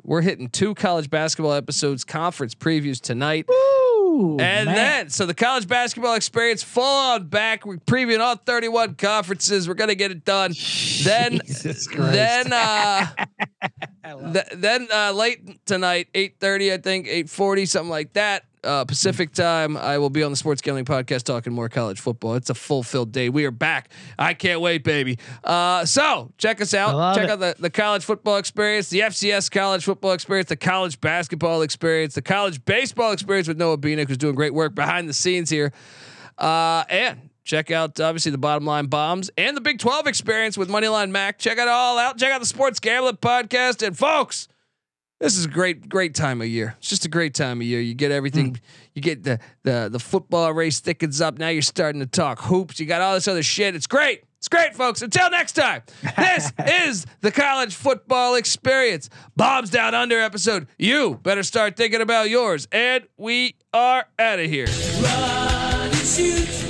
We're 0.03 0.21
hitting 0.21 0.49
two 0.49 0.75
college 0.75 1.09
basketball 1.09 1.53
episodes, 1.53 2.03
conference 2.03 2.53
previews 2.53 3.01
tonight. 3.01 3.47
Ooh, 4.15 4.37
and 4.39 4.65
man. 4.65 4.75
then, 4.75 5.09
so 5.09 5.25
the 5.25 5.33
college 5.33 5.67
basketball 5.67 6.13
experience 6.15 6.63
full 6.63 6.83
on 6.83 7.27
back. 7.27 7.65
We're 7.65 7.77
previewing 7.77 8.19
all 8.19 8.35
31 8.35 8.95
conferences. 8.95 9.67
We're 9.67 9.73
going 9.73 9.89
to 9.89 9.95
get 9.95 10.11
it 10.11 10.23
done. 10.23 10.53
Then, 11.03 11.39
Christ. 11.39 11.89
then, 11.91 12.53
uh, 12.53 13.07
th- 14.33 14.45
then, 14.53 14.87
uh, 14.93 15.11
late 15.11 15.65
tonight, 15.65 16.07
8.30, 16.13 16.73
I 16.73 16.77
think, 16.77 17.07
8.40, 17.07 17.67
something 17.67 17.89
like 17.89 18.13
that. 18.13 18.45
Uh, 18.65 18.83
Pacific 18.85 19.31
time. 19.31 19.77
I 19.77 19.97
will 19.97 20.09
be 20.09 20.23
on 20.23 20.31
the 20.31 20.35
Sports 20.35 20.61
Gambling 20.61 20.85
Podcast 20.85 21.23
talking 21.23 21.53
more 21.53 21.69
college 21.69 21.99
football. 21.99 22.33
It's 22.33 22.49
a 22.49 22.55
fulfilled 22.55 23.11
day. 23.11 23.29
We 23.29 23.45
are 23.45 23.51
back. 23.51 23.89
I 24.17 24.33
can't 24.33 24.59
wait, 24.61 24.83
baby. 24.83 25.19
Uh, 25.43 25.85
so 25.85 26.31
check 26.37 26.61
us 26.61 26.73
out. 26.73 27.15
Check 27.15 27.25
it. 27.25 27.29
out 27.29 27.39
the, 27.39 27.55
the 27.59 27.69
college 27.69 28.03
football 28.03 28.37
experience, 28.37 28.89
the 28.89 29.01
FCS 29.01 29.51
college 29.51 29.85
football 29.85 30.13
experience, 30.13 30.49
the 30.49 30.55
college 30.55 30.99
basketball 30.99 31.61
experience, 31.61 32.15
the 32.15 32.21
college 32.21 32.63
baseball 32.65 33.11
experience 33.11 33.47
with 33.47 33.57
Noah 33.57 33.77
Beanick, 33.77 34.07
who's 34.07 34.17
doing 34.17 34.35
great 34.35 34.53
work 34.53 34.73
behind 34.73 35.07
the 35.07 35.13
scenes 35.13 35.49
here. 35.49 35.71
Uh, 36.37 36.83
and 36.89 37.29
check 37.43 37.71
out 37.71 37.99
obviously 37.99 38.31
the 38.31 38.37
bottom 38.37 38.65
line 38.65 38.87
bombs 38.87 39.29
and 39.37 39.55
the 39.55 39.61
Big 39.61 39.79
12 39.79 40.07
experience 40.07 40.57
with 40.57 40.69
Moneyline 40.69 41.11
Mac. 41.11 41.37
Check 41.37 41.57
it 41.57 41.67
all 41.67 41.97
out. 41.97 42.17
Check 42.17 42.33
out 42.33 42.39
the 42.41 42.47
Sports 42.47 42.79
Gambling 42.79 43.17
Podcast. 43.17 43.85
And 43.85 43.97
folks, 43.97 44.47
this 45.19 45.37
is 45.37 45.45
a 45.45 45.49
great, 45.49 45.87
great 45.87 46.13
time 46.13 46.41
of 46.41 46.47
year. 46.47 46.75
It's 46.77 46.89
just 46.89 47.05
a 47.05 47.09
great 47.09 47.33
time 47.33 47.61
of 47.61 47.67
year. 47.67 47.79
You 47.79 47.93
get 47.93 48.11
everything. 48.11 48.53
Mm. 48.53 48.59
You 48.93 49.01
get 49.01 49.23
the 49.23 49.39
the 49.63 49.89
the 49.91 49.99
football 49.99 50.53
race 50.53 50.79
thickens 50.79 51.21
up. 51.21 51.37
Now 51.37 51.49
you're 51.49 51.61
starting 51.61 52.01
to 52.01 52.07
talk 52.07 52.39
hoops. 52.41 52.79
You 52.79 52.85
got 52.85 53.01
all 53.01 53.13
this 53.13 53.27
other 53.27 53.43
shit. 53.43 53.75
It's 53.75 53.87
great. 53.87 54.23
It's 54.37 54.49
great, 54.49 54.75
folks. 54.75 55.01
Until 55.01 55.31
next 55.31 55.53
time, 55.53 55.81
this 56.17 56.51
is 56.67 57.07
the 57.21 57.31
college 57.31 57.73
football 57.73 58.35
experience. 58.35 59.09
Bombs 59.35 59.71
down 59.71 59.95
under 59.95 60.19
episode. 60.19 60.67
You 60.77 61.19
better 61.23 61.43
start 61.43 61.75
thinking 61.75 62.01
about 62.01 62.29
yours. 62.29 62.67
And 62.71 63.07
we 63.17 63.55
are 63.73 64.05
out 64.19 64.39
of 64.39 64.45
here. 64.45 64.67
Run 65.01 65.91
shoot. 65.93 66.64